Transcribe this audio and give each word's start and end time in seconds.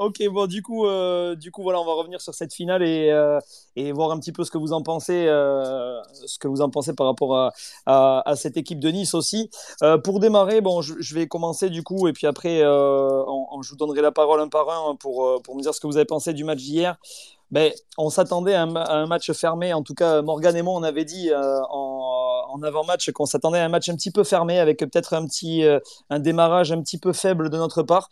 ok, 0.00 0.28
bon, 0.30 0.46
du 0.46 0.62
coup, 0.62 0.86
euh, 0.86 1.36
du 1.36 1.52
coup, 1.52 1.62
voilà, 1.62 1.78
on 1.78 1.84
va 1.84 1.92
revenir 1.92 2.22
sur 2.22 2.32
cette 2.34 2.54
finale 2.54 2.82
et, 2.82 3.12
et 3.76 3.92
voir 3.92 4.10
un 4.10 4.18
petit 4.18 4.32
peu 4.32 4.44
ce 4.44 4.50
que 4.50 4.56
vous 4.56 4.72
en 4.72 4.82
pensez, 4.82 5.26
ce 5.26 6.38
que 6.38 6.48
vous 6.48 6.62
en 6.62 6.70
pensez 6.70 6.94
par 6.94 7.06
rapport 7.06 7.52
à, 7.86 8.34
cette 8.34 8.56
équipe 8.56 8.80
de 8.80 8.88
Nice 8.88 9.14
aussi. 9.14 9.50
pour 10.02 10.20
démarrer, 10.20 10.62
bon, 10.62 10.80
je, 10.80 11.14
vais 11.14 11.28
commencer 11.28 11.68
du 11.68 11.82
coup, 11.82 12.08
et 12.08 12.12
puis 12.12 12.26
après, 12.26 12.60
je 12.60 13.70
vous 13.70 13.76
donnerai 13.76 14.00
la 14.00 14.10
parole 14.10 14.40
un 14.40 14.48
par 14.48 14.68
un 14.70 14.96
pour, 14.96 15.42
pour 15.42 15.54
me 15.54 15.62
dire 15.62 15.74
ce 15.74 15.80
que 15.80 15.86
vous 15.86 15.96
avez 15.96 16.06
pensé 16.06 16.32
du 16.32 16.44
match 16.44 16.58
d'hier. 16.58 16.96
Ben, 17.50 17.72
on 17.98 18.10
s'attendait 18.10 18.54
à, 18.54 18.62
un 18.62 19.06
match 19.06 19.30
fermé. 19.32 19.74
En 19.74 19.82
tout 19.82 19.94
cas, 19.94 20.22
Morgan 20.22 20.56
et 20.56 20.62
moi, 20.62 20.74
on 20.74 20.82
avait 20.82 21.04
dit 21.04 21.30
en, 21.34 22.44
en 22.48 22.62
avant-match 22.62 23.10
qu'on 23.10 23.26
s'attendait 23.26 23.58
à 23.58 23.64
un 23.64 23.68
match 23.68 23.88
un 23.88 23.96
petit 23.96 24.10
peu 24.10 24.24
fermé, 24.24 24.58
avec 24.58 24.78
peut-être 24.78 25.14
un 25.14 25.26
petit 25.26 25.62
un 26.08 26.18
démarrage 26.18 26.72
un 26.72 26.80
petit 26.80 26.98
peu 26.98 27.12
faible 27.12 27.50
de 27.50 27.56
notre 27.58 27.82
part. 27.82 28.08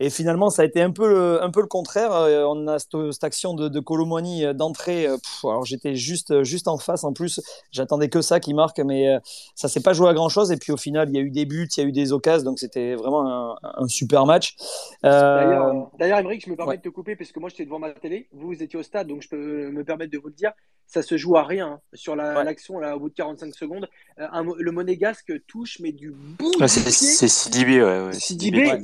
Et 0.00 0.10
finalement, 0.10 0.50
ça 0.50 0.62
a 0.62 0.64
été 0.64 0.80
un 0.80 0.90
peu 0.90 1.08
le, 1.08 1.42
un 1.42 1.50
peu 1.50 1.60
le 1.60 1.66
contraire. 1.66 2.12
Euh, 2.12 2.44
on 2.44 2.66
a 2.66 2.78
cette, 2.78 3.24
action 3.24 3.54
de, 3.54 3.68
de 3.68 3.80
Colomani 3.80 4.44
euh, 4.44 4.52
d'entrée. 4.52 5.06
Euh, 5.06 5.16
alors 5.44 5.64
j'étais 5.64 5.94
juste, 5.94 6.42
juste 6.42 6.68
en 6.68 6.78
face. 6.78 7.04
En 7.04 7.12
plus, 7.12 7.40
j'attendais 7.70 8.08
que 8.08 8.20
ça 8.20 8.40
qui 8.40 8.54
marque, 8.54 8.80
mais 8.80 9.18
ça 9.54 9.68
s'est 9.68 9.82
pas 9.82 9.92
joué 9.92 10.08
à 10.08 10.14
grand 10.14 10.28
chose. 10.28 10.52
Et 10.52 10.56
puis 10.56 10.72
au 10.72 10.76
final, 10.76 11.08
il 11.10 11.16
y 11.16 11.18
a 11.18 11.22
eu 11.22 11.30
des 11.30 11.46
buts, 11.46 11.68
il 11.76 11.80
y 11.80 11.84
a 11.84 11.88
eu 11.88 11.92
des 11.92 12.12
occasions. 12.12 12.44
Donc 12.44 12.58
c'était 12.58 12.94
vraiment 12.94 13.56
un, 13.62 13.88
super 13.88 14.26
match. 14.26 14.56
D'ailleurs, 15.02 16.18
Émeric, 16.18 16.44
je 16.44 16.50
me 16.50 16.56
permets 16.56 16.76
de 16.76 16.82
te 16.82 16.88
couper 16.88 17.16
parce 17.16 17.32
que 17.32 17.40
moi 17.40 17.48
j'étais 17.48 17.64
devant 17.64 17.78
ma 17.78 17.90
télé. 17.90 18.28
Vous, 18.32 18.48
vous 18.48 18.62
étiez 18.62 18.78
au 18.78 18.82
stade, 18.82 19.08
donc 19.08 19.22
je 19.22 19.28
peux 19.28 19.70
me 19.70 19.84
permettre 19.84 20.12
de 20.12 20.18
vous 20.18 20.28
le 20.28 20.34
dire 20.34 20.52
ça 20.92 21.02
se 21.02 21.16
joue 21.16 21.36
à 21.36 21.42
rien 21.42 21.80
sur 21.94 22.14
l'action 22.16 22.78
là 22.78 22.96
au 22.96 23.00
bout 23.00 23.08
de 23.08 23.14
45 23.14 23.54
secondes. 23.54 23.88
le 24.18 24.70
monégasque 24.70 25.32
touche 25.46 25.78
mais 25.80 25.90
du 25.92 26.10
bout 26.10 26.52
C'est 26.66 27.28
Sidibé, 27.28 27.82
ouais. 27.82 28.06
ouais. 28.06 28.12
Sidibé, 28.12 28.78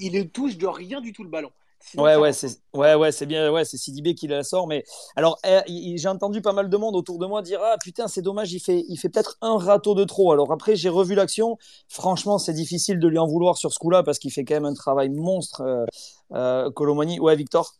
il, 0.00 0.16
il, 0.16 0.30
touche 0.30 0.58
de 0.58 0.66
rien 0.66 1.00
du 1.00 1.12
tout 1.12 1.22
le 1.22 1.30
ballon. 1.30 1.52
ouais, 1.96 2.16
ouais, 2.16 2.32
c'est 2.32 2.58
ouais, 2.74 2.96
ouais, 2.96 3.12
c'est 3.12 3.26
bien, 3.26 3.52
ouais, 3.52 3.64
c'est 3.64 3.76
Sidibé 3.76 4.16
qui 4.16 4.26
la 4.26 4.42
sort. 4.42 4.66
Mais 4.66 4.82
alors, 5.14 5.38
eh, 5.44 5.96
j'ai 5.96 6.08
entendu 6.08 6.42
pas 6.42 6.52
mal 6.52 6.68
de 6.68 6.76
monde 6.76 6.96
autour 6.96 7.20
de 7.20 7.26
moi 7.26 7.40
dire 7.40 7.60
ah 7.62 7.76
putain, 7.80 8.08
c'est 8.08 8.22
dommage, 8.22 8.52
il 8.52 8.58
fait, 8.58 8.84
il 8.88 8.96
fait 8.96 9.08
peut-être 9.08 9.38
un 9.40 9.58
râteau 9.58 9.94
de 9.94 10.02
trop. 10.02 10.32
Alors 10.32 10.50
après, 10.50 10.74
j'ai 10.74 10.88
revu 10.88 11.14
l'action. 11.14 11.56
Franchement, 11.88 12.38
c'est 12.38 12.52
difficile 12.52 12.98
de 12.98 13.06
lui 13.06 13.18
en 13.18 13.28
vouloir 13.28 13.58
sur 13.58 13.72
ce 13.72 13.78
coup-là 13.78 14.02
parce 14.02 14.18
qu'il 14.18 14.32
fait 14.32 14.44
quand 14.44 14.54
même 14.54 14.64
un 14.64 14.74
travail 14.74 15.08
monstre. 15.08 15.60
Euh, 15.60 15.84
euh 16.32 16.70
Colomani, 16.72 17.20
ouais, 17.20 17.36
Victor? 17.36 17.76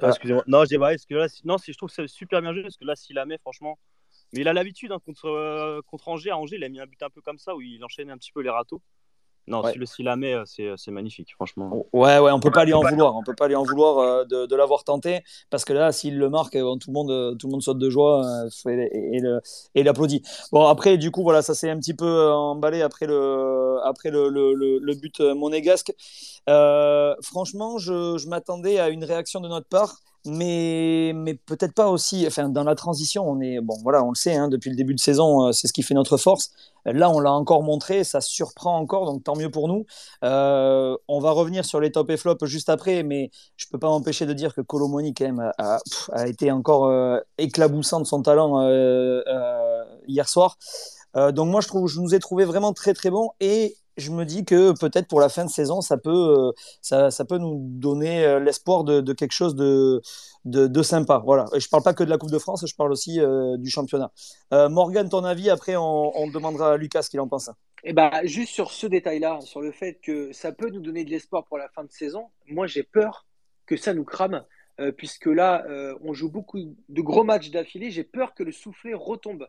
Ah, 0.00 0.08
excusez-moi. 0.08 0.44
Non, 0.46 0.64
je 0.64 0.68
dis 0.68 1.06
que 1.06 1.14
là, 1.14 1.26
non, 1.44 1.56
je 1.58 1.72
trouve 1.72 1.88
que 1.88 1.94
c'est 1.94 2.06
super 2.06 2.40
bien 2.40 2.52
joué 2.52 2.62
parce 2.62 2.76
que 2.76 2.84
là, 2.84 2.94
s'il 2.94 3.16
la 3.16 3.26
met, 3.26 3.38
franchement. 3.38 3.78
Mais 4.32 4.40
il 4.40 4.48
a 4.48 4.52
l'habitude 4.52 4.92
hein, 4.92 4.98
contre, 5.04 5.26
euh, 5.26 5.80
contre 5.86 6.08
Angers. 6.08 6.30
À 6.30 6.36
Angers, 6.36 6.56
il 6.56 6.64
a 6.64 6.68
mis 6.68 6.80
un 6.80 6.86
but 6.86 7.02
un 7.02 7.10
peu 7.10 7.20
comme 7.20 7.38
ça 7.38 7.54
où 7.54 7.60
il 7.60 7.82
enchaîne 7.84 8.10
un 8.10 8.18
petit 8.18 8.32
peu 8.32 8.42
les 8.42 8.50
râteaux. 8.50 8.82
Non, 9.48 9.62
si 9.70 9.78
le 9.78 9.86
s'il 9.86 10.04
la 10.04 10.16
met, 10.16 10.34
c'est 10.46 10.90
magnifique, 10.90 11.32
franchement. 11.34 11.86
Ouais, 11.92 12.18
ouais, 12.18 12.30
on 12.30 12.40
peut 12.40 12.50
pas 12.50 12.64
lui 12.64 12.74
en 12.74 12.82
vouloir. 12.82 13.16
On 13.16 13.22
peut 13.22 13.34
pas 13.34 13.48
lui 13.48 13.56
en 13.56 13.62
vouloir 13.62 13.98
euh, 13.98 14.24
de, 14.24 14.46
de 14.46 14.56
l'avoir 14.56 14.84
tenté 14.84 15.22
parce 15.50 15.64
que 15.64 15.72
là, 15.72 15.92
s'il 15.92 16.18
le 16.18 16.28
marque, 16.28 16.56
euh, 16.56 16.76
tout 16.76 16.90
le 16.90 16.94
monde, 16.94 17.10
euh, 17.10 17.34
tout 17.34 17.46
le 17.46 17.52
monde 17.52 17.62
saute 17.62 17.78
de 17.78 17.90
joie 17.90 18.22
et, 18.66 19.20
et, 19.74 19.82
l'applaudit. 19.82 20.22
Bon, 20.52 20.66
après, 20.66 20.98
du 20.98 21.10
coup, 21.10 21.22
voilà, 21.22 21.42
ça 21.42 21.54
s'est 21.54 21.70
un 21.70 21.78
petit 21.78 21.94
peu 21.94 22.30
emballé 22.30 22.82
après 22.82 23.06
le, 23.06 23.78
après 23.84 24.10
le, 24.10 24.28
le, 24.28 24.54
le 24.54 24.94
but 24.94 25.20
monégasque. 25.20 25.92
franchement, 27.22 27.78
je, 27.78 28.18
je 28.18 28.28
m'attendais 28.28 28.78
à 28.78 28.88
une 28.88 29.04
réaction 29.04 29.40
de 29.40 29.48
notre 29.48 29.68
part 29.68 29.96
mais, 30.26 31.12
mais 31.14 31.34
peut-être 31.34 31.74
pas 31.74 31.88
aussi. 31.88 32.26
Enfin, 32.26 32.48
dans 32.48 32.64
la 32.64 32.74
transition, 32.74 33.28
on 33.28 33.40
est 33.40 33.60
bon, 33.60 33.76
voilà, 33.82 34.04
on 34.04 34.10
le 34.10 34.16
sait, 34.16 34.34
hein, 34.34 34.48
depuis 34.48 34.70
le 34.70 34.76
début 34.76 34.94
de 34.94 35.00
saison, 35.00 35.46
euh, 35.46 35.52
c'est 35.52 35.68
ce 35.68 35.72
qui 35.72 35.82
fait 35.82 35.94
notre 35.94 36.16
force. 36.16 36.50
Là, 36.84 37.10
on 37.10 37.20
l'a 37.20 37.32
encore 37.32 37.62
montré, 37.62 38.02
ça 38.04 38.20
surprend 38.20 38.78
encore, 38.78 39.06
donc 39.06 39.22
tant 39.22 39.36
mieux 39.36 39.50
pour 39.50 39.68
nous. 39.68 39.84
Euh, 40.24 40.96
on 41.06 41.20
va 41.20 41.32
revenir 41.32 41.64
sur 41.64 41.80
les 41.80 41.92
top 41.92 42.10
et 42.10 42.16
flop 42.16 42.38
juste 42.44 42.68
après, 42.68 43.02
mais 43.02 43.30
je 43.56 43.66
peux 43.70 43.78
pas 43.78 43.88
m'empêcher 43.88 44.26
de 44.26 44.32
dire 44.32 44.54
que 44.54 44.60
Colomoni 44.62 45.12
quand 45.12 45.26
même 45.26 45.52
a, 45.58 45.78
été 46.26 46.50
encore 46.50 46.86
euh, 46.86 47.18
éclaboussant 47.36 48.00
de 48.00 48.06
son 48.06 48.22
talent 48.22 48.66
hier 50.06 50.28
soir. 50.28 50.56
donc 51.14 51.48
moi, 51.48 51.60
je 51.60 51.68
trouve, 51.68 51.88
je 51.88 52.00
nous 52.00 52.14
ai 52.14 52.18
trouvé 52.20 52.44
vraiment 52.44 52.72
très 52.72 52.94
très 52.94 53.10
bon 53.10 53.30
et 53.40 53.76
je 53.98 54.12
me 54.12 54.24
dis 54.24 54.44
que 54.44 54.72
peut-être 54.78 55.08
pour 55.08 55.20
la 55.20 55.28
fin 55.28 55.44
de 55.44 55.50
saison, 55.50 55.80
ça 55.80 55.98
peut, 55.98 56.10
euh, 56.10 57.10
ça, 57.10 57.24
peut 57.24 57.38
nous 57.38 57.58
donner 57.58 58.24
euh, 58.24 58.38
l'espoir 58.38 58.84
de, 58.84 59.12
quelque 59.12 59.32
chose 59.32 59.56
de, 59.56 60.00
de, 60.44 60.82
sympa. 60.82 61.20
Voilà. 61.24 61.46
Je 61.56 61.68
parle 61.68 61.82
pas 61.82 61.94
que 61.94 62.04
de 62.04 62.10
la 62.10 62.16
Coupe 62.16 62.30
de 62.30 62.38
France, 62.38 62.64
je 62.66 62.74
parle 62.74 62.92
aussi 62.92 63.20
euh, 63.20 63.56
du 63.58 63.70
championnat. 63.70 64.10
Morgan, 64.52 65.08
ton 65.08 65.24
avis, 65.24 65.50
après 65.50 65.76
on, 65.76 66.30
demandera 66.32 66.72
à 66.72 66.76
Lucas 66.76 67.02
ce 67.02 67.10
qu'il 67.10 67.20
en 67.20 67.28
pense. 67.28 67.50
Eh 67.84 67.92
ben, 67.92 68.10
juste 68.24 68.52
sur 68.52 68.70
ce 68.70 68.86
détail-là, 68.86 69.40
sur 69.40 69.60
le 69.60 69.72
fait 69.72 69.94
que 70.02 70.32
ça 70.32 70.52
peut 70.52 70.70
nous 70.70 70.80
donner 70.80 71.04
de 71.04 71.10
l'espoir 71.10 71.44
pour 71.44 71.58
la 71.58 71.68
fin 71.68 71.84
de 71.84 71.90
saison, 71.90 72.26
moi 72.46 72.66
j'ai 72.66 72.82
peur 72.82 73.26
que 73.66 73.76
ça 73.76 73.94
nous 73.94 74.04
crame, 74.04 74.44
puisque 74.96 75.26
là, 75.26 75.64
on 76.02 76.12
joue 76.12 76.30
beaucoup 76.30 76.58
de 76.58 77.02
gros 77.02 77.24
matchs 77.24 77.50
d'affilée, 77.50 77.90
j'ai 77.90 78.04
peur 78.04 78.34
que 78.34 78.42
le 78.42 78.52
soufflet 78.52 78.94
retombe. 78.94 79.46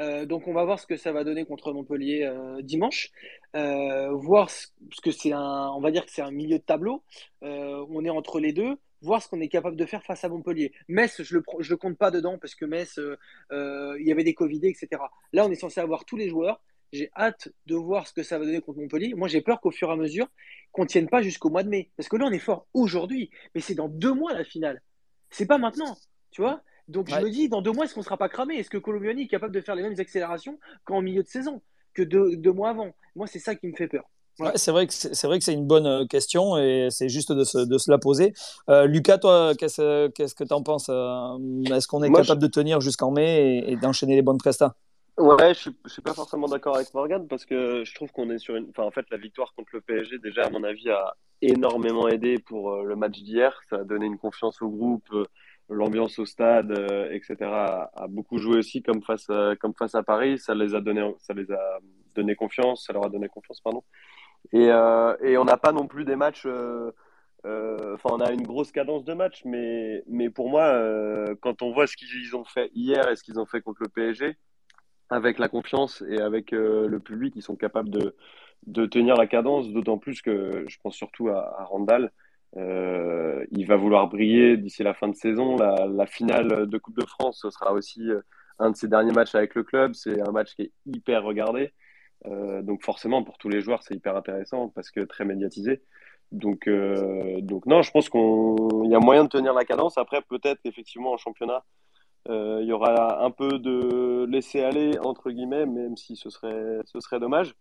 Euh, 0.00 0.24
donc 0.26 0.48
on 0.48 0.54
va 0.54 0.64
voir 0.64 0.78
ce 0.78 0.86
que 0.86 0.96
ça 0.96 1.12
va 1.12 1.24
donner 1.24 1.44
contre 1.44 1.72
Montpellier 1.72 2.24
euh, 2.24 2.62
dimanche. 2.62 3.10
Euh, 3.54 4.10
voir 4.12 4.50
ce, 4.50 4.68
que 5.02 5.10
c'est 5.10 5.32
un, 5.32 5.70
on 5.74 5.80
va 5.80 5.90
dire 5.90 6.04
que 6.04 6.12
c'est 6.12 6.22
un 6.22 6.30
milieu 6.30 6.58
de 6.58 6.64
tableau. 6.64 7.02
on 7.42 8.04
est 8.04 8.10
entre 8.10 8.40
les 8.40 8.52
deux. 8.52 8.76
Voir 9.02 9.20
ce 9.20 9.28
qu'on 9.28 9.40
est 9.40 9.48
capable 9.48 9.76
de 9.76 9.84
faire 9.84 10.04
face 10.04 10.22
à 10.22 10.28
Montpellier. 10.28 10.72
Metz, 10.86 11.22
je 11.22 11.34
le, 11.34 11.42
je 11.58 11.70
le 11.70 11.76
compte 11.76 11.98
pas 11.98 12.12
dedans 12.12 12.38
parce 12.38 12.54
que 12.54 12.64
Metz, 12.64 13.00
il 13.50 14.06
y 14.06 14.12
avait 14.12 14.24
des 14.24 14.34
Covidés, 14.34 14.68
etc. 14.68 15.02
Là, 15.32 15.44
on 15.44 15.50
est 15.50 15.56
censé 15.56 15.80
avoir 15.80 16.04
tous 16.04 16.16
les 16.16 16.28
joueurs. 16.28 16.62
J'ai 16.92 17.10
hâte 17.16 17.48
de 17.66 17.74
voir 17.74 18.06
ce 18.06 18.12
que 18.12 18.22
ça 18.22 18.38
va 18.38 18.44
donner 18.44 18.60
contre 18.60 18.78
Montpellier. 18.78 19.14
Moi, 19.14 19.26
j'ai 19.26 19.40
peur 19.40 19.60
qu'au 19.60 19.70
fur 19.70 19.88
et 19.88 19.92
à 19.92 19.96
mesure, 19.96 20.28
qu'on 20.72 20.84
tienne 20.84 21.08
pas 21.08 21.22
jusqu'au 21.22 21.48
mois 21.48 21.62
de 21.62 21.68
mai. 21.68 21.90
Parce 21.96 22.08
que 22.08 22.16
là, 22.16 22.26
on 22.26 22.30
est 22.30 22.38
fort 22.38 22.66
aujourd'hui, 22.74 23.30
mais 23.54 23.60
c'est 23.60 23.74
dans 23.74 23.88
deux 23.88 24.12
mois 24.12 24.34
la 24.34 24.44
finale. 24.44 24.82
C'est 25.30 25.46
pas 25.46 25.58
maintenant, 25.58 25.96
tu 26.30 26.42
vois. 26.42 26.62
Donc 26.88 27.08
je 27.08 27.16
me 27.16 27.30
dis, 27.30 27.48
dans 27.48 27.62
deux 27.62 27.72
mois, 27.72 27.84
est-ce 27.84 27.94
qu'on 27.94 28.00
ne 28.00 28.04
sera 28.04 28.16
pas 28.16 28.28
cramé? 28.28 28.56
Est-ce 28.56 28.70
que 28.70 28.78
Colombiani 28.78 29.22
est 29.22 29.28
capable 29.28 29.54
de 29.54 29.60
faire 29.60 29.74
les 29.74 29.82
mêmes 29.82 29.98
accélérations 29.98 30.58
qu'en 30.84 31.00
milieu 31.00 31.22
de 31.22 31.28
saison, 31.28 31.62
que 31.94 32.02
deux, 32.02 32.52
mois 32.52 32.70
avant? 32.70 32.90
Moi, 33.14 33.26
c'est 33.26 33.38
ça 33.38 33.54
qui 33.54 33.66
me 33.68 33.76
fait 33.76 33.88
peur. 33.88 34.04
c'est 34.56 34.70
vrai 34.70 34.86
que 34.86 34.92
c'est 34.92 35.26
vrai 35.26 35.38
que 35.38 35.44
c'est 35.44 35.52
une 35.52 35.66
bonne 35.66 35.86
euh, 35.86 36.06
question 36.06 36.56
et 36.56 36.88
c'est 36.90 37.08
juste 37.08 37.32
de 37.32 37.44
se, 37.44 37.58
de 37.58 37.78
se, 37.78 37.90
la 37.90 37.98
poser. 37.98 38.32
Euh, 38.68 38.86
Lucas, 38.86 39.18
toi, 39.18 39.52
qu'est-ce 39.56 40.08
qu'est-ce 40.08 40.34
que 40.34 40.44
tu 40.44 40.52
en 40.54 40.62
penses 40.62 40.88
euh, 40.88 41.38
Est-ce 41.72 41.86
qu'on 41.86 42.02
est, 42.02 42.10
capable 42.10 42.40
de 42.40 42.46
tenir 42.46 42.80
jusqu'en 42.80 43.10
mai 43.10 43.62
et, 43.66 43.76
d'enchaîner 43.76 44.16
les 44.16 44.22
bonnes 44.22 44.38
prestats? 44.38 44.74
Ouais, 45.18 45.52
je 45.54 45.68
ne 45.68 45.88
suis 45.90 46.00
pas 46.00 46.14
forcément 46.14 46.48
d'accord 46.48 46.76
avec 46.76 46.92
Morgan 46.94 47.26
parce 47.28 47.44
que 47.44 47.84
je 47.84 47.94
trouve 47.94 48.10
qu'on 48.12 48.30
est 48.30 48.38
sur 48.38 48.56
une. 48.56 48.70
Enfin, 48.70 48.84
en 48.84 48.90
fait, 48.90 49.04
la 49.10 49.18
victoire 49.18 49.52
contre 49.54 49.70
le 49.74 49.82
PSG, 49.82 50.18
déjà, 50.18 50.46
à 50.46 50.50
mon 50.50 50.64
avis, 50.64 50.88
a 50.88 51.14
énormément 51.42 52.08
aidé 52.08 52.38
pour 52.38 52.82
le 52.82 52.96
match 52.96 53.20
d'hier. 53.20 53.60
Ça 53.68 53.76
a 53.76 53.84
donné 53.84 54.06
une 54.06 54.16
confiance 54.16 54.62
au 54.62 54.70
groupe 54.70 55.10
l'ambiance 55.68 56.18
au 56.18 56.26
stade, 56.26 56.70
euh, 56.72 57.10
etc., 57.12 57.36
a, 57.42 58.06
beaucoup 58.08 58.38
joué 58.38 58.58
aussi 58.58 58.82
comme 58.82 59.02
face, 59.02 59.28
à, 59.30 59.54
comme 59.56 59.74
face 59.74 59.94
à 59.94 60.02
Paris. 60.02 60.38
Ça 60.38 60.54
les 60.54 60.74
a 60.74 60.80
donné, 60.80 61.14
ça 61.20 61.34
les 61.34 61.50
a 61.50 61.78
donné 62.14 62.34
confiance, 62.34 62.84
ça 62.86 62.92
leur 62.92 63.06
a 63.06 63.08
donné 63.08 63.28
confiance, 63.28 63.60
pardon. 63.60 63.82
Et, 64.52 64.68
euh, 64.70 65.16
et 65.22 65.38
on 65.38 65.44
n'a 65.44 65.56
pas 65.56 65.72
non 65.72 65.86
plus 65.86 66.04
des 66.04 66.16
matchs. 66.16 66.46
Euh, 66.46 66.92
enfin, 67.44 68.10
on 68.12 68.20
a 68.20 68.32
une 68.32 68.42
grosse 68.42 68.72
cadence 68.72 69.04
de 69.04 69.14
match, 69.14 69.42
mais, 69.44 70.02
mais 70.06 70.30
pour 70.30 70.48
moi, 70.48 70.78
quand 71.40 71.62
on 71.62 71.72
voit 71.72 71.86
ce 71.86 71.96
qu'ils 71.96 72.36
ont 72.36 72.44
fait 72.44 72.70
hier 72.74 73.08
et 73.08 73.16
ce 73.16 73.22
qu'ils 73.24 73.40
ont 73.40 73.46
fait 73.46 73.60
contre 73.60 73.82
le 73.82 73.88
PSG, 73.88 74.36
avec 75.10 75.38
la 75.38 75.48
confiance 75.48 76.02
et 76.08 76.20
avec 76.20 76.52
le 76.52 76.98
public, 76.98 77.34
ils 77.36 77.42
sont 77.42 77.56
capables 77.56 77.90
de, 77.90 78.14
de 78.66 78.86
tenir 78.86 79.16
la 79.16 79.26
cadence, 79.26 79.68
d'autant 79.70 79.98
plus 79.98 80.22
que 80.22 80.64
je 80.68 80.78
pense 80.82 80.94
surtout 80.94 81.28
à, 81.28 81.60
à 81.60 81.64
Randall. 81.64 82.12
Euh, 82.56 83.44
il 83.50 83.66
va 83.66 83.76
vouloir 83.76 84.08
briller 84.08 84.56
d'ici 84.56 84.82
la 84.82 84.94
fin 84.94 85.08
de 85.08 85.16
saison. 85.16 85.56
La, 85.56 86.06
finale 86.06 86.66
de 86.68 86.78
Coupe 86.78 86.98
de 86.98 87.06
France, 87.06 87.40
ce 87.42 87.50
sera 87.50 87.72
aussi 87.72 88.10
euh, 88.10 88.20
un 88.58 88.70
de 88.70 88.76
ses 88.76 88.88
derniers 88.88 89.12
matchs 89.12 89.34
avec 89.34 89.54
le 89.54 89.62
club. 89.62 89.94
C'est 89.94 90.20
un 90.20 90.32
match 90.32 90.54
qui 90.54 90.62
est 90.62 90.72
hyper 90.86 91.22
regardé. 91.22 91.72
Euh, 92.26 92.62
donc 92.62 92.84
forcément, 92.84 93.22
pour 93.24 93.38
tous 93.38 93.48
les 93.48 93.60
joueurs, 93.60 93.82
c'est 93.82 93.94
hyper 93.94 94.16
intéressant 94.16 94.68
parce 94.68 94.90
que 94.90 95.00
très 95.00 95.24
médiatisé. 95.24 95.82
Donc, 96.30 96.66
non, 96.66 97.82
je 97.82 97.90
pense 97.90 98.08
qu'il 98.08 98.90
y 98.90 98.94
a 98.94 98.98
moyen 98.98 99.24
de 99.24 99.28
tenir 99.28 99.52
la 99.52 99.64
cadence. 99.64 99.98
Après, 99.98 100.22
peut-être 100.22 100.60
effectivement 100.64 101.12
en 101.12 101.18
championnat, 101.18 101.62
il 102.28 102.64
y 102.64 102.72
aura 102.72 103.22
un 103.22 103.30
peu 103.30 103.58
de 103.58 104.24
laisser 104.26 104.62
aller 104.62 104.98
entre 105.00 105.30
guillemets, 105.30 105.66
même 105.66 105.96
si 105.98 106.16
ce 106.16 106.30
serait 106.30 107.20
dommage. 107.20 107.54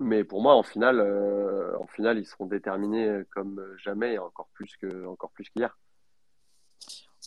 Mais 0.00 0.24
pour 0.24 0.42
moi, 0.42 0.54
en 0.54 0.62
finale, 0.62 0.98
euh, 1.00 1.76
en 1.78 1.86
finale, 1.86 2.18
ils 2.18 2.26
seront 2.26 2.46
déterminés 2.46 3.22
comme 3.30 3.62
jamais, 3.76 4.18
encore 4.18 4.48
plus 4.54 4.76
que, 4.76 5.06
encore 5.06 5.30
plus 5.30 5.48
qu'hier. 5.50 5.76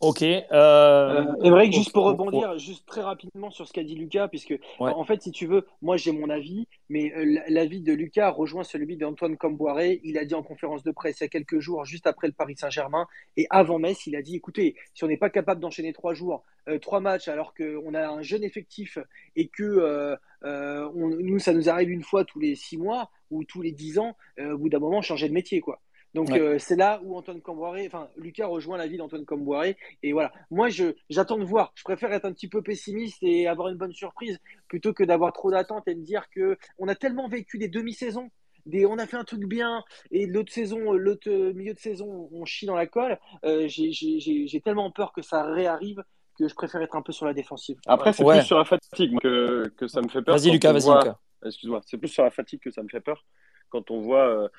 Ok. 0.01 0.23
Euh... 0.23 0.45
euh 0.51 1.71
juste 1.71 1.93
pour 1.93 2.05
rebondir, 2.05 2.57
juste 2.57 2.85
très 2.87 3.01
rapidement 3.01 3.51
sur 3.51 3.67
ce 3.67 3.73
qu'a 3.73 3.83
dit 3.83 3.95
Lucas, 3.95 4.27
puisque 4.27 4.57
en 4.79 5.03
fait, 5.03 5.21
si 5.21 5.31
tu 5.31 5.45
veux, 5.45 5.67
moi 5.81 5.97
j'ai 5.97 6.11
mon 6.11 6.29
avis, 6.29 6.67
mais 6.89 7.13
euh, 7.15 7.39
l'avis 7.47 7.81
de 7.81 7.93
Lucas 7.93 8.31
rejoint 8.31 8.63
celui 8.63 8.97
d'Antoine 8.97 9.37
Comboiré. 9.37 10.01
Il 10.03 10.17
a 10.17 10.25
dit 10.25 10.33
en 10.33 10.43
conférence 10.43 10.83
de 10.83 10.91
presse 10.91 11.19
il 11.19 11.23
y 11.23 11.25
a 11.25 11.29
quelques 11.29 11.59
jours, 11.59 11.85
juste 11.85 12.07
après 12.07 12.27
le 12.27 12.33
Paris 12.33 12.55
Saint-Germain, 12.57 13.07
et 13.37 13.45
avant 13.49 13.77
Metz, 13.77 14.07
il 14.07 14.15
a 14.15 14.21
dit 14.21 14.35
écoutez, 14.35 14.75
si 14.93 15.03
on 15.03 15.07
n'est 15.07 15.17
pas 15.17 15.29
capable 15.29 15.61
d'enchaîner 15.61 15.93
trois 15.93 16.13
jours, 16.13 16.43
euh, 16.67 16.79
trois 16.79 16.99
matchs, 16.99 17.27
alors 17.27 17.53
qu'on 17.53 17.93
a 17.93 18.07
un 18.07 18.21
jeune 18.23 18.43
effectif 18.43 18.97
et 19.35 19.47
que 19.47 20.17
nous, 20.43 21.39
ça 21.39 21.53
nous 21.53 21.69
arrive 21.69 21.91
une 21.91 22.03
fois 22.03 22.25
tous 22.25 22.39
les 22.39 22.55
six 22.55 22.77
mois 22.77 23.11
ou 23.29 23.43
tous 23.43 23.61
les 23.61 23.71
dix 23.71 23.99
ans, 23.99 24.17
au 24.39 24.57
bout 24.57 24.69
d'un 24.69 24.79
moment, 24.79 25.01
changer 25.01 25.29
de 25.29 25.33
métier, 25.33 25.61
quoi. 25.61 25.81
Donc 26.13 26.31
euh, 26.31 26.57
c'est 26.59 26.75
là 26.75 26.99
où 27.03 27.17
Antoine 27.17 27.41
Camboiré, 27.41 27.87
enfin 27.87 28.07
Lucas 28.17 28.45
rejoint 28.45 28.77
la 28.77 28.87
vie 28.87 28.97
d'Antoine 28.97 29.25
Camboiré. 29.25 29.77
Et 30.03 30.13
voilà, 30.13 30.31
moi 30.51 30.69
je 30.69 30.93
j'attends 31.09 31.37
de 31.37 31.43
voir. 31.43 31.71
Je 31.75 31.83
préfère 31.83 32.11
être 32.13 32.25
un 32.25 32.33
petit 32.33 32.47
peu 32.47 32.61
pessimiste 32.61 33.17
et 33.23 33.47
avoir 33.47 33.69
une 33.69 33.77
bonne 33.77 33.93
surprise 33.93 34.39
plutôt 34.67 34.93
que 34.93 35.03
d'avoir 35.03 35.33
trop 35.33 35.49
d'attentes 35.51 35.87
et 35.87 35.95
me 35.95 36.03
dire 36.03 36.29
que 36.29 36.57
on 36.77 36.87
a 36.87 36.95
tellement 36.95 37.27
vécu 37.27 37.57
des 37.57 37.67
demi-saisons. 37.67 38.29
Des, 38.65 38.85
on 38.85 38.97
a 38.97 39.05
fait 39.05 39.17
un 39.17 39.25
truc 39.25 39.43
bien 39.43 39.83
et 40.09 40.25
l'autre 40.25 40.53
saison, 40.53 40.93
l'autre 40.93 41.29
milieu 41.29 41.73
de 41.73 41.79
saison, 41.79 42.29
on 42.31 42.45
chie 42.45 42.65
dans 42.65 42.75
la 42.75 42.87
colle. 42.87 43.19
Euh, 43.43 43.65
j'ai 43.67 44.61
tellement 44.63 44.89
peur 44.89 45.11
que 45.11 45.21
ça 45.21 45.43
réarrive 45.43 46.01
que 46.39 46.47
je 46.47 46.55
préfère 46.55 46.81
être 46.81 46.95
un 46.95 47.01
peu 47.01 47.11
sur 47.11 47.25
la 47.25 47.33
défensive. 47.33 47.77
Après, 47.85 48.13
c'est 48.13 48.23
plus 48.23 48.41
sur 48.43 48.57
la 48.57 48.65
fatigue 48.65 49.19
que, 49.19 49.67
que 49.75 49.87
ça 49.87 50.01
me 50.01 50.07
fait 50.07 50.21
peur. 50.21 50.37
Vas-y, 50.37 50.51
Lucas, 50.51 50.71
vas-y, 50.71 51.11
Excuse-moi, 51.45 51.81
c'est 51.85 51.97
plus 51.97 52.07
sur 52.07 52.23
la 52.23 52.31
fatigue 52.31 52.61
que 52.61 52.71
ça 52.71 52.81
me 52.81 52.87
fait 52.87 53.01
peur. 53.01 53.25
Quand 53.69 53.91
on 53.91 53.99
voit 53.99 54.49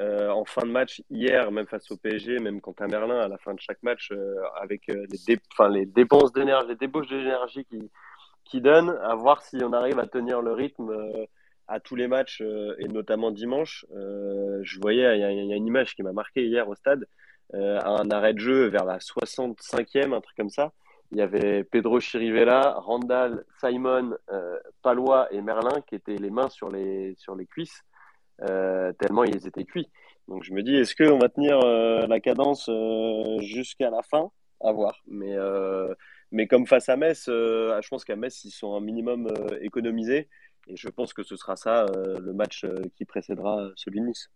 euh, 0.00 0.28
euh, 0.28 0.30
en 0.30 0.44
fin 0.44 0.62
de 0.62 0.70
match 0.70 1.02
hier, 1.10 1.50
même 1.50 1.66
face 1.66 1.90
au 1.90 1.96
PSG, 1.96 2.38
même 2.38 2.60
à 2.78 2.86
Merlin, 2.86 3.20
à 3.20 3.28
la 3.28 3.38
fin 3.38 3.54
de 3.54 3.60
chaque 3.60 3.82
match, 3.82 4.10
euh, 4.12 4.36
avec 4.60 4.86
les, 4.86 5.38
les 5.70 5.86
dépenses 5.86 6.32
d'énergie, 6.32 6.68
les 6.68 6.76
débauches 6.76 7.08
d'énergie 7.08 7.64
qui, 7.64 7.90
qui 8.44 8.60
donnent, 8.60 8.96
à 9.02 9.14
voir 9.14 9.42
si 9.42 9.56
on 9.62 9.72
arrive 9.72 9.98
à 9.98 10.06
tenir 10.06 10.40
le 10.40 10.52
rythme 10.52 10.92
à 11.66 11.80
tous 11.80 11.96
les 11.96 12.08
matchs, 12.08 12.40
et 12.40 12.88
notamment 12.88 13.30
dimanche. 13.30 13.84
je 13.90 14.80
voyais, 14.80 15.18
il 15.18 15.20
y, 15.20 15.52
a 15.52 15.56
une 15.56 15.66
image 15.66 15.94
qui 15.94 16.02
m'a 16.02 16.12
marqué 16.12 16.46
hier 16.46 16.68
au 16.68 16.74
stade, 16.74 17.06
un 17.52 18.10
arrêt 18.10 18.34
de 18.34 18.38
jeu 18.38 18.66
vers 18.68 18.84
la 18.84 18.98
65e, 18.98 20.14
un 20.14 20.20
truc 20.20 20.36
comme 20.36 20.50
ça 20.50 20.72
il 21.10 21.18
y 21.18 21.22
avait 21.22 21.64
Pedro 21.64 22.00
Chirivella, 22.00 22.74
Randall, 22.78 23.44
Simon, 23.60 24.16
euh, 24.30 24.58
Palois 24.82 25.32
et 25.32 25.40
Merlin 25.40 25.80
qui 25.86 25.94
étaient 25.94 26.16
les 26.16 26.30
mains 26.30 26.50
sur 26.50 26.70
les, 26.70 27.14
sur 27.16 27.34
les 27.34 27.46
cuisses, 27.46 27.82
euh, 28.42 28.92
tellement 28.94 29.24
ils 29.24 29.46
étaient 29.46 29.64
cuits. 29.64 29.88
Donc 30.28 30.44
je 30.44 30.52
me 30.52 30.62
dis, 30.62 30.74
est-ce 30.74 30.94
qu'on 30.94 31.18
va 31.18 31.28
tenir 31.28 31.58
euh, 31.60 32.06
la 32.06 32.20
cadence 32.20 32.70
jusqu'à 33.40 33.90
la 33.90 34.02
fin? 34.02 34.30
À 34.60 34.72
voir. 34.72 35.00
Mais, 35.06 35.36
mais 36.32 36.46
comme 36.46 36.66
face 36.66 36.88
à 36.88 36.96
Metz, 36.96 37.24
je 37.26 37.88
pense 37.88 38.04
qu'à 38.04 38.16
Metz, 38.16 38.44
ils 38.44 38.50
sont 38.50 38.74
un 38.74 38.80
minimum 38.80 39.28
économisés. 39.60 40.28
Et 40.66 40.76
je 40.76 40.88
pense 40.88 41.14
que 41.14 41.22
ce 41.22 41.36
sera 41.36 41.56
ça 41.56 41.86
le 41.94 42.32
match 42.32 42.66
qui 42.96 43.04
précédera 43.04 43.70
celui 43.76 44.00
de 44.00 44.06
Nice. 44.06 44.28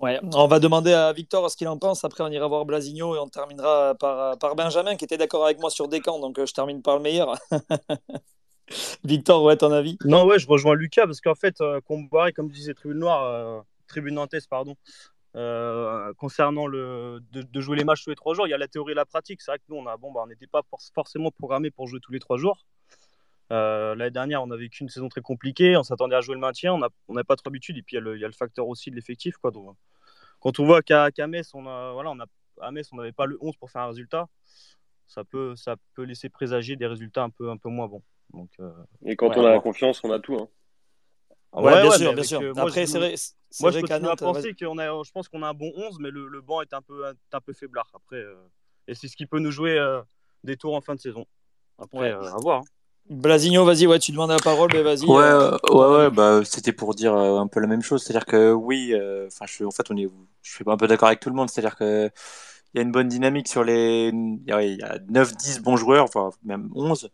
Ouais, 0.00 0.20
on 0.34 0.46
va 0.46 0.58
demander 0.58 0.92
à 0.92 1.12
Victor 1.12 1.48
ce 1.50 1.56
qu'il 1.56 1.68
en 1.68 1.78
pense. 1.78 2.04
Après, 2.04 2.24
on 2.24 2.28
ira 2.28 2.48
voir 2.48 2.64
Blasigno 2.64 3.14
et 3.14 3.18
on 3.18 3.28
terminera 3.28 3.94
par, 3.94 4.36
par 4.38 4.56
Benjamin 4.56 4.96
qui 4.96 5.04
était 5.04 5.16
d'accord 5.16 5.44
avec 5.44 5.60
moi 5.60 5.70
sur 5.70 5.88
Descamps. 5.88 6.18
Donc, 6.18 6.38
euh, 6.38 6.46
je 6.46 6.52
termine 6.52 6.82
par 6.82 6.96
le 6.96 7.02
meilleur. 7.02 7.36
Victor, 9.04 9.42
ouais, 9.42 9.56
ton 9.56 9.72
avis? 9.72 9.98
Non, 10.04 10.24
ouais, 10.26 10.38
je 10.38 10.46
rejoins 10.46 10.74
Lucas 10.74 11.06
parce 11.06 11.20
qu'en 11.20 11.34
fait, 11.34 11.60
euh, 11.60 11.80
comme 11.82 12.50
disait 12.50 12.74
Tribune 12.74 12.98
Noire, 12.98 13.24
euh, 13.24 13.60
Tribune 13.86 14.14
Nantes, 14.14 14.34
pardon, 14.48 14.76
concernant 16.16 16.66
le, 16.66 17.20
de, 17.32 17.60
jouer 17.60 17.76
les 17.76 17.84
matchs 17.84 18.04
tous 18.04 18.10
les 18.10 18.16
trois 18.16 18.34
jours, 18.34 18.46
il 18.46 18.50
y 18.50 18.54
a 18.54 18.58
la 18.58 18.68
théorie 18.68 18.92
et 18.92 18.94
la 18.94 19.04
pratique. 19.04 19.42
C'est 19.42 19.50
vrai 19.50 19.58
que 19.58 19.64
nous, 19.68 19.76
on 19.76 19.84
bon, 19.98 20.12
bah, 20.12 20.24
n'était 20.28 20.46
pas 20.46 20.62
forcément 20.94 21.30
programmé 21.30 21.70
pour 21.70 21.86
jouer 21.88 22.00
tous 22.00 22.12
les 22.12 22.20
trois 22.20 22.36
jours. 22.36 22.64
Euh, 23.52 23.94
l'année 23.94 24.10
dernière, 24.10 24.42
on 24.42 24.50
a 24.50 24.56
vécu 24.56 24.82
une 24.82 24.88
saison 24.88 25.08
très 25.08 25.20
compliquée, 25.20 25.76
on 25.76 25.82
s'attendait 25.82 26.16
à 26.16 26.20
jouer 26.20 26.34
le 26.34 26.40
maintien, 26.40 26.72
on 26.72 27.14
n'a 27.14 27.24
pas 27.24 27.36
trop 27.36 27.50
l'habitude, 27.50 27.76
et 27.76 27.82
puis 27.82 27.96
il 27.96 28.18
y, 28.18 28.24
a 28.24 28.26
le 28.26 28.32
facteur 28.32 28.68
aussi 28.68 28.90
de 28.90 28.96
l'effectif. 28.96 29.34
Quand 29.38 30.58
on 30.58 30.64
voit 30.64 30.82
qu'à 30.82 31.10
Metz, 31.26 31.50
on 31.54 31.66
a, 31.66 31.92
voilà, 31.92 32.10
on 32.10 32.20
a, 32.20 32.26
on 32.62 32.96
n'avait 32.96 33.12
pas 33.12 33.26
le 33.26 33.36
11 33.40 33.56
pour 33.56 33.70
faire 33.70 33.82
un 33.82 33.88
résultat, 33.88 34.28
ça 35.06 35.24
peut, 35.24 35.54
laisser 35.98 36.30
présager 36.30 36.76
des 36.76 36.86
résultats 36.86 37.24
un 37.24 37.30
peu 37.30 37.68
moins 37.68 37.86
bons. 37.86 38.02
Donc, 38.32 38.50
euh, 38.60 38.70
et 39.04 39.16
quand 39.16 39.36
on 39.36 39.44
a 39.44 39.50
la 39.50 39.60
confiance, 39.60 40.02
on 40.04 40.10
a 40.10 40.18
tout. 40.18 40.34
Hein. 40.34 40.48
Ouais, 41.52 41.82
bien 41.82 41.90
sûr, 41.92 42.14
bien 42.14 42.22
sûr. 42.24 42.40
Euh, 42.40 42.52
Après, 42.56 42.86
c'est 42.86 42.98
vrai. 42.98 43.14
Moi, 43.60 43.70
je 43.70 43.80
continue 43.80 44.08
à 44.08 44.16
penser 44.16 44.54
qu'on 44.54 44.78
a, 44.78 45.02
je 45.04 45.10
pense 45.12 45.28
qu'on 45.28 45.42
a 45.42 45.48
un 45.48 45.54
bon 45.54 45.72
11, 45.76 45.98
mais 46.00 46.10
le, 46.10 46.26
le, 46.26 46.40
banc 46.40 46.60
est 46.62 46.74
un 46.74 46.82
peu, 46.82 47.06
un, 47.06 47.40
peu 47.40 47.52
faiblard. 47.52 47.88
Après, 47.94 48.24
et 48.88 48.94
c'est 48.94 49.06
ce 49.06 49.16
qui 49.16 49.26
peut 49.26 49.38
nous 49.38 49.52
jouer 49.52 49.78
des 50.42 50.56
tours 50.56 50.74
en 50.74 50.80
fin 50.80 50.94
de 50.94 51.00
saison. 51.00 51.26
Après, 51.78 52.10
à 52.10 52.36
voir. 52.40 52.60
Hein. 52.60 52.64
Blasigno, 53.10 53.66
vas-y, 53.66 53.86
ouais, 53.86 53.98
tu 53.98 54.12
demandes 54.12 54.30
la 54.30 54.38
parole, 54.38 54.70
mais 54.72 54.82
vas-y. 54.82 55.04
Ouais, 55.04 55.22
euh, 55.22 55.58
ouais, 55.70 55.96
ouais, 55.96 56.10
bah, 56.10 56.40
c'était 56.44 56.72
pour 56.72 56.94
dire 56.94 57.14
euh, 57.14 57.38
un 57.38 57.46
peu 57.46 57.60
la 57.60 57.66
même 57.66 57.82
chose. 57.82 58.02
C'est-à-dire 58.02 58.24
que 58.24 58.52
oui, 58.52 58.94
euh, 58.94 59.26
enfin, 59.26 59.44
je, 59.46 59.64
en 59.64 59.70
fait, 59.70 59.90
on 59.90 59.96
est, 59.96 60.08
je 60.42 60.50
suis 60.50 60.64
un 60.66 60.76
peu 60.78 60.86
d'accord 60.86 61.08
avec 61.08 61.20
tout 61.20 61.28
le 61.28 61.34
monde. 61.34 61.50
C'est-à-dire 61.50 61.76
que 61.76 62.10
il 62.72 62.78
y 62.78 62.80
a 62.80 62.82
une 62.82 62.92
bonne 62.92 63.08
dynamique 63.08 63.46
sur 63.46 63.62
les, 63.62 64.08
il 64.08 64.42
y 64.46 64.82
a 64.82 64.98
9, 65.08 65.36
10 65.36 65.60
bons 65.60 65.76
joueurs, 65.76 66.04
enfin, 66.04 66.30
même 66.44 66.70
11. 66.74 67.10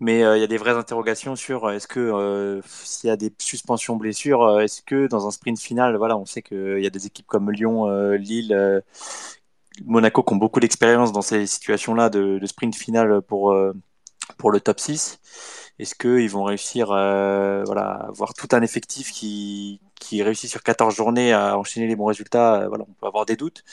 Mais 0.00 0.20
il 0.20 0.40
y 0.40 0.42
a 0.42 0.46
des 0.46 0.56
vraies 0.56 0.76
interrogations 0.76 1.36
sur 1.36 1.70
est-ce 1.70 1.86
que 1.86 2.60
s'il 2.64 3.08
y 3.08 3.10
a 3.12 3.16
des 3.16 3.32
suspensions 3.38 3.96
blessures, 3.96 4.60
est-ce 4.60 4.82
que 4.82 5.06
dans 5.06 5.26
un 5.26 5.30
sprint 5.30 5.60
final, 5.60 5.96
voilà, 5.96 6.16
on 6.16 6.24
sait 6.24 6.42
qu'il 6.42 6.80
y 6.80 6.86
a 6.86 6.90
des 6.90 7.06
équipes 7.06 7.26
comme 7.26 7.50
Lyon, 7.50 7.86
Lille, 8.12 8.82
Monaco 9.84 10.22
qui 10.22 10.32
ont 10.32 10.36
beaucoup 10.36 10.60
d'expérience 10.60 11.12
dans 11.12 11.22
ces 11.22 11.46
situations-là 11.46 12.08
de, 12.10 12.40
sprint 12.46 12.74
final 12.74 13.20
pour 13.22 13.54
pour 14.38 14.50
le 14.50 14.60
top 14.60 14.80
6. 14.80 15.20
Est-ce 15.78 15.94
qu'ils 15.94 16.30
vont 16.30 16.44
réussir 16.44 16.90
euh, 16.92 17.64
voilà, 17.64 17.82
à 17.82 18.08
avoir 18.08 18.34
tout 18.34 18.48
un 18.52 18.62
effectif 18.62 19.12
qui, 19.12 19.80
qui 19.98 20.22
réussit 20.22 20.50
sur 20.50 20.62
14 20.62 20.94
journées 20.94 21.32
à 21.32 21.58
enchaîner 21.58 21.86
les 21.86 21.96
bons 21.96 22.06
résultats 22.06 22.68
voilà, 22.68 22.84
On 22.88 22.92
peut 22.94 23.06
avoir 23.06 23.26
des 23.26 23.36
doutes. 23.36 23.64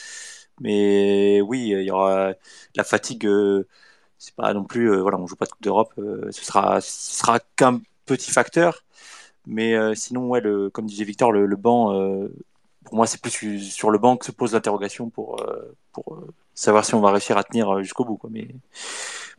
Mais 0.62 1.42
oui, 1.42 1.70
il 1.70 1.84
y 1.84 1.92
aura 1.92 2.34
la 2.76 2.84
fatigue. 2.84 3.26
Euh, 3.28 3.68
c'est 4.18 4.36
pas 4.36 4.54
non 4.54 4.64
plus. 4.64 4.92
Euh, 4.92 5.02
voilà, 5.02 5.18
on 5.18 5.28
joue 5.28 5.36
pas 5.36 5.46
de 5.46 5.52
Coupe 5.52 5.64
d'Europe. 5.64 5.94
ce 5.96 6.46
sera, 6.46 6.82
ce 6.82 7.18
sera 7.20 7.40
qu'un 7.56 7.82
petit 8.06 8.32
facteur. 8.32 8.84
Mais 9.46 9.76
sinon, 9.96 10.28
ouais, 10.28 10.42
le, 10.42 10.70
comme 10.70 10.86
disait 10.88 11.06
Victor, 11.06 11.32
le, 11.32 11.56
banc, 11.56 11.94
pour 12.84 12.96
moi, 12.96 13.08
c'est 13.08 13.22
plus 13.22 13.62
sur 13.62 13.92
le 13.92 13.98
banc 13.98 14.18
que 14.18 14.26
se 14.26 14.32
pose 14.34 14.54
l'interrogation 14.54 15.10
pour, 15.10 15.42
pour 15.94 16.20
savoir 16.54 16.84
si 16.84 16.96
on 16.96 17.00
va 17.00 17.12
réussir 17.12 17.38
à 17.38 17.46
tenir 17.46 17.82
jusqu'au 17.82 18.04
bout. 18.04 18.18
Quoi. 18.18 18.30
Mais 18.34 18.50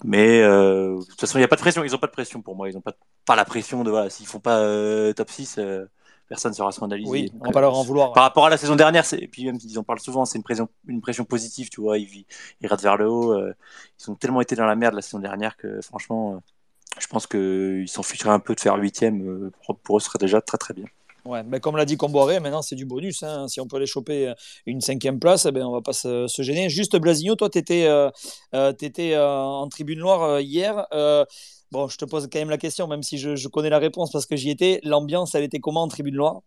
mais 0.04 0.40
euh, 0.42 0.98
de 0.98 1.04
toute 1.04 1.20
façon, 1.20 1.38
il 1.38 1.40
n'y 1.40 1.44
a 1.44 1.48
pas 1.48 1.56
de 1.56 1.60
pression. 1.60 1.84
Ils 1.84 1.92
n'ont 1.92 1.98
pas 1.98 2.06
de 2.06 2.12
pression 2.12 2.40
pour 2.42 2.56
moi. 2.56 2.68
Ils 2.68 2.74
n'ont 2.74 2.80
pas, 2.80 2.94
pas 3.24 3.36
la 3.36 3.44
pression 3.44 3.82
de 3.84 3.90
voilà, 3.90 4.10
s'ils 4.10 4.26
font 4.26 4.40
pas 4.40 4.58
euh, 4.60 5.12
top 5.12 5.30
6, 5.30 5.56
euh, 5.58 5.86
personne 6.28 6.52
ne 6.52 6.56
sera 6.56 6.72
scandalisé. 6.72 7.10
Oui, 7.10 7.32
on 7.40 7.46
va 7.46 7.52
pas 7.52 7.60
leur 7.60 7.76
en 7.76 7.82
vouloir. 7.82 8.12
Par 8.12 8.24
rapport 8.24 8.46
à 8.46 8.50
la 8.50 8.56
saison 8.56 8.76
dernière, 8.76 9.04
et 9.14 9.28
puis 9.28 9.44
même 9.44 9.58
ils 9.62 9.78
en 9.78 9.82
parlent 9.82 10.00
souvent, 10.00 10.24
c'est 10.24 10.38
une 10.38 10.44
pression, 10.44 10.68
une 10.86 11.00
pression 11.00 11.24
positive, 11.24 11.68
tu 11.70 11.80
vois. 11.80 11.98
Ils, 11.98 12.24
ils 12.60 12.66
ratent 12.66 12.82
vers 12.82 12.96
le 12.96 13.08
haut. 13.08 13.36
ils 13.38 14.10
ont 14.10 14.14
tellement 14.14 14.40
été 14.40 14.56
dans 14.56 14.66
la 14.66 14.76
merde 14.76 14.94
la 14.94 15.02
saison 15.02 15.18
dernière 15.18 15.56
que 15.56 15.80
franchement, 15.80 16.42
je 16.98 17.06
pense 17.06 17.26
qu'ils 17.26 17.88
s'en 17.88 18.02
ficheraient 18.02 18.30
un 18.30 18.40
peu 18.40 18.54
de 18.54 18.60
faire 18.60 18.76
huitième. 18.76 19.50
pour 19.82 19.96
eux, 19.96 20.00
ce 20.00 20.06
serait 20.06 20.18
déjà 20.18 20.40
très 20.40 20.58
très 20.58 20.74
bien. 20.74 20.86
Ouais, 21.28 21.42
mais 21.42 21.60
comme 21.60 21.76
l'a 21.76 21.84
dit 21.84 21.98
Comboiré, 21.98 22.40
maintenant 22.40 22.62
c'est 22.62 22.74
du 22.74 22.86
bonus. 22.86 23.22
Hein. 23.22 23.48
Si 23.48 23.60
on 23.60 23.66
peut 23.66 23.76
aller 23.76 23.86
choper 23.86 24.28
euh, 24.28 24.34
une 24.64 24.80
cinquième 24.80 25.18
place, 25.18 25.44
eh 25.44 25.52
ben, 25.52 25.62
on 25.62 25.72
va 25.72 25.82
pas 25.82 25.92
se, 25.92 26.26
gêner. 26.38 26.70
Juste 26.70 26.96
Blasigno, 26.96 27.34
toi, 27.34 27.50
tu 27.50 27.58
étais, 27.58 27.86
euh, 27.86 28.08
euh, 28.54 28.72
euh, 28.98 29.20
en 29.20 29.68
tribune 29.68 29.98
noire 29.98 30.40
hier. 30.40 30.86
Bon, 31.72 31.88
je 31.88 31.96
te 31.96 32.04
pose 32.04 32.28
quand 32.32 32.38
même 32.38 32.50
la 32.50 32.58
question, 32.58 32.86
même 32.86 33.02
si 33.02 33.18
je, 33.18 33.48
connais 33.48 33.70
la 33.70 33.78
réponse 33.78 34.10
parce 34.10 34.26
que 34.26 34.36
j'y 34.36 34.50
étais. 34.50 34.80
L'ambiance, 34.84 35.34
elle 35.34 35.44
était 35.44 35.60
comment 35.60 35.82
en 35.82 35.88
tribune 35.88 36.16
noire? 36.16 36.40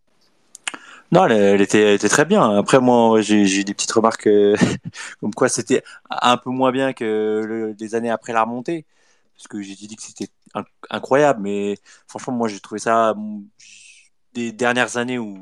Non, 1.12 1.28
elle, 1.28 1.62
était, 1.62 1.96
était, 1.96 2.08
très 2.08 2.26
bien. 2.26 2.58
Après, 2.58 2.80
moi, 2.80 3.22
j'ai 3.22 3.44
eu 3.44 3.64
des 3.64 3.74
petites 3.74 3.92
remarques 3.92 4.30
comme 5.20 5.34
quoi 5.34 5.50
c'était 5.50 5.84
un 6.10 6.38
peu 6.38 6.50
moins 6.50 6.72
bien 6.72 6.94
que 6.94 7.76
les 7.78 7.96
années 7.96 8.10
après 8.10 8.32
la 8.34 8.44
remontée. 8.44 8.86
Parce 9.36 9.48
que 9.48 9.62
j'ai 9.62 9.76
dit 9.76 9.96
que 9.96 10.04
c'était 10.04 10.30
incroyable. 10.90 11.42
Mais 11.42 11.78
franchement, 12.08 12.34
moi, 12.34 12.48
j'ai 12.48 12.60
trouvé 12.60 12.80
ça 12.80 13.14
des 14.34 14.52
dernières 14.52 14.98
années 14.98 15.20
où 15.20 15.38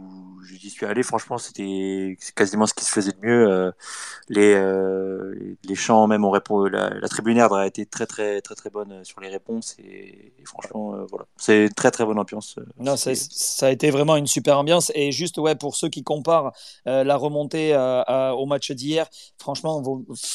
j'y 0.58 0.70
suis 0.70 0.86
allé, 0.86 1.04
franchement, 1.04 1.38
c'était 1.38 2.18
quasiment 2.36 2.66
ce 2.66 2.74
qui 2.74 2.84
se 2.84 2.92
faisait 2.92 3.12
de 3.12 3.18
mieux. 3.22 3.50
Euh, 3.50 3.72
les, 4.28 4.54
euh, 4.56 5.56
les 5.64 5.76
chants, 5.76 6.08
même, 6.08 6.26
ont 6.26 6.32
répondu. 6.32 6.70
La, 6.70 6.90
la 6.90 7.08
tribunière 7.08 7.54
a 7.54 7.66
été 7.68 7.86
très, 7.86 8.06
très, 8.06 8.42
très, 8.42 8.56
très 8.56 8.70
bonne 8.70 9.04
sur 9.04 9.22
les 9.22 9.30
réponses. 9.30 9.76
Et, 9.80 10.34
franchement, 10.46 10.96
euh, 10.96 11.06
voilà. 11.10 11.26
C'est 11.38 11.66
une 11.66 11.74
très, 11.74 11.92
très 11.92 12.06
bonne 12.06 12.20
ambiance. 12.20 12.56
Non, 12.80 12.96
ça 12.98 13.68
a 13.68 13.72
été 13.72 13.90
vraiment 13.90 14.16
une 14.16 14.28
super 14.28 14.58
ambiance. 14.58 14.92
Et 14.96 15.12
juste, 15.12 15.38
ouais, 15.38 15.56
pour 15.56 15.76
ceux 15.76 15.90
qui 15.90 16.04
comparent 16.04 16.52
la 16.86 17.16
remontée 17.16 17.76
au 18.38 18.46
match 18.46 18.72
d'hier, 18.72 19.08
franchement, 19.38 19.82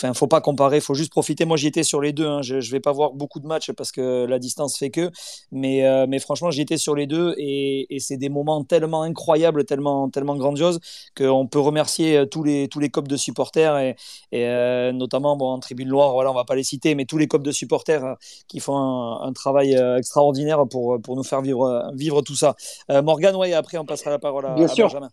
il 0.02 0.08
ne 0.08 0.14
faut 0.14 0.26
pas 0.26 0.40
comparer. 0.40 0.76
Il 0.76 0.82
faut 0.82 0.94
juste 0.94 1.10
profiter. 1.10 1.44
Moi, 1.44 1.56
j'y 1.56 1.68
étais 1.68 1.82
sur 1.82 2.00
les 2.00 2.12
deux. 2.12 2.26
Hein. 2.26 2.42
Je 2.42 2.56
ne 2.56 2.70
vais 2.70 2.80
pas 2.80 2.92
voir 2.92 3.12
beaucoup 3.12 3.40
de 3.40 3.46
matchs 3.46 3.72
parce 3.72 3.92
que 3.92 4.24
la 4.24 4.38
distance 4.38 4.78
fait 4.78 4.90
que. 4.90 5.10
Mais, 5.52 6.06
mais 6.06 6.18
franchement, 6.18 6.50
j'y 6.50 6.62
étais 6.62 6.78
sur 6.78 6.94
les 6.94 7.06
deux. 7.06 7.34
Et, 7.38 7.94
et 7.94 8.00
c'est 8.00 8.16
des 8.16 8.28
moments 8.28 8.43
tellement 8.68 9.02
incroyable, 9.02 9.64
tellement, 9.64 10.08
tellement 10.10 10.36
grandiose, 10.36 10.80
qu'on 11.16 11.46
peut 11.46 11.58
remercier 11.58 12.18
euh, 12.18 12.26
tous 12.26 12.42
les, 12.42 12.68
tous 12.68 12.80
les 12.80 12.90
copes 12.90 13.08
de 13.08 13.16
supporters, 13.16 13.78
et, 13.78 13.96
et 14.32 14.46
euh, 14.46 14.92
notamment 14.92 15.36
bon, 15.36 15.46
en 15.46 15.58
Tribune 15.58 15.88
Loire, 15.88 16.12
voilà, 16.12 16.30
on 16.30 16.34
va 16.34 16.44
pas 16.44 16.54
les 16.54 16.64
citer, 16.64 16.94
mais 16.94 17.04
tous 17.04 17.18
les 17.18 17.26
copes 17.26 17.42
de 17.42 17.52
supporters 17.52 18.04
euh, 18.04 18.14
qui 18.48 18.60
font 18.60 18.76
un, 18.76 19.32
travail 19.32 19.74
extraordinaire 19.98 20.64
pour, 20.68 21.00
pour 21.02 21.16
nous 21.16 21.24
faire 21.24 21.42
vivre, 21.42 21.90
vivre 21.94 22.22
tout 22.22 22.36
ça. 22.36 22.54
Morgane, 22.88 23.34
ouais, 23.34 23.52
après 23.52 23.78
on 23.78 23.84
passera 23.84 24.10
la 24.10 24.20
parole 24.20 24.46
à, 24.46 24.54
Bien 24.54 24.68
sûr. 24.68 24.86
Benjamin. 24.86 25.10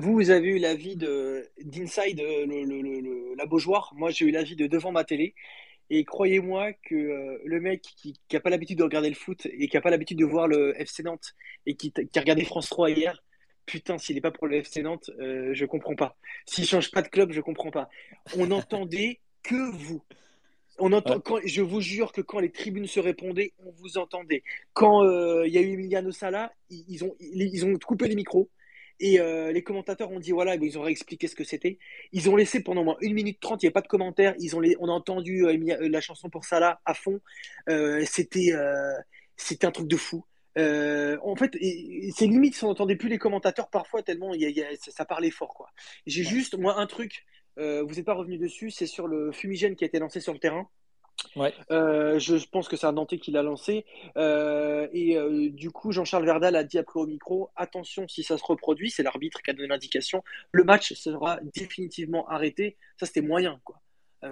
vous, 0.00 0.14
vous 0.14 0.30
avez 0.30 0.48
eu 0.48 0.58
l'avis 0.58 0.96
d'Inside, 0.96 2.20
le, 2.20 2.64
le, 2.64 2.80
le, 2.82 3.34
la 3.38 3.46
Beaujoire. 3.46 3.92
Moi, 3.94 4.10
j'ai 4.10 4.24
eu 4.24 4.32
l'avis 4.32 4.56
de 4.56 4.66
devant 4.66 4.90
ma 4.90 5.04
télé. 5.04 5.34
Et 5.90 6.04
croyez-moi 6.04 6.72
que 6.72 6.94
euh, 6.94 7.38
le 7.44 7.60
mec 7.60 7.82
qui 7.82 8.18
n'a 8.32 8.40
pas 8.40 8.50
l'habitude 8.50 8.78
de 8.78 8.82
regarder 8.82 9.08
le 9.10 9.14
foot 9.14 9.46
et 9.46 9.68
qui 9.68 9.76
n'a 9.76 9.82
pas 9.82 9.90
l'habitude 9.90 10.18
de 10.18 10.24
voir 10.24 10.48
le 10.48 10.78
FC 10.80 11.02
Nantes 11.02 11.34
et 11.66 11.74
qui, 11.74 11.92
a 11.96 12.20
regardé 12.20 12.44
France 12.44 12.68
3 12.70 12.90
hier, 12.90 13.22
putain, 13.66 13.98
s'il 13.98 14.14
n'est 14.14 14.22
pas 14.22 14.30
pour 14.30 14.46
le 14.46 14.56
FC 14.56 14.82
Nantes, 14.82 15.10
euh, 15.18 15.50
je 15.52 15.66
comprends 15.66 15.94
pas. 15.94 16.16
S'il 16.46 16.66
change 16.66 16.90
pas 16.90 17.02
de 17.02 17.08
club, 17.08 17.32
je 17.32 17.40
comprends 17.40 17.70
pas. 17.70 17.88
On 18.36 18.46
n'entendait 18.46 19.20
que 19.42 19.70
vous. 19.72 20.02
On 20.78 20.92
entend, 20.92 21.20
quand, 21.20 21.38
je 21.44 21.62
vous 21.62 21.80
jure 21.80 22.10
que 22.12 22.20
quand 22.20 22.40
les 22.40 22.50
tribunes 22.50 22.88
se 22.88 22.98
répondaient, 22.98 23.52
on 23.64 23.70
vous 23.70 23.96
entendait. 23.98 24.42
Quand 24.72 25.04
euh, 25.04 25.46
il 25.46 25.52
y 25.52 25.58
a 25.58 25.60
eu 25.60 25.74
Emiliano 25.74 26.10
Sala, 26.10 26.52
ils, 26.70 26.84
ils, 26.88 27.04
ont, 27.04 27.14
ils 27.20 27.64
ont 27.64 27.78
coupé 27.78 28.08
les 28.08 28.16
micros. 28.16 28.50
Et 29.00 29.20
euh, 29.20 29.52
les 29.52 29.62
commentateurs 29.62 30.10
ont 30.10 30.20
dit 30.20 30.32
voilà, 30.32 30.54
ils 30.54 30.78
ont 30.78 30.82
réexpliqué 30.82 31.26
ce 31.26 31.34
que 31.34 31.44
c'était. 31.44 31.78
Ils 32.12 32.30
ont 32.30 32.36
laissé 32.36 32.62
pendant 32.62 32.84
moins 32.84 32.96
1 33.02 33.12
minute 33.12 33.40
30, 33.40 33.62
il 33.62 33.66
n'y 33.66 33.68
a 33.68 33.72
pas 33.72 33.80
de 33.80 33.88
commentaires. 33.88 34.34
Ils 34.38 34.56
ont 34.56 34.62
on 34.78 34.88
a 34.88 34.92
entendu 34.92 35.44
euh, 35.46 35.88
la 35.88 36.00
chanson 36.00 36.30
pour 36.30 36.44
Salah 36.44 36.80
à 36.84 36.94
fond. 36.94 37.20
c'était, 38.06 38.52
c'était 39.36 39.66
un 39.66 39.72
truc 39.72 39.88
de 39.88 39.96
fou. 39.96 40.24
en 40.56 41.36
fait, 41.36 41.56
c'est 42.14 42.26
limite 42.26 42.54
si 42.54 42.64
on 42.64 42.68
n'entendait 42.68 42.96
plus 42.96 43.08
les 43.08 43.18
commentateurs 43.18 43.68
parfois 43.68 44.02
tellement 44.02 44.32
ça 44.78 45.04
parlait 45.04 45.30
fort. 45.30 45.54
quoi. 45.54 45.70
J'ai 46.06 46.24
juste, 46.24 46.56
moi, 46.56 46.78
un 46.78 46.86
truc, 46.86 47.24
vous 47.56 47.94
n'êtes 47.94 48.04
pas 48.04 48.14
revenu 48.14 48.38
dessus, 48.38 48.70
c'est 48.70 48.86
sur 48.86 49.08
le 49.08 49.32
fumigène 49.32 49.74
qui 49.76 49.84
a 49.84 49.86
été 49.88 49.98
lancé 49.98 50.20
sur 50.20 50.32
le 50.32 50.38
terrain. 50.38 50.68
Ouais. 51.36 51.52
Euh, 51.70 52.18
je 52.18 52.36
pense 52.50 52.68
que 52.68 52.76
c'est 52.76 52.86
un 52.86 52.92
Nantais 52.92 53.18
qui 53.18 53.30
l'a 53.32 53.42
lancé. 53.42 53.84
Euh, 54.16 54.86
et 54.92 55.16
euh, 55.16 55.48
du 55.50 55.70
coup, 55.70 55.90
Jean-Charles 55.92 56.24
Verdal 56.24 56.54
a 56.56 56.64
dit 56.64 56.78
après 56.78 57.00
au 57.00 57.06
micro 57.06 57.50
attention, 57.56 58.06
si 58.08 58.22
ça 58.22 58.38
se 58.38 58.44
reproduit, 58.44 58.90
c'est 58.90 59.02
l'arbitre 59.02 59.42
qui 59.42 59.50
a 59.50 59.54
donné 59.54 59.68
l'indication, 59.68 60.22
le 60.52 60.64
match 60.64 60.92
sera 60.94 61.38
définitivement 61.54 62.28
arrêté. 62.28 62.76
Ça, 62.98 63.06
c'était 63.06 63.20
moyen, 63.22 63.60
quoi. 63.64 63.76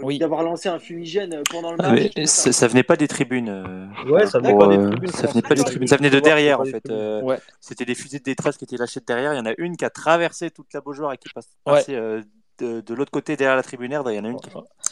Oui. 0.01 0.19
D'avoir 0.19 0.43
lancé 0.43 0.71
un 0.71 0.79
fumigène 0.79 1.43
pendant 1.51 1.73
le 1.73 1.77
Ah, 1.81 1.93
match. 1.93 2.13
mais 2.17 2.25
ça, 2.25 2.51
ça 2.51 2.67
venait 2.67 2.83
pas 2.83 2.97
des 2.97 3.09
tribunes. 3.09 3.51
euh, 3.51 3.87
Ouais, 4.11 4.27
ça 4.27 4.39
venait 4.39 4.51
pour, 4.53 4.61
pas 4.61 4.69
des 4.69 4.79
tribunes. 4.91 5.11
ça 5.11 5.27
venait 5.27 5.43
pas 5.43 5.55
des 5.55 5.65
tribunes, 5.65 5.87
ça 5.89 5.97
venait 5.99 6.09
de 6.09 6.19
derrière 6.21 6.61
en 6.61 6.65
fait. 6.65 6.89
euh, 6.89 7.21
Ouais. 7.21 7.39
C'était 7.61 7.85
des 7.85 7.95
fusées 7.95 8.19
de 8.19 8.25
détresse 8.25 8.57
qui 8.57 8.65
étaient 8.65 8.79
lâchées 8.79 9.01
de 9.01 9.05
derrière. 9.05 9.35
Il 9.35 9.37
y 9.37 9.41
en 9.41 9.45
a 9.45 9.53
une 9.59 9.77
qui 9.77 9.85
a 9.85 9.91
traversé 9.91 10.51
toute 10.51 10.73
la 10.73 10.81
Beaujoire 10.81 11.13
et 11.13 11.19
qui 11.19 11.29
est 11.29 11.33
passe- 11.35 11.51
Ouais. 11.67 11.73
passée 11.75 11.95
euh, 11.95 12.23
de, 12.59 12.81
de 12.81 12.95
l'autre 12.95 13.11
côté 13.11 13.37
derrière 13.37 13.57
la 13.57 13.63
tribunaire. 13.63 14.03
Il 14.07 14.15
y 14.15 14.19
en 14.19 14.25
a 14.25 14.29
une 14.29 14.41
qui, 14.41 14.49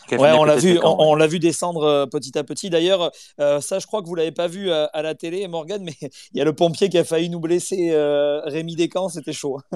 qui 0.09 0.15
a 0.15 0.19
Ouais, 0.19 0.33
on 0.33 0.45
l'a 0.45 0.57
vu, 0.57 0.79
on, 0.83 0.91
ouais. 0.91 0.95
on 0.99 1.15
l'a 1.15 1.27
vu 1.27 1.39
descendre 1.39 1.85
euh, 1.85 2.07
petit 2.07 2.37
à 2.39 2.45
petit. 2.45 2.71
D'ailleurs, 2.71 3.11
euh, 3.41 3.61
ça, 3.61 3.79
je 3.79 3.87
crois 3.87 4.03
que 4.03 4.07
vous 4.09 4.15
l'avez 4.15 4.33
pas 4.33 4.47
vu 4.49 4.71
à, 4.71 4.85
à 4.87 5.03
la 5.03 5.15
télé, 5.15 5.47
Morgan, 5.49 5.83
mais 5.83 5.95
il 6.33 6.39
y 6.39 6.41
a 6.41 6.45
le 6.45 6.53
pompier 6.53 6.89
qui 6.89 6.99
a 6.99 7.05
failli 7.05 7.29
nous 7.31 7.41
blesser. 7.41 7.91
euh, 7.93 8.41
Rémi 8.45 8.77
Descamps, 8.77 9.09
c'était 9.11 9.33
chaud. 9.33 9.59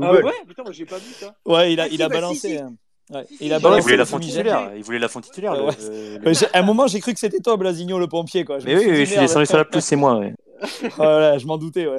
Ah 0.00 0.12
ouais, 0.12 0.22
putain, 0.46 0.62
moi 0.62 0.72
j'ai 0.72 0.84
pas 0.86 0.98
vu 0.98 1.12
ça. 1.18 1.34
Ouais, 1.46 1.72
il 1.72 1.80
a, 1.80 1.84
Ah, 1.84 1.88
il 1.88 1.96
si, 1.96 2.02
a 2.02 2.08
bah, 2.08 2.14
balancé. 2.16 2.48
si. 2.58 3.14
Ouais, 3.14 3.24
Si, 3.28 3.36
il 3.40 3.52
a 3.52 3.58
il 3.58 3.82
voulait 3.82 3.96
la 3.98 4.04
fond 4.06 4.18
titulaire. 4.18 4.70
Il 4.76 4.82
voulait 4.82 4.98
la 4.98 5.08
fond 5.08 5.20
titulaire. 5.20 5.54
le- 5.54 5.64
Ouais. 5.64 5.72
le- 5.80 6.18
le- 6.18 6.28
Euh, 6.28 6.32
j'ai- 6.34 6.46
À 6.54 6.60
un 6.60 6.62
moment, 6.62 6.86
j'ai 6.86 7.00
cru 7.00 7.12
que 7.12 7.20
c'était 7.20 7.40
toi, 7.40 7.56
Blasigno, 7.58 7.98
le 7.98 8.06
pompier. 8.08 8.44
Quoi. 8.46 8.58
Je 8.60 8.64
Mais 8.66 8.76
oui, 8.76 8.84
oui, 8.88 8.96
je 9.00 9.04
suis 9.10 9.18
descendu 9.20 9.44
sur 9.46 9.58
la 9.58 9.64
pelouse, 9.66 9.84
c'est 9.84 9.96
moi. 9.96 10.16
ouais. 10.18 10.34
Voilà, 10.96 11.36
je 11.36 11.46
m'en 11.46 11.58
doutais. 11.58 11.86
Ouais. 11.86 11.98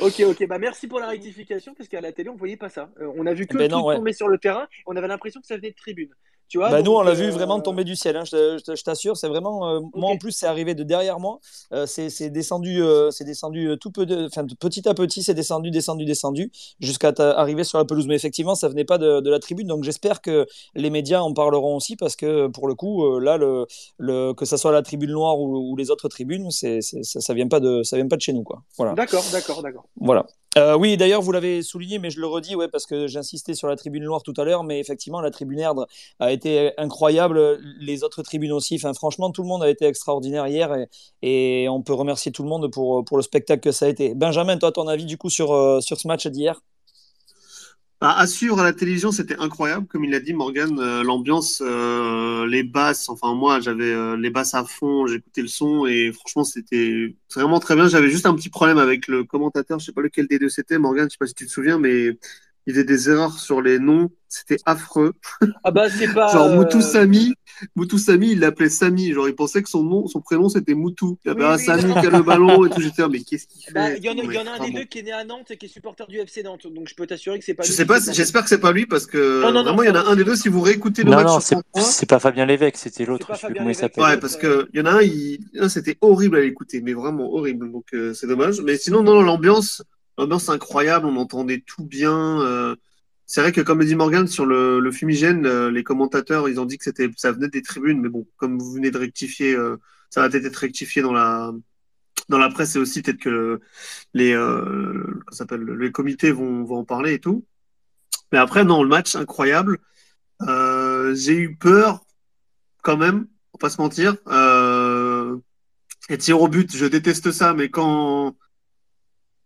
Ok, 0.00 0.20
ok, 0.20 0.46
bah 0.46 0.58
merci 0.58 0.86
pour 0.86 1.00
la 1.00 1.08
rectification, 1.08 1.74
parce 1.74 1.88
qu'à 1.88 2.00
la 2.00 2.12
télé, 2.12 2.28
on 2.28 2.36
voyait 2.36 2.56
pas 2.56 2.68
ça. 2.68 2.90
Euh, 3.00 3.10
on 3.16 3.26
a 3.26 3.34
vu 3.34 3.46
que 3.46 3.56
Ben 3.56 3.64
le 3.64 3.68
non, 3.68 3.78
truc 3.78 3.88
ouais. 3.88 3.96
tomber 3.96 4.12
sur 4.12 4.28
le 4.28 4.38
terrain, 4.38 4.68
on 4.86 4.94
avait 4.96 5.08
l'impression 5.08 5.40
que 5.40 5.46
ça 5.46 5.56
venait 5.56 5.70
de 5.70 5.76
tribune. 5.76 6.10
Tu 6.48 6.56
vois, 6.58 6.70
Bah, 6.70 6.80
nous, 6.82 6.92
on 6.92 7.02
l'a 7.02 7.12
vu 7.12 7.26
euh, 7.26 7.30
vraiment 7.30 7.60
tomber 7.60 7.84
du 7.84 7.94
ciel. 7.94 8.16
hein, 8.16 8.24
je 8.24 8.82
t'assure, 8.82 9.16
c'est 9.18 9.28
vraiment. 9.28 9.68
euh, 9.68 9.80
Moi, 9.94 10.10
en 10.10 10.16
plus, 10.16 10.32
c'est 10.32 10.46
arrivé 10.46 10.74
de 10.74 10.82
derrière 10.82 11.20
moi. 11.20 11.40
Euh, 11.74 11.84
c'est 11.86 12.30
descendu, 12.30 12.82
euh, 12.82 13.10
c'est 13.10 13.24
descendu 13.24 13.68
euh, 13.68 13.76
tout 13.76 13.90
peu 13.90 14.06
de, 14.06 14.28
petit 14.58 14.88
à 14.88 14.94
petit, 14.94 15.22
c'est 15.22 15.34
descendu, 15.34 15.70
descendu, 15.70 16.04
descendu, 16.06 16.50
jusqu'à 16.80 17.12
arriver 17.18 17.64
sur 17.64 17.76
la 17.78 17.84
pelouse. 17.84 18.06
Mais 18.06 18.14
effectivement, 18.16 18.54
ça 18.54 18.68
venait 18.68 18.84
pas 18.86 18.96
de, 18.98 19.20
de 19.20 19.30
la 19.30 19.38
tribune. 19.40 19.66
Donc, 19.66 19.84
j'espère 19.84 20.22
que 20.22 20.46
les 20.74 20.88
médias 20.90 21.20
en 21.20 21.34
parleront 21.34 21.76
aussi, 21.76 21.96
parce 21.96 22.16
que 22.16 22.46
pour 22.46 22.66
le 22.66 22.74
coup, 22.74 23.18
là, 23.20 23.36
le, 23.36 23.66
le, 23.98 24.32
que 24.32 24.46
ça 24.46 24.56
soit 24.56 24.72
la 24.72 24.82
tribune 24.82 25.10
noire 25.10 25.38
ou, 25.38 25.70
ou 25.72 25.76
les 25.76 25.90
autres 25.90 26.08
tribunes, 26.08 26.50
c'est, 26.50 26.80
c'est- 26.80 27.02
ça, 27.02 27.20
ça 27.20 27.34
vient 27.34 27.48
pas 27.48 27.60
de, 27.60 27.82
ça 27.82 27.96
vient 27.96 28.08
pas 28.08 28.16
de 28.16 28.22
chez 28.22 28.32
nous, 28.32 28.42
quoi. 28.42 28.62
Voilà. 28.78 28.94
D'accord, 28.94 29.24
d'accord, 29.32 29.62
d'accord. 29.62 29.84
Voilà. 30.00 30.24
Euh, 30.56 30.76
oui, 30.76 30.96
d'ailleurs, 30.96 31.20
vous 31.22 31.30
l'avez 31.30 31.62
souligné, 31.62 31.98
mais 31.98 32.10
je 32.10 32.20
le 32.20 32.26
redis, 32.26 32.56
ouais, 32.56 32.68
parce 32.68 32.86
que 32.86 33.06
j'insistais 33.06 33.54
sur 33.54 33.68
la 33.68 33.76
tribune 33.76 34.02
noire 34.02 34.22
tout 34.22 34.32
à 34.38 34.44
l'heure, 34.44 34.64
mais 34.64 34.80
effectivement, 34.80 35.20
la 35.20 35.30
tribune 35.30 35.58
Erdre 35.60 35.86
a 36.20 36.32
incroyable, 36.78 37.58
les 37.80 38.04
autres 38.04 38.22
tribunes 38.22 38.52
aussi. 38.52 38.76
Enfin, 38.76 38.94
franchement, 38.94 39.30
tout 39.30 39.42
le 39.42 39.48
monde 39.48 39.62
a 39.62 39.70
été 39.70 39.86
extraordinaire 39.86 40.46
hier 40.46 40.74
et, 41.22 41.66
on 41.68 41.82
peut 41.82 41.92
remercier 41.94 42.32
tout 42.32 42.42
le 42.42 42.48
monde 42.48 42.70
pour, 42.70 43.04
pour 43.04 43.16
le 43.16 43.22
spectacle 43.22 43.60
que 43.60 43.72
ça 43.72 43.86
a 43.86 43.88
été. 43.88 44.14
Benjamin, 44.14 44.56
toi, 44.58 44.72
ton 44.72 44.88
avis 44.88 45.04
du 45.04 45.16
coup 45.18 45.30
sur, 45.30 45.52
euh, 45.52 45.80
sur 45.80 45.98
ce 45.98 46.08
match 46.08 46.26
d'hier? 46.26 46.60
Bah, 48.00 48.14
à 48.16 48.28
suivre 48.28 48.60
à 48.60 48.62
la 48.62 48.72
télévision, 48.72 49.10
c'était 49.10 49.36
incroyable, 49.38 49.88
comme 49.88 50.04
il 50.04 50.12
l'a 50.12 50.20
dit 50.20 50.32
Morgan, 50.32 50.78
euh, 50.78 51.02
l'ambiance, 51.02 51.60
euh, 51.66 52.46
les 52.46 52.62
basses, 52.62 53.08
enfin 53.08 53.34
moi 53.34 53.58
j'avais 53.58 54.16
les 54.16 54.30
basses 54.30 54.54
à 54.54 54.64
fond, 54.64 55.08
j'écoutais 55.08 55.42
le 55.42 55.48
son 55.48 55.84
et 55.84 56.12
franchement 56.12 56.44
c'était 56.44 57.16
vraiment 57.34 57.58
très 57.58 57.74
bien. 57.74 57.88
J'avais 57.88 58.08
juste 58.08 58.26
un 58.26 58.36
petit 58.36 58.50
problème 58.50 58.78
avec 58.78 59.08
le 59.08 59.24
commentateur, 59.24 59.80
je 59.80 59.86
sais 59.86 59.92
pas 59.92 60.02
lequel 60.02 60.28
des 60.28 60.38
deux 60.38 60.48
c'était, 60.48 60.78
Morgan, 60.78 61.08
je 61.08 61.14
sais 61.14 61.18
pas 61.18 61.26
si 61.26 61.34
tu 61.34 61.46
te 61.46 61.50
souviens, 61.50 61.78
mais 61.78 62.16
il 62.68 62.74
faisait 62.74 62.84
des 62.84 63.08
erreurs 63.08 63.38
sur 63.38 63.62
les 63.62 63.78
noms, 63.78 64.10
c'était 64.28 64.58
affreux. 64.66 65.14
Ah 65.64 65.70
bah 65.70 65.88
c'est 65.88 66.12
pas. 66.12 66.30
Genre 66.30 66.48
euh, 66.48 66.56
Moutou 66.56 66.82
Sami, 66.82 67.32
Moutou 67.74 67.96
Sami, 67.96 68.32
il 68.32 68.40
l'appelait 68.40 68.68
Sami, 68.68 69.12
genre 69.14 69.26
il 69.26 69.34
pensait 69.34 69.62
que 69.62 69.70
son 69.70 69.82
nom, 69.82 70.06
son 70.06 70.20
prénom 70.20 70.50
c'était 70.50 70.74
Moutou. 70.74 71.18
Il 71.24 71.30
avait 71.30 71.44
Oui, 71.44 71.46
un 71.46 71.56
oui. 71.56 71.64
Sami 71.64 71.94
qui 71.94 72.06
a 72.06 72.10
le 72.10 72.22
ballon 72.22 72.66
et 72.66 72.68
tout, 72.68 72.82
j'étais 72.82 73.00
là, 73.00 73.08
mais 73.08 73.20
qu'est-ce 73.20 73.46
qu'il 73.46 73.62
fait 73.62 73.72
bah, 73.72 73.94
Il 73.96 74.04
y 74.04 74.10
en 74.10 74.18
a, 74.18 74.22
il 74.22 74.32
y 74.34 74.38
en 74.38 74.46
a 74.46 74.50
un 74.62 74.66
des 74.66 74.72
deux 74.72 74.84
qui 74.84 74.98
est 74.98 75.02
né 75.02 75.12
à 75.12 75.24
Nantes 75.24 75.50
et 75.50 75.56
qui 75.56 75.64
est 75.64 75.70
supporter 75.70 76.06
du 76.08 76.18
FC 76.18 76.42
Nantes, 76.42 76.66
donc 76.70 76.88
je 76.88 76.94
peux 76.94 77.06
t'assurer 77.06 77.38
que 77.38 77.44
c'est 77.46 77.54
pas. 77.54 77.62
Je 77.62 77.68
lui 77.70 77.74
sais 77.74 77.86
pas, 77.86 78.02
fait 78.02 78.12
j'espère 78.12 78.42
que 78.42 78.50
c'est 78.50 78.60
pas 78.60 78.72
lui 78.72 78.84
parce 78.84 79.06
que 79.06 79.40
Non, 79.40 79.50
non, 79.50 79.60
non, 79.60 79.74
vraiment 79.74 79.82
il 79.84 79.86
y 79.86 79.90
en 79.90 79.94
a 79.94 80.04
un 80.04 80.14
des 80.14 80.24
deux. 80.24 80.36
Si 80.36 80.50
vous 80.50 80.60
réécoutez 80.60 81.04
le 81.04 81.10
Non, 81.10 81.16
match 81.16 81.26
non, 81.26 81.40
c'est 81.40 81.54
33, 81.54 81.82
c'est 81.82 82.06
pas 82.06 82.18
Fabien 82.18 82.44
Lévesque, 82.44 82.76
c'était 82.76 83.06
l'autre. 83.06 83.28
Je 83.30 83.32
sais 83.32 83.46
plus 83.46 83.54
Fabien 83.54 83.60
comment 83.60 83.70
il 83.70 83.72
Lévesque, 83.72 83.80
s'appelle. 83.80 84.04
Ouais, 84.04 84.20
parce 84.20 84.36
euh, 84.44 84.64
que 84.64 84.68
il 84.74 84.78
y 84.78 84.82
en 84.82 84.86
a 84.86 84.90
un, 84.90 85.00
il... 85.00 85.38
c'était 85.70 85.96
horrible 86.02 86.36
à 86.36 86.42
écouter, 86.42 86.82
mais 86.82 86.92
vraiment 86.92 87.32
horrible. 87.32 87.72
Donc 87.72 87.86
euh, 87.94 88.12
c'est 88.12 88.26
dommage. 88.26 88.60
Mais 88.60 88.76
sinon, 88.76 89.02
non, 89.02 89.14
non, 89.14 89.22
l'ambiance, 89.22 89.82
l'ambiance 90.18 90.48
incroyable. 90.48 91.06
On 91.06 91.16
entendait 91.16 91.62
tout 91.66 91.84
bien. 91.84 92.42
euh, 92.42 92.76
C'est 93.26 93.40
vrai 93.40 93.52
que 93.52 93.60
comme 93.62 93.84
dit 93.84 93.94
Morgan 93.94 94.26
sur 94.26 94.46
le, 94.46 94.80
le 94.80 94.92
fumigène, 94.92 95.46
euh, 95.46 95.70
les 95.70 95.84
commentateurs, 95.84 96.48
ils 96.48 96.60
ont 96.60 96.66
dit 96.66 96.78
que 96.78 96.84
c'était, 96.84 97.10
ça 97.16 97.32
venait 97.32 97.48
des 97.48 97.62
tribunes. 97.62 98.00
Mais 98.00 98.08
bon, 98.10 98.26
comme 98.36 98.58
vous 98.58 98.72
venez 98.72 98.90
de 98.90 98.98
rectifier, 98.98 99.54
euh, 99.54 99.76
ça 100.10 100.20
va 100.22 100.28
peut-être 100.28 100.46
être 100.46 100.56
rectifié 100.56 101.02
dans 101.02 101.12
la 101.12 101.52
dans 102.28 102.38
la 102.38 102.50
presse 102.50 102.76
et 102.76 102.78
aussi 102.78 103.00
peut-être 103.02 103.20
que 103.20 103.60
les 104.12 104.34
s'appelle, 105.30 105.64
les 105.64 105.92
comités 105.92 106.32
vont 106.32 106.64
vont 106.64 106.78
en 106.78 106.84
parler 106.84 107.14
et 107.14 107.20
tout. 107.20 107.46
Mais 108.32 108.38
après, 108.38 108.64
non, 108.64 108.82
le 108.82 108.88
match 108.88 109.16
incroyable. 109.16 109.78
J'ai 111.14 111.36
eu 111.36 111.56
peur 111.56 112.04
quand 112.82 112.96
même, 112.96 113.26
faut 113.52 113.58
pas 113.58 113.70
se 113.70 113.80
mentir. 113.80 114.16
Euh, 114.28 115.36
et 116.08 116.18
tir 116.18 116.40
au 116.40 116.48
but, 116.48 116.74
je 116.74 116.86
déteste 116.86 117.32
ça, 117.32 117.54
mais 117.54 117.68
quand, 117.68 118.36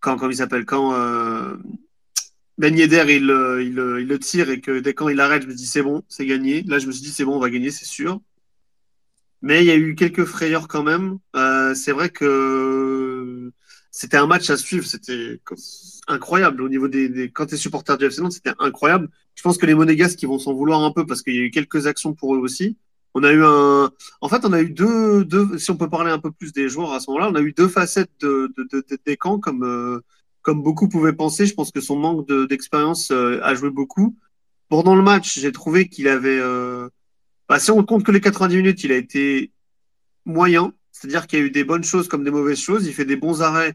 quand, 0.02 0.18
comme 0.18 0.32
il 0.32 0.36
s'appelle, 0.36 0.66
quand 0.66 0.94
euh, 0.94 1.56
Ben 2.58 2.76
Yedder 2.76 3.06
il, 3.08 3.30
euh, 3.30 3.62
euh, 3.78 4.02
il 4.02 4.08
le 4.08 4.18
tire 4.18 4.50
et 4.50 4.60
que 4.60 4.80
dès 4.80 4.94
quand 4.94 5.08
il 5.08 5.20
arrête, 5.20 5.42
je 5.44 5.48
me 5.48 5.54
dis 5.54 5.66
c'est 5.66 5.82
bon, 5.82 6.04
c'est 6.08 6.26
gagné. 6.26 6.62
Là, 6.64 6.78
je 6.78 6.86
me 6.86 6.92
suis 6.92 7.02
dit 7.02 7.10
c'est 7.10 7.24
bon, 7.24 7.36
on 7.36 7.40
va 7.40 7.50
gagner, 7.50 7.70
c'est 7.70 7.86
sûr. 7.86 8.20
Mais 9.42 9.62
il 9.62 9.66
y 9.66 9.70
a 9.70 9.76
eu 9.76 9.94
quelques 9.94 10.24
frayeurs 10.24 10.68
quand 10.68 10.82
même. 10.82 11.18
Euh, 11.36 11.74
c'est 11.74 11.92
vrai 11.92 12.10
que 12.10 13.52
c'était 13.90 14.16
un 14.16 14.26
match 14.26 14.50
à 14.50 14.56
suivre, 14.56 14.86
c'était 14.86 15.40
incroyable 16.08 16.62
au 16.62 16.68
niveau 16.68 16.88
des, 16.88 17.30
quand 17.32 17.46
tu 17.46 17.54
es 17.54 17.58
supporter 17.58 17.96
du 17.98 18.06
FC 18.06 18.22
c'était 18.30 18.54
incroyable. 18.58 19.08
Je 19.34 19.42
pense 19.42 19.58
que 19.58 19.66
les 19.66 19.74
Monégasques 19.74 20.18
qui 20.18 20.26
vont 20.26 20.38
s'en 20.38 20.52
vouloir 20.52 20.82
un 20.82 20.92
peu 20.92 21.06
parce 21.06 21.22
qu'il 21.22 21.34
y 21.34 21.38
a 21.38 21.42
eu 21.42 21.50
quelques 21.50 21.86
actions 21.86 22.14
pour 22.14 22.34
eux 22.34 22.38
aussi. 22.38 22.76
On 23.14 23.24
a 23.24 23.32
eu 23.32 23.44
un, 23.44 23.90
en 24.22 24.28
fait, 24.28 24.44
on 24.44 24.52
a 24.52 24.60
eu 24.62 24.70
deux, 24.70 25.24
deux, 25.24 25.58
si 25.58 25.70
on 25.70 25.76
peut 25.76 25.90
parler 25.90 26.10
un 26.10 26.18
peu 26.18 26.30
plus 26.32 26.52
des 26.52 26.68
joueurs 26.68 26.92
à 26.92 27.00
ce 27.00 27.10
moment-là, 27.10 27.30
on 27.30 27.34
a 27.34 27.40
eu 27.42 27.52
deux 27.52 27.68
facettes 27.68 28.10
de, 28.20 28.52
de, 28.56 28.64
de, 28.72 28.84
de 28.88 28.98
des 29.04 29.16
camps 29.18 29.38
comme, 29.38 29.64
euh, 29.64 30.00
comme 30.42 30.62
beaucoup 30.62 30.88
pouvaient 30.88 31.12
penser. 31.12 31.46
Je 31.46 31.54
pense 31.54 31.70
que 31.72 31.80
son 31.80 31.96
manque 31.96 32.26
de- 32.28 32.46
d'expérience 32.46 33.10
euh, 33.10 33.40
a 33.42 33.54
joué 33.54 33.70
beaucoup. 33.70 34.16
Pendant 34.68 34.94
le 34.96 35.02
match, 35.02 35.38
j'ai 35.38 35.52
trouvé 35.52 35.88
qu'il 35.88 36.08
avait, 36.08 36.38
euh, 36.40 36.88
bah, 37.48 37.58
si 37.60 37.70
on 37.70 37.84
compte 37.84 38.04
que 38.04 38.12
les 38.12 38.20
90 38.20 38.56
minutes, 38.56 38.84
il 38.84 38.92
a 38.92 38.96
été 38.96 39.52
moyen. 40.24 40.72
C'est-à-dire 40.92 41.26
qu'il 41.26 41.38
y 41.38 41.42
a 41.42 41.44
eu 41.46 41.50
des 41.50 41.64
bonnes 41.64 41.84
choses 41.84 42.08
comme 42.08 42.24
des 42.24 42.30
mauvaises 42.30 42.60
choses. 42.60 42.86
Il 42.86 42.94
fait 42.94 43.04
des 43.04 43.16
bons 43.16 43.42
arrêts. 43.42 43.74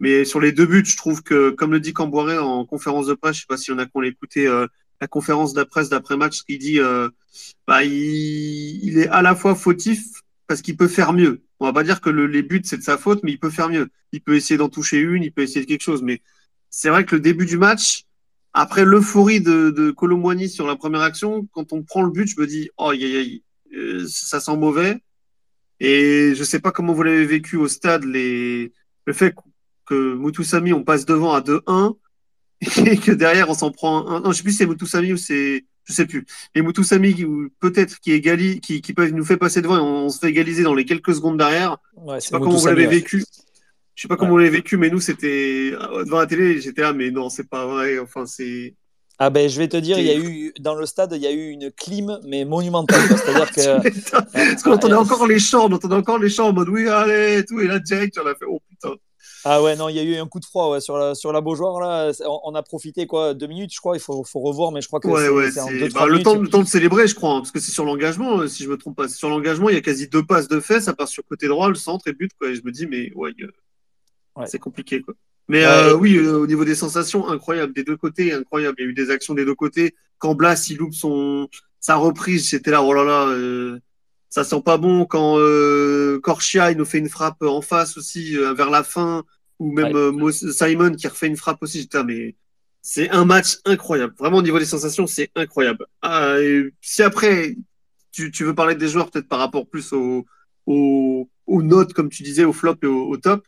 Mais 0.00 0.24
sur 0.24 0.40
les 0.40 0.52
deux 0.52 0.66
buts, 0.66 0.84
je 0.84 0.96
trouve 0.96 1.22
que, 1.22 1.50
comme 1.50 1.72
le 1.72 1.80
dit 1.80 1.92
Camboiré 1.92 2.38
en 2.38 2.64
conférence 2.66 3.06
de 3.06 3.14
presse, 3.14 3.36
je 3.36 3.40
sais 3.42 3.46
pas 3.48 3.56
si 3.56 3.70
on 3.72 3.78
a 3.78 3.86
qu'on 3.86 4.00
l'écouté, 4.00 4.46
euh, 4.48 4.66
la 5.02 5.08
conférence 5.08 5.52
d'après 5.52 5.88
d'après-match, 5.88 6.42
il 6.46 6.60
dit, 6.60 6.78
euh, 6.78 7.08
bah, 7.66 7.82
il, 7.82 8.84
il 8.84 8.98
est 8.98 9.08
à 9.08 9.20
la 9.20 9.34
fois 9.34 9.56
fautif 9.56 10.00
parce 10.46 10.62
qu'il 10.62 10.76
peut 10.76 10.86
faire 10.86 11.12
mieux. 11.12 11.42
On 11.58 11.66
va 11.66 11.72
pas 11.72 11.82
dire 11.82 12.00
que 12.00 12.08
le, 12.08 12.28
les 12.28 12.42
buts 12.44 12.62
c'est 12.64 12.76
de 12.76 12.84
sa 12.84 12.96
faute, 12.96 13.20
mais 13.24 13.32
il 13.32 13.40
peut 13.40 13.50
faire 13.50 13.68
mieux. 13.68 13.88
Il 14.12 14.20
peut 14.20 14.36
essayer 14.36 14.56
d'en 14.56 14.68
toucher 14.68 15.00
une, 15.00 15.24
il 15.24 15.32
peut 15.32 15.42
essayer 15.42 15.62
de 15.62 15.68
quelque 15.68 15.82
chose. 15.82 16.02
Mais 16.02 16.22
c'est 16.70 16.88
vrai 16.88 17.04
que 17.04 17.16
le 17.16 17.20
début 17.20 17.46
du 17.46 17.58
match, 17.58 18.04
après 18.52 18.84
l'euphorie 18.84 19.40
de, 19.40 19.70
de 19.70 19.90
Colomboigny 19.90 20.48
sur 20.48 20.68
la 20.68 20.76
première 20.76 21.00
action, 21.00 21.48
quand 21.50 21.72
on 21.72 21.82
prend 21.82 22.02
le 22.02 22.10
but, 22.12 22.28
je 22.28 22.40
me 22.40 22.46
dis, 22.46 22.70
oh, 22.76 22.90
aïe, 22.90 23.04
aïe, 23.04 23.42
euh, 23.74 24.06
ça 24.08 24.38
sent 24.38 24.56
mauvais. 24.56 25.02
Et 25.80 26.32
je 26.36 26.44
sais 26.44 26.60
pas 26.60 26.70
comment 26.70 26.92
vous 26.92 27.02
l'avez 27.02 27.26
vécu 27.26 27.56
au 27.56 27.66
stade, 27.66 28.04
les, 28.04 28.72
le 29.04 29.12
fait 29.12 29.34
que 29.84 30.14
Moutoussamy, 30.14 30.72
on 30.72 30.84
passe 30.84 31.06
devant 31.06 31.32
à 31.32 31.40
2-1 31.40 31.96
et 32.86 32.96
que 32.96 33.12
derrière 33.12 33.48
on 33.50 33.54
s'en 33.54 33.70
prend 33.70 34.06
un. 34.08 34.20
Non, 34.20 34.32
je 34.32 34.36
sais 34.38 34.42
plus 34.42 34.52
si 34.52 34.58
c'est 34.58 34.66
Moutoussamy 34.66 35.12
ou 35.12 35.16
c'est. 35.16 35.64
Je 35.84 35.92
sais 35.92 36.06
plus. 36.06 36.24
Et 36.54 36.62
Moutoussamy, 36.62 37.14
qui- 37.14 37.24
ou 37.24 37.48
peut-être 37.58 37.98
qui 37.98 38.12
égalise, 38.12 38.60
qui, 38.60 38.80
qui 38.80 38.92
peut 38.92 39.08
nous 39.08 39.24
fait 39.24 39.36
passer 39.36 39.62
devant 39.62 39.76
et 39.76 39.80
on, 39.80 40.04
on 40.06 40.08
se 40.10 40.18
fait 40.20 40.28
égaliser 40.28 40.62
dans 40.62 40.74
les 40.74 40.84
quelques 40.84 41.14
secondes 41.14 41.38
derrière. 41.38 41.78
Ouais, 41.96 42.20
Je 42.20 42.26
sais 42.26 42.30
pas 42.30 42.38
comment 42.38 42.56
vous 42.56 42.66
l'avez 42.66 42.86
vécu. 42.86 43.24
Je 43.94 44.02
sais 44.02 44.08
pas 44.08 44.16
comment 44.16 44.34
on 44.34 44.36
l'a 44.38 44.48
vécu, 44.48 44.76
mais 44.76 44.90
nous, 44.90 45.00
c'était 45.00 45.72
devant 46.06 46.18
la 46.20 46.26
télé, 46.26 46.60
j'étais 46.60 46.80
là, 46.82 46.92
mais 46.92 47.10
non, 47.10 47.28
c'est 47.28 47.48
pas 47.48 47.66
vrai. 47.66 47.98
Enfin, 47.98 48.26
c'est. 48.26 48.74
Ah 49.18 49.28
ben 49.30 49.48
je 49.48 49.56
vais 49.58 49.68
te 49.68 49.76
dire, 49.76 49.98
il 49.98 50.06
y 50.06 50.10
a 50.10 50.16
eu 50.18 50.52
dans 50.58 50.74
le 50.74 50.84
stade, 50.86 51.12
il 51.14 51.22
y 51.22 51.26
a 51.26 51.30
eu 51.32 51.50
une 51.50 51.70
clim 51.70 52.18
mais 52.24 52.44
monumentale. 52.44 53.02
C'est-à-dire 53.08 53.52
que 53.52 54.22
parce 54.52 54.62
qu'on 54.62 54.72
entendait 54.72 54.94
encore 54.94 55.26
les 55.26 55.38
chants, 55.38 55.66
on 55.68 55.72
entendait 55.72 55.94
encore 55.94 56.18
les 56.18 56.30
chants 56.30 56.48
en 56.48 56.52
mode 56.52 56.68
oui 56.70 56.88
allez 56.88 57.38
et 57.38 57.44
tout 57.44 57.60
et 57.60 57.68
là 57.68 57.78
direct 57.78 58.18
on 58.18 58.26
a 58.26 58.34
fait 58.34 58.46
oh 58.48 58.60
putain. 58.68 58.94
Ah 59.44 59.62
ouais 59.62 59.76
non, 59.76 59.88
il 59.88 59.96
y 59.96 59.98
a 59.98 60.02
eu 60.02 60.16
un 60.16 60.26
coup 60.26 60.40
de 60.40 60.44
froid 60.44 60.70
ouais, 60.70 60.80
sur 60.80 60.96
la 60.96 61.14
sur 61.14 61.32
la 61.32 61.40
Beaujoire 61.40 61.80
là. 61.80 62.12
On, 62.44 62.54
a 62.54 62.62
profité 62.62 63.06
quoi 63.06 63.34
deux 63.34 63.46
minutes 63.46 63.72
je 63.74 63.80
crois. 63.80 63.96
Il 63.96 64.00
faut, 64.00 64.24
faut 64.24 64.40
revoir 64.40 64.72
mais 64.72 64.80
je 64.80 64.86
crois 64.86 65.00
que 65.00 65.08
ouais, 65.08 65.28
ouais, 65.28 65.50
c'est 65.50 65.78
deux, 65.78 65.88
bah, 65.88 66.06
le 66.06 66.22
temps 66.22 66.36
le 66.36 66.48
temps 66.48 66.62
de 66.62 66.68
célébrer 66.68 67.06
je 67.06 67.14
crois 67.14 67.34
hein, 67.34 67.38
parce 67.40 67.50
que 67.50 67.60
c'est 67.60 67.72
sur 67.72 67.84
l'engagement 67.84 68.40
euh, 68.40 68.46
si 68.46 68.64
je 68.64 68.68
me 68.68 68.76
trompe 68.76 68.96
pas. 68.96 69.08
Sur 69.08 69.28
l'engagement 69.28 69.68
il 69.68 69.74
y 69.74 69.78
a 69.78 69.82
quasi 69.82 70.08
deux 70.08 70.24
passes 70.24 70.48
de 70.48 70.60
fait, 70.60 70.80
ça 70.80 70.92
part 70.92 71.08
sur 71.08 71.24
côté 71.24 71.48
droit 71.48 71.68
le 71.68 71.74
centre 71.74 72.08
et 72.08 72.12
but 72.12 72.30
quoi. 72.38 72.50
Et 72.50 72.54
je 72.54 72.62
me 72.64 72.70
dis 72.70 72.86
mais 72.86 73.12
ouais, 73.14 73.34
ouais. 74.36 74.46
c'est 74.46 74.58
compliqué 74.58 75.00
quoi. 75.00 75.14
Mais 75.48 75.64
euh, 75.64 75.94
oui, 75.96 76.16
euh, 76.16 76.38
au 76.38 76.46
niveau 76.46 76.64
des 76.64 76.74
sensations, 76.74 77.28
incroyable. 77.28 77.72
Des 77.72 77.84
deux 77.84 77.96
côtés, 77.96 78.32
incroyable. 78.32 78.76
Il 78.78 78.84
y 78.84 78.86
a 78.86 78.90
eu 78.90 78.94
des 78.94 79.10
actions 79.10 79.34
des 79.34 79.44
deux 79.44 79.54
côtés. 79.54 79.94
Quand 80.18 80.34
Blas, 80.34 80.68
il 80.70 80.78
loupe 80.78 80.94
son, 80.94 81.48
sa 81.80 81.96
reprise, 81.96 82.48
c'était 82.48 82.70
là, 82.70 82.82
oh 82.82 82.92
là 82.92 83.04
là, 83.04 83.26
euh, 83.26 83.80
ça 84.32 84.44
sent 84.44 84.62
pas 84.64 84.78
bon. 84.78 85.04
Quand 85.04 85.38
euh, 85.38 86.18
Korchia, 86.20 86.70
il 86.70 86.78
nous 86.78 86.86
fait 86.86 86.96
une 86.96 87.10
frappe 87.10 87.42
en 87.42 87.60
face 87.60 87.98
aussi, 87.98 88.34
vers 88.56 88.70
la 88.70 88.82
fin, 88.82 89.24
ou 89.58 89.70
même 89.70 89.92
Simon 90.32 90.94
qui 90.94 91.06
refait 91.06 91.26
une 91.26 91.36
frappe 91.36 91.62
aussi, 91.62 91.80
j'étais 91.80 91.98
là, 91.98 92.04
mais 92.04 92.34
c'est 92.80 93.10
un 93.10 93.26
match 93.26 93.58
incroyable. 93.66 94.14
Vraiment, 94.18 94.38
au 94.38 94.42
niveau 94.42 94.58
des 94.58 94.64
sensations, 94.64 95.06
c'est 95.06 95.30
incroyable. 95.36 95.86
Ah, 96.00 96.36
si 96.80 97.02
après, 97.02 97.56
tu, 98.10 98.30
tu, 98.30 98.44
veux 98.44 98.54
parler 98.54 98.74
des 98.74 98.88
joueurs, 98.88 99.10
peut-être 99.10 99.28
par 99.28 99.38
rapport 99.38 99.66
plus 99.66 99.92
aux, 99.92 100.24
aux, 100.64 101.28
aux 101.46 101.62
notes, 101.62 101.92
comme 101.92 102.08
tu 102.08 102.22
disais, 102.22 102.44
au 102.44 102.54
flop 102.54 102.76
et 102.82 102.86
au 102.86 103.16
top, 103.18 103.46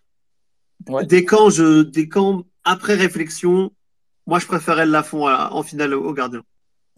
des 1.07 1.25
camps, 1.25 1.49
je, 1.49 1.81
des 1.81 2.11
camps 2.11 2.45
après 2.63 2.95
réflexion, 2.95 3.73
moi 4.27 4.39
je 4.39 4.47
préférais 4.47 4.85
le 4.85 4.93
Lafont 4.93 5.27
en 5.29 5.63
finale 5.63 5.95
au 5.95 6.13
gardien. 6.13 6.43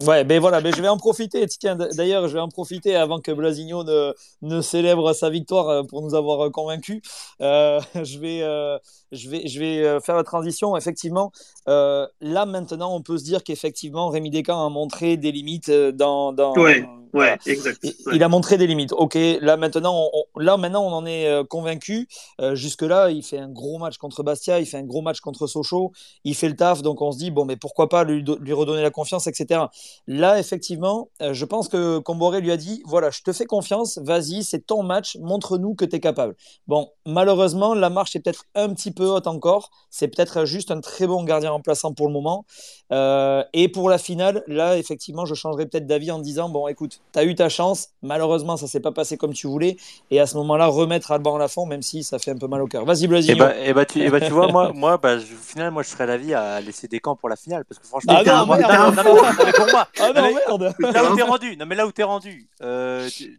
Ouais, 0.05 0.23
ben 0.23 0.39
voilà, 0.39 0.61
ben 0.61 0.71
je 0.75 0.79
vais 0.79 0.87
en 0.89 0.97
profiter. 0.97 1.47
Tiens, 1.47 1.75
d'ailleurs, 1.75 2.27
je 2.27 2.33
vais 2.33 2.39
en 2.39 2.49
profiter 2.49 2.95
avant 2.95 3.19
que 3.19 3.31
Blasigno 3.31 3.83
ne, 3.83 4.13
ne 4.43 4.61
célèbre 4.61 5.11
sa 5.13 5.31
victoire 5.31 5.69
euh, 5.69 5.83
pour 5.83 6.03
nous 6.03 6.13
avoir 6.13 6.51
convaincus. 6.51 7.01
Euh, 7.41 7.81
je 8.03 8.19
vais, 8.19 8.43
euh, 8.43 8.77
je 9.11 9.29
vais, 9.29 9.47
je 9.47 9.59
vais 9.59 9.99
faire 10.01 10.15
la 10.15 10.23
transition. 10.23 10.75
Effectivement, 10.77 11.31
euh, 11.67 12.07
là 12.21 12.45
maintenant, 12.45 12.95
on 12.95 13.01
peut 13.01 13.17
se 13.17 13.23
dire 13.23 13.43
qu'effectivement, 13.43 14.09
Rémi 14.09 14.29
Descamps 14.29 14.65
a 14.65 14.69
montré 14.69 15.17
des 15.17 15.31
limites 15.31 15.71
dans. 15.71 16.33
dans 16.33 16.53
ouais, 16.55 16.85
ouais, 17.13 17.37
exact. 17.45 17.85
Il, 18.11 18.23
a 18.23 18.29
montré 18.29 18.57
des 18.57 18.67
limites. 18.67 18.93
Ok, 18.93 19.17
là 19.41 19.57
maintenant, 19.57 20.09
on, 20.13 20.39
là 20.39 20.57
maintenant, 20.57 20.83
on 20.83 20.91
en 20.91 21.05
est 21.05 21.47
convaincu. 21.47 22.07
Jusque 22.53 22.83
là, 22.83 23.09
il 23.09 23.23
fait 23.23 23.39
un 23.39 23.49
gros 23.49 23.77
match 23.77 23.97
contre 23.97 24.23
Bastia, 24.23 24.59
il 24.59 24.65
fait 24.65 24.77
un 24.77 24.83
gros 24.83 25.01
match 25.01 25.19
contre 25.19 25.47
Sochaux, 25.47 25.91
il 26.23 26.35
fait 26.35 26.49
le 26.49 26.55
taf, 26.55 26.81
donc 26.81 27.01
on 27.01 27.11
se 27.11 27.17
dit 27.17 27.31
bon, 27.31 27.45
mais 27.45 27.55
pourquoi 27.55 27.89
pas 27.89 28.03
lui, 28.03 28.23
lui 28.23 28.53
redonner 28.53 28.81
la 28.81 28.91
confiance, 28.91 29.27
etc. 29.27 29.65
Là, 30.07 30.39
effectivement, 30.39 31.09
euh, 31.21 31.33
je 31.33 31.45
pense 31.45 31.67
que 31.67 31.99
Comboré 31.99 32.41
lui 32.41 32.51
a 32.51 32.57
dit 32.57 32.81
voilà, 32.85 33.09
je 33.09 33.21
te 33.21 33.31
fais 33.31 33.45
confiance, 33.45 33.97
vas-y, 33.99 34.43
c'est 34.43 34.65
ton 34.65 34.83
match, 34.83 35.17
montre-nous 35.21 35.75
que 35.75 35.85
tu 35.85 35.95
es 35.95 35.99
capable. 35.99 36.35
Bon, 36.67 36.89
malheureusement, 37.05 37.73
la 37.73 37.89
marche 37.89 38.15
est 38.15 38.19
peut-être 38.19 38.45
un 38.55 38.73
petit 38.73 38.91
peu 38.91 38.96
haute 39.05 39.27
encore. 39.27 39.71
C'est 39.89 40.07
peut-être 40.07 40.45
juste 40.45 40.71
un 40.71 40.81
très 40.81 41.07
bon 41.07 41.23
gardien 41.23 41.51
remplaçant 41.51 41.93
pour 41.93 42.07
le 42.07 42.13
moment. 42.13 42.45
Euh, 42.91 43.43
et 43.53 43.67
pour 43.67 43.89
la 43.89 43.97
finale, 43.97 44.43
là, 44.47 44.77
effectivement, 44.77 45.25
je 45.25 45.35
changerai 45.35 45.65
peut-être 45.65 45.87
d'avis 45.87 46.11
en 46.11 46.19
disant 46.19 46.49
bon, 46.49 46.67
écoute, 46.67 47.01
tu 47.13 47.19
as 47.19 47.23
eu 47.25 47.35
ta 47.35 47.49
chance, 47.49 47.89
malheureusement, 48.01 48.57
ça 48.57 48.67
s'est 48.67 48.79
pas 48.79 48.91
passé 48.91 49.17
comme 49.17 49.33
tu 49.33 49.47
voulais. 49.47 49.77
Et 50.11 50.19
à 50.19 50.25
ce 50.25 50.37
moment-là, 50.37 50.67
remettre 50.67 51.11
Alban 51.11 51.39
à 51.39 51.47
fond, 51.47 51.65
même 51.65 51.81
si 51.81 52.03
ça 52.03 52.19
fait 52.19 52.31
un 52.31 52.37
peu 52.37 52.47
mal 52.47 52.61
au 52.61 52.67
cœur. 52.67 52.85
Vas-y, 52.85 53.07
Blasie. 53.07 53.31
Et 53.31 53.35
bah, 53.35 53.57
et 53.57 53.73
bah, 53.73 53.85
tu, 53.85 54.01
et 54.01 54.09
bah, 54.09 54.21
tu 54.21 54.31
vois, 54.31 54.47
moi, 54.51 54.71
moi 54.75 54.97
bah, 54.97 55.19
je, 55.19 55.33
au 55.33 55.37
final, 55.37 55.71
moi, 55.71 55.83
je 55.83 55.89
serais 55.89 56.07
d'avis 56.07 56.33
à 56.33 56.61
laisser 56.61 56.87
des 56.87 56.99
camps 56.99 57.15
pour 57.15 57.29
la 57.29 57.35
finale. 57.35 57.65
Parce 57.65 57.79
que 57.79 57.87
franchement, 57.87 58.13
ah 58.17 58.23
non, 58.23 58.45
moi, 58.45 58.57
non, 58.57 58.67
non, 58.67 58.91
non, 58.91 59.03
non, 59.03 59.51
pour 59.55 59.67
moi. 59.71 59.87
Ah 59.99 60.13
non, 60.13 60.57
merde. 60.57 60.75
Là 60.79 61.11
où 61.11 61.15
t'es 61.15 61.23
rendu, 61.23 61.57
non 61.57 61.65
mais 61.65 61.75
là 61.75 61.85
où 61.85 61.91
t'es 61.91 62.03
rendu, 62.03 62.49
euh, 62.61 63.07
tu, 63.09 63.37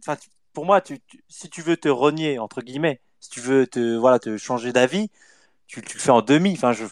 pour 0.53 0.65
moi, 0.65 0.81
tu, 0.81 0.99
tu, 1.07 1.23
si 1.27 1.49
tu 1.49 1.61
veux 1.61 1.77
te 1.77 1.89
renier 1.89 2.39
entre 2.39 2.61
guillemets, 2.61 3.01
si 3.19 3.29
tu 3.29 3.39
veux 3.39 3.67
te 3.67 3.97
voilà 3.97 4.19
te 4.19 4.37
changer 4.37 4.71
d'avis, 4.71 5.09
tu, 5.69 5.81
tu, 5.81 5.97
le 5.97 6.01
fais 6.01 6.11
en 6.11 6.21
demi. 6.21 6.51
Enfin, 6.53 6.73
je, 6.73 6.83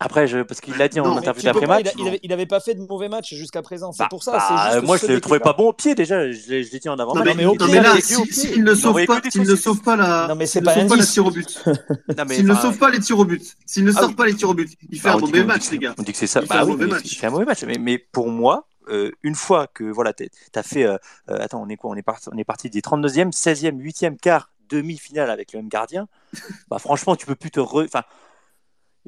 après, 0.00 0.26
je, 0.26 0.38
parce 0.42 0.60
qu'il 0.60 0.76
l'a 0.76 0.88
dit 0.88 0.98
en 0.98 1.16
interview 1.16 1.44
d'après-match. 1.44 1.86
Il, 1.98 2.18
il, 2.22 2.32
avait 2.32 2.46
pas 2.46 2.58
fait 2.58 2.74
de 2.74 2.80
mauvais 2.80 3.08
match 3.08 3.32
jusqu'à 3.32 3.62
présent. 3.62 3.92
C'est 3.92 4.02
bah, 4.02 4.08
pour 4.10 4.24
ça. 4.24 4.32
Bah, 4.32 4.70
juste 4.72 4.86
moi, 4.86 4.96
je 4.96 5.06
le 5.06 5.20
trouvais 5.20 5.38
pas 5.38 5.52
bon 5.52 5.68
au 5.68 5.72
pied 5.72 5.94
déjà. 5.94 6.30
Je 6.32 6.50
l'ai 6.50 6.64
dit 6.80 6.88
en 6.88 6.98
avant. 6.98 7.14
Non, 7.14 7.22
mais, 7.24 7.34
mais, 7.34 7.46
mais 7.68 7.80
là, 7.80 8.00
s'il 8.00 8.32
si, 8.32 8.60
ne 8.60 8.74
sauve 8.74 9.04
pas, 9.06 9.20
s'il 9.30 9.42
ne 9.42 9.54
sauve 9.54 9.82
pas 9.82 9.94
la, 9.94 10.26
non 10.28 10.34
mais 10.34 10.46
c'est 10.46 10.62
pas 10.62 10.74
les 10.74 10.86
tirs 11.04 11.26
au 11.26 11.30
but. 11.30 11.62
S'il 12.28 12.46
ne 12.46 12.54
sauve 12.54 12.78
pas 12.78 12.90
les 12.90 12.98
tirs 12.98 13.18
au 13.18 13.24
but, 13.24 13.56
s'il 13.66 13.84
ne 13.84 13.92
ah 13.94 14.00
sort 14.00 14.14
pas 14.14 14.26
les 14.26 14.34
tirs 14.34 14.50
au 14.50 14.54
but, 14.54 14.70
il 14.90 15.00
fait 15.00 15.08
un 15.08 15.18
mauvais 15.18 15.44
match, 15.44 15.70
les 15.70 15.78
gars. 15.78 15.94
On 15.98 16.02
dit 16.02 16.12
que 16.12 16.18
c'est 16.18 16.26
ça. 16.26 16.40
Il 16.42 16.48
fait 16.48 17.26
un 17.26 17.30
mauvais 17.30 17.44
match. 17.44 17.64
Mais 17.64 17.98
pour 17.98 18.28
moi, 18.28 18.66
euh, 18.88 19.10
une 19.22 19.34
fois 19.34 19.66
que 19.66 19.84
voilà, 19.84 20.12
tu 20.12 20.28
as 20.54 20.62
fait. 20.62 20.84
Euh, 20.84 20.96
euh, 21.30 21.38
attends, 21.40 21.62
on 21.62 21.68
est 21.68 21.76
quoi 21.76 21.90
On 21.90 21.94
est 21.94 22.02
parti, 22.02 22.28
on 22.32 22.36
est 22.36 22.44
parti 22.44 22.68
des 22.68 22.80
32e, 22.80 23.32
16e, 23.32 23.80
8e, 23.80 24.16
quart, 24.18 24.50
demi-finale 24.68 25.30
avec 25.30 25.52
le 25.52 25.60
même 25.60 25.68
gardien. 25.68 26.08
bah, 26.68 26.78
franchement, 26.78 27.16
tu 27.16 27.26
peux 27.26 27.34
plus 27.34 27.50
te. 27.50 27.60
Enfin, 27.60 28.02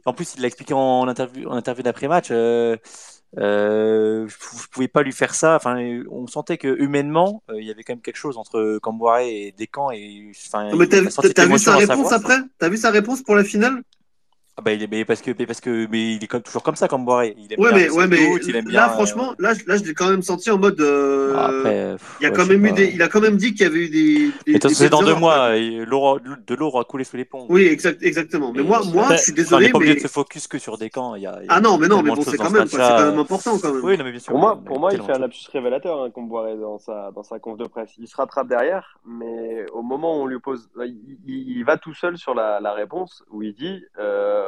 en 0.04 0.12
plus, 0.12 0.34
il 0.34 0.42
l'a 0.42 0.48
expliqué 0.48 0.74
en 0.74 1.08
interview, 1.08 1.48
en 1.48 1.56
interview 1.56 1.82
d'après-match. 1.82 2.28
Euh, 2.30 2.76
euh, 3.38 4.28
je 4.28 4.68
pouvais 4.68 4.88
pas 4.88 5.02
lui 5.02 5.12
faire 5.12 5.34
ça. 5.34 5.56
Enfin, 5.56 5.76
on 6.10 6.26
sentait 6.26 6.58
que 6.58 6.68
humainement, 6.80 7.42
il 7.54 7.64
y 7.64 7.70
avait 7.70 7.82
quand 7.82 7.94
même 7.94 8.02
quelque 8.02 8.16
chose 8.16 8.38
entre 8.38 8.78
Camboire 8.82 9.20
et 9.20 9.54
Descamps. 9.56 9.90
Et, 9.90 10.30
enfin, 10.46 10.70
mais 10.74 10.86
t'as 10.86 11.46
vu 11.46 11.58
sa 11.58 11.76
réponse 11.76 12.12
après? 12.12 12.38
T'as 12.58 12.68
vu 12.68 12.76
sa 12.76 12.90
réponse 12.90 13.22
pour 13.22 13.34
la 13.34 13.44
finale? 13.44 13.82
Ah 14.58 14.62
bah, 14.62 14.72
il 14.72 14.82
est, 14.82 14.90
mais 14.90 15.04
parce 15.04 15.20
que, 15.20 15.32
parce 15.44 15.60
que, 15.60 15.86
mais 15.90 16.14
il 16.14 16.24
est 16.24 16.26
comme, 16.26 16.40
toujours 16.40 16.62
comme 16.62 16.76
ça, 16.76 16.88
comme 16.88 17.04
Boiré. 17.04 17.36
Il 17.36 17.52
aime 17.52 17.60
ouais, 17.60 17.72
mais, 17.74 17.90
ouais, 17.90 18.06
mais 18.06 18.16
il 18.42 18.56
aime 18.56 18.64
là, 18.64 18.86
bien, 18.86 18.88
franchement, 18.88 19.32
euh... 19.32 19.34
là, 19.38 19.52
là, 19.66 19.76
je 19.76 19.84
l'ai 19.84 19.92
quand 19.92 20.08
même 20.08 20.22
senti 20.22 20.50
en 20.50 20.56
mode. 20.56 20.80
Euh... 20.80 21.34
Ah, 21.36 21.48
après, 21.48 21.96
il, 22.20 22.22
y 22.22 22.26
a 22.26 22.30
ouais, 22.30 22.34
quand 22.34 22.46
même 22.46 22.64
eu 22.64 22.72
des, 22.72 22.86
il 22.86 23.02
a 23.02 23.08
quand 23.08 23.20
même 23.20 23.36
dit 23.36 23.52
qu'il 23.52 23.66
y 23.66 23.68
avait 23.68 23.80
eu 23.80 23.90
des. 23.90 24.30
des, 24.46 24.58
des 24.58 24.74
c'est 24.74 24.88
dans 24.88 25.02
deux 25.02 25.14
mois, 25.14 25.50
de 25.50 26.54
l'eau 26.54 26.68
aura 26.68 26.84
coulé 26.84 27.04
sous 27.04 27.18
les 27.18 27.26
ponts. 27.26 27.44
Oui, 27.50 27.66
exact, 27.66 28.02
exactement. 28.02 28.50
Mais 28.54 28.62
moi, 28.62 28.80
moi, 28.94 29.08
je 29.10 29.24
suis 29.24 29.32
désolé. 29.34 29.66
On 29.66 29.66
n'est 29.66 29.72
pas 29.72 29.76
obligé 29.76 29.94
mais... 29.94 30.00
de 30.00 30.06
se 30.06 30.12
focus 30.12 30.48
que 30.48 30.58
sur 30.58 30.78
des 30.78 30.88
camps. 30.88 31.16
Il 31.16 31.22
y 31.22 31.26
a, 31.26 31.38
ah 31.50 31.60
non, 31.60 31.76
mais 31.76 31.88
non, 31.88 32.02
mais 32.02 32.12
bon, 32.12 32.22
c'est 32.22 32.38
quand 32.38 32.48
même, 32.48 32.66
c'est 32.66 32.78
quand 32.78 33.10
même 33.10 33.18
important 33.18 33.58
quand 33.58 33.74
même. 33.74 33.84
Oui, 33.84 33.98
non, 33.98 34.04
mais 34.04 34.12
bien 34.12 34.20
sûr. 34.20 34.30
Pour 34.30 34.40
moi, 34.40 34.58
pour 34.64 34.80
moi, 34.80 34.90
il 34.94 35.02
fait 35.02 35.12
un 35.12 35.18
lapsus 35.18 35.50
révélateur, 35.52 36.00
hein, 36.00 36.10
comme 36.14 36.28
Boiré 36.28 36.56
dans 36.56 36.78
sa, 36.78 37.10
dans 37.14 37.22
sa 37.22 37.38
conf 37.38 37.58
de 37.58 37.66
presse. 37.66 37.90
Il 37.98 38.08
se 38.08 38.16
rattrape 38.16 38.48
derrière, 38.48 38.98
mais 39.04 39.66
au 39.74 39.82
moment 39.82 40.18
où 40.18 40.22
on 40.22 40.26
lui 40.26 40.40
pose, 40.40 40.70
il 41.26 41.62
va 41.64 41.76
tout 41.76 41.92
seul 41.92 42.16
sur 42.16 42.34
la 42.34 42.72
réponse 42.72 43.22
où 43.30 43.42
il 43.42 43.52
dit, 43.52 43.84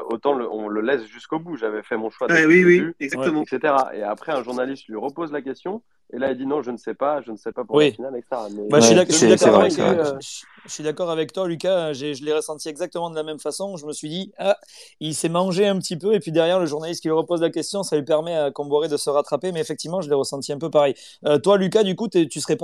autant 0.07 0.39
on 0.51 0.69
le 0.69 0.81
laisse 0.81 1.05
jusqu'au 1.07 1.39
bout. 1.39 1.57
J'avais 1.57 1.83
fait 1.83 1.97
mon 1.97 2.11
choix. 2.11 2.27
oui, 2.31 2.65
oui, 2.65 2.83
exactement. 3.01 3.43
Etc. 3.43 3.75
Et 3.95 4.03
après, 4.03 4.33
un 4.33 4.43
journaliste 4.43 4.87
lui 4.89 4.97
repose 4.97 5.33
la 5.33 5.43
question. 5.43 5.83
Et 6.11 6.19
là, 6.19 6.31
il 6.31 6.39
dit 6.39 6.47
non, 6.47 6.63
je 6.63 6.71
ne 6.71 6.79
sais 6.79 6.95
pas, 6.95 7.21
je 7.21 7.31
ne 7.31 7.37
sais 7.37 7.53
pas 7.53 7.65
pour 7.65 7.79
la 7.79 7.91
finale, 7.91 8.17
etc. 8.17 8.37
je 10.65 10.73
suis 10.73 10.83
d'accord 10.83 11.11
avec, 11.11 11.35
toi, 11.35 11.47
Lucas. 11.47 11.93
Je 11.93 12.25
l'ai 12.25 12.33
ressenti 12.33 12.71
exactement 12.71 13.11
de 13.11 13.15
la 13.15 13.23
même 13.23 13.39
façon. 13.39 13.77
Je 13.77 13.85
me 13.85 13.93
suis 13.93 14.09
dit, 14.09 14.33
ah, 14.39 14.57
il 15.01 15.15
s'est 15.15 15.29
mangé 15.29 15.67
un 15.67 15.79
petit 15.79 15.99
peu. 15.99 16.15
Et 16.15 16.21
puis 16.21 16.33
derrière, 16.33 16.61
le 16.61 16.67
journaliste 16.67 17.03
qui 17.03 17.09
lui 17.09 17.15
repose 17.15 17.43
la 17.43 17.51
question, 17.51 17.83
ça 17.83 17.97
lui 17.97 18.05
permet 18.05 18.35
à 18.35 18.51
Comboré 18.51 18.89
de 18.89 18.97
se 18.97 19.11
rattraper. 19.11 19.53
Mais 19.53 19.61
effectivement, 19.61 20.01
je 20.01 20.09
l'ai 20.09 20.15
ressenti 20.15 20.51
un 20.51 20.59
peu 20.59 20.71
pareil. 20.71 20.95
Euh, 21.27 21.39
toi, 21.39 21.59
Lucas, 21.59 21.83
du 21.83 21.95
coup, 21.95 22.09
tu 22.09 22.41
serais 22.41 22.57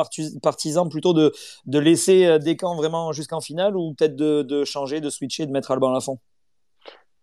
partisan 0.43 0.89
plutôt 0.89 1.13
de, 1.13 1.31
de 1.67 1.79
laisser 1.79 2.25
euh, 2.25 2.39
des 2.39 2.57
camps 2.57 2.77
vraiment 2.77 3.13
jusqu'en 3.13 3.43
finale 3.43 3.77
ou 3.77 3.93
peut-être 3.93 4.17
de, 4.17 4.41
de, 4.41 4.65
changer, 4.65 5.03
de 5.03 5.11
switcher, 5.11 5.45
de 5.45 5.53
mettre 5.53 5.71
Alban 5.71 5.95
à 5.95 6.01
fond 6.01 6.19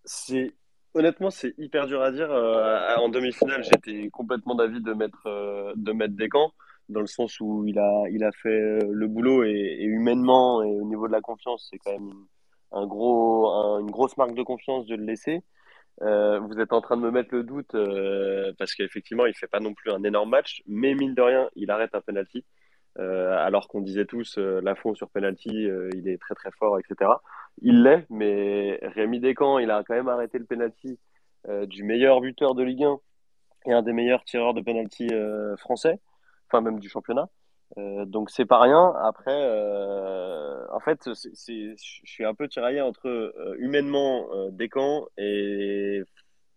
C'est 0.04 0.54
Honnêtement, 0.94 1.30
c'est 1.30 1.54
hyper 1.58 1.88
dur 1.88 2.02
à 2.02 2.12
dire. 2.12 2.30
Euh, 2.32 2.96
en 2.98 3.08
demi-finale, 3.08 3.64
j'étais 3.64 4.10
complètement 4.10 4.56
d'avis 4.56 4.82
de 4.82 4.94
mettre, 4.94 5.26
euh, 5.26 5.72
de 5.78 5.94
mettre 5.94 6.16
Descamps, 6.16 6.54
dans 6.90 7.00
le 7.00 7.08
sens 7.08 7.40
où 7.40 7.66
il 7.66 7.80
a, 7.80 8.04
il 8.10 8.24
a 8.26 8.32
fait 8.34 8.50
euh, 8.50 8.80
le 8.92 9.08
boulot 9.08 9.46
et, 9.46 9.78
humainement 9.80 10.62
et 10.64 10.68
au 10.68 10.86
niveau 10.86 11.08
de 11.08 11.14
la 11.14 11.22
confiance, 11.22 11.70
c'est 11.72 11.78
quand 11.78 11.94
même 11.94 12.12
un 12.74 12.86
gros, 12.86 13.50
un, 13.50 13.80
une 13.80 13.92
grosse 13.92 14.18
marque 14.18 14.36
de 14.36 14.44
confiance 14.44 14.86
de 14.86 14.96
le 14.96 15.06
laisser. 15.06 15.42
Euh, 16.02 16.40
vous 16.40 16.60
êtes 16.60 16.74
en 16.74 16.82
train 16.82 16.98
de 16.98 17.04
me 17.04 17.12
mettre 17.12 17.34
le 17.34 17.44
doute 17.44 17.76
parce 18.58 18.74
qu'effectivement, 18.76 19.26
il 19.26 19.34
fait 19.34 19.48
pas 19.48 19.60
non 19.62 19.74
plus 19.74 19.92
un 19.92 20.04
énorme 20.04 20.30
match, 20.30 20.62
mais 20.68 20.94
mine 20.94 21.14
de 21.16 21.22
rien, 21.22 21.50
il 21.56 21.72
arrête 21.72 21.96
un 21.96 22.02
penalty. 22.02 22.44
Euh, 23.00 23.38
alors 23.38 23.68
qu'on 23.68 23.82
disait 23.82 24.06
tous 24.06 24.38
la 24.38 24.76
fond 24.76 24.94
sur 24.96 25.10
penalty, 25.10 25.68
il 25.96 26.08
est 26.08 26.20
très 26.20 26.36
très 26.36 26.52
fort, 26.52 26.80
etc. 26.80 27.12
Il 27.62 27.84
l'est, 27.84 28.06
mais 28.10 28.80
Rémi 28.82 29.20
Descamps, 29.20 29.60
il 29.60 29.72
a 29.72 29.84
quand 29.84 29.94
même 29.94 30.10
arrêté 30.10 30.40
le 30.40 30.46
penalty 30.46 31.00
euh, 31.48 31.66
du 31.66 31.84
meilleur 31.84 32.22
buteur 32.22 32.54
de 32.54 32.64
Ligue 32.64 32.84
1 32.84 33.00
et 33.68 33.74
un 33.74 33.82
des 33.82 33.94
meilleurs 33.94 34.24
tireurs 34.24 34.54
de 34.54 34.62
penalty 34.62 35.08
euh, 35.12 35.56
français, 35.58 36.00
enfin 36.48 36.62
même 36.62 36.80
du 36.80 36.90
championnat. 36.90 37.30
Euh, 37.78 38.06
donc 38.06 38.30
c'est 38.30 38.46
pas 38.46 38.60
rien. 38.60 38.94
Après, 39.02 39.34
euh, 39.34 40.66
en 40.72 40.80
fait, 40.80 41.02
je 41.06 41.74
suis 41.78 42.26
un 42.26 42.34
peu 42.34 42.48
tiraillé 42.48 42.82
entre 42.82 43.08
euh, 43.08 43.56
humainement 43.58 44.28
Descamps 44.52 45.08
et 45.18 46.02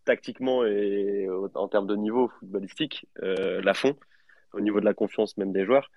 tactiquement 0.05 0.65
et 0.67 1.29
en 1.55 1.69
termes 1.69 1.87
de 1.87 1.97
niveau 1.97 2.29
footballistique, 2.29 3.07
la 3.17 3.73
fond, 3.73 3.97
au 4.53 4.61
niveau 4.61 4.81
de 4.81 4.85
la 4.85 4.93
confiance 4.93 5.37
même 5.39 5.53
des 5.53 5.65
joueurs. 5.65 5.91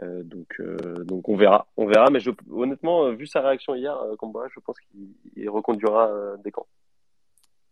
Donc, 0.00 0.60
donc 1.04 1.28
on 1.28 1.36
verra, 1.36 1.66
on 1.76 1.86
verra. 1.86 2.10
Mais 2.10 2.20
je, 2.20 2.30
honnêtement, 2.50 3.10
vu 3.10 3.26
sa 3.26 3.40
réaction 3.40 3.74
hier, 3.74 3.96
combat, 4.18 4.46
je 4.54 4.60
pense 4.60 4.76
qu'il 4.80 5.50
reconduira 5.50 6.36
des 6.44 6.50
camps. 6.50 6.66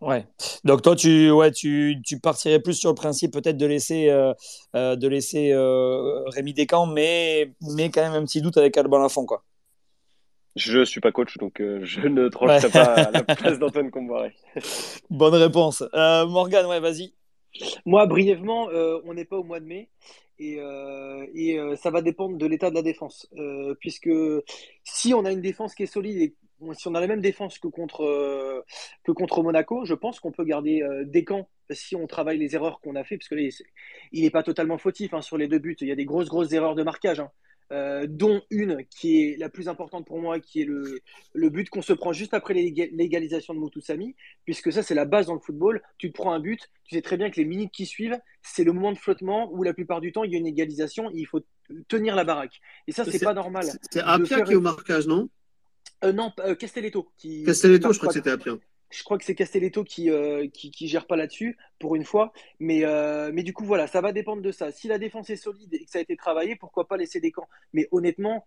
Ouais. 0.01 0.25
Donc 0.65 0.83
toi, 0.83 0.95
tu, 0.95 1.31
ouais, 1.31 1.51
tu, 1.51 1.97
tu 2.07 2.21
partirais 2.21 2.61
plus 2.61 2.75
sur 2.75 2.91
le 2.91 2.95
principe 2.95 3.33
peut-être 3.33 3.57
de 3.57 3.67
laisser, 3.67 4.09
euh, 4.11 4.33
euh, 4.77 4.95
de 4.95 5.09
laisser 5.09 5.51
euh, 5.53 6.23
Rémi 6.27 6.53
Descamps, 6.55 6.87
mais, 6.87 7.53
mais 7.75 7.91
quand 7.91 8.03
même 8.03 8.13
un 8.13 8.25
petit 8.25 8.41
doute 8.41 8.57
avec 8.57 8.77
Alban 8.77 8.99
Lafont, 8.99 9.27
quoi. 9.27 9.43
Je 10.55 10.85
suis 10.85 11.01
pas 11.01 11.13
coach, 11.13 11.37
donc 11.39 11.59
je 11.61 12.09
ne 12.09 12.29
trancherai 12.29 12.71
pas 12.71 12.85
à 12.85 13.11
la 13.11 13.23
place 13.37 13.59
d'Antoine 13.59 13.91
Comboiré. 13.91 14.35
Bonne 15.09 15.35
réponse. 15.35 15.85
Morgane, 15.93 16.67
ouais, 16.67 16.81
vas-y. 16.81 17.13
Moi, 17.87 18.07
brièvement, 18.07 18.69
on 19.05 19.15
n'est 19.15 19.25
pas 19.25 19.37
au 19.37 19.45
mois 19.45 19.61
de 19.61 19.67
mai. 19.67 19.89
Et, 20.39 20.59
et 21.35 21.59
ça 21.77 21.91
va 21.91 22.01
dépendre 22.03 22.39
de 22.39 22.47
l'état 22.47 22.71
de 22.71 22.75
la 22.75 22.83
défense. 22.83 23.29
puisque 23.81 24.11
si 24.85 25.15
on 25.15 25.25
a 25.25 25.33
une 25.33 25.41
défense 25.41 25.75
qui 25.75 25.83
est 25.83 25.87
solide 25.87 26.33
si 26.75 26.89
on 26.89 26.95
a 26.95 27.01
la 27.01 27.07
même 27.07 27.21
défense 27.21 27.59
que 27.59 27.69
contre, 27.69 28.05
euh, 28.05 29.43
Monaco, 29.43 29.85
je 29.85 29.95
pense 29.95 30.21
qu'on 30.21 30.33
peut 30.33 30.45
garder 30.45 30.83
euh, 30.83 31.05
des 31.05 31.25
camps 31.25 31.49
si 31.71 31.97
on 31.97 32.07
travaille 32.07 32.39
les 32.39 32.55
erreurs 32.55 32.81
qu'on 32.81 32.97
a 32.97 33.05
fait, 33.05 33.19
parce 33.19 33.29
que 33.29 33.37
il 34.13 34.23
n'est 34.23 34.31
pas 34.31 34.43
totalement 34.43 34.79
fautif 34.79 35.13
hein, 35.13 35.21
sur 35.21 35.37
les 35.37 35.49
deux 35.49 35.59
buts. 35.59 35.77
Il 35.81 35.89
y 35.89 35.93
a 35.93 35.97
des 35.97 36.07
grosses, 36.07 36.29
grosses 36.29 36.53
erreurs 36.53 36.75
de 36.75 36.83
marquage, 36.83 37.21
hein. 37.21 37.31
Euh, 37.73 38.07
dont 38.09 38.43
une 38.51 38.85
qui 38.87 39.23
est 39.23 39.37
la 39.37 39.49
plus 39.49 39.69
importante 39.69 40.07
pour 40.07 40.19
moi, 40.19 40.41
qui 40.41 40.63
est 40.63 40.65
le, 40.65 41.01
le 41.35 41.51
but 41.51 41.69
qu'on 41.69 41.83
se 41.83 41.93
prend 41.93 42.13
juste 42.13 42.35
après 42.35 42.55
l'égalisation 42.55 43.55
de 43.55 43.59
Moutoussami, 43.59 44.17
puisque 44.45 44.73
ça, 44.73 44.83
c'est 44.83 44.95
la 44.95 45.05
base 45.05 45.27
dans 45.27 45.35
le 45.35 45.41
football. 45.41 45.83
Tu 45.99 46.11
te 46.11 46.15
prends 46.15 46.33
un 46.33 46.41
but, 46.41 46.71
tu 46.85 46.95
sais 46.95 47.03
très 47.03 47.17
bien 47.17 47.31
que 47.31 47.37
les 47.37 47.45
minutes 47.45 47.73
qui 47.73 47.87
suivent, 47.87 48.19
c'est 48.43 48.65
le 48.65 48.73
moment 48.73 48.93
de 48.93 48.99
flottement 48.99 49.51
où 49.53 49.63
la 49.63 49.75
plupart 49.75 50.01
du 50.01 50.13
temps, 50.13 50.25
il 50.25 50.33
y 50.33 50.35
a 50.35 50.39
une 50.39 50.47
égalisation, 50.47 51.11
il 51.13 51.27
faut 51.27 51.41
tenir 51.89 52.17
la 52.17 52.25
baraque. 52.25 52.61
Et 52.87 52.93
ça, 52.93 53.05
c'est 53.05 53.23
pas 53.23 53.35
normal. 53.35 53.67
C'est 53.91 54.01
Apia 54.01 54.43
qui 54.43 54.53
est 54.53 54.57
au 54.57 54.61
marquage, 54.61 55.07
non? 55.07 55.29
Euh, 56.05 56.13
non, 56.13 56.33
euh, 56.41 56.55
Castelletto. 56.55 57.11
Qui, 57.17 57.45
Castelletto, 57.45 57.93
je 57.93 57.99
crois 57.99 58.09
que 58.09 58.15
c'était 58.15 58.31
Apia. 58.31 58.57
Je 58.91 59.03
crois 59.05 59.19
que 59.19 59.25
c'est 59.25 59.35
Castelletto 59.35 59.85
qui, 59.85 60.11
euh, 60.11 60.49
qui, 60.49 60.89
gère 60.89 61.07
pas 61.07 61.17
là-dessus, 61.17 61.59
pour 61.79 61.95
une 61.95 62.05
fois. 62.05 62.33
Mais, 62.59 62.85
mais 63.33 63.43
du 63.43 63.53
coup, 63.53 63.65
voilà, 63.65 63.87
ça 63.87 64.01
va 64.01 64.13
dépendre 64.13 64.43
de 64.43 64.53
ça. 64.53 64.73
Si 64.73 64.89
la 64.89 64.99
défense 64.99 65.31
est 65.31 65.37
solide 65.37 65.73
et 65.75 65.85
que 65.85 65.91
ça 65.91 65.99
a 65.99 66.03
été 66.03 66.17
travaillé, 66.17 66.57
pourquoi 66.57 66.89
pas 66.89 66.97
laisser 66.97 67.21
des 67.21 67.31
camps 67.33 67.49
Mais 67.73 67.89
honnêtement, 67.91 68.47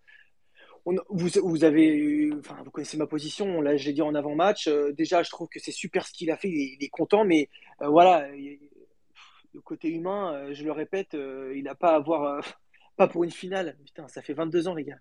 on, 0.85 0.95
vous, 1.09 1.29
vous, 1.43 1.63
avez, 1.63 2.31
enfin, 2.39 2.57
vous 2.63 2.71
connaissez 2.71 2.97
ma 2.97 3.07
position. 3.07 3.61
Là, 3.61 3.77
je 3.77 3.85
l'ai 3.85 3.93
dit 3.93 4.01
en 4.01 4.15
avant-match. 4.15 4.67
déjà, 4.93 5.23
je 5.23 5.29
trouve 5.29 5.47
que 5.47 5.59
c'est 5.59 5.71
super 5.71 6.07
ce 6.07 6.13
qu'il 6.13 6.31
a 6.31 6.37
fait. 6.37 6.49
Il 6.49 6.83
est, 6.83 6.89
content, 6.89 7.23
mais 7.23 7.49
voilà, 7.79 8.27
le 8.31 9.61
côté 9.61 9.89
humain, 9.89 10.51
je 10.53 10.63
le 10.63 10.71
répète, 10.71 11.13
il 11.13 11.63
n'a 11.63 11.75
pas 11.75 11.91
à 11.91 11.95
avoir, 11.95 12.43
pas 12.97 13.07
pour 13.07 13.23
une 13.23 13.31
finale. 13.31 13.77
Putain, 13.85 14.07
ça 14.07 14.21
fait 14.21 14.33
22 14.33 14.67
ans, 14.67 14.75
les 14.75 14.85
gars. 14.85 14.99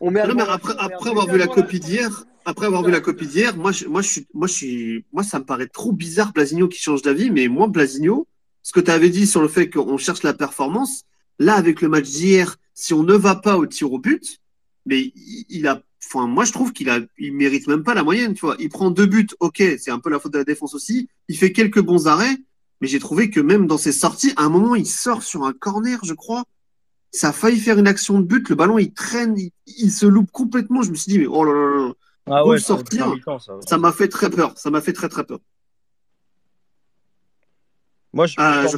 On 0.00 0.10
met 0.10 0.20
après, 0.20 0.74
après 0.78 1.10
avoir 1.10 1.26
vu 1.26 1.38
la 1.38 1.46
copie 1.46 1.80
d'hier, 1.80 2.24
après 2.44 2.66
avoir 2.66 2.82
vu 2.82 2.90
la 2.90 3.00
copie 3.00 3.26
d'hier, 3.26 3.56
moi, 3.56 3.72
je, 3.72 3.86
moi, 3.86 4.02
je 4.02 4.08
suis, 4.08 4.26
moi, 4.34 4.46
je 4.46 4.52
suis, 4.52 5.04
moi, 5.12 5.22
ça 5.22 5.38
me 5.38 5.44
paraît 5.44 5.66
trop 5.66 5.92
bizarre, 5.92 6.32
Blasigno 6.32 6.68
qui 6.68 6.80
change 6.80 7.02
d'avis, 7.02 7.30
mais 7.30 7.48
moi, 7.48 7.68
Blasigno, 7.68 8.26
ce 8.62 8.72
que 8.72 8.80
tu 8.80 8.90
avais 8.90 9.10
dit 9.10 9.26
sur 9.26 9.42
le 9.42 9.48
fait 9.48 9.70
qu'on 9.70 9.98
cherche 9.98 10.22
la 10.22 10.34
performance, 10.34 11.04
là, 11.38 11.54
avec 11.54 11.80
le 11.80 11.88
match 11.88 12.08
d'hier, 12.08 12.56
si 12.74 12.94
on 12.94 13.02
ne 13.02 13.14
va 13.14 13.34
pas 13.34 13.58
au 13.58 13.66
tir 13.66 13.92
au 13.92 13.98
but, 13.98 14.38
mais 14.86 15.12
il, 15.48 15.66
a, 15.66 15.82
enfin, 16.04 16.26
moi, 16.26 16.44
je 16.44 16.52
trouve 16.52 16.72
qu'il 16.72 16.88
a, 16.90 17.00
il 17.18 17.32
mérite 17.34 17.66
même 17.66 17.82
pas 17.82 17.94
la 17.94 18.02
moyenne, 18.02 18.34
tu 18.34 18.40
vois. 18.40 18.56
Il 18.58 18.70
prend 18.70 18.90
deux 18.90 19.06
buts, 19.06 19.28
ok, 19.40 19.62
c'est 19.78 19.90
un 19.90 19.98
peu 19.98 20.10
la 20.10 20.18
faute 20.18 20.32
de 20.32 20.38
la 20.38 20.44
défense 20.44 20.74
aussi. 20.74 21.08
Il 21.28 21.36
fait 21.36 21.52
quelques 21.52 21.80
bons 21.80 22.06
arrêts, 22.06 22.36
mais 22.80 22.88
j'ai 22.88 22.98
trouvé 22.98 23.30
que 23.30 23.40
même 23.40 23.66
dans 23.66 23.78
ses 23.78 23.92
sorties, 23.92 24.32
à 24.36 24.44
un 24.44 24.48
moment, 24.48 24.74
il 24.74 24.86
sort 24.86 25.22
sur 25.22 25.44
un 25.44 25.52
corner, 25.52 26.00
je 26.04 26.14
crois 26.14 26.44
ça 27.12 27.30
a 27.30 27.32
failli 27.32 27.58
faire 27.58 27.78
une 27.78 27.88
action 27.88 28.20
de 28.20 28.24
but, 28.24 28.48
le 28.48 28.54
ballon 28.54 28.78
il 28.78 28.92
traîne, 28.92 29.36
il, 29.66 29.90
se 29.90 30.06
loupe 30.06 30.30
complètement. 30.30 30.82
Je 30.82 30.90
me 30.90 30.94
suis 30.94 31.10
dit, 31.10 31.18
mais 31.18 31.26
oh 31.26 31.44
là 31.44 31.52
là 31.52 31.86
là, 31.86 31.92
ah 32.26 32.46
ouais, 32.46 32.58
sortir, 32.58 33.12
ça 33.66 33.78
m'a 33.78 33.92
fait 33.92 34.08
très 34.08 34.30
peur, 34.30 34.52
ça 34.56 34.70
m'a 34.70 34.80
fait 34.80 34.92
très 34.92 35.08
très 35.08 35.24
peur. 35.24 35.38
Moi, 38.12 38.26
je, 38.26 38.40
euh, 38.40 38.66
je, 38.68 38.76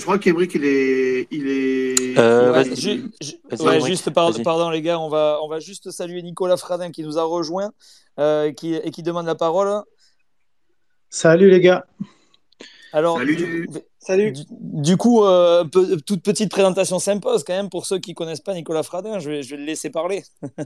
crois 0.00 0.18
qu'Emeric, 0.18 0.54
il 0.54 0.64
est. 0.64 1.28
Il 1.30 1.46
est... 1.46 2.18
Euh, 2.18 2.64
juste, 2.74 4.10
pardon, 4.10 4.70
les 4.70 4.82
gars, 4.82 4.98
on 4.98 5.08
va, 5.08 5.38
on 5.42 5.48
va 5.48 5.60
juste 5.60 5.92
saluer 5.92 6.22
Nicolas 6.22 6.56
Fradin 6.56 6.90
qui 6.90 7.04
nous 7.04 7.16
a 7.16 7.22
rejoint 7.22 7.70
euh, 8.18 8.52
qui, 8.52 8.74
et 8.74 8.90
qui 8.90 9.04
demande 9.04 9.26
la 9.26 9.36
parole. 9.36 9.82
Salut 11.08 11.50
les 11.50 11.60
gars. 11.60 11.86
Alors, 12.92 13.18
Salut. 13.18 13.68
Du, 14.60 14.96
coup, 14.96 15.24
euh, 15.24 15.64
toute 16.06 16.22
petite 16.22 16.50
présentation 16.50 16.98
s'impose 16.98 17.44
quand 17.44 17.54
même 17.54 17.70
pour 17.70 17.86
ceux 17.86 17.98
qui 17.98 18.10
ne 18.10 18.14
connaissent 18.14 18.40
pas 18.40 18.54
Nicolas 18.54 18.82
Fradin. 18.82 19.18
Je 19.18 19.30
vais, 19.30 19.42
je 19.42 19.50
vais 19.50 19.56
le 19.56 19.66
laisser 19.66 19.90
parler. 19.90 20.22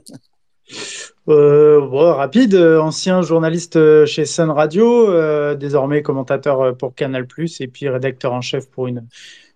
Euh, 1.29 1.81
rapide, 1.81 2.55
euh, 2.55 2.79
ancien 2.79 3.23
journaliste 3.23 4.05
chez 4.05 4.27
Sun 4.27 4.51
Radio, 4.51 5.55
désormais 5.55 6.03
commentateur 6.03 6.77
pour 6.77 6.95
Canal, 6.95 7.27
et 7.61 7.69
puis 7.69 7.89
rédacteur 7.89 8.35
en 8.35 8.43
chef 8.43 8.69
pour 8.69 8.87
une, 8.87 9.07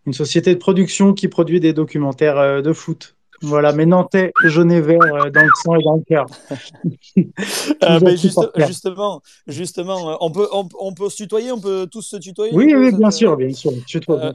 une 0.07 0.15
société 0.15 0.55
de 0.55 0.59
production 0.59 1.13
qui 1.13 1.29
produit 1.29 1.61
des 1.61 1.75
documentaires 1.75 2.63
de 2.63 2.73
foot. 2.73 3.15
Voilà, 3.43 3.73
mais 3.73 3.87
Nantais, 3.87 4.33
jaune 4.45 4.71
et 4.71 4.81
vert 4.81 5.01
euh, 5.03 5.31
dans 5.31 5.43
le 5.43 5.51
sang 5.63 5.75
et 5.75 5.83
dans 5.83 5.97
le 5.97 6.03
cœur. 6.03 6.27
euh, 7.83 8.17
justement, 8.67 9.21
justement, 9.49 10.11
euh, 10.11 10.17
on 10.21 10.31
peut, 10.31 10.49
on, 10.53 10.69
on, 10.79 10.95
peut 10.95 11.11
se 11.11 11.17
tutoyer, 11.17 11.51
on 11.51 11.61
peut 11.61 11.89
tous 11.91 12.03
se 12.03 12.17
tutoyer. 12.17 12.55
Oui, 12.55 12.73
oui, 12.75 12.93
bien 12.97 13.11
sûr, 13.11 13.37
bien 13.37 13.53
sûr. 13.53 13.73
Euh, 14.11 14.33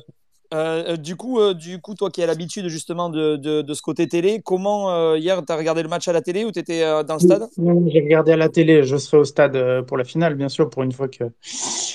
euh, 0.54 0.96
du, 0.98 1.16
coup, 1.16 1.40
euh, 1.40 1.54
du 1.54 1.82
coup, 1.82 1.94
toi 1.94 2.10
qui 2.10 2.24
as 2.24 2.26
l'habitude 2.26 2.68
justement 2.68 3.10
de, 3.10 3.36
de, 3.36 3.62
de, 3.62 3.74
ce 3.74 3.82
côté 3.82 4.08
télé, 4.08 4.42
comment 4.44 4.92
euh, 4.92 5.18
hier 5.18 5.44
tu 5.46 5.52
as 5.52 5.56
regardé 5.56 5.84
le 5.84 5.90
match 5.90 6.08
à 6.08 6.14
la 6.14 6.22
télé 6.22 6.46
ou 6.46 6.52
tu 6.52 6.60
étais 6.60 6.82
dans 7.04 7.16
le 7.16 7.20
stade? 7.20 7.48
J'ai 7.58 8.00
regardé 8.00 8.32
à 8.32 8.38
la 8.38 8.50
télé, 8.50 8.84
je 8.84 8.98
serai 8.98 9.18
au 9.18 9.26
stade 9.26 9.82
pour 9.86 9.98
la 9.98 10.04
finale, 10.04 10.36
bien 10.36 10.50
sûr, 10.50 10.70
pour 10.70 10.84
une 10.84 10.92
fois 10.92 11.08
que 11.08 11.26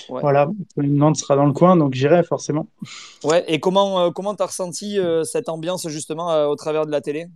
voilà, 0.09 0.51
Nantes 0.77 1.17
sera 1.17 1.37
dans 1.37 1.47
le 1.47 1.53
coin, 1.53 1.77
donc 1.77 1.95
j'irai 1.95 2.23
forcément. 2.23 2.67
Ouais, 3.25 3.45
et 3.49 3.61
comment 3.61 4.13
comment 4.13 4.35
tu 4.35 4.43
as 4.43 4.47
ressenti 4.47 4.99
cette 5.25 5.49
ambiance 5.49 5.89
justement 5.89 6.47
au 6.47 6.57
travers 6.57 6.87
de 6.87 6.91
la 6.91 7.01
télé? 7.01 7.27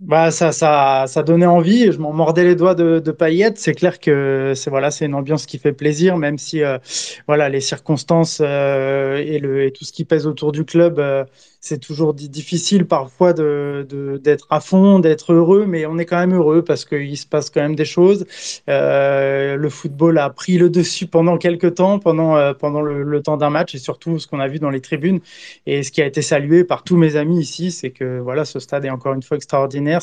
Bah, 0.00 0.30
ça, 0.30 0.52
ça, 0.52 1.06
ça 1.08 1.22
donnait 1.24 1.46
envie. 1.46 1.90
Je 1.90 1.98
m'en 1.98 2.12
mordais 2.12 2.44
les 2.44 2.54
doigts 2.54 2.74
de, 2.76 3.00
de 3.00 3.10
paillettes. 3.10 3.58
C'est 3.58 3.74
clair 3.74 3.98
que 3.98 4.52
c'est 4.54 4.70
voilà, 4.70 4.90
c'est 4.92 5.06
une 5.06 5.14
ambiance 5.14 5.44
qui 5.46 5.58
fait 5.58 5.72
plaisir, 5.72 6.16
même 6.16 6.38
si 6.38 6.62
euh, 6.62 6.78
voilà 7.26 7.48
les 7.48 7.60
circonstances 7.60 8.40
euh, 8.40 9.16
et, 9.16 9.38
le, 9.40 9.64
et 9.64 9.72
tout 9.72 9.84
ce 9.84 9.92
qui 9.92 10.04
pèse 10.04 10.26
autour 10.26 10.52
du 10.52 10.64
club 10.64 11.00
euh, 11.00 11.24
c'est 11.60 11.78
toujours 11.78 12.14
difficile 12.14 12.86
parfois 12.86 13.32
de, 13.32 13.86
d'être 14.22 14.46
à 14.50 14.60
fond, 14.60 14.98
d'être 15.00 15.32
heureux, 15.32 15.66
mais 15.66 15.86
on 15.86 15.98
est 15.98 16.06
quand 16.06 16.18
même 16.18 16.34
heureux 16.34 16.62
parce 16.62 16.84
qu'il 16.84 17.16
se 17.16 17.26
passe 17.26 17.50
quand 17.50 17.60
même 17.60 17.74
des 17.74 17.84
choses. 17.84 18.26
Euh, 18.68 19.56
le 19.56 19.68
football 19.68 20.18
a 20.18 20.30
pris 20.30 20.58
le 20.58 20.70
dessus 20.70 21.06
pendant 21.06 21.36
quelques 21.38 21.74
temps, 21.74 21.98
pendant, 21.98 22.36
euh, 22.36 22.54
pendant 22.54 22.80
le, 22.80 23.22
temps 23.22 23.36
d'un 23.36 23.50
match 23.50 23.74
et 23.74 23.78
surtout 23.78 24.18
ce 24.18 24.26
qu'on 24.28 24.40
a 24.40 24.48
vu 24.48 24.58
dans 24.58 24.70
les 24.70 24.80
tribunes. 24.80 25.20
Et 25.66 25.82
ce 25.82 25.90
qui 25.90 26.00
a 26.02 26.06
été 26.06 26.22
salué 26.22 26.64
par 26.64 26.84
tous 26.84 26.96
mes 26.96 27.16
amis 27.16 27.40
ici, 27.40 27.72
c'est 27.72 27.90
que 27.90 28.18
voilà, 28.20 28.44
ce 28.44 28.60
stade 28.60 28.84
est 28.84 28.90
encore 28.90 29.14
une 29.14 29.22
fois 29.22 29.36
extraordinaire. 29.36 30.02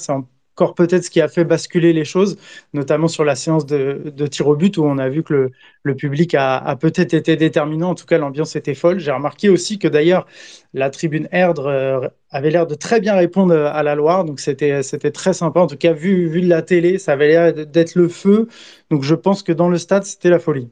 Encore 0.56 0.74
peut-être 0.74 1.04
ce 1.04 1.10
qui 1.10 1.20
a 1.20 1.28
fait 1.28 1.44
basculer 1.44 1.91
les 1.91 2.06
choses, 2.06 2.38
notamment 2.74 3.10
sur 3.10 3.26
la 3.26 3.36
séance 3.36 3.65
de, 3.65 4.13
de 4.15 4.28
tir 4.28 4.48
au 4.48 4.56
but 4.56 4.78
où 4.78 4.86
on 4.86 4.98
a 4.98 5.10
vu 5.10 5.22
que 5.22 5.34
le, 5.34 5.52
le 5.84 5.96
public 5.96 6.34
a, 6.34 6.58
a 6.58 6.78
peut-être 6.78 7.13
été 7.13 7.36
déterminant. 7.36 7.89
En 7.89 7.96
tout 7.96 8.06
cas, 8.06 8.18
l'ambiance 8.18 8.56
était 8.56 8.74
folle. 8.74 9.00
J'ai 9.00 9.12
remarqué 9.12 9.50
aussi 9.50 9.80
que 9.80 9.89
d'ailleurs, 9.89 10.26
la 10.74 10.89
tribune 10.89 11.28
Erdre 11.34 11.68
euh, 11.68 12.08
avait 12.30 12.52
l'air 12.52 12.68
de 12.68 12.76
très 12.76 13.02
bien 13.02 13.15
répondre 13.15 13.54
à 13.54 13.84
la 13.84 13.96
Loire. 13.96 14.24
Donc, 14.24 14.39
c'était, 14.39 14.82
c'était 14.82 15.12
très 15.12 15.34
sympa. 15.34 15.60
En 15.60 15.68
tout 15.68 15.78
cas, 15.78 15.91
vu, 15.91 16.30
vu 16.30 16.41
de 16.41 16.48
la 16.48 16.62
télé, 16.62 17.00
ça 17.00 17.13
avait 17.13 17.28
l'air 17.28 17.54
d'être 17.54 17.96
le 17.96 18.08
feu. 18.08 18.48
Donc, 18.89 19.04
je 19.04 19.15
pense 19.15 19.44
que 19.44 19.52
dans 19.52 19.68
le 19.68 19.78
stade, 19.78 20.06
c'était 20.06 20.30
la 20.30 20.39
folie. 20.39 20.70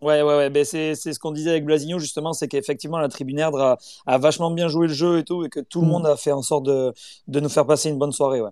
Ouais, 0.00 0.22
ouais, 0.22 0.36
ouais. 0.36 0.50
Ben, 0.50 0.64
c'est, 0.64 0.94
c'est 0.94 1.12
ce 1.12 1.18
qu'on 1.18 1.32
disait 1.32 1.50
avec 1.50 1.64
Blasigno, 1.64 1.98
justement, 1.98 2.32
c'est 2.32 2.46
qu'effectivement, 2.46 2.98
la 2.98 3.08
tribune 3.08 3.38
Erdre 3.40 3.60
a, 3.60 3.78
a, 4.06 4.18
vachement 4.18 4.52
bien 4.52 4.68
joué 4.68 4.86
le 4.86 4.92
jeu 4.94 5.18
et 5.18 5.24
tout, 5.24 5.44
et 5.44 5.48
que 5.48 5.58
tout 5.58 5.80
le 5.80 5.86
mm. 5.86 5.90
monde 5.90 6.06
a 6.06 6.16
fait 6.16 6.32
en 6.32 6.42
sorte 6.42 6.64
de, 6.64 6.92
de 7.26 7.40
nous 7.40 7.48
faire 7.48 7.66
passer 7.66 7.88
une 7.88 7.98
bonne 7.98 8.12
soirée. 8.12 8.40
Ouais. 8.40 8.50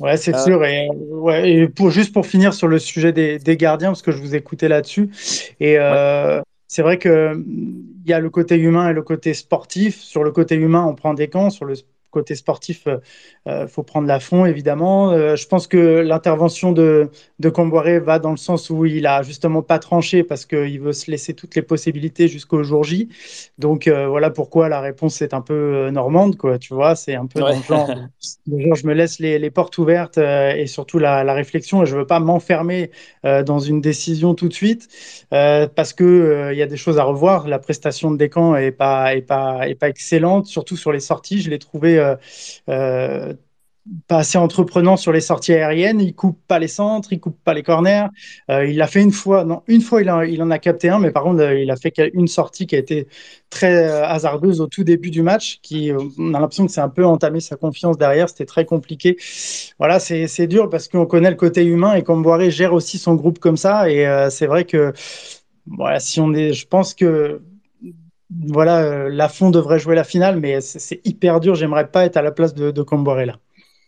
Ouais, 0.00 0.16
c'est 0.16 0.34
euh, 0.34 0.44
sûr. 0.44 0.64
Et, 0.64 0.88
ouais, 0.90 1.50
et 1.50 1.68
pour, 1.68 1.90
juste 1.90 2.12
pour 2.12 2.26
finir 2.26 2.54
sur 2.54 2.68
le 2.68 2.78
sujet 2.78 3.12
des, 3.12 3.38
des 3.38 3.56
gardiens, 3.56 3.88
parce 3.88 4.02
que 4.02 4.12
je 4.12 4.18
vous 4.18 4.34
écoutais 4.34 4.68
là-dessus. 4.68 5.10
Et 5.60 5.78
euh, 5.78 6.40
c'est 6.68 6.82
vrai 6.82 6.98
qu'il 6.98 7.44
y 8.04 8.12
a 8.12 8.20
le 8.20 8.30
côté 8.30 8.56
humain 8.56 8.90
et 8.90 8.92
le 8.92 9.02
côté 9.02 9.34
sportif. 9.34 9.98
Sur 9.98 10.24
le 10.24 10.30
côté 10.32 10.54
humain, 10.54 10.84
on 10.86 10.94
prend 10.94 11.14
des 11.14 11.28
camps. 11.28 11.50
Sur 11.50 11.64
le 11.64 11.74
côté 12.10 12.34
sportif, 12.34 12.82
il 12.86 12.92
euh, 12.92 12.98
euh, 13.48 13.68
faut 13.68 13.82
prendre 13.82 14.08
la 14.08 14.20
fond, 14.20 14.46
évidemment. 14.46 15.10
Euh, 15.10 15.36
je 15.36 15.46
pense 15.46 15.66
que 15.66 16.00
l'intervention 16.00 16.72
de, 16.72 17.10
de 17.38 17.48
Comboiré 17.50 17.98
va 17.98 18.18
dans 18.18 18.30
le 18.30 18.36
sens 18.36 18.70
où 18.70 18.86
il 18.86 19.06
a 19.06 19.22
justement 19.22 19.62
pas 19.62 19.78
tranché 19.78 20.22
parce 20.22 20.46
qu'il 20.46 20.80
veut 20.80 20.92
se 20.92 21.10
laisser 21.10 21.34
toutes 21.34 21.54
les 21.54 21.62
possibilités 21.62 22.26
jusqu'au 22.28 22.62
jour 22.62 22.84
J. 22.84 23.08
Donc 23.58 23.88
voilà 23.88 24.30
pourquoi 24.30 24.68
la 24.68 24.80
réponse 24.80 25.20
est 25.22 25.34
un 25.34 25.40
peu 25.40 25.90
normande, 25.90 26.36
quoi. 26.36 26.58
Tu 26.58 26.74
vois, 26.74 26.96
c'est 26.96 27.14
un 27.14 27.26
peu 27.26 27.40
dans 27.40 27.48
le 27.48 27.62
genre, 27.62 27.90
je 28.46 28.86
me 28.86 28.94
laisse 28.94 29.18
les, 29.18 29.38
les 29.38 29.50
portes 29.50 29.76
ouvertes 29.78 30.18
et 30.18 30.66
surtout 30.66 30.98
la, 30.98 31.24
la, 31.24 31.34
réflexion 31.34 31.82
et 31.82 31.86
je 31.86 31.96
veux 31.96 32.06
pas 32.06 32.20
m'enfermer 32.20 32.90
dans 33.22 33.58
une 33.58 33.80
décision 33.80 34.34
tout 34.34 34.48
de 34.48 34.54
suite 34.54 34.88
parce 35.30 35.92
que 35.92 36.50
il 36.52 36.58
y 36.58 36.62
a 36.62 36.66
des 36.66 36.76
choses 36.76 36.98
à 36.98 37.04
revoir. 37.04 37.48
La 37.48 37.58
prestation 37.58 38.10
de 38.10 38.16
Descamps 38.16 38.56
est 38.56 38.72
pas 38.72 39.14
est 39.14 39.22
pas 39.22 39.68
est 39.68 39.74
pas 39.74 39.88
excellente, 39.88 40.46
surtout 40.46 40.76
sur 40.76 40.92
les 40.92 41.00
sorties. 41.00 41.40
Je 41.40 41.50
l'ai 41.50 41.58
trouvé 41.58 41.98
euh, 41.98 42.05
euh, 42.05 42.05
pas 44.08 44.18
assez 44.18 44.38
entreprenant 44.38 44.96
sur 44.96 45.12
les 45.12 45.20
sorties 45.20 45.52
aériennes. 45.52 46.00
Il 46.00 46.14
coupe 46.14 46.40
pas 46.48 46.58
les 46.58 46.68
centres, 46.68 47.12
il 47.12 47.20
coupe 47.20 47.38
pas 47.44 47.54
les 47.54 47.62
corners. 47.62 48.06
Euh, 48.50 48.66
il 48.66 48.76
l'a 48.76 48.86
fait 48.86 49.00
une 49.00 49.12
fois, 49.12 49.44
non, 49.44 49.62
une 49.68 49.80
fois 49.80 50.02
il, 50.02 50.10
en 50.10 50.50
a 50.50 50.58
capté 50.58 50.88
un, 50.88 50.98
mais 50.98 51.10
par 51.10 51.22
contre 51.22 51.52
il 51.52 51.70
a 51.70 51.76
fait 51.76 51.94
une 52.12 52.26
sortie 52.26 52.66
qui 52.66 52.74
a 52.74 52.78
été 52.78 53.06
très 53.50 53.84
hasardeuse 54.02 54.60
au 54.60 54.66
tout 54.66 54.84
début 54.84 55.10
du 55.10 55.22
match, 55.22 55.60
qui 55.62 55.92
on 56.18 56.34
a 56.34 56.40
l'impression 56.40 56.66
que 56.66 56.72
c'est 56.72 56.80
un 56.80 56.88
peu 56.88 57.04
entamé 57.04 57.40
sa 57.40 57.56
confiance 57.56 57.96
derrière. 57.96 58.28
C'était 58.28 58.46
très 58.46 58.64
compliqué. 58.64 59.16
Voilà, 59.78 60.00
c'est 60.00 60.46
dur 60.46 60.68
parce 60.68 60.88
qu'on 60.88 61.06
connaît 61.06 61.30
le 61.30 61.36
côté 61.36 61.64
humain 61.64 61.94
et 61.94 62.02
Comboiré 62.02 62.50
gère 62.50 62.72
aussi 62.72 62.98
son 62.98 63.14
groupe 63.14 63.38
comme 63.38 63.56
ça. 63.56 63.90
Et 63.90 64.06
c'est 64.30 64.46
vrai 64.46 64.64
que 64.64 64.92
voilà, 65.66 66.00
si 66.00 66.20
on 66.20 66.32
est, 66.34 66.52
je 66.52 66.66
pense 66.66 66.94
que 66.94 67.40
voilà, 68.30 68.80
euh, 68.82 69.08
Lafont 69.08 69.50
devrait 69.50 69.78
jouer 69.78 69.94
la 69.94 70.04
finale, 70.04 70.38
mais 70.40 70.60
c'est 70.60 71.00
hyper 71.04 71.40
dur. 71.40 71.54
J'aimerais 71.54 71.90
pas 71.90 72.04
être 72.04 72.16
à 72.16 72.22
la 72.22 72.32
place 72.32 72.54
de, 72.54 72.70
de. 72.70 72.82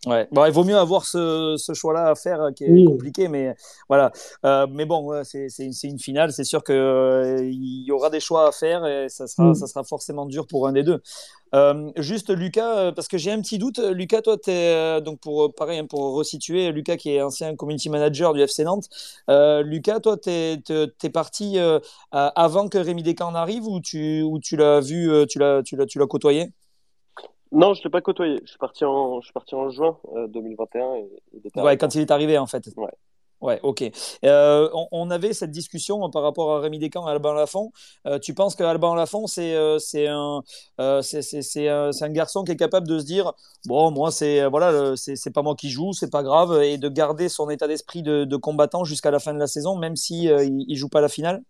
Ouais. 0.05 0.27
Bon, 0.31 0.45
il 0.45 0.51
vaut 0.51 0.63
mieux 0.63 0.77
avoir 0.77 1.05
ce, 1.05 1.55
ce 1.57 1.73
choix-là 1.73 2.09
à 2.09 2.15
faire 2.15 2.51
qui 2.55 2.63
est 2.63 2.85
compliqué, 2.85 3.27
mais 3.27 3.53
voilà. 3.89 4.11
Euh, 4.45 4.65
mais 4.69 4.85
bon, 4.85 5.23
c'est 5.23 5.49
une 5.83 5.99
finale. 5.99 6.31
C'est 6.31 6.45
sûr 6.45 6.63
qu'il 6.63 6.75
euh, 6.75 7.49
y 7.51 7.91
aura 7.91 8.09
des 8.09 8.21
choix 8.21 8.47
à 8.47 8.51
faire 8.51 8.85
et 8.85 9.09
ça 9.09 9.27
sera, 9.27 9.49
mm. 9.49 9.55
ça 9.55 9.67
sera 9.67 9.83
forcément 9.83 10.25
dur 10.25 10.47
pour 10.47 10.67
un 10.67 10.71
des 10.71 10.83
deux. 10.83 11.01
Euh, 11.55 11.91
juste 11.97 12.29
Lucas, 12.29 12.77
euh, 12.77 12.91
parce 12.91 13.07
que 13.07 13.17
j'ai 13.17 13.31
un 13.31 13.41
petit 13.41 13.57
doute. 13.57 13.79
Lucas, 13.79 14.21
toi, 14.21 14.37
tu 14.37 14.51
es 14.51 14.73
euh, 14.73 15.01
donc 15.01 15.19
pour 15.19 15.53
pareil 15.53 15.79
hein, 15.79 15.85
pour 15.87 16.13
resituer, 16.13 16.71
Lucas 16.71 16.97
qui 16.97 17.11
est 17.11 17.21
ancien 17.21 17.55
community 17.55 17.89
manager 17.89 18.33
du 18.33 18.41
FC 18.41 18.63
Nantes. 18.63 18.89
Lucas, 19.27 19.99
toi, 19.99 20.17
tu 20.17 20.29
es, 20.29 21.09
parti 21.11 21.57
avant 22.11 22.69
que 22.69 22.77
Rémi 22.77 23.03
Descamps 23.03 23.33
arrive 23.35 23.65
ou 23.67 23.79
tu, 23.81 24.21
ou 24.21 24.39
tu 24.39 24.57
l'as 24.57 24.79
vu, 24.79 25.11
tu 25.27 25.39
l'as 25.39 26.07
côtoyé? 26.07 26.51
Non, 27.51 27.73
je 27.73 27.79
ne 27.79 27.83
l'ai 27.85 27.89
pas 27.89 28.01
côtoyé. 28.01 28.39
Je 28.43 28.49
suis 28.49 28.59
parti 28.59 28.85
en, 28.85 29.21
je 29.21 29.25
suis 29.25 29.33
parti 29.33 29.55
en 29.55 29.69
juin 29.69 29.97
2021. 30.29 30.95
Et, 30.95 31.61
ouais, 31.61 31.77
quand 31.77 31.95
il 31.95 32.01
est 32.01 32.11
arrivé, 32.11 32.37
en 32.37 32.47
fait. 32.47 32.69
Ouais. 32.77 32.91
Ouais, 33.41 33.57
ok. 33.63 33.89
Euh, 34.25 34.69
on, 34.91 35.09
avait 35.09 35.31
cette 35.31 35.51
discussion 35.51 36.09
par 36.09 36.23
rapport 36.23 36.57
à 36.57 36.59
Rémi 36.59 36.77
Descamps 36.77 37.07
et 37.07 37.11
Alban 37.11 37.31
Lafont. 37.31 37.71
Euh, 38.05 38.19
tu 38.19 38.33
penses 38.33 38.53
qu'Alban 38.53 38.95
Lafont, 38.95 39.27
c'est 39.27 39.55
euh, 39.55 39.79
c'est 39.79 40.07
un, 40.07 40.41
c'est 41.01 41.69
un, 41.69 41.89
un, 42.01 42.09
garçon 42.09 42.43
qui 42.43 42.51
est 42.51 42.57
capable 42.57 42.85
de 42.85 42.99
se 42.99 43.05
dire 43.05 43.31
bon, 43.65 43.91
moi, 43.91 44.11
c'est 44.11 44.45
voilà, 44.47 44.93
c'est 44.97 45.33
pas 45.33 45.41
moi 45.41 45.55
qui 45.55 45.69
joue, 45.69 45.93
c'est 45.93 46.11
pas 46.11 46.21
grave, 46.21 46.61
et 46.61 46.77
de 46.77 46.89
garder 46.89 47.29
son 47.29 47.49
état 47.49 47.67
d'esprit 47.69 48.03
de, 48.03 48.25
de, 48.25 48.35
combattant 48.35 48.83
jusqu'à 48.83 49.09
la 49.09 49.19
fin 49.19 49.33
de 49.33 49.39
la 49.39 49.47
saison, 49.47 49.77
même 49.77 49.95
si 49.95 50.25
il, 50.25 50.65
il 50.67 50.75
joue 50.75 50.89
pas 50.89 50.99
la 50.99 51.09
finale? 51.09 51.41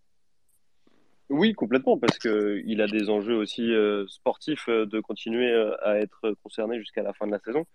Oui, 1.29 1.53
complètement, 1.53 1.97
parce 1.97 2.17
qu'il 2.17 2.81
a 2.81 2.87
des 2.87 3.09
enjeux 3.09 3.35
aussi 3.35 3.71
sportifs 4.07 4.67
de 4.69 4.99
continuer 4.99 5.53
à 5.83 5.97
être 5.99 6.33
concerné 6.43 6.79
jusqu'à 6.79 7.03
la 7.03 7.13
fin 7.13 7.27
de 7.27 7.31
la 7.31 7.39
saison. 7.39 7.65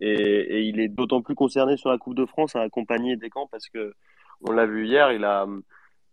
Et, 0.00 0.62
il 0.62 0.80
est 0.80 0.88
d'autant 0.88 1.22
plus 1.22 1.34
concerné 1.34 1.76
sur 1.76 1.90
la 1.90 1.98
Coupe 1.98 2.14
de 2.14 2.26
France 2.26 2.56
à 2.56 2.62
accompagner 2.62 3.16
Descamps 3.16 3.48
parce 3.50 3.68
que 3.68 3.94
on 4.42 4.52
l'a 4.52 4.66
vu 4.66 4.86
hier, 4.86 5.12
il 5.12 5.24
a, 5.24 5.46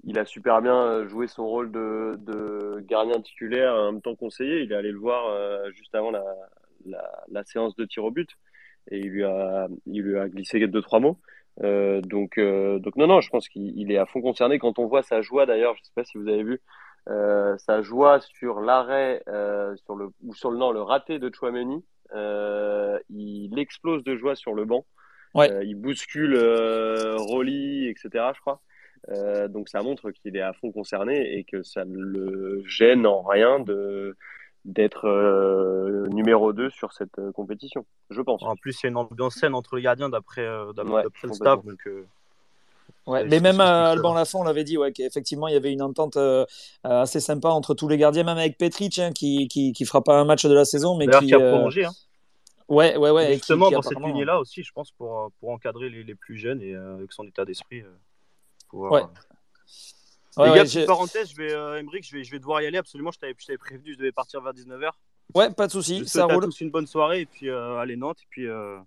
il 0.03 0.17
a 0.19 0.25
super 0.25 0.61
bien 0.61 1.07
joué 1.07 1.27
son 1.27 1.47
rôle 1.47 1.71
de, 1.71 2.15
de 2.19 2.79
gardien 2.87 3.19
titulaire 3.21 3.73
en 3.73 3.91
même 3.93 4.01
temps 4.01 4.15
conseiller. 4.15 4.61
Il 4.61 4.71
est 4.71 4.75
allé 4.75 4.91
le 4.91 4.99
voir 4.99 5.27
euh, 5.27 5.71
juste 5.71 5.93
avant 5.95 6.11
la, 6.11 6.23
la, 6.85 7.23
la, 7.29 7.43
séance 7.43 7.75
de 7.75 7.85
tir 7.85 8.03
au 8.03 8.11
but 8.11 8.29
et 8.89 8.99
il 8.99 9.09
lui 9.09 9.23
a, 9.23 9.67
il 9.85 10.01
lui 10.01 10.17
a 10.17 10.29
glissé 10.29 10.65
deux 10.67 10.81
trois 10.81 10.99
mots. 10.99 11.19
Euh, 11.63 12.01
donc, 12.01 12.37
euh, 12.37 12.79
donc 12.79 12.95
non, 12.95 13.07
non, 13.07 13.21
je 13.21 13.29
pense 13.29 13.47
qu'il 13.49 13.91
est 13.91 13.97
à 13.97 14.05
fond 14.05 14.21
concerné. 14.21 14.59
Quand 14.59 14.79
on 14.79 14.87
voit 14.87 15.03
sa 15.03 15.21
joie, 15.21 15.45
d'ailleurs, 15.45 15.75
je 15.77 15.83
sais 15.83 15.91
pas 15.95 16.03
si 16.03 16.17
vous 16.17 16.27
avez 16.27 16.43
vu 16.43 16.61
euh, 17.09 17.57
sa 17.57 17.81
joie 17.81 18.19
sur 18.19 18.61
l'arrêt, 18.61 19.23
sur 19.83 19.95
le 19.95 20.09
ou 20.23 20.33
sur 20.33 20.51
le 20.51 20.57
non, 20.57 20.71
le 20.71 20.81
raté 20.81 21.19
de 21.19 21.31
Chouameni, 21.33 21.83
il 23.09 23.53
explose 23.57 24.03
de 24.03 24.15
joie 24.15 24.35
sur 24.35 24.53
le 24.53 24.65
banc. 24.65 24.85
Il 25.35 25.75
bouscule 25.75 26.37
Rolly, 27.17 27.87
etc. 27.87 28.31
Je 28.35 28.41
crois. 28.41 28.61
donc 29.49 29.69
ça 29.69 29.81
montre 29.81 30.11
qu'il 30.11 30.35
est 30.35 30.41
à 30.41 30.53
fond 30.53 30.71
concerné 30.71 31.37
et 31.37 31.43
que 31.43 31.63
ça 31.63 31.85
ne 31.85 31.97
le 31.97 32.63
gêne 32.65 33.05
en 33.05 33.21
rien 33.21 33.59
de 33.59 34.17
d'être 34.65 36.07
numéro 36.11 36.53
2 36.53 36.69
sur 36.69 36.93
cette 36.93 37.19
compétition, 37.33 37.85
je 38.09 38.21
pense. 38.21 38.43
En 38.43 38.55
plus, 38.55 38.79
il 38.81 38.85
y 38.85 38.87
a 38.87 38.89
une 38.89 38.97
ambiance 38.97 39.35
saine 39.35 39.55
entre 39.55 39.75
les 39.75 39.81
gardiens 39.81 40.09
d'après 40.09 40.45
le 40.45 41.33
staff. 41.33 41.63
Donc, 41.65 41.87
Ouais, 43.07 43.25
mais 43.25 43.39
même 43.39 43.59
Alban 43.59 44.13
Lafont 44.13 44.43
l'avait 44.43 44.63
dit, 44.63 44.77
ouais, 44.77 44.91
qu'effectivement 44.91 45.47
il 45.47 45.53
y 45.53 45.57
avait 45.57 45.71
une 45.71 45.81
entente 45.81 46.19
assez 46.83 47.19
sympa 47.19 47.49
entre 47.49 47.73
tous 47.73 47.87
les 47.87 47.97
gardiens, 47.97 48.23
même 48.23 48.37
avec 48.37 48.57
Petric, 48.57 48.99
hein, 48.99 49.11
qui, 49.11 49.47
qui, 49.47 49.73
qui 49.73 49.85
fera 49.85 50.03
pas 50.03 50.19
un 50.19 50.25
match 50.25 50.45
de 50.45 50.53
la 50.53 50.65
saison, 50.65 50.97
mais 50.97 51.07
qui, 51.07 51.27
qui 51.27 51.33
a 51.33 51.39
prolongé. 51.39 51.85
Hein. 51.85 51.91
Ouais, 52.67 52.95
ouais, 52.95 53.09
ouais. 53.09 53.33
justement, 53.33 53.69
dans 53.69 53.81
cette 53.81 53.99
lignée-là 53.99 54.39
aussi, 54.39 54.63
je 54.63 54.71
pense, 54.71 54.91
pour, 54.91 55.31
pour 55.39 55.49
encadrer 55.49 55.89
les, 55.89 56.03
les 56.03 56.15
plus 56.15 56.37
jeunes 56.37 56.61
et 56.61 56.75
avec 56.75 57.11
son 57.11 57.27
état 57.27 57.43
d'esprit. 57.43 57.83
pouvoir, 58.69 58.91
ouais. 58.93 59.03
Les 60.37 60.43
ouais, 60.43 60.55
gars, 60.55 60.63
petite 60.63 60.85
parenthèse, 60.85 61.31
je 61.31 61.35
vais, 61.35 61.53
euh, 61.53 61.81
je 62.01 62.15
vais, 62.15 62.23
je 62.23 62.31
vais 62.31 62.39
devoir 62.39 62.61
y 62.61 62.65
aller 62.65 62.77
absolument. 62.77 63.11
Je 63.11 63.19
t'avais 63.19 63.57
prévenu, 63.57 63.93
je 63.93 63.97
devais 63.97 64.13
partir 64.13 64.41
vers 64.41 64.53
19h. 64.53 64.89
Ouais, 65.35 65.51
pas 65.51 65.67
de 65.67 65.71
souci, 65.71 66.07
ça 66.07 66.25
roule. 66.25 66.45
tous 66.45 66.61
une 66.61 66.71
bonne 66.71 66.87
soirée 66.87 67.21
et 67.21 67.25
puis 67.25 67.49
euh, 67.49 67.77
allez 67.77 67.97
Nantes 67.97 68.19
et 68.21 68.27
puis. 68.29 68.47
Euh... 68.47 68.77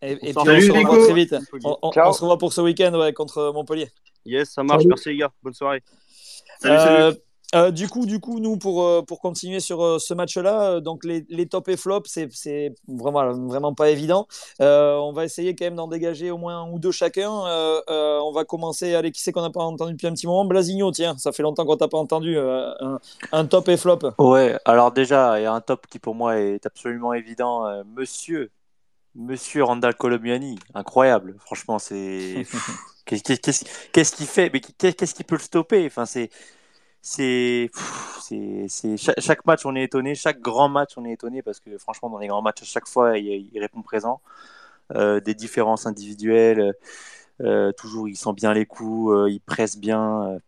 Et, 0.00 0.12
et 0.12 0.16
puis 0.16 0.32
on 0.36 0.44
se 0.44 0.70
revoit 0.70 1.04
très 1.04 1.14
vite. 1.14 1.34
On, 1.64 1.76
on, 1.82 1.90
on, 1.94 2.12
se 2.12 2.20
revoit 2.20 2.38
pour 2.38 2.52
ce 2.52 2.60
week-end 2.60 2.94
ouais, 2.94 3.12
contre 3.12 3.52
Montpellier. 3.52 3.88
Yes, 4.24 4.50
ça 4.50 4.62
marche. 4.62 4.84
Merci 4.86 5.08
les 5.08 5.16
gars. 5.16 5.32
Bonne 5.42 5.54
soirée. 5.54 5.82
Salut, 6.60 6.78
salut. 6.78 7.18
Euh, 7.54 7.70
du 7.70 7.88
coup, 7.88 8.04
du 8.04 8.20
coup, 8.20 8.40
nous 8.40 8.58
pour 8.58 8.84
euh, 8.84 9.02
pour 9.02 9.20
continuer 9.20 9.60
sur 9.60 9.82
euh, 9.82 9.98
ce 9.98 10.12
match-là, 10.12 10.80
donc 10.80 11.02
les, 11.04 11.24
les 11.30 11.46
top 11.46 11.68
et 11.70 11.78
flop, 11.78 12.02
c'est 12.04 12.28
c'est 12.30 12.74
vraiment 12.86 13.32
vraiment 13.32 13.74
pas 13.74 13.88
évident. 13.88 14.28
on 14.60 15.12
va 15.14 15.24
essayer 15.24 15.54
quand 15.54 15.64
même 15.64 15.76
d'en 15.76 15.88
dégager 15.88 16.30
au 16.30 16.36
moins 16.36 16.62
un 16.62 16.70
ou 16.70 16.78
deux 16.78 16.92
chacun. 16.92 17.30
on 17.30 18.32
va 18.32 18.44
commencer. 18.44 18.94
Allez, 18.94 19.12
qui 19.12 19.22
c'est 19.22 19.32
qu'on 19.32 19.42
n'a 19.42 19.50
pas 19.50 19.62
entendu 19.62 19.92
depuis 19.92 20.06
un 20.06 20.12
petit 20.12 20.26
moment? 20.26 20.44
Blasigno, 20.44 20.90
tiens, 20.92 21.16
ça 21.16 21.32
fait 21.32 21.42
longtemps 21.42 21.64
qu'on 21.64 21.76
t'a 21.76 21.88
pas 21.88 21.98
entendu. 21.98 22.38
Un, 22.38 22.98
un, 23.32 23.46
top 23.46 23.68
et 23.68 23.76
flop. 23.78 24.00
Ouais. 24.18 24.58
Alors 24.66 24.92
déjà, 24.92 25.40
il 25.40 25.44
y 25.44 25.46
a 25.46 25.52
un 25.52 25.60
top 25.60 25.86
qui 25.86 25.98
pour 25.98 26.14
moi 26.14 26.38
est 26.38 26.66
absolument 26.66 27.14
évident. 27.14 27.64
Monsieur, 27.96 28.50
Monsieur 29.14 29.64
Randall 29.64 29.94
Colomiani, 29.94 30.58
incroyable. 30.74 31.36
Franchement, 31.40 31.78
c'est 31.78 32.46
qu'est-ce 33.06 34.14
qu'il 34.14 34.26
fait? 34.26 34.50
Mais 34.52 34.60
qu'est-ce 34.60 35.14
qui 35.14 35.24
peut 35.24 35.36
le 35.36 35.40
stopper? 35.40 35.86
Enfin, 35.86 36.04
c'est 36.04 36.30
c'est 37.00 37.70
chaque, 39.18 39.46
match 39.46 39.64
on 39.64 39.74
est 39.76 39.84
étonné, 39.84 40.14
chaque 40.14 40.40
grand 40.40 40.68
match 40.68 40.92
on 40.96 41.04
est 41.04 41.12
étonné 41.12 41.42
parce 41.42 41.60
que 41.60 41.78
franchement 41.78 42.10
dans 42.10 42.18
les 42.18 42.26
grands 42.26 42.42
matchs 42.42 42.62
à 42.62 42.66
chaque 42.66 42.88
fois 42.88 43.18
il, 43.18 43.58
répond 43.58 43.82
présent. 43.82 44.20
Euh, 44.94 45.20
des 45.20 45.34
différences 45.34 45.84
individuelles, 45.86 46.72
euh, 47.42 47.72
toujours 47.72 48.08
il 48.08 48.16
sent 48.16 48.32
bien 48.34 48.54
les 48.54 48.64
coups, 48.64 49.12
euh, 49.12 49.30
il 49.30 49.38
presse 49.38 49.76
bien, 49.76 50.38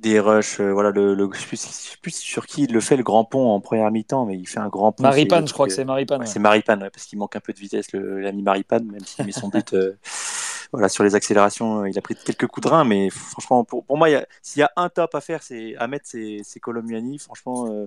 des 0.00 0.20
rushs. 0.20 0.60
voilà 0.60 0.90
le, 0.90 1.14
le 1.14 1.28
je, 1.34 1.56
sais 1.56 1.96
plus, 2.00 2.14
sur 2.14 2.46
qui 2.46 2.62
il 2.64 2.72
le 2.72 2.80
fait 2.80 2.96
le 2.96 3.02
grand 3.02 3.24
pont 3.24 3.50
en 3.50 3.60
première 3.60 3.90
mi-temps, 3.90 4.24
mais 4.24 4.38
il 4.38 4.46
fait 4.48 4.60
un 4.60 4.68
grand 4.68 4.92
pont. 4.92 5.02
Maripane, 5.02 5.46
je 5.46 5.52
crois 5.52 5.66
que 5.66 5.74
c'est 5.74 5.84
Maripane. 5.84 6.24
C'est 6.24 6.38
Maripane 6.38 6.88
parce 6.90 7.04
qu'il 7.04 7.18
manque 7.18 7.36
un 7.36 7.40
peu 7.40 7.52
de 7.52 7.58
vitesse 7.58 7.92
l'ami 7.92 8.42
Maripane, 8.42 8.86
même 8.86 9.04
s'il 9.04 9.26
met 9.26 9.32
son 9.32 9.48
but 9.48 9.76
voilà, 10.72 10.88
sur 10.88 11.04
les 11.04 11.14
accélérations, 11.14 11.86
il 11.86 11.96
a 11.98 12.02
pris 12.02 12.14
quelques 12.14 12.46
coups 12.46 12.66
de 12.66 12.70
rein, 12.70 12.84
mais 12.84 13.10
franchement, 13.10 13.64
pour, 13.64 13.84
pour 13.84 13.96
moi, 13.96 14.08
s'il 14.42 14.60
y 14.60 14.62
a 14.62 14.70
un 14.76 14.88
top 14.88 15.14
à 15.14 15.20
faire, 15.20 15.42
c'est 15.42 15.74
à 15.76 15.86
mettre, 15.88 16.06
c'est 16.06 16.60
Colomiani. 16.60 17.18
Franchement, 17.18 17.68
euh, 17.72 17.86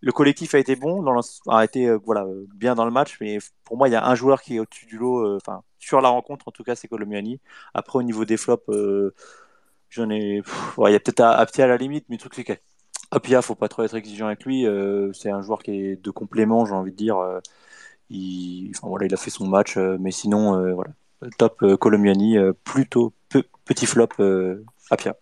le 0.00 0.12
collectif 0.12 0.54
a 0.54 0.58
été 0.58 0.76
bon, 0.76 1.02
dans 1.02 1.20
a 1.48 1.64
été 1.64 1.88
euh, 1.88 1.98
bien 2.54 2.74
dans 2.74 2.84
le 2.86 2.90
match, 2.90 3.18
mais 3.20 3.38
pour 3.64 3.76
moi, 3.76 3.88
il 3.88 3.92
y 3.92 3.96
a 3.96 4.06
un 4.06 4.14
joueur 4.14 4.42
qui 4.42 4.56
est 4.56 4.60
au-dessus 4.60 4.86
du 4.86 4.98
lot, 4.98 5.20
euh, 5.26 5.38
enfin, 5.40 5.62
sur 5.78 6.00
la 6.00 6.08
rencontre, 6.08 6.48
en 6.48 6.52
tout 6.52 6.64
cas, 6.64 6.74
c'est 6.76 6.88
Colomiani. 6.88 7.40
Après, 7.74 7.98
au 7.98 8.02
niveau 8.02 8.24
des 8.24 8.36
flops, 8.36 8.64
j'en 9.90 10.10
ai. 10.10 10.42
il 10.78 10.92
y 10.92 10.94
a 10.94 11.00
peut-être 11.00 11.20
Aptia 11.20 11.64
à 11.64 11.68
la 11.68 11.76
limite, 11.76 12.06
mais 12.08 12.16
truc, 12.18 12.34
c'est 12.34 12.44
que 12.44 12.54
Apia, 13.10 13.42
faut 13.42 13.54
pas 13.54 13.68
trop 13.68 13.82
être 13.84 13.96
exigeant 13.96 14.26
avec 14.26 14.44
lui. 14.44 14.66
c'est 15.14 15.30
un 15.30 15.42
joueur 15.42 15.62
qui 15.62 15.72
est 15.72 15.96
de 16.02 16.10
complément, 16.10 16.64
j'ai 16.66 16.74
envie 16.74 16.92
de 16.92 16.96
dire. 16.96 17.18
il, 18.10 18.72
voilà, 18.82 19.06
il 19.06 19.14
a 19.14 19.16
fait 19.16 19.30
son 19.30 19.46
match, 19.46 19.76
mais 19.76 20.10
sinon, 20.10 20.74
voilà 20.74 20.92
top 21.38 21.62
euh, 21.62 21.76
Colomiani, 21.76 22.38
euh, 22.38 22.52
plutôt 22.64 23.12
petit 23.64 23.86
flop 23.86 24.08
euh, 24.20 24.62
Apia. 24.90 25.16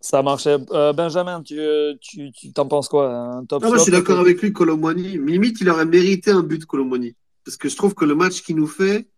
Ça 0.00 0.22
marchait. 0.22 0.56
Benjamin, 0.96 1.42
tu, 1.42 1.60
tu, 2.00 2.32
tu 2.32 2.52
t'en 2.52 2.66
penses 2.66 2.88
quoi 2.88 3.12
un 3.12 3.44
top 3.44 3.62
ah, 3.64 3.68
Moi, 3.68 3.76
je 3.76 3.82
suis 3.82 3.92
d'accord 3.92 4.18
avec 4.18 4.40
lui, 4.40 4.50
Colomani. 4.52 5.18
Limite, 5.18 5.60
il 5.60 5.68
aurait 5.68 5.84
mérité 5.84 6.30
un 6.30 6.42
but, 6.42 6.64
Colomani. 6.64 7.14
Parce 7.44 7.58
que 7.58 7.68
je 7.68 7.76
trouve 7.76 7.94
que 7.94 8.06
le 8.06 8.14
match 8.14 8.42
qu'il 8.42 8.56
nous 8.56 8.66
fait, 8.66 9.08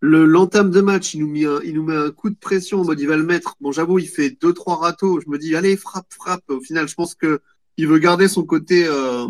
le, 0.00 0.24
l'entame 0.24 0.72
de 0.72 0.80
match, 0.80 1.14
il 1.14 1.20
nous, 1.20 1.28
met 1.28 1.44
un, 1.44 1.60
il 1.62 1.74
nous 1.74 1.84
met 1.84 1.94
un 1.94 2.10
coup 2.10 2.28
de 2.28 2.36
pression 2.36 2.80
en 2.80 2.84
mode 2.84 2.98
il 2.98 3.06
va 3.06 3.16
le 3.16 3.22
mettre. 3.22 3.54
Bon, 3.60 3.70
j'avoue, 3.70 4.00
il 4.00 4.08
fait 4.08 4.30
deux, 4.30 4.52
trois 4.52 4.76
râteaux. 4.76 5.20
Je 5.20 5.28
me 5.28 5.38
dis, 5.38 5.54
allez, 5.54 5.76
frappe, 5.76 6.12
frappe. 6.12 6.42
Au 6.48 6.60
final, 6.60 6.88
je 6.88 6.94
pense 6.94 7.14
que 7.14 7.40
il 7.76 7.86
veut 7.86 7.98
garder 7.98 8.26
son 8.26 8.42
côté. 8.42 8.86
Euh, 8.86 9.28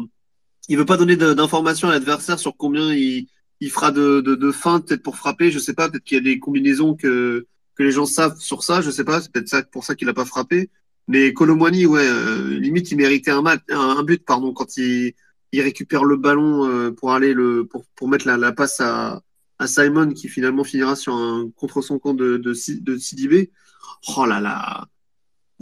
il 0.69 0.79
veut 0.79 0.87
pas 0.87 0.97
donner 0.97 1.17
d'informations 1.17 1.89
à 1.89 1.93
l'adversaire 1.93 2.39
sur 2.39 2.57
combien 2.57 2.95
il, 2.95 3.27
il 3.61 3.71
fera 3.71 3.91
de, 3.93 4.21
de, 4.21 4.35
de 4.35 4.53
fin 4.53 4.81
peut-être 4.81 5.03
pour 5.03 5.17
frapper. 5.17 5.51
Je 5.51 5.59
sais 5.59 5.75
pas, 5.75 5.89
peut-être 5.89 6.05
qu'il 6.05 6.17
y 6.17 6.21
a 6.21 6.25
des 6.25 6.39
combinaisons 6.39 6.95
que, 6.95 7.47
que 7.75 7.83
les 7.83 7.91
gens 7.93 8.07
savent 8.07 8.39
sur 8.41 8.63
ça. 8.63 8.81
Je 8.81 8.91
sais 8.91 9.05
pas, 9.05 9.21
c'est 9.21 9.31
peut-être 9.33 9.49
ça, 9.49 9.63
pour 9.63 9.85
ça 9.85 9.95
qu'il 9.95 10.09
a 10.09 10.15
pas 10.15 10.25
frappé. 10.25 10.71
Mais 11.09 11.33
Colomwani, 11.33 11.87
ouais, 11.87 12.07
euh, 12.07 12.59
limite, 12.59 12.91
il 12.91 12.97
méritait 12.97 13.33
un, 13.33 13.43
match, 13.43 13.61
un, 13.71 14.03
but, 14.03 14.25
pardon, 14.25 14.53
quand 14.53 14.77
il, 14.77 15.15
il 15.53 15.61
récupère 15.61 16.05
le 16.05 16.17
ballon 16.17 16.69
euh, 16.69 16.91
pour 16.93 17.13
aller 17.13 17.35
le 17.35 17.67
pour, 17.67 17.85
pour 17.97 18.09
mettre 18.09 18.27
la, 18.27 18.37
la 18.37 18.53
passe 18.53 18.81
à, 18.81 19.23
à 19.59 19.67
Simon 19.67 20.13
qui 20.13 20.29
finalement 20.29 20.65
finira 20.65 20.97
sur 20.97 21.15
un 21.15 21.51
contre 21.57 21.83
son 21.83 21.99
camp 21.99 22.15
de, 22.15 22.37
de, 22.37 22.55
Si- 22.55 22.81
de 22.81 22.97
Sidibé. 22.97 23.51
Oh 24.17 24.25
là 24.25 24.41
là. 24.41 24.87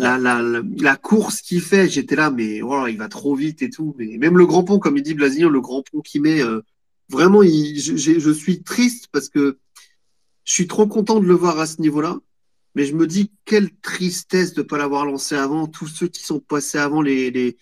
La, 0.01 0.17
la, 0.17 0.41
la, 0.43 0.97
course 0.97 1.41
qu'il 1.41 1.61
fait, 1.61 1.89
j'étais 1.89 2.15
là, 2.15 2.31
mais 2.31 2.61
voilà, 2.61 2.89
il 2.89 2.97
va 2.97 3.09
trop 3.09 3.35
vite 3.35 3.63
et 3.63 3.71
tout. 3.71 3.97
Mais 3.99 4.17
même 4.17 4.39
le 4.39 4.47
grand 4.47 4.63
pont, 4.63 4.79
comme 4.79 4.97
il 4.97 5.03
dit 5.03 5.15
Blasigno, 5.15 5.49
le 5.51 5.61
grand 5.61 5.83
pont 5.83 6.03
qu'il 6.03 6.23
met, 6.23 6.41
euh, 6.41 6.61
vraiment, 7.11 7.43
il, 7.43 7.79
je, 7.81 8.31
suis 8.31 8.63
triste 8.63 9.09
parce 9.13 9.29
que 9.29 9.59
je 10.45 10.53
suis 10.53 10.67
trop 10.67 10.87
content 10.87 11.21
de 11.21 11.27
le 11.27 11.35
voir 11.35 11.59
à 11.59 11.67
ce 11.67 11.81
niveau-là. 11.81 12.19
Mais 12.75 12.85
je 12.85 12.95
me 12.95 13.07
dis, 13.07 13.33
quelle 13.45 13.71
tristesse 13.81 14.55
de 14.55 14.63
ne 14.63 14.67
pas 14.67 14.79
l'avoir 14.79 15.05
lancé 15.05 15.35
avant. 15.35 15.67
Tous 15.67 15.87
ceux 15.87 16.09
qui 16.09 16.23
sont 16.23 16.39
passés 16.39 16.79
avant, 16.79 17.03
les, 17.03 17.31
les, 17.31 17.57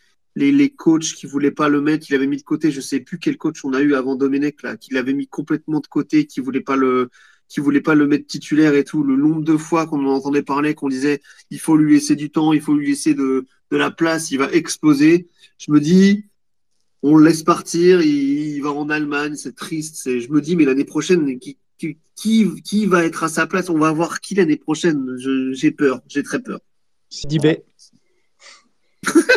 les, 0.53 0.71
coachs 0.71 1.15
qui 1.15 1.27
voulaient 1.27 1.51
pas 1.51 1.69
le 1.69 1.81
mettre, 1.81 2.07
qui 2.07 2.13
l'avaient 2.13 2.27
mis 2.27 2.37
de 2.37 2.43
côté. 2.43 2.71
Je 2.71 2.81
sais 2.81 3.01
plus 3.01 3.19
quel 3.19 3.39
coach 3.39 3.65
on 3.65 3.73
a 3.73 3.81
eu 3.81 3.95
avant 3.95 4.17
Domenech, 4.17 4.63
là, 4.63 4.77
qui 4.77 4.93
l'avait 4.93 5.15
mis 5.15 5.29
complètement 5.29 5.81
de 5.81 5.87
côté, 5.87 6.27
qui 6.27 6.41
voulait 6.41 6.61
pas 6.61 6.77
le, 6.77 7.11
qui 7.49 7.61
voulait 7.61 7.81
pas 7.81 7.95
le 7.95 8.07
mettre 8.07 8.27
titulaire 8.27 8.75
et 8.75 8.85
tout. 8.85 9.03
Le 9.03 9.17
nombre 9.17 9.43
de 9.43 9.57
fois 9.57 9.87
qu'on 9.87 10.05
en 10.05 10.15
entendait 10.15 10.43
parler, 10.43 10.75
qu'on 10.75 10.89
disait, 10.89 11.23
il 11.51 11.61
faut 11.61 11.77
lui 11.77 11.95
laisser 11.95 12.17
du 12.17 12.31
temps, 12.31 12.53
il 12.53 12.61
faut 12.61 12.75
lui 12.75 12.89
laisser 12.89 13.15
de, 13.15 13.47
de 13.71 13.77
la 13.77 13.91
place, 13.91 14.31
il 14.31 14.39
va 14.39 14.51
exploser. 14.53 15.29
Je 15.59 15.71
me 15.73 15.81
dis, 15.81 16.27
on 17.03 17.17
le 17.17 17.27
laisse 17.27 17.43
partir, 17.43 18.01
il, 18.03 18.57
il 18.57 18.61
va 18.63 18.71
en 18.73 18.89
Allemagne, 18.89 19.37
c'est 19.37 19.55
triste. 19.55 19.97
C'est, 19.97 20.21
je 20.21 20.31
me 20.31 20.41
dis, 20.41 20.57
mais 20.57 20.65
l'année 20.65 20.85
prochaine, 20.85 21.39
qui, 21.39 21.57
qui, 21.79 21.99
qui, 22.15 22.63
qui 22.63 22.87
va 22.87 23.05
être 23.05 23.25
à 23.25 23.29
sa 23.29 23.47
place? 23.47 23.71
On 23.71 23.79
va 23.79 23.93
voir 23.93 24.21
qui 24.21 24.35
l'année 24.35 24.57
prochaine? 24.57 25.17
Je- 25.19 25.53
j'ai 25.53 25.71
peur, 25.71 26.01
j'ai 26.09 26.23
très 26.23 26.41
peur. 26.41 26.61
Sidibé. 27.11 27.65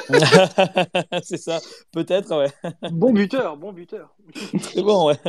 c'est 1.24 1.38
ça, 1.38 1.60
peut-être, 1.92 2.36
ouais. 2.36 2.72
Bon 2.92 3.14
buteur, 3.14 3.58
bon 3.58 3.72
buteur. 3.72 4.16
C'est 4.62 4.82
bon, 4.82 5.08
ouais. 5.08 5.20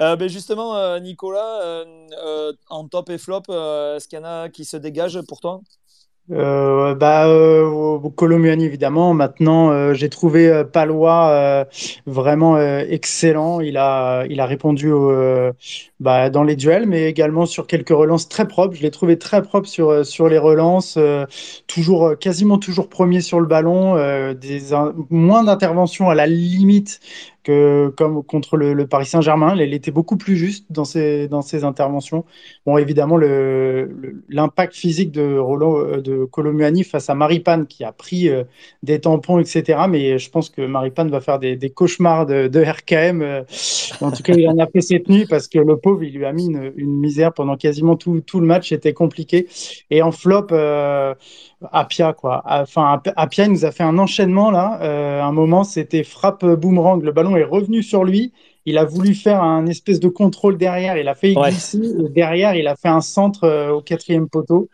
Euh, 0.00 0.16
ben 0.16 0.28
justement, 0.28 0.76
euh, 0.76 0.98
Nicolas, 0.98 1.62
euh, 1.62 1.84
euh, 2.24 2.52
en 2.68 2.88
top 2.88 3.10
et 3.10 3.18
flop, 3.18 3.42
euh, 3.50 3.96
est-ce 3.96 4.08
qu'il 4.08 4.18
y 4.18 4.22
en 4.22 4.24
a 4.24 4.48
qui 4.48 4.64
se 4.64 4.76
dégagent 4.78 5.20
pour 5.22 5.40
toi? 5.40 5.60
Euh, 6.32 6.94
bah, 6.94 7.26
euh, 7.28 7.98
Colomiani, 8.14 8.64
évidemment. 8.64 9.14
Maintenant, 9.14 9.70
euh, 9.72 9.94
j'ai 9.94 10.08
trouvé 10.08 10.48
euh, 10.48 10.62
Palois 10.62 11.28
euh, 11.30 11.64
vraiment 12.06 12.54
euh, 12.56 12.84
excellent. 12.88 13.60
Il 13.60 13.76
a, 13.76 14.24
il 14.28 14.38
a 14.40 14.46
répondu 14.46 14.92
au, 14.92 15.10
bah, 15.98 16.30
dans 16.30 16.44
les 16.44 16.54
duels, 16.54 16.86
mais 16.86 17.04
également 17.08 17.46
sur 17.46 17.66
quelques 17.66 17.88
relances 17.90 18.28
très 18.28 18.46
propres. 18.46 18.76
Je 18.76 18.82
l'ai 18.82 18.90
trouvé 18.92 19.18
très 19.18 19.42
propre 19.42 19.68
sur, 19.68 20.06
sur 20.06 20.28
les 20.28 20.38
relances, 20.38 20.98
toujours, 21.66 22.16
quasiment 22.18 22.58
toujours 22.58 22.88
premier 22.88 23.20
sur 23.20 23.40
le 23.40 23.46
ballon, 23.46 23.96
des, 24.34 24.72
un- 24.72 24.94
moins 25.10 25.42
d'interventions 25.44 26.10
à 26.10 26.14
la 26.14 26.26
limite 26.26 27.00
que 27.42 27.92
comme 27.96 28.22
contre 28.22 28.56
le, 28.56 28.86
Paris 28.86 29.06
Saint-Germain. 29.06 29.54
Il 29.56 29.74
était 29.74 29.90
beaucoup 29.90 30.16
plus 30.16 30.36
juste 30.36 30.66
dans 30.70 30.84
ses, 30.84 31.28
dans 31.28 31.42
ses 31.42 31.64
interventions. 31.64 32.24
Bon, 32.66 32.76
évidemment, 32.76 33.16
l'impact 34.28 34.74
physique 34.74 35.10
de, 35.12 35.38
Roland, 35.38 35.78
euh, 35.78 36.00
de 36.00 36.24
Colomuani 36.24 36.84
face 36.84 37.08
à 37.08 37.14
Maripane 37.14 37.66
qui 37.66 37.84
a 37.84 37.92
pris 37.92 38.28
euh, 38.28 38.44
des 38.82 39.00
tampons, 39.00 39.38
etc. 39.38 39.80
Mais 39.88 40.18
je 40.18 40.30
pense 40.30 40.50
que 40.50 40.62
Maripane 40.62 41.10
va 41.10 41.20
faire 41.20 41.38
des, 41.38 41.70
cauchemars 41.70 42.26
de, 42.26 42.62
RKM. 42.62 43.22
euh. 43.22 43.42
En 44.00 44.10
tout 44.10 44.22
cas, 44.22 44.34
il 44.34 44.48
en 44.48 44.58
a 44.58 44.66
fait 44.66 44.80
cette 44.80 45.08
nuit 45.08 45.26
parce 45.26 45.48
que 45.48 45.58
le 45.58 45.76
pauvre, 45.76 46.02
il 46.04 46.14
lui 46.14 46.24
a 46.24 46.32
mis 46.32 46.46
une, 46.46 47.00
misère 47.00 47.32
pendant 47.32 47.56
quasiment 47.56 47.96
tout, 47.96 48.20
tout 48.20 48.40
le 48.40 48.46
match. 48.46 48.68
C'était 48.70 48.92
compliqué. 48.92 49.48
Et 49.90 50.02
en 50.02 50.12
flop, 50.12 50.48
Apia, 51.72 52.14
quoi. 52.14 52.42
Enfin, 52.46 52.92
Ap- 52.94 53.12
Apia, 53.16 53.44
il 53.44 53.52
nous 53.52 53.64
a 53.66 53.70
fait 53.72 53.82
un 53.82 53.98
enchaînement 53.98 54.50
là. 54.50 54.78
Euh, 54.82 55.22
un 55.22 55.32
moment, 55.32 55.62
c'était 55.64 56.04
frappe 56.04 56.42
euh, 56.44 56.56
boomerang. 56.56 57.02
Le 57.02 57.12
ballon 57.12 57.36
est 57.36 57.44
revenu 57.44 57.82
sur 57.82 58.04
lui. 58.04 58.32
Il 58.66 58.78
a 58.78 58.84
voulu 58.84 59.14
faire 59.14 59.42
un 59.42 59.66
espèce 59.66 60.00
de 60.00 60.08
contrôle 60.08 60.56
derrière. 60.56 60.96
Il 60.96 61.08
a 61.08 61.14
failli 61.14 61.34
Ouais. 61.34 61.50
glisser. 61.50 61.78
Et 61.78 62.08
derrière, 62.08 62.54
il 62.54 62.66
a 62.66 62.76
fait 62.76 62.88
un 62.88 63.00
centre 63.02 63.44
euh, 63.44 63.70
au 63.72 63.82
quatrième 63.82 64.28
poteau. 64.28 64.68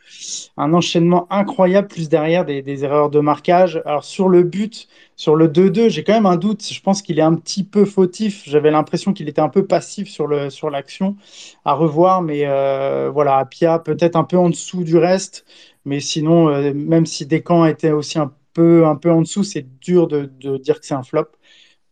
Un 0.57 0.72
enchaînement 0.75 1.27
incroyable, 1.31 1.88
plus 1.88 2.09
derrière 2.09 2.44
des, 2.44 2.62
des 2.62 2.85
erreurs 2.85 3.11
de 3.11 3.20
marquage. 3.20 3.83
Alors, 3.85 4.05
sur 4.05 4.29
le 4.29 4.42
but, 4.42 4.88
sur 5.16 5.37
le 5.37 5.49
2-2, 5.49 5.88
j'ai 5.88 6.05
quand 6.05 6.14
même 6.14 6.27
un 6.27 6.37
doute. 6.37 6.64
Je 6.72 6.81
pense 6.81 7.03
qu'il 7.03 7.18
est 7.18 7.22
un 7.22 7.35
petit 7.35 7.64
peu 7.64 7.85
fautif. 7.85 8.42
J'avais 8.46 8.70
l'impression 8.70 9.12
qu'il 9.12 9.29
était 9.29 9.40
un 9.40 9.49
peu 9.49 9.66
passif 9.66 10.09
sur 10.09 10.27
le, 10.27 10.51
sur 10.51 10.70
l'action 10.70 11.16
à 11.64 11.75
revoir. 11.75 12.22
Mais 12.22 12.42
euh, 12.46 13.11
voilà, 13.12 13.37
Apia, 13.38 13.79
peut-être 13.79 14.16
un 14.16 14.25
peu 14.25 14.37
en 14.38 14.51
dessous 14.51 14.85
du 14.85 14.96
reste. 14.96 15.44
Mais 15.87 16.01
sinon, 16.01 16.51
euh, 16.51 16.75
même 16.75 17.07
si 17.07 17.25
Descamps 17.25 17.64
était 17.64 17.92
aussi 17.92 18.18
un 18.18 18.35
peu, 18.53 18.87
un 18.87 18.96
peu 18.96 19.11
en 19.11 19.22
dessous, 19.22 19.44
c'est 19.44 19.79
dur 19.81 20.09
de, 20.09 20.27
de 20.40 20.59
dire 20.59 20.81
que 20.81 20.87
c'est 20.87 20.94
un 20.94 21.03
flop. 21.03 21.29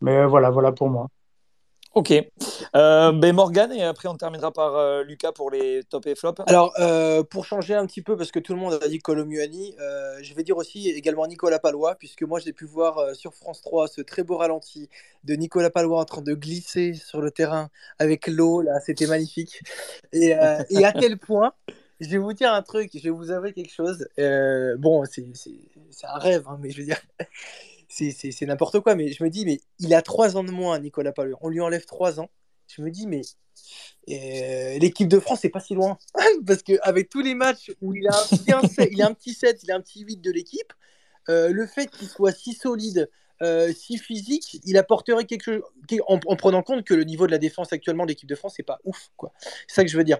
Mais 0.01 0.17
euh, 0.17 0.27
voilà, 0.27 0.51
voilà 0.51 0.71
pour 0.71 0.89
moi. 0.89 1.07
Ok. 1.95 2.11
Euh, 2.75 3.13
ben 3.13 3.33
Morgan, 3.33 3.71
et 3.71 3.81
après 3.81 4.09
on 4.09 4.17
terminera 4.17 4.51
par 4.51 4.75
euh, 4.75 5.01
Lucas 5.03 5.31
pour 5.31 5.49
les 5.49 5.81
top 5.89 6.05
et 6.07 6.15
flop. 6.15 6.33
Alors, 6.45 6.73
euh, 6.77 7.23
pour 7.23 7.45
changer 7.45 7.73
un 7.73 7.85
petit 7.85 8.01
peu, 8.01 8.17
parce 8.17 8.31
que 8.31 8.39
tout 8.39 8.53
le 8.53 8.59
monde 8.59 8.77
a 8.83 8.87
dit 8.89 8.99
Colomuani, 8.99 9.75
euh, 9.79 10.17
je 10.21 10.33
vais 10.33 10.43
dire 10.43 10.57
aussi 10.57 10.89
également 10.89 11.25
Nicolas 11.25 11.57
Palois, 11.57 11.95
puisque 11.95 12.23
moi 12.23 12.41
j'ai 12.41 12.51
pu 12.51 12.65
voir 12.65 12.97
euh, 12.97 13.13
sur 13.13 13.33
France 13.33 13.61
3 13.61 13.87
ce 13.87 14.01
très 14.01 14.23
beau 14.23 14.35
ralenti 14.35 14.89
de 15.23 15.35
Nicolas 15.35 15.69
Palois 15.69 16.01
en 16.01 16.05
train 16.05 16.21
de 16.21 16.33
glisser 16.33 16.95
sur 16.95 17.21
le 17.21 17.31
terrain 17.31 17.69
avec 17.97 18.27
l'eau, 18.27 18.61
là, 18.61 18.81
c'était 18.81 19.07
magnifique. 19.07 19.61
Et, 20.11 20.35
euh, 20.35 20.61
et 20.69 20.83
à 20.83 20.91
tel 20.91 21.17
point, 21.17 21.53
je 21.99 22.09
vais 22.09 22.17
vous 22.17 22.33
dire 22.33 22.53
un 22.53 22.61
truc, 22.61 22.91
je 22.93 22.99
vais 23.03 23.09
vous 23.09 23.31
avouer 23.31 23.53
quelque 23.53 23.73
chose. 23.73 24.07
Euh, 24.19 24.75
bon, 24.77 25.03
c'est 25.05 25.25
un 26.03 26.17
rêve, 26.17 26.43
hein, 26.47 26.57
mais 26.61 26.69
je 26.71 26.79
veux 26.79 26.85
dire, 26.85 27.01
c'est 27.89 28.41
n'importe 28.41 28.79
quoi, 28.81 28.95
mais 28.95 29.11
je 29.11 29.23
me 29.23 29.29
dis, 29.29 29.45
mais 29.45 29.59
il 29.79 29.93
a 29.93 30.01
trois 30.01 30.37
ans 30.37 30.43
de 30.43 30.51
moins, 30.51 30.79
Nicolas 30.79 31.11
Palois, 31.13 31.37
on 31.41 31.49
lui 31.49 31.61
enlève 31.61 31.85
trois 31.85 32.19
ans. 32.19 32.29
Je 32.67 32.81
me 32.81 32.89
dis, 32.89 33.05
mais 33.07 33.21
euh, 34.09 34.77
l'équipe 34.79 35.07
de 35.07 35.19
France, 35.19 35.39
c'est 35.41 35.49
pas 35.49 35.59
si 35.59 35.73
loin. 35.75 35.97
Parce 36.45 36.63
qu'avec 36.63 37.09
tous 37.09 37.21
les 37.21 37.35
matchs 37.35 37.71
où 37.81 37.93
il 37.93 38.07
a, 38.07 38.11
un 38.17 38.25
petit 38.37 38.51
un 38.51 38.61
set- 38.67 38.89
il 38.91 39.01
a 39.01 39.07
un 39.07 39.13
petit 39.13 39.33
7, 39.33 39.63
il 39.63 39.71
a 39.71 39.75
un 39.75 39.81
petit 39.81 40.01
8 40.01 40.17
de 40.21 40.31
l'équipe, 40.31 40.73
euh, 41.29 41.49
le 41.49 41.65
fait 41.65 41.87
qu'il 41.87 42.07
soit 42.07 42.31
si 42.31 42.53
solide, 42.53 43.09
euh, 43.41 43.71
si 43.73 43.97
physique, 43.97 44.59
il 44.65 44.77
apporterait 44.77 45.25
quelque 45.25 45.43
chose. 45.43 45.61
En, 46.07 46.19
en 46.25 46.35
prenant 46.35 46.63
compte 46.63 46.83
que 46.83 46.93
le 46.93 47.03
niveau 47.03 47.27
de 47.27 47.31
la 47.31 47.37
défense 47.37 47.71
actuellement 47.73 48.03
de 48.03 48.09
l'équipe 48.09 48.29
de 48.29 48.35
France, 48.35 48.53
c'est 48.57 48.63
pas 48.63 48.79
ouf. 48.83 49.11
quoi. 49.17 49.31
C'est 49.67 49.75
ça 49.75 49.83
que 49.83 49.89
je 49.89 49.97
veux 49.97 50.03
dire. 50.03 50.19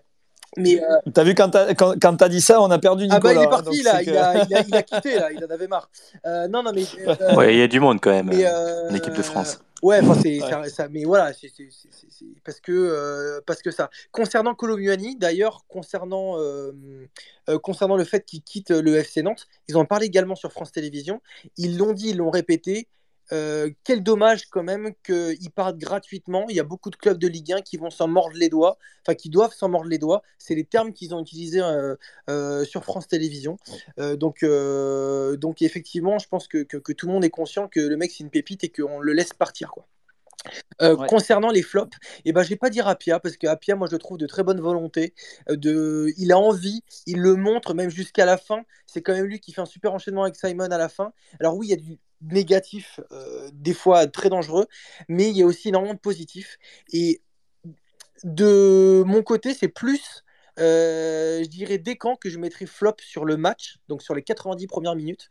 Mais 0.58 0.82
euh, 0.82 1.12
T'as 1.14 1.24
vu 1.24 1.36
quand 1.36 1.50
t'as 1.50 1.74
quand, 1.74 1.96
quand 2.02 2.16
t'as 2.16 2.30
dit 2.30 2.42
ça, 2.42 2.62
on 2.62 2.72
a 2.72 2.80
perdu 2.80 3.08
ah 3.10 3.16
Nicolas. 3.16 3.34
bah 3.34 3.40
il 3.40 3.44
est 3.44 3.46
hein, 3.46 3.50
parti 3.50 3.84
donc 3.84 3.84
là, 3.86 4.02
il 4.02 4.10
a, 4.18 4.46
il, 4.46 4.56
a, 4.56 4.62
il 4.68 4.76
a 4.76 4.84
quitté 4.84 5.16
là, 5.20 5.32
il 5.32 5.44
en 5.44 5.50
avait 5.50 5.68
marre. 5.68 5.90
Euh, 6.26 6.48
non 6.48 6.64
non 6.64 6.72
mais 6.74 6.84
euh, 7.08 7.36
Ouais, 7.36 7.54
il 7.56 7.60
y 7.60 7.64
a 7.64 7.68
du 7.68 7.80
monde 7.80 8.00
quand 8.02 8.12
même 8.12 8.28
mais, 8.28 8.46
euh, 8.46 8.90
en 8.90 8.94
équipe 8.96 9.14
de 9.14 9.22
France. 9.22 9.60
Ouais, 9.84 10.00
enfin 10.02 10.16
c'est 10.22 10.42
Ouais. 10.42 10.70
ça, 10.70 10.88
mais 10.90 11.04
voilà, 11.04 11.34
c'est 11.34 11.50
c'est- 11.56 11.70
c'est- 11.70 11.90
c'est- 11.92 12.08
c'est 12.10 12.26
parce 12.44 12.60
que 12.62 12.72
euh, 12.72 13.42
parce 13.46 13.62
que 13.62 13.70
ça. 13.72 13.90
Concernant 14.12 14.56
Colomuani, 14.56 15.16
d'ailleurs, 15.18 15.66
concernant 15.68 16.40
euh, 16.40 16.72
euh, 17.50 17.60
concernant 17.60 17.98
le 17.98 18.06
fait 18.06 18.24
qu'il 18.26 18.42
quitte 18.42 18.70
le 18.72 18.96
FC 18.96 19.22
Nantes, 19.22 19.48
ils 19.68 19.76
en 19.78 19.82
ont 19.82 19.86
parlé 19.86 20.06
également 20.08 20.36
sur 20.36 20.52
France 20.52 20.72
Télévisions. 20.72 21.22
Ils 21.58 21.78
l'ont 21.78 21.94
dit, 21.94 22.10
ils 22.12 22.18
l'ont 22.18 22.32
répété. 22.32 22.88
Euh, 23.32 23.70
quel 23.84 24.04
dommage 24.04 24.48
quand 24.50 24.64
même 24.64 24.94
qu'il 25.04 25.52
parte 25.52 25.78
gratuitement. 25.78 26.46
Il 26.50 26.56
y 26.56 26.60
a 26.60 26.64
beaucoup 26.64 26.90
de 26.90 26.96
clubs 26.96 27.18
de 27.18 27.28
Ligue 27.28 27.54
1 27.54 27.62
qui 27.62 27.78
vont 27.78 27.90
s'en 27.90 28.08
mordre 28.08 28.36
les 28.36 28.50
doigts, 28.50 28.78
enfin 29.02 29.16
qui 29.16 29.30
doivent 29.30 29.54
s'en 29.54 29.70
mordre 29.70 29.90
les 29.90 29.98
doigts. 29.98 30.22
C'est 30.38 30.56
les 30.56 30.66
termes 30.66 30.94
qu'ils 30.94 31.14
ont 31.16 31.22
utilisés 31.22 31.62
euh, 31.62 31.96
euh, 32.30 32.66
sur 32.66 32.84
France 32.84 33.08
Télévisions. 33.08 33.58
Donc, 33.98 34.44
donc 34.46 35.62
effectivement, 35.62 36.20
je 36.20 36.28
pense 36.28 36.48
que, 36.48 36.64
que, 36.64 36.78
que 36.78 36.94
tout 36.94 37.08
le 37.08 37.14
monde 37.14 37.26
est 37.26 37.30
conscient 37.30 37.68
que 37.68 37.80
le 37.80 37.98
mec 37.98 38.12
c'est 38.12 38.24
une 38.24 38.30
pépite 38.30 38.64
et 38.64 38.70
qu'on 38.70 39.00
le 39.00 39.14
laisse 39.14 39.34
partir 39.34 39.72
quoi. 39.72 39.88
Euh, 40.82 40.96
Ouais. 40.96 41.08
Concernant 41.08 41.52
les 41.52 41.62
flops, 41.62 41.98
eh 42.24 42.32
ben, 42.32 42.44
je 42.44 42.50
vais 42.50 42.56
pas 42.56 42.70
dire 42.70 42.88
Apia 42.88 43.20
parce 43.20 43.38
que 43.38 43.48
Apia, 43.48 43.76
moi 43.76 43.88
je 43.88 43.94
le 43.94 44.00
trouve 44.00 44.18
de 44.18 44.28
très 44.28 44.44
bonne 44.44 44.62
volonté. 44.62 45.14
De... 45.50 46.14
Il 46.18 46.32
a 46.32 46.40
envie, 46.40 46.84
il 47.06 47.20
le 47.20 47.36
montre 47.36 47.74
même 47.74 47.90
jusqu'à 47.90 48.26
la 48.26 48.38
fin. 48.38 48.64
C'est 48.86 49.02
quand 49.02 49.14
même 49.14 49.26
lui 49.26 49.40
qui 49.40 49.52
fait 49.52 49.62
un 49.62 49.66
super 49.66 49.94
enchaînement 49.94 50.24
avec 50.24 50.36
Simon 50.36 50.72
à 50.72 50.78
la 50.78 50.90
fin. 50.90 51.12
Alors 51.40 51.56
oui, 51.58 51.68
il 51.68 51.70
y 51.72 51.74
a 51.74 51.78
du 51.78 51.98
négatif, 52.32 53.00
euh, 53.12 53.50
des 53.54 53.74
fois 53.74 54.08
très 54.08 54.30
dangereux, 54.30 54.68
mais 55.08 55.30
il 55.30 55.38
y 55.38 55.44
a 55.44 55.46
aussi 55.46 55.70
énormément 55.70 55.94
de 55.94 56.00
positif. 56.00 56.58
Et 56.94 57.22
de 58.24 59.04
mon 59.06 59.24
côté, 59.24 59.54
c'est 59.54 59.68
plus, 59.68 60.24
euh, 60.60 61.44
je 61.44 61.50
dirais, 61.50 61.78
Descamps 61.78 62.16
que 62.16 62.30
je 62.30 62.40
mettrais 62.40 62.66
flop 62.66 62.96
sur 63.00 63.26
le 63.26 63.38
match, 63.38 63.78
donc 63.88 64.02
sur 64.02 64.16
les 64.16 64.24
90 64.24 64.68
premières 64.68 64.96
minutes. 64.96 65.30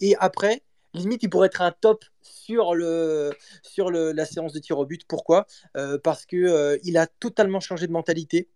Et 0.00 0.16
après, 0.18 0.62
limite, 0.94 1.22
il 1.22 1.30
pourrait 1.30 1.46
être 1.46 1.62
un 1.62 1.72
top 1.72 2.04
sur, 2.22 2.74
le, 2.74 3.32
sur 3.62 3.90
le, 3.90 4.12
la 4.12 4.26
séance 4.26 4.52
de 4.52 4.58
tir 4.58 4.78
au 4.78 4.86
but. 4.86 5.02
Pourquoi? 5.06 5.46
Euh, 5.76 5.98
Parce 6.02 6.26
que 6.26 6.36
euh, 6.36 6.98
a 6.98 7.06
totalement 7.06 7.60
changé 7.60 7.86
de 7.86 7.92
mentalité. 7.92 8.48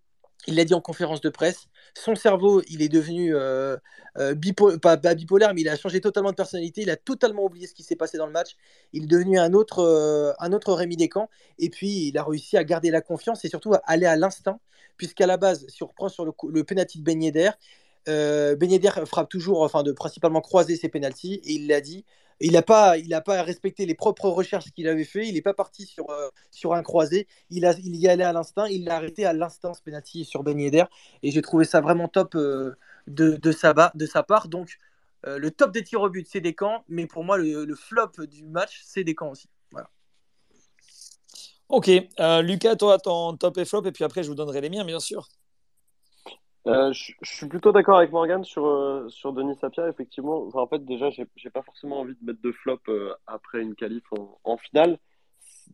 Il 0.46 0.56
l'a 0.56 0.64
dit 0.64 0.74
en 0.74 0.80
conférence 0.80 1.20
de 1.20 1.28
presse. 1.28 1.66
Son 1.94 2.14
cerveau, 2.14 2.62
il 2.68 2.82
est 2.82 2.88
devenu 2.88 3.34
euh, 3.34 3.76
euh, 4.18 4.34
bipolaire, 4.34 5.54
mais 5.54 5.60
il 5.60 5.68
a 5.68 5.76
changé 5.76 6.00
totalement 6.00 6.30
de 6.30 6.36
personnalité. 6.36 6.82
Il 6.82 6.90
a 6.90 6.96
totalement 6.96 7.44
oublié 7.44 7.66
ce 7.66 7.74
qui 7.74 7.82
s'est 7.82 7.96
passé 7.96 8.16
dans 8.16 8.26
le 8.26 8.32
match. 8.32 8.56
Il 8.92 9.04
est 9.04 9.06
devenu 9.06 9.38
un 9.38 9.52
autre, 9.52 9.80
euh, 9.80 10.32
un 10.38 10.52
autre 10.52 10.72
Rémi 10.72 10.96
Descamps. 10.96 11.28
Et 11.58 11.68
puis, 11.68 12.08
il 12.08 12.18
a 12.18 12.24
réussi 12.24 12.56
à 12.56 12.64
garder 12.64 12.90
la 12.90 13.02
confiance 13.02 13.44
et 13.44 13.48
surtout 13.48 13.74
à 13.74 13.82
aller 13.84 14.06
à 14.06 14.16
l'instinct. 14.16 14.60
Puisqu'à 14.96 15.26
la 15.26 15.36
base, 15.36 15.66
si 15.68 15.82
on 15.82 15.86
reprend 15.86 16.08
sur 16.08 16.24
le, 16.24 16.32
le 16.48 16.64
penalty 16.64 16.98
de 16.98 17.04
Ben 17.04 17.20
euh, 18.08 18.56
Ben 18.56 18.70
Yedder 18.70 18.90
frappe 19.06 19.28
toujours, 19.28 19.62
enfin, 19.62 19.82
de 19.82 19.92
principalement 19.92 20.40
croiser 20.40 20.76
ses 20.76 20.88
penalties. 20.88 21.40
Et 21.44 21.52
il 21.52 21.68
l'a 21.68 21.80
dit 21.80 22.04
il 22.40 22.52
n'a 22.52 22.62
pas, 22.62 22.96
pas 23.24 23.42
respecté 23.42 23.86
les 23.86 23.94
propres 23.94 24.28
recherches 24.28 24.70
qu'il 24.72 24.88
avait 24.88 25.04
fait. 25.04 25.26
Il 25.26 25.34
n'est 25.34 25.42
pas 25.42 25.54
parti 25.54 25.86
sur, 25.86 26.06
sur 26.50 26.74
un 26.74 26.82
croisé. 26.82 27.26
Il, 27.50 27.66
a, 27.66 27.72
il 27.78 27.96
y 27.96 28.08
allait 28.08 28.24
à 28.24 28.32
l'instinct. 28.32 28.66
Il 28.66 28.84
l'a 28.84 28.96
arrêté 28.96 29.24
à 29.24 29.32
l'instinct 29.32 29.74
ce 29.74 29.82
penalty 29.82 30.24
sur 30.24 30.42
Ben 30.42 30.58
Yedder. 30.58 30.84
Et 31.22 31.30
j'ai 31.30 31.42
trouvé 31.42 31.64
ça 31.64 31.80
vraiment 31.80 32.08
top 32.08 32.36
de, 32.36 32.76
de, 33.06 33.52
sa, 33.52 33.92
de 33.94 34.06
sa 34.06 34.22
part. 34.22 34.48
Donc, 34.48 34.78
le 35.24 35.50
top 35.50 35.72
des 35.72 35.84
tirs 35.84 36.00
au 36.00 36.08
but, 36.08 36.26
c'est 36.30 36.40
Descamps. 36.40 36.84
Mais 36.88 37.06
pour 37.06 37.24
moi, 37.24 37.36
le, 37.36 37.64
le 37.64 37.74
flop 37.74 38.26
du 38.26 38.44
match, 38.44 38.80
c'est 38.84 39.04
Descamps 39.04 39.30
aussi. 39.30 39.48
Voilà. 39.70 39.90
Ok, 41.68 41.88
euh, 41.88 42.42
Lucas, 42.42 42.74
toi, 42.74 42.98
ton 42.98 43.36
top 43.36 43.56
et 43.58 43.64
flop, 43.64 43.84
et 43.84 43.92
puis 43.92 44.02
après, 44.02 44.24
je 44.24 44.28
vous 44.28 44.34
donnerai 44.34 44.60
les 44.60 44.70
miens, 44.70 44.84
bien 44.84 44.98
sûr. 44.98 45.28
Euh, 46.66 46.92
je, 46.92 47.12
suis 47.22 47.48
plutôt 47.48 47.72
d'accord 47.72 47.98
avec 47.98 48.12
Morgan 48.12 48.44
sur, 48.44 48.66
euh, 48.66 49.08
sur 49.08 49.32
Denis 49.32 49.56
Sapia, 49.56 49.88
effectivement. 49.88 50.48
en 50.52 50.66
fait, 50.66 50.84
déjà, 50.84 51.08
j'ai 51.10 51.50
pas 51.50 51.62
forcément 51.62 52.00
envie 52.00 52.14
de 52.14 52.24
mettre 52.24 52.42
de 52.42 52.52
flop 52.52 52.80
après 53.26 53.62
une 53.62 53.74
qualif 53.74 54.04
en, 54.44 54.56
finale. 54.58 54.98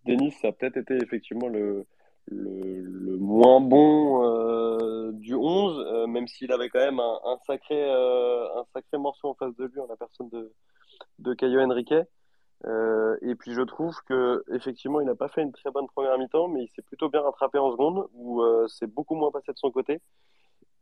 Denis, 0.04 0.30
ça 0.30 0.48
a 0.48 0.52
peut-être 0.52 0.76
été 0.76 0.94
effectivement 0.94 1.48
le, 1.48 1.86
le, 2.28 3.16
moins 3.18 3.60
bon 3.60 5.10
du 5.12 5.34
11, 5.34 6.06
même 6.08 6.28
s'il 6.28 6.52
avait 6.52 6.68
quand 6.68 6.78
même 6.78 7.00
un, 7.00 7.38
sacré, 7.46 7.90
un 7.90 8.64
sacré 8.72 8.98
morceau 8.98 9.30
en 9.30 9.34
face 9.34 9.56
de 9.56 9.64
lui 9.64 9.80
en 9.80 9.86
la 9.86 9.96
personne 9.96 10.28
de, 10.28 10.52
de 11.18 11.34
Caio 11.34 11.60
Henrique. 11.60 11.94
Euh, 12.64 13.16
et 13.22 13.34
puis 13.34 13.52
je 13.52 13.60
trouve 13.62 13.94
que 14.08 14.42
effectivement, 14.52 15.00
il 15.00 15.06
n'a 15.06 15.14
pas 15.14 15.28
fait 15.28 15.42
une 15.42 15.52
très 15.52 15.70
bonne 15.70 15.86
première 15.88 16.18
mi-temps, 16.18 16.48
mais 16.48 16.64
il 16.64 16.68
s'est 16.68 16.82
plutôt 16.82 17.08
bien 17.08 17.20
rattrapé 17.20 17.58
en 17.58 17.70
seconde, 17.70 18.08
où 18.14 18.42
euh, 18.42 18.66
c'est 18.68 18.86
beaucoup 18.86 19.14
moins 19.14 19.30
passé 19.30 19.52
de 19.52 19.58
son 19.58 19.70
côté 19.70 20.00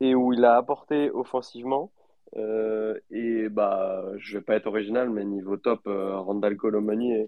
et 0.01 0.15
où 0.15 0.33
il 0.33 0.43
a 0.45 0.57
apporté 0.57 1.09
offensivement. 1.11 1.91
Euh, 2.37 2.99
et 3.11 3.49
bah, 3.49 4.03
je 4.17 4.37
vais 4.37 4.43
pas 4.43 4.55
être 4.55 4.67
original, 4.67 5.09
mais 5.09 5.23
niveau 5.23 5.57
top, 5.57 5.81
Randall 5.85 6.57
Colomani 6.57 7.27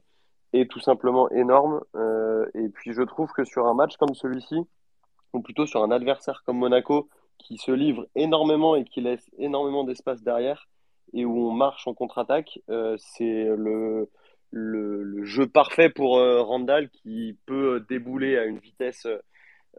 est, 0.53 0.69
tout 0.69 0.79
simplement 0.79 1.29
énorme. 1.31 1.81
et 2.55 2.69
puis 2.69 2.93
je 2.93 3.03
trouve 3.03 3.31
que 3.31 3.43
sur 3.43 3.67
un 3.67 3.73
match 3.73 3.95
comme 3.97 4.15
celui-ci, 4.15 4.55
ou 5.33 5.41
plutôt 5.41 5.65
sur 5.65 5.83
un 5.83 5.91
adversaire 5.91 6.43
comme 6.45 6.57
Monaco, 6.57 7.09
qui 7.37 7.57
se 7.57 7.71
livre 7.71 8.07
énormément 8.15 8.75
et 8.75 8.83
qui 8.83 9.01
laisse 9.01 9.29
énormément 9.37 9.83
d'espace 9.83 10.23
derrière, 10.23 10.67
et 11.13 11.25
où 11.25 11.47
on 11.47 11.51
marche 11.51 11.87
en 11.87 11.93
contre-attaque, 11.93 12.59
c'est 12.97 13.45
le 13.55 14.09
le, 14.51 15.23
jeu 15.25 15.47
parfait 15.47 15.89
pour 15.89 16.17
euh, 16.17 16.41
Randall 16.41 16.89
qui 16.89 17.37
peut 17.45 17.75
euh, 17.75 17.85
débouler 17.89 18.37
à 18.37 18.45
une 18.45 18.59
vitesse 18.59 19.05
euh, 19.05 19.19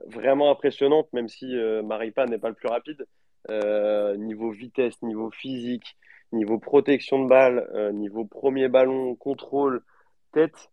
vraiment 0.06 0.50
impressionnante, 0.50 1.12
même 1.12 1.28
si 1.28 1.54
Maripa 1.84 2.26
n'est 2.26 2.38
pas 2.38 2.48
le 2.48 2.54
plus 2.54 2.68
rapide. 2.68 3.06
niveau 4.18 4.50
vitesse, 4.50 5.00
niveau 5.02 5.30
physique, 5.30 5.96
niveau 6.32 6.58
protection 6.58 7.22
de 7.24 7.28
balle, 7.28 7.68
niveau 7.92 8.24
premier 8.24 8.68
ballon, 8.68 9.14
contrôle, 9.16 9.82
tête, 10.32 10.70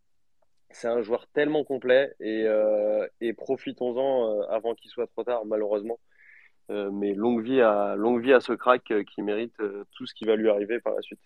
c'est 0.72 0.88
un 0.88 1.02
joueur 1.02 1.28
tellement 1.28 1.64
complet 1.64 2.14
et, 2.20 2.46
et 3.22 3.34
profitons-en 3.34 4.42
avant 4.50 4.76
qu'il 4.76 4.92
soit 4.92 5.08
trop 5.08 5.24
tard, 5.24 5.46
malheureusement. 5.46 6.00
mais 6.70 7.14
longue 7.14 7.44
vie 7.44 7.62
à, 7.62 7.96
longue 7.96 8.22
vie 8.22 8.34
à 8.34 8.42
ce 8.42 8.54
crack 8.54 8.94
qui 9.06 9.22
mérite 9.22 9.56
tout 9.92 10.06
ce 10.06 10.14
qui 10.14 10.26
va 10.26 10.36
lui 10.36 10.50
arriver 10.50 10.80
par 10.80 10.94
la 10.94 11.02
suite. 11.02 11.22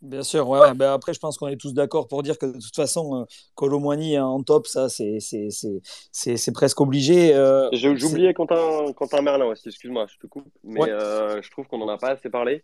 Bien 0.00 0.22
sûr, 0.22 0.48
ouais. 0.48 0.74
Ben 0.74 0.92
après, 0.92 1.12
je 1.12 1.18
pense 1.18 1.36
qu'on 1.38 1.48
est 1.48 1.56
tous 1.56 1.74
d'accord 1.74 2.06
pour 2.06 2.22
dire 2.22 2.38
que 2.38 2.46
de 2.46 2.60
toute 2.60 2.76
façon, 2.76 3.26
euh, 3.60 4.18
en 4.20 4.42
top, 4.44 4.68
ça, 4.68 4.88
c'est 4.88 6.52
presque 6.54 6.80
obligé. 6.80 7.34
Euh, 7.34 7.68
J'oubliais 7.72 8.32
Quentin, 8.32 8.92
Quentin 8.92 9.22
Merlin 9.22 9.46
aussi, 9.46 9.68
excuse-moi, 9.68 10.06
je 10.08 10.16
te 10.18 10.26
coupe, 10.28 10.48
mais 10.62 10.88
euh, 10.88 11.42
je 11.42 11.50
trouve 11.50 11.66
qu'on 11.66 11.78
n'en 11.78 11.88
a 11.88 11.98
pas 11.98 12.10
assez 12.10 12.30
parlé. 12.30 12.62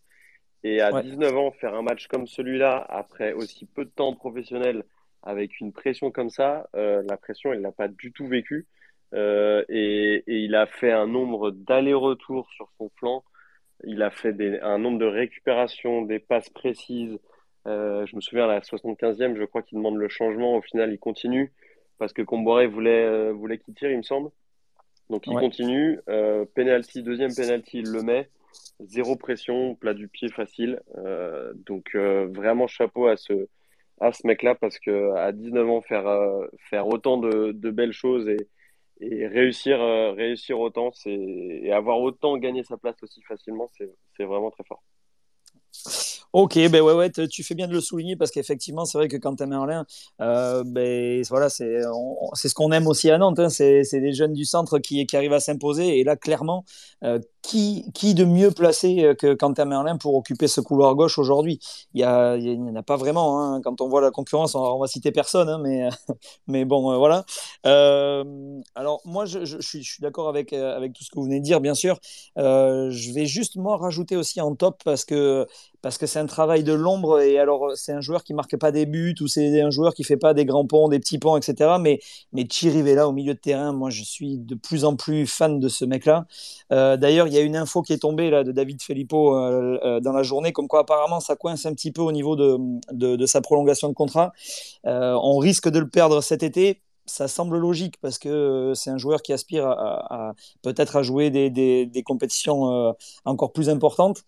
Et 0.63 0.81
à 0.81 1.03
19 1.03 1.37
ans, 1.37 1.51
faire 1.51 1.75
un 1.75 1.83
match 1.83 2.07
comme 2.07 2.27
celui-là, 2.27 2.87
après 2.89 3.33
aussi 3.33 3.67
peu 3.67 3.85
de 3.85 3.91
temps 3.91 4.15
professionnel, 4.15 4.85
avec 5.25 5.61
une 5.61 5.73
pression 5.73 6.13
comme 6.13 6.31
ça, 6.31 6.69
euh, 6.77 7.03
la 7.09 7.17
pression, 7.17 7.53
il 7.53 7.61
l'a 7.61 7.73
pas 7.73 7.89
du 7.89 8.13
tout 8.13 8.29
vécu. 8.29 8.67
Et, 9.13 10.25
et, 10.27 10.39
il 10.39 10.57
a 10.57 10.67
fait 10.67 10.91
un 10.91 11.07
nombre 11.07 11.53
d'allers-retours 11.53 12.49
sur 12.51 12.69
son 12.79 12.91
flanc 12.97 13.23
il 13.83 14.03
a 14.03 14.11
fait 14.11 14.35
un 14.63 14.79
nombre 14.79 14.99
de 14.99 15.07
récupérations, 15.07 16.03
des 16.03 16.19
passes 16.19 16.51
précises. 16.51 17.19
Euh, 17.67 18.07
je 18.07 18.15
me 18.17 18.21
souviens, 18.21 18.45
à 18.45 18.49
la 18.49 18.61
75e, 18.61 19.37
je 19.37 19.45
crois 19.45 19.63
qu'il 19.63 19.79
demande 19.79 19.97
le 19.97 20.09
changement. 20.09 20.57
Au 20.57 20.63
final, 20.63 20.93
il 20.93 20.99
continue 20.99 21.53
parce 21.99 22.13
que 22.13 22.23
Comboiré 22.23 22.67
voulait, 22.67 23.05
euh, 23.05 23.33
voulait 23.33 23.59
qu'il 23.59 23.75
tire, 23.75 23.91
il 23.91 23.99
me 23.99 24.03
semble. 24.03 24.31
Donc 25.11 25.27
il 25.27 25.35
continue. 25.35 26.01
Euh, 26.09 26.45
penalty, 26.55 27.03
deuxième 27.03 27.35
penalty, 27.35 27.81
il 27.81 27.91
le 27.91 28.03
met. 28.03 28.29
Zéro 28.81 29.17
pression, 29.17 29.75
plat 29.75 29.95
du 29.95 30.09
pied 30.09 30.29
facile. 30.29 30.81
Donc 31.67 31.95
vraiment 31.95 32.67
chapeau 32.67 33.07
à 33.07 33.17
ce, 33.17 33.49
à 34.01 34.13
ce 34.13 34.27
mec-là 34.27 34.55
parce 34.55 34.79
que 34.79 35.13
à 35.17 35.33
19 35.33 35.69
ans, 35.69 35.81
faire, 35.83 36.07
faire 36.71 36.87
autant 36.87 37.19
de, 37.19 37.53
de 37.53 37.71
belles 37.71 37.93
choses 37.93 38.29
et, 38.29 38.49
et 39.01 39.27
réussir, 39.27 39.81
euh, 39.81 40.13
réussir 40.13 40.59
autant 40.59 40.91
et 41.07 41.73
avoir 41.73 42.01
autant 42.01 42.37
gagné 42.37 42.63
sa 42.65 42.77
place 42.77 42.97
aussi 43.03 43.21
facilement, 43.23 43.71
c'est 44.17 44.25
vraiment 44.25 44.51
très 44.51 44.65
fort. 44.65 44.83
Ok, 46.33 46.55
ben 46.69 46.81
ouais, 46.83 46.95
ouais, 46.95 47.11
tu 47.11 47.45
fais 47.45 47.55
bien 47.55 47.69
de 47.69 47.73
le 47.73 47.81
souligner 47.81 48.17
parce 48.17 48.33
qu'effectivement, 48.33 48.85
c'est 48.85 48.99
vrai 48.99 49.07
que 49.07 49.17
quand 49.17 49.37
tu 49.37 49.47
Merlin, 49.47 49.87
euh, 50.21 50.65
ben 50.67 51.23
voilà, 51.29 51.49
c'est 51.49 51.81
ce 51.81 52.55
qu'on 52.55 52.73
aime 52.73 52.89
aussi 52.89 53.09
à 53.11 53.19
Nantes. 53.19 53.39
Hein, 53.39 53.49
c'est 53.49 53.85
des 53.93 54.13
jeunes 54.13 54.33
du 54.33 54.45
centre 54.45 54.81
qui, 54.81 55.07
qui 55.07 55.17
arrivent 55.17 55.33
à 55.33 55.39
s'imposer. 55.39 56.01
Et 56.01 56.03
là, 56.03 56.17
clairement, 56.17 56.65
euh, 57.05 57.21
qui, 57.45 58.15
de 58.15 58.25
mieux 58.25 58.51
placé 58.51 59.05
euh, 59.05 59.15
que 59.15 59.35
Quentin 59.35 59.67
Merlin 59.67 59.99
pour 59.99 60.15
occuper 60.15 60.49
ce 60.49 60.61
couloir 60.61 60.95
gauche 60.95 61.19
aujourd'hui? 61.19 61.61
Il 61.93 62.01
n'y 62.01 62.71
en 62.71 62.77
a 62.77 62.83
pas 62.83 62.97
vraiment. 62.97 63.41
Hein. 63.41 63.61
Quand 63.63 63.81
on 63.81 63.89
voit 63.89 64.01
la 64.01 64.11
concurrence, 64.11 64.55
on, 64.55 64.79
va 64.79 64.87
citer 64.87 65.13
personne, 65.13 65.49
hein, 65.49 65.91
mais, 66.47 66.65
bon, 66.65 66.93
euh, 66.93 66.97
voilà. 66.97 67.25
alors, 68.75 69.01
moi, 69.05 69.27
je, 69.27 69.61
suis, 69.61 69.85
d'accord 70.01 70.29
avec, 70.29 70.51
tout 70.51 71.05
ce 71.05 71.11
que 71.11 71.17
vous 71.17 71.25
venez 71.25 71.41
de 71.41 71.45
dire, 71.45 71.61
bien 71.61 71.75
sûr. 71.75 71.99
je 72.37 73.13
vais 73.13 73.27
juste 73.27 73.57
moi 73.57 73.77
rajouter 73.77 74.17
aussi 74.17 74.41
en 74.41 74.55
top 74.55 74.83
parce 74.85 75.05
que 75.05 75.47
parce 75.83 75.99
que 75.99 76.07
c'est 76.07 76.19
un 76.19 76.25
travail 76.25 76.65
de 76.65 76.73
l'ombre 76.73 77.21
et 77.21 77.39
alors 77.39 77.73
c'est 77.75 77.93
un 77.93 78.01
joueur 78.01 78.25
qui 78.25 78.33
marque 78.33 78.57
pas 78.57 78.73
des 78.73 78.87
buts 78.87 79.15
ou 79.21 79.29
c'est 79.29 79.61
un 79.61 79.69
joueur 79.69 79.93
qui 79.93 80.03
fait 80.03 80.17
pas 80.17 80.33
des 80.33 80.47
grands 80.47 80.67
ponts, 80.67 80.89
des 80.89 80.99
petits 80.99 81.19
ponts, 81.19 81.37
etc. 81.37 81.73
Mais 81.79 82.01
mais 82.33 82.47
Chirivella 82.51 83.07
au 83.07 83.13
milieu 83.13 83.35
de 83.35 83.39
terrain, 83.39 83.73
moi 83.75 83.91
je 83.91 84.03
suis 84.03 84.39
de 84.39 84.55
plus 84.55 84.87
en 84.87 84.97
plus 84.97 85.27
fan 85.27 85.61
de 85.61 85.69
ce 85.69 85.85
mec-là. 85.85 86.27
Euh, 86.73 86.97
d'ailleurs, 86.97 87.27
il 87.27 87.34
y 87.35 87.39
a 87.39 87.43
une 87.43 87.57
info 87.57 87.83
qui 87.83 87.93
est 87.93 87.99
tombée 87.99 88.31
là 88.31 88.45
de 88.45 88.53
David 88.53 88.83
Filippo 88.83 89.37
euh, 89.37 89.79
euh, 89.85 90.01
dans 90.01 90.13
la 90.13 90.23
journée, 90.23 90.53
comme 90.53 90.69
quoi 90.69 90.81
apparemment 90.81 91.21
ça 91.21 91.37
coince 91.37 91.67
un 91.67 91.75
petit 91.75 91.93
peu 91.93 92.03
au 92.03 92.13
niveau 92.13 92.37
de, 92.37 92.59
de, 92.93 93.27
sa 93.27 93.41
prolongation 93.41 93.89
de 93.89 93.95
contrat. 93.95 94.33
on 94.85 95.39
risque 95.39 95.69
de 95.69 95.79
le 95.79 95.89
perdre 95.89 96.21
cet 96.21 96.43
été 96.43 96.81
ça 97.07 97.29
semble 97.29 97.59
logique 97.59 97.97
parce 98.01 98.19
que 98.19 98.73
c'est 98.75 98.89
un 98.89 98.97
joueur 98.97 99.21
qui 99.21 99.35
aspire 99.35 99.77
peut-être 100.63 100.97
à 100.97 101.03
jouer 101.03 101.31
des, 101.31 101.51
des, 101.51 101.85
des 101.85 102.03
compétitions 102.03 102.95
encore 103.27 103.53
plus 103.53 103.69
importantes. 103.69 104.25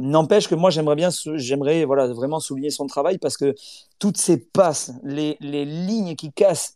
N'empêche 0.00 0.48
que 0.48 0.54
moi, 0.54 0.70
j'aimerais 0.70 0.96
bien, 0.96 1.10
j'aimerais 1.34 1.84
voilà, 1.84 2.08
vraiment 2.08 2.40
souligner 2.40 2.70
son 2.70 2.86
travail 2.86 3.18
parce 3.18 3.36
que 3.36 3.54
toutes 3.98 4.16
ces 4.16 4.38
passes, 4.38 4.92
les, 5.04 5.36
les 5.40 5.66
lignes 5.66 6.16
qui 6.16 6.32
cassent, 6.32 6.74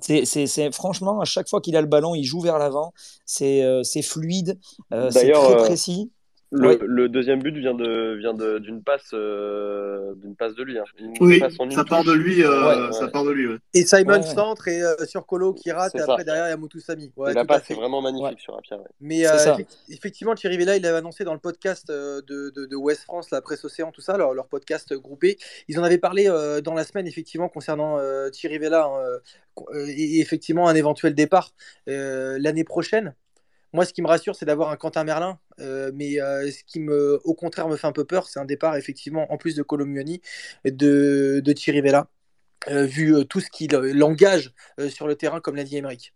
c'est 0.00 0.72
franchement, 0.72 1.20
à 1.20 1.24
chaque 1.24 1.48
fois 1.48 1.60
qu'il 1.60 1.76
a 1.76 1.80
le 1.80 1.86
ballon, 1.86 2.14
il 2.14 2.24
joue 2.24 2.40
vers 2.40 2.58
l'avant. 2.58 2.92
C'est 3.24 3.62
euh, 3.62 3.82
fluide, 4.02 4.58
euh, 4.92 5.10
c'est 5.10 5.30
très 5.30 5.52
euh, 5.52 5.64
précis. 5.64 6.10
Le, 6.52 7.08
deuxième 7.08 7.40
but 7.40 7.56
vient 7.56 7.74
de 7.74 8.16
vient 8.16 8.34
d'une 8.34 8.82
passe 8.82 9.10
euh, 9.12 10.14
d'une 10.16 10.34
passe 10.34 10.56
de 10.56 10.64
lui. 10.64 10.78
Hein. 10.78 10.84
oui, 11.20 11.40
ça, 11.70 11.84
part 11.84 12.02
de 12.02 12.12
lui, 12.12 12.42
euh, 12.42 12.90
ça 12.90 13.06
part 13.06 13.24
de 13.24 13.30
lui. 13.30 13.48
Et 13.72 13.84
Simon 13.84 14.20
centre 14.22 14.66
et 14.66 14.82
euh, 14.82 15.06
sur 15.06 15.26
Colo 15.26 15.54
qui 15.54 15.70
rate 15.70 15.94
et 15.94 16.00
après 16.00 16.24
derrière 16.24 16.46
il 16.46 16.50
y 16.50 16.52
a 16.52 16.56
Moutou 16.56 16.80
Sami. 16.80 17.12
la 17.16 17.44
passe 17.44 17.70
est 17.70 17.74
vraiment 17.74 18.02
magnifique 18.02 18.40
sur 18.40 18.56
un 18.56 18.60
pierre. 18.62 18.80
Mais 19.00 19.22
effectivement, 19.88 20.34
Thierry 20.34 20.56
Vella, 20.56 20.76
il 20.76 20.84
avait 20.86 20.98
annoncé 20.98 21.22
dans 21.22 21.34
le 21.34 21.40
podcast 21.40 21.86
de, 21.88 22.24
de, 22.26 22.66
de 22.66 22.76
West 22.76 23.02
France, 23.02 23.30
la 23.30 23.40
presse 23.40 23.64
Océan, 23.64 23.92
tout 23.92 24.00
ça, 24.00 24.16
leur, 24.16 24.34
leur, 24.34 24.48
podcast 24.48 24.92
groupé. 24.94 25.38
Ils 25.68 25.78
en 25.78 25.84
avaient 25.84 25.98
parlé 25.98 26.24
dans 26.64 26.74
la 26.74 26.82
semaine 26.82 27.06
effectivement 27.06 27.48
concernant 27.48 27.98
Thierry 28.30 28.58
Vella 28.58 28.86
hein, 28.86 29.74
et 29.86 30.20
effectivement 30.20 30.68
un 30.68 30.74
éventuel 30.74 31.14
départ 31.14 31.52
l'année 31.86 32.64
prochaine. 32.64 33.14
Moi, 33.72 33.84
ce 33.84 33.92
qui 33.92 34.02
me 34.02 34.08
rassure, 34.08 34.34
c'est 34.34 34.46
d'avoir 34.46 34.70
un 34.70 34.76
Quentin 34.76 35.04
Merlin. 35.04 35.38
Euh, 35.60 35.90
mais 35.94 36.20
euh, 36.20 36.50
ce 36.50 36.64
qui, 36.64 36.80
me, 36.80 37.20
au 37.24 37.34
contraire, 37.34 37.68
me 37.68 37.76
fait 37.76 37.86
un 37.86 37.92
peu 37.92 38.04
peur, 38.04 38.28
c'est 38.28 38.40
un 38.40 38.44
départ, 38.44 38.76
effectivement, 38.76 39.32
en 39.32 39.36
plus 39.36 39.54
de 39.54 39.62
Colomioni, 39.62 40.20
de, 40.64 41.40
de 41.44 41.52
Thierry 41.52 41.80
Vella, 41.80 42.08
euh, 42.68 42.84
vu 42.84 43.14
tout 43.26 43.40
ce 43.40 43.50
qu'il 43.50 43.74
engage 44.02 44.52
sur 44.88 45.06
le 45.06 45.14
terrain, 45.16 45.40
comme 45.40 45.56
l'a 45.56 45.64
dit 45.64 45.76
Emeric. 45.76 46.14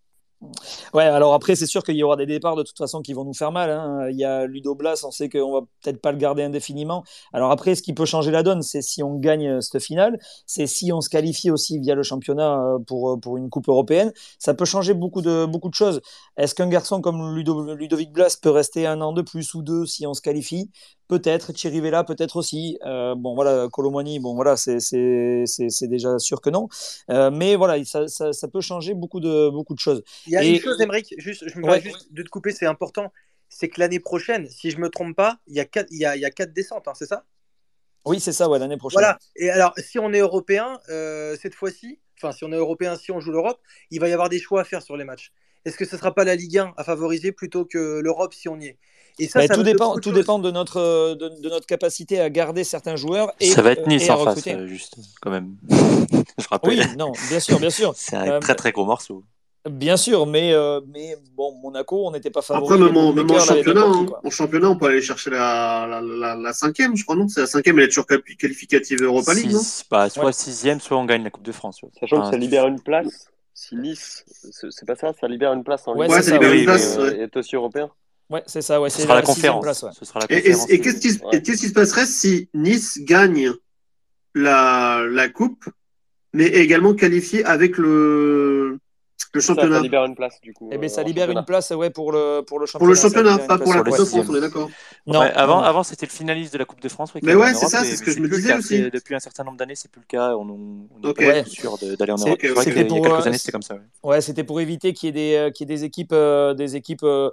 Ouais, 0.92 1.04
alors 1.04 1.34
après, 1.34 1.56
c'est 1.56 1.66
sûr 1.66 1.82
qu'il 1.82 1.96
y 1.96 2.02
aura 2.02 2.16
des 2.16 2.26
départs 2.26 2.56
de 2.56 2.62
toute 2.62 2.76
façon 2.76 3.02
qui 3.02 3.12
vont 3.12 3.24
nous 3.24 3.34
faire 3.34 3.50
mal. 3.50 3.70
Hein. 3.70 4.08
Il 4.10 4.16
y 4.16 4.24
a 4.24 4.46
Ludo 4.46 4.74
Blas, 4.74 5.04
on 5.04 5.10
sait 5.10 5.28
qu'on 5.28 5.52
va 5.52 5.60
peut-être 5.82 6.00
pas 6.00 6.12
le 6.12 6.18
garder 6.18 6.42
indéfiniment. 6.42 7.02
Alors 7.32 7.50
après, 7.50 7.74
ce 7.74 7.82
qui 7.82 7.94
peut 7.94 8.04
changer 8.04 8.30
la 8.30 8.42
donne, 8.42 8.62
c'est 8.62 8.82
si 8.82 9.02
on 9.02 9.14
gagne 9.16 9.60
cette 9.60 9.82
finale, 9.82 10.18
c'est 10.46 10.66
si 10.66 10.92
on 10.92 11.00
se 11.00 11.08
qualifie 11.08 11.50
aussi 11.50 11.78
via 11.78 11.94
le 11.94 12.02
championnat 12.02 12.60
pour, 12.86 13.18
pour 13.20 13.36
une 13.36 13.50
Coupe 13.50 13.68
européenne. 13.68 14.12
Ça 14.38 14.54
peut 14.54 14.64
changer 14.64 14.94
beaucoup 14.94 15.22
de, 15.22 15.46
beaucoup 15.46 15.68
de 15.68 15.74
choses. 15.74 16.00
Est-ce 16.36 16.54
qu'un 16.54 16.68
garçon 16.68 17.00
comme 17.00 17.34
Ludo, 17.34 17.74
Ludovic 17.74 18.12
Blas 18.12 18.36
peut 18.40 18.50
rester 18.50 18.86
un 18.86 19.00
an 19.00 19.12
de 19.12 19.22
plus 19.22 19.54
ou 19.54 19.62
deux 19.62 19.86
si 19.86 20.06
on 20.06 20.14
se 20.14 20.20
qualifie? 20.20 20.70
Peut-être. 21.06 21.52
Chirivella, 21.54 22.02
peut-être 22.02 22.36
aussi. 22.36 22.76
Euh, 22.84 23.14
bon, 23.14 23.34
voilà, 23.34 23.68
Colomani, 23.70 24.18
bon, 24.18 24.34
voilà, 24.34 24.56
c'est 24.56 24.78
déjà 25.82 26.18
sûr 26.18 26.40
que 26.40 26.50
non. 26.50 26.68
Euh, 27.10 27.30
mais 27.30 27.54
voilà, 27.54 27.82
ça, 27.84 28.08
ça, 28.08 28.32
ça, 28.32 28.48
peut 28.48 28.60
changer 28.60 28.94
beaucoup 28.94 29.20
de, 29.20 29.48
beaucoup 29.50 29.74
de 29.74 29.78
choses. 29.78 30.02
Il 30.26 30.32
y 30.32 30.36
a 30.36 30.42
une 30.42 30.58
chose, 30.58 30.80
Émeric, 30.80 31.14
juste, 31.18 31.44
je 31.46 31.58
me 31.58 31.66
ouais. 31.66 31.80
juste 31.80 32.12
de 32.12 32.22
te 32.22 32.28
couper, 32.28 32.50
c'est 32.50 32.66
important. 32.66 33.12
C'est 33.48 33.68
que 33.68 33.78
l'année 33.80 34.00
prochaine, 34.00 34.48
si 34.48 34.70
je 34.72 34.78
me 34.78 34.88
trompe 34.88 35.14
pas, 35.14 35.38
il 35.46 35.54
y 35.54 35.60
a 35.60 35.64
quatre, 35.64 35.86
il 35.92 36.00
y 36.00 36.04
a, 36.04 36.16
il 36.16 36.22
y 36.22 36.24
a 36.24 36.30
quatre 36.30 36.52
descentes, 36.52 36.88
hein, 36.88 36.94
c'est 36.96 37.06
ça? 37.06 37.24
Oui, 38.04 38.20
c'est 38.20 38.32
ça, 38.32 38.48
ouais, 38.48 38.58
l'année 38.58 38.76
prochaine. 38.76 39.00
Voilà. 39.00 39.18
Et 39.36 39.50
alors, 39.50 39.72
si 39.78 39.98
on 39.98 40.12
est 40.12 40.18
européen, 40.18 40.78
euh, 40.88 41.36
cette 41.40 41.54
fois-ci, 41.54 42.00
enfin, 42.18 42.32
si 42.32 42.44
on 42.44 42.52
est 42.52 42.56
européen, 42.56 42.96
si 42.96 43.12
on 43.12 43.20
joue 43.20 43.30
l'Europe, 43.30 43.60
il 43.90 44.00
va 44.00 44.08
y 44.08 44.12
avoir 44.12 44.28
des 44.28 44.40
choix 44.40 44.62
à 44.62 44.64
faire 44.64 44.82
sur 44.82 44.96
les 44.96 45.04
matchs. 45.04 45.32
Est-ce 45.64 45.76
que 45.76 45.84
ce 45.84 45.96
ne 45.96 46.00
sera 46.00 46.14
pas 46.14 46.24
la 46.24 46.36
Ligue 46.36 46.58
1 46.58 46.74
à 46.76 46.84
favoriser 46.84 47.32
plutôt 47.32 47.64
que 47.64 48.00
l'Europe 48.00 48.34
si 48.34 48.48
on 48.48 48.58
y 48.58 48.66
est? 48.66 48.78
Et 49.18 49.28
ça, 49.28 49.46
ça 49.46 49.54
tout 49.54 49.62
dépend, 49.62 49.98
tout 49.98 50.10
dépend 50.10 50.40
de 50.40 50.50
notre, 50.50 51.14
de, 51.14 51.40
de, 51.40 51.48
notre 51.48 51.66
capacité 51.66 52.20
à 52.20 52.30
garder 52.30 52.64
certains 52.64 52.96
joueurs. 52.96 53.32
Et, 53.38 53.46
ça 53.46 53.62
va 53.62 53.70
être 53.70 53.86
Nice 53.86 54.10
en 54.10 54.24
face, 54.24 54.44
juste, 54.66 54.96
quand 55.22 55.30
même. 55.30 55.54
Je 55.70 56.48
rappelle. 56.50 56.80
Oui, 56.80 56.96
non, 56.98 57.12
bien 57.28 57.38
sûr, 57.38 57.60
bien 57.60 57.70
sûr. 57.70 57.92
C'est 57.96 58.16
un 58.16 58.32
euh, 58.32 58.40
très 58.40 58.56
très 58.56 58.72
gros 58.72 58.84
morceau. 58.84 59.22
Bien 59.70 59.96
sûr, 59.96 60.26
mais, 60.26 60.52
euh, 60.52 60.80
mais 60.92 61.16
bon, 61.34 61.54
Monaco, 61.62 62.06
on 62.06 62.10
n'était 62.10 62.30
pas 62.30 62.42
favori. 62.42 62.74
Après, 62.74 62.84
même, 62.84 62.96
en, 62.96 63.12
même 63.14 63.30
en 63.30 63.38
championnat, 63.38 63.84
hein, 63.86 64.06
en 64.22 64.30
championnat, 64.30 64.68
on 64.68 64.76
peut 64.76 64.86
aller 64.88 65.00
chercher 65.00 65.30
la, 65.30 65.86
la, 65.88 66.00
la, 66.02 66.34
la 66.34 66.52
cinquième, 66.52 66.96
je 66.96 67.04
crois, 67.04 67.16
non? 67.16 67.28
C'est 67.28 67.40
la 67.40 67.46
cinquième, 67.46 67.78
elle 67.78 67.86
est 67.86 67.88
toujours 67.88 68.06
qualificative 68.06 69.00
Europa 69.00 69.32
League, 69.32 69.52
non? 69.52 69.62
Bah, 69.90 70.10
Soit 70.10 70.24
ouais. 70.24 70.32
sixième, 70.32 70.80
soit 70.80 70.98
on 70.98 71.06
gagne 71.06 71.22
la 71.22 71.30
Coupe 71.30 71.44
de 71.44 71.52
France. 71.52 71.82
Ouais. 71.82 71.88
Sachant 71.98 72.18
enfin, 72.18 72.30
que 72.30 72.34
ça 72.34 72.38
libère 72.38 72.66
une 72.66 72.80
place. 72.80 73.28
Si 73.54 73.76
Nice, 73.76 74.24
c'est 74.50 74.84
pas 74.84 74.96
ça, 74.96 75.12
ça 75.18 75.28
libère 75.28 75.52
une 75.52 75.62
place 75.62 75.86
en 75.86 75.94
Ligue 75.94 76.10
ouais, 76.10 76.22
ça, 76.22 76.32
libère 76.32 76.52
une 76.52 76.64
place. 76.64 76.98
Et 76.98 77.38
aussi 77.38 77.54
européen. 77.54 77.90
Ouais, 78.28 78.42
c'est 78.46 78.62
ça, 78.62 78.80
ouais. 78.80 78.90
Ce 78.90 79.02
sera 79.02 79.14
la, 79.14 79.22
conférence. 79.22 79.62
Place, 79.62 79.82
ouais. 79.84 79.90
Ce 79.92 80.04
sera 80.04 80.20
la 80.20 80.26
conférence. 80.26 80.68
Et, 80.68 80.72
et, 80.72 80.76
et 80.76 80.80
qu'est-ce 80.80 80.98
qui, 80.98 81.24
ouais. 81.24 81.40
qu 81.40 81.52
qui, 81.52 81.68
se 81.68 81.72
passerait 81.72 82.06
si 82.06 82.48
Nice 82.52 82.98
gagne 83.02 83.52
la, 84.34 85.04
la 85.08 85.28
coupe, 85.28 85.64
mais 86.32 86.46
est 86.46 86.62
également 86.62 86.94
qualifié 86.94 87.44
avec 87.44 87.78
le, 87.78 88.80
le 89.32 89.40
championnat 89.40 89.68
ça, 89.68 89.76
ça, 89.76 89.82
libère 89.82 90.04
une 90.04 90.14
place, 90.14 90.40
du 90.40 90.52
coup. 90.52 90.68
Eh 90.72 90.78
bien, 90.78 90.88
ça 90.88 91.02
libère 91.02 91.30
une 91.30 91.44
place, 91.44 91.70
ouais, 91.70 91.90
pour 91.90 92.12
le, 92.12 92.42
pour 92.42 92.58
le 92.58 92.66
championnat. 92.66 92.78
Pour 92.78 92.88
le 92.88 92.94
championnat, 92.94 93.38
pas 93.38 93.58
pour 93.58 93.74
la 93.74 93.82
Coupe 93.82 93.98
de 93.98 94.04
France, 94.04 94.26
on 94.28 94.34
est 94.34 94.40
d'accord. 94.40 94.70
Non, 95.06 95.20
ouais, 95.20 95.32
avant, 95.32 95.60
avant 95.60 95.82
c'était 95.82 96.06
le 96.06 96.10
finaliste 96.10 96.52
de 96.52 96.58
la 96.58 96.64
Coupe 96.64 96.80
de 96.80 96.88
France. 96.88 97.14
Ouais, 97.14 97.20
mais 97.22 97.34
ouais, 97.34 97.54
c'est 97.54 97.66
ça, 97.66 97.84
c'est 97.84 97.96
ce 97.96 98.02
que 98.02 98.10
je 98.10 98.20
me 98.20 98.28
disais 98.28 98.54
aussi. 98.54 98.90
Depuis 98.90 99.14
un 99.14 99.20
certain 99.20 99.44
nombre 99.44 99.56
d'années, 99.56 99.74
c'est 99.74 99.90
plus 99.90 100.00
le 100.00 100.06
cas. 100.06 100.34
On, 100.36 100.48
on 100.50 101.08
okay. 101.08 101.42
pas 101.42 101.48
sûr 101.48 101.78
d'aller 101.78 102.12
en 102.12 102.16
Europe. 102.16 102.38
C'est 102.40 102.48
vrai 102.48 102.64
qu'il 102.64 102.76
y 102.76 102.80
a 102.80 102.84
quelques 102.84 103.26
années, 103.26 103.38
c'était 103.38 103.52
comme 103.52 103.62
ça. 103.62 103.76
Ouais, 104.02 104.20
c'était 104.20 104.44
pour 104.44 104.60
éviter 104.60 104.92
qu'il 104.92 105.08
y 105.08 105.10
ait 105.10 105.46
des, 105.46 105.52
qu'il 105.52 105.68
y 105.68 105.72
ait 105.72 105.76
des 105.76 105.84
équipes, 105.84 106.12
euh, 106.12 106.54
des 106.54 106.76
équipes 106.76 107.04
euh, 107.04 107.30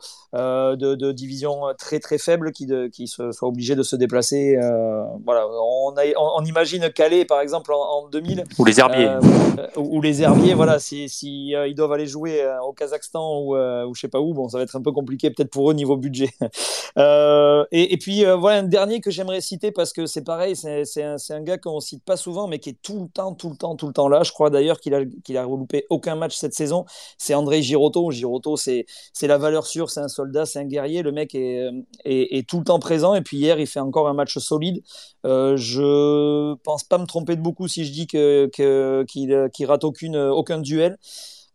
de, 0.75 0.95
de 0.95 1.11
division 1.11 1.61
très 1.77 1.99
très 1.99 2.17
faibles 2.17 2.51
qui, 2.51 2.65
de, 2.65 2.87
qui 2.87 3.07
se, 3.07 3.31
soient 3.31 3.49
obligées 3.49 3.75
de 3.75 3.83
se 3.83 3.95
déplacer. 3.95 4.57
Euh, 4.57 5.03
voilà, 5.25 5.45
on, 5.47 5.93
a, 5.97 6.03
on, 6.17 6.41
on, 6.41 6.45
imagine 6.45 6.89
Calais, 6.91 7.25
par 7.25 7.41
exemple, 7.41 7.73
en, 7.73 7.81
en 7.81 8.07
2000. 8.07 8.45
Ou 8.57 8.65
les 8.65 8.79
Herbiers. 8.79 9.07
Euh, 9.07 9.65
ou 9.75 10.01
les 10.01 10.21
Herbiers, 10.21 10.53
voilà, 10.53 10.79
si, 10.79 11.09
si 11.09 11.49
ils 11.49 11.80
doivent 11.81 11.93
aller 11.93 12.07
jouer 12.07 12.45
au 12.65 12.73
Kazakhstan 12.73 13.41
ou, 13.41 13.55
euh, 13.55 13.85
ou 13.85 13.95
je 13.95 14.01
sais 14.01 14.07
pas 14.07 14.19
où, 14.19 14.33
bon, 14.33 14.47
ça 14.49 14.57
va 14.57 14.63
être 14.63 14.75
un 14.75 14.81
peu 14.81 14.91
compliqué 14.91 15.29
peut-être 15.29 15.49
pour 15.49 15.69
eux 15.69 15.73
niveau 15.73 15.97
budget. 15.97 16.29
euh, 16.97 17.65
et, 17.71 17.97
puis 17.97 18.25
euh, 18.25 18.35
voilà 18.35 18.59
un 18.59 18.63
dernier 18.63 19.01
que 19.01 19.11
j'aimerais 19.11 19.41
citer 19.41 19.71
parce 19.71 19.93
que 19.93 20.05
c'est 20.05 20.23
pareil, 20.23 20.55
c'est 20.55 21.03
un, 21.03 21.15
un, 21.29 21.41
gars 21.41 21.57
qu'on 21.57 21.79
cite 21.79 22.03
pas 22.03 22.17
souvent, 22.17 22.47
mais 22.47 22.59
qui 22.59 22.69
est 22.69 22.81
tout 22.81 23.01
le 23.01 23.07
temps, 23.07 23.33
tout 23.33 23.49
le 23.49 23.55
temps, 23.55 23.75
tout 23.75 23.87
le 23.87 23.93
temps 23.93 24.07
là. 24.07 24.23
Je 24.23 24.31
crois 24.31 24.49
d'ailleurs 24.49 24.79
qu'il 24.79 24.93
a, 24.93 25.01
qu'il 25.23 25.37
a 25.37 25.43
loupé 25.43 25.85
aucun 25.89 26.15
match 26.15 26.35
cette 26.35 26.53
saison. 26.53 26.85
C'est 27.17 27.33
André 27.33 27.61
Girotto. 27.61 28.11
Girotto, 28.11 28.57
c'est 28.57 28.85
la 29.21 29.37
valeur 29.37 29.65
sûre, 29.65 29.89
c'est 29.89 30.01
un 30.01 30.07
soldat, 30.07 30.45
c'est 30.45 30.59
un 30.59 30.65
guerrier. 30.65 31.01
Le 31.01 31.11
mec 31.11 31.35
est, 31.35 31.69
est, 32.05 32.47
tout 32.47 32.59
le 32.59 32.65
temps 32.65 32.79
présent. 32.79 33.15
Et 33.15 33.21
puis 33.21 33.37
hier, 33.37 33.59
il 33.59 33.67
fait 33.67 33.79
encore 33.79 34.07
un 34.07 34.13
match 34.13 34.37
solide. 34.37 34.81
Euh, 35.25 35.55
je 35.57 36.55
pense 36.63 36.83
pas 36.83 36.97
me 36.97 37.05
tromper 37.05 37.35
de 37.35 37.41
beaucoup 37.41 37.67
si 37.67 37.85
je 37.85 37.91
dis 37.91 38.07
que 38.07 38.49
qu'il 38.53 39.05
qu 39.05 39.51
qu 39.53 39.65
rate 39.65 39.83
aucune, 39.83 40.17
aucun 40.17 40.59
duel. 40.59 40.97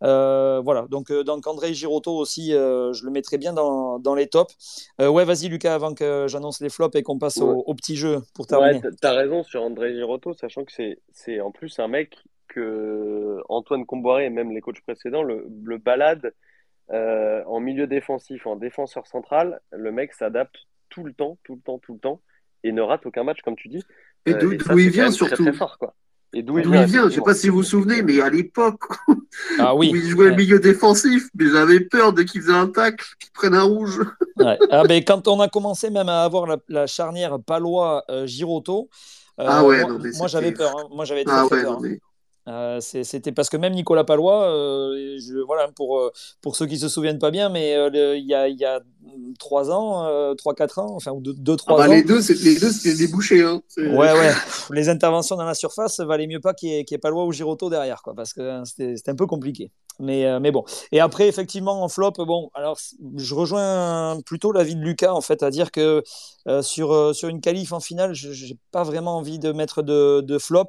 Euh, 0.02 0.60
voilà, 0.62 0.86
donc, 0.90 1.10
euh, 1.10 1.24
donc 1.24 1.46
André 1.46 1.72
Girotto 1.72 2.16
aussi, 2.16 2.54
euh, 2.54 2.92
je 2.92 3.04
le 3.04 3.10
mettrais 3.10 3.38
bien 3.38 3.52
dans, 3.52 3.98
dans 3.98 4.14
les 4.14 4.26
tops. 4.26 4.88
Euh, 5.00 5.08
ouais, 5.08 5.24
vas-y 5.24 5.48
Lucas, 5.48 5.74
avant 5.74 5.94
que 5.94 6.26
j'annonce 6.28 6.60
les 6.60 6.68
flops 6.68 6.96
et 6.96 7.02
qu'on 7.02 7.18
passe 7.18 7.38
ouais. 7.38 7.44
au, 7.44 7.64
au, 7.66 7.74
petit 7.74 7.96
jeu 7.96 8.22
pour 8.34 8.46
terminer. 8.46 8.80
Ouais, 8.82 8.90
t'as 9.00 9.12
raison 9.12 9.42
sur 9.42 9.62
André 9.62 9.94
Girotto, 9.94 10.34
sachant 10.34 10.64
que 10.64 10.72
c'est 11.12 11.40
en 11.40 11.50
plus 11.50 11.78
un 11.78 11.88
mec 11.88 12.16
que 12.48 13.38
Antoine 13.48 13.86
Comboiré 13.86 14.26
et 14.26 14.30
même 14.30 14.52
les 14.52 14.60
coachs 14.60 14.80
précédents 14.80 15.22
le, 15.22 15.46
le 15.64 15.78
balade 15.78 16.32
en 16.88 17.60
milieu 17.60 17.86
défensif, 17.86 18.46
en 18.46 18.56
défenseur 18.56 19.06
central. 19.06 19.60
Le 19.72 19.90
mec 19.90 20.12
s'adapte 20.12 20.56
tout 20.88 21.04
le 21.04 21.12
temps, 21.12 21.38
tout 21.42 21.56
le 21.56 21.60
temps, 21.60 21.78
tout 21.78 21.94
le 21.94 21.98
temps 21.98 22.20
et 22.66 22.72
ne 22.72 22.82
rate 22.82 23.06
aucun 23.06 23.24
match, 23.24 23.42
comme 23.42 23.56
tu 23.56 23.68
dis. 23.68 23.82
Et 24.26 24.34
d'où 24.34 24.52
il 24.52 24.90
vient 24.90 25.10
surtout. 25.10 25.34
Très, 25.34 25.44
très 25.44 25.52
fort, 25.52 25.78
quoi. 25.78 25.94
Et 26.32 26.42
d'où 26.42 26.58
il, 26.58 26.68
vient, 26.68 26.86
Je 26.86 26.98
ne 26.98 27.10
sais 27.10 27.20
pas 27.20 27.34
si 27.34 27.48
vous 27.48 27.58
vous 27.58 27.62
souvenez, 27.62 28.02
mais 28.02 28.20
à 28.20 28.28
l'époque 28.28 28.82
ah, 29.58 29.74
oui. 29.74 29.90
où 29.90 29.96
il 29.96 30.02
jouait 30.02 30.30
ouais. 30.30 30.36
milieu 30.36 30.58
défensif, 30.58 31.28
mais 31.34 31.50
j'avais 31.50 31.80
peur 31.80 32.14
qu'il 32.14 32.42
faisait 32.42 32.52
un 32.52 32.66
tacle, 32.66 33.04
qu'il 33.18 33.30
prenne 33.32 33.54
un 33.54 33.62
rouge. 33.62 34.00
ouais. 34.36 34.58
ah, 34.70 34.82
ben, 34.84 35.02
quand 35.02 35.28
on 35.28 35.40
a 35.40 35.48
commencé 35.48 35.88
même 35.88 36.08
à 36.08 36.24
avoir 36.24 36.46
la, 36.46 36.56
la 36.68 36.86
charnière 36.86 37.38
Palois-Girotto, 37.40 38.90
euh, 39.38 39.44
ah 39.46 39.64
ouais, 39.64 39.84
moi, 39.84 39.98
moi 40.16 40.28
j'avais 40.28 40.52
peur. 40.52 40.74
Hein. 40.78 40.88
Moi 40.90 41.04
j'avais 41.04 41.24
ah 41.26 41.44
ouais, 41.44 41.62
peur. 41.62 41.80
Mais... 41.80 42.00
Euh, 42.48 42.78
c'était 42.80 43.32
parce 43.32 43.50
que 43.50 43.56
même 43.56 43.74
Nicolas 43.74 44.04
Palois, 44.04 44.44
euh, 44.44 45.18
je, 45.18 45.38
voilà, 45.44 45.68
pour, 45.74 45.98
euh, 45.98 46.12
pour 46.40 46.54
ceux 46.54 46.66
qui 46.66 46.78
se 46.78 46.88
souviennent 46.88 47.18
pas 47.18 47.32
bien, 47.32 47.48
mais 47.48 47.74
euh, 47.74 48.16
il 48.16 48.24
y, 48.24 48.34
a, 48.34 48.48
y 48.48 48.64
a 48.64 48.80
3 49.40 49.70
ans, 49.72 50.34
3-4 50.34 50.80
ans, 50.80 50.94
enfin 50.94 51.12
2-3 51.12 51.64
ah 51.66 51.74
bah, 51.74 51.88
ans. 51.88 51.92
Les 51.92 52.02
deux, 52.04 52.22
c'était 52.22 52.94
des 52.94 53.08
bouchées. 53.08 53.42
Hein. 53.42 53.60
Ouais, 53.76 54.12
ouais. 54.12 54.32
Les 54.70 54.88
interventions 54.88 55.36
dans 55.36 55.44
la 55.44 55.54
surface 55.54 55.98
valaient 56.00 56.28
mieux 56.28 56.40
pas 56.40 56.54
qu'il 56.54 56.68
y, 56.68 56.78
ait, 56.78 56.84
qu 56.84 56.94
ait 56.94 56.98
Palois 56.98 57.24
ou 57.24 57.32
Girotto 57.32 57.68
derrière, 57.68 58.02
quoi, 58.02 58.14
parce 58.14 58.32
que 58.32 58.62
c'était 58.64 59.10
un 59.10 59.16
peu 59.16 59.26
compliqué. 59.26 59.72
Mais, 59.98 60.38
mais 60.40 60.52
bon. 60.52 60.62
Et 60.92 61.00
après, 61.00 61.26
effectivement, 61.26 61.82
en 61.82 61.88
flop, 61.88 62.12
bon, 62.18 62.50
alors 62.54 62.78
je 63.16 63.34
rejoins 63.34 64.20
plutôt 64.26 64.52
l'avis 64.52 64.76
de 64.76 64.82
Lucas, 64.82 65.12
en 65.12 65.22
fait, 65.22 65.42
à 65.42 65.50
dire 65.50 65.72
que 65.72 66.04
sur, 66.60 67.14
sur 67.14 67.28
une 67.28 67.40
qualif 67.40 67.72
en 67.72 67.80
finale, 67.80 68.14
je 68.14 68.28
n'ai 68.28 68.58
pas 68.70 68.84
vraiment 68.84 69.16
envie 69.16 69.38
de 69.38 69.50
mettre 69.52 69.82
de, 69.82 70.20
de 70.20 70.38
flop. 70.38 70.66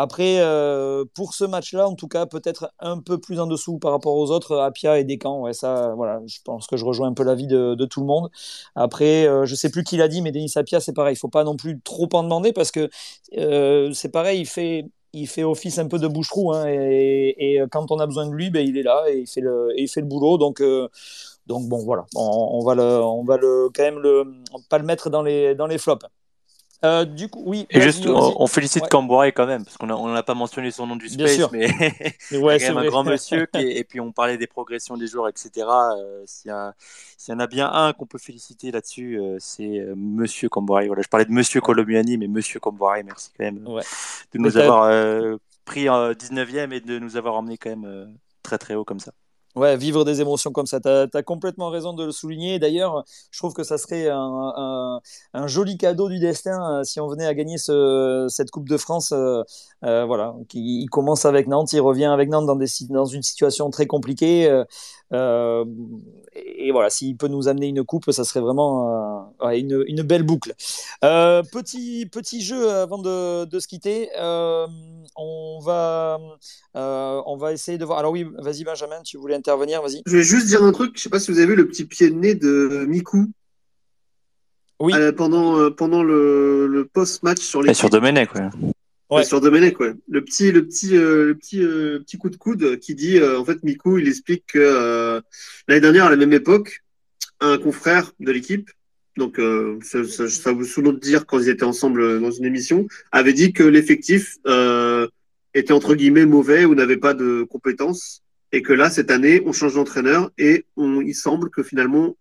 Après, 0.00 0.38
euh, 0.38 1.04
pour 1.12 1.34
ce 1.34 1.44
match-là, 1.44 1.88
en 1.88 1.96
tout 1.96 2.06
cas, 2.06 2.24
peut-être 2.24 2.72
un 2.78 3.00
peu 3.00 3.18
plus 3.18 3.40
en 3.40 3.48
dessous 3.48 3.78
par 3.78 3.90
rapport 3.90 4.14
aux 4.14 4.30
autres, 4.30 4.56
Apia 4.58 4.96
et 5.00 5.02
Descamps. 5.02 5.40
Ouais, 5.40 5.52
ça, 5.52 5.92
voilà, 5.96 6.20
je 6.24 6.38
pense 6.44 6.68
que 6.68 6.76
je 6.76 6.84
rejoins 6.84 7.08
un 7.08 7.14
peu 7.14 7.24
l'avis 7.24 7.48
de, 7.48 7.84
tout 7.86 7.98
le 8.00 8.06
monde. 8.06 8.30
Après, 8.76 9.26
euh, 9.26 9.44
je 9.44 9.56
sais 9.56 9.70
plus 9.70 9.82
qui 9.82 9.96
l'a 9.96 10.06
dit, 10.06 10.22
mais 10.22 10.30
Denis 10.30 10.52
Apia, 10.54 10.78
c'est 10.78 10.92
pareil. 10.92 11.14
Il 11.14 11.18
faut 11.18 11.28
pas 11.28 11.42
non 11.42 11.56
plus 11.56 11.80
trop 11.80 12.08
en 12.12 12.22
demander 12.22 12.52
parce 12.52 12.70
que 12.70 12.88
euh, 13.38 13.92
c'est 13.92 14.10
pareil, 14.10 14.40
il 14.40 14.46
fait, 14.46 14.86
il 15.12 15.26
fait 15.26 15.42
office 15.42 15.78
un 15.80 15.88
peu 15.88 15.98
de 15.98 16.06
bouche-trou. 16.06 16.52
Hein, 16.52 16.66
et, 16.68 17.60
quand 17.72 17.90
on 17.90 17.98
a 17.98 18.06
besoin 18.06 18.28
de 18.28 18.32
lui, 18.32 18.50
ben, 18.50 18.64
il 18.64 18.78
est 18.78 18.84
là 18.84 19.04
et 19.08 19.18
il 19.18 19.26
fait 19.26 19.40
le, 19.40 19.72
il 19.76 19.88
fait 19.88 20.00
le 20.00 20.06
boulot. 20.06 20.38
Donc, 20.38 20.60
euh, 20.60 20.88
donc 21.48 21.68
bon, 21.68 21.78
voilà, 21.84 22.06
on, 22.14 22.20
on, 22.20 22.64
va 22.64 22.76
le, 22.76 22.82
on 22.82 23.24
va 23.24 23.36
le, 23.36 23.68
quand 23.74 23.82
même 23.82 23.98
le, 23.98 24.24
pas 24.68 24.78
le 24.78 24.84
mettre 24.84 25.10
dans 25.10 25.22
les, 25.22 25.56
dans 25.56 25.66
les 25.66 25.78
flops. 25.78 26.06
Euh, 26.84 27.04
du 27.04 27.28
coup, 27.28 27.42
oui. 27.44 27.66
Et 27.70 27.80
juste, 27.80 28.06
on, 28.06 28.40
on, 28.40 28.46
félicite 28.46 28.82
ouais. 28.84 29.32
Quand 29.32 29.46
même, 29.46 29.64
parce 29.64 29.76
qu'on 29.76 30.08
n'a 30.08 30.22
pas 30.22 30.34
mentionné 30.34 30.70
son 30.70 30.86
nom 30.86 30.94
du 30.94 31.08
space, 31.08 31.50
mais 31.50 31.68
ouais, 32.32 32.58
même 32.58 32.76
un 32.76 32.86
grand 32.86 33.02
monsieur. 33.02 33.46
Qui, 33.46 33.60
et 33.66 33.82
puis 33.82 33.98
on 33.98 34.12
parlait 34.12 34.38
des 34.38 34.46
progressions 34.46 34.96
des 34.96 35.08
joueurs, 35.08 35.28
etc. 35.28 35.66
Euh, 35.66 36.22
S'il 36.26 36.52
y, 36.52 37.30
y, 37.30 37.34
en 37.34 37.40
a 37.40 37.46
bien 37.48 37.70
un 37.72 37.92
qu'on 37.92 38.06
peut 38.06 38.18
féliciter 38.18 38.70
là-dessus, 38.70 39.18
euh, 39.18 39.36
c'est 39.40 39.86
Monsieur 39.96 40.48
Camboire. 40.48 40.84
Voilà, 40.86 41.02
je 41.02 41.08
parlais 41.08 41.26
de 41.26 41.32
Monsieur 41.32 41.60
Colomiani, 41.60 42.16
mais 42.16 42.28
Monsieur 42.28 42.60
Camboire, 42.60 42.96
merci 43.04 43.30
quand 43.36 43.44
même 43.44 43.66
ouais. 43.66 43.82
de 44.32 44.38
nous 44.38 44.56
avoir 44.56 44.88
pris 45.64 45.88
en 45.88 46.12
19e 46.12 46.72
et 46.72 46.80
de 46.80 46.98
nous 47.00 47.16
avoir 47.16 47.34
emmené 47.34 47.58
quand 47.58 47.70
même 47.70 48.14
très 48.42 48.58
très 48.58 48.74
haut 48.74 48.84
comme 48.84 49.00
ça. 49.00 49.12
Ouais, 49.58 49.76
vivre 49.76 50.04
des 50.04 50.20
émotions 50.20 50.52
comme 50.52 50.66
ça. 50.66 50.78
Tu 50.78 50.88
as, 50.88 51.22
complètement 51.24 51.68
raison 51.68 51.92
de 51.92 52.04
le 52.04 52.12
souligner. 52.12 52.60
D'ailleurs, 52.60 53.02
je 53.32 53.40
trouve 53.40 53.54
que 53.54 53.64
ça 53.64 53.76
serait 53.76 54.08
un, 54.08 55.00
joli 55.46 55.76
cadeau 55.76 56.08
du 56.08 56.20
destin 56.20 56.78
euh, 56.78 56.84
si 56.84 57.00
on 57.00 57.08
venait 57.08 57.26
à 57.26 57.34
gagner 57.34 57.58
ce, 57.58 58.26
cette 58.28 58.52
Coupe 58.52 58.68
de 58.68 58.76
France. 58.76 59.10
Euh, 59.10 59.42
euh, 59.84 60.04
voilà, 60.04 60.36
il 60.54 60.86
commence 60.90 61.24
avec 61.24 61.48
Nantes, 61.48 61.72
il 61.72 61.80
revient 61.80 62.04
avec 62.04 62.28
Nantes 62.28 62.46
dans 62.46 63.04
une 63.06 63.22
situation 63.22 63.68
très 63.70 63.86
compliquée. 63.86 64.48
Euh, 65.12 65.18
euh 65.18 65.64
et, 66.34 66.68
et, 66.68 66.72
voilà, 66.72 66.90
s'il 66.90 67.16
peut 67.16 67.26
nous 67.26 67.48
amener 67.48 67.68
une 67.68 67.82
coupe, 67.82 68.10
ça 68.12 68.22
serait 68.22 68.40
vraiment 68.40 69.34
ouais, 69.42 69.58
une, 69.58 69.82
une, 69.88 70.02
belle 70.02 70.22
boucle. 70.22 70.54
petit, 71.00 72.06
petit 72.06 72.42
jeu 72.42 72.70
avant 72.70 72.98
de, 72.98 73.44
de 73.44 73.58
se 73.58 73.66
quitter. 73.66 74.08
on, 74.16 75.58
va, 75.62 76.18
on 76.74 77.36
va 77.36 77.52
essayer 77.52 77.78
de 77.78 77.84
voir. 77.84 77.98
Alors 77.98 78.12
oui, 78.12 78.26
vas-y 78.38 78.64
Benjamin, 78.64 79.02
tu 79.02 79.16
voulais 79.16 79.34
intervenir, 79.34 79.82
vas-y. 79.82 80.02
Je 80.06 80.18
vais 80.18 80.22
juste 80.22 80.46
dire 80.46 80.62
un 80.62 80.72
truc, 80.72 80.92
je 80.96 81.02
sais 81.02 81.10
pas 81.10 81.18
si 81.18 81.32
vous 81.32 81.38
avez 81.38 81.48
vu 81.48 81.56
le 81.56 81.66
petit 81.66 81.84
pied 81.84 82.10
de 82.10 82.14
nez 82.14 82.34
de 82.34 82.84
Miku. 82.86 83.26
Oui. 84.80 84.92
Euh, 84.94 85.12
pendant, 85.12 85.58
euh, 85.58 85.70
pendant 85.70 86.02
le, 86.02 86.66
le 86.66 86.84
post-match 86.86 87.40
sur 87.40 87.62
les. 87.62 87.74
Sur 87.74 87.90
Domenech, 87.90 88.34
ouais. 88.34 88.48
Ouais. 89.10 89.24
Sur 89.24 89.40
Domenech, 89.40 89.78
ouais. 89.80 89.94
Le 90.08 90.22
petit, 90.24 90.52
le 90.52 90.66
petit, 90.66 90.96
euh, 90.96 91.26
le 91.26 91.34
petit, 91.34 91.62
euh, 91.62 91.98
petit 92.00 92.18
coup 92.18 92.30
de 92.30 92.36
coude 92.36 92.78
qui 92.78 92.94
dit, 92.94 93.22
en 93.22 93.44
fait, 93.44 93.62
Miku, 93.62 93.98
il 93.98 94.08
explique 94.08 94.44
que 94.48 95.22
l'année 95.66 95.80
dernière, 95.80 96.06
à 96.06 96.10
la 96.10 96.16
même 96.16 96.32
époque, 96.32 96.82
un 97.40 97.58
confrère 97.58 98.12
de 98.20 98.32
l'équipe 98.32 98.70
donc 99.16 99.40
euh, 99.40 99.78
ça, 99.82 100.04
ça, 100.04 100.28
ça 100.28 100.52
vous 100.52 100.64
sous 100.64 100.80
l'autre 100.80 101.00
dire 101.00 101.26
quand 101.26 101.40
ils 101.40 101.48
étaient 101.48 101.64
ensemble 101.64 102.20
dans 102.20 102.30
une 102.30 102.44
émission, 102.44 102.86
avait 103.10 103.32
dit 103.32 103.52
que 103.52 103.64
l'effectif 103.64 104.36
euh, 104.46 105.08
était 105.54 105.72
entre 105.72 105.96
guillemets 105.96 106.24
mauvais 106.24 106.64
ou 106.64 106.76
n'avait 106.76 106.96
pas 106.98 107.14
de 107.14 107.42
compétences 107.42 108.22
et 108.52 108.62
que 108.62 108.72
là 108.72 108.90
cette 108.90 109.10
année 109.10 109.42
on 109.44 109.52
change 109.52 109.74
d'entraîneur 109.74 110.30
et 110.38 110.66
on, 110.76 111.00
il 111.00 111.16
semble 111.16 111.50
que 111.50 111.64
finalement 111.64 112.16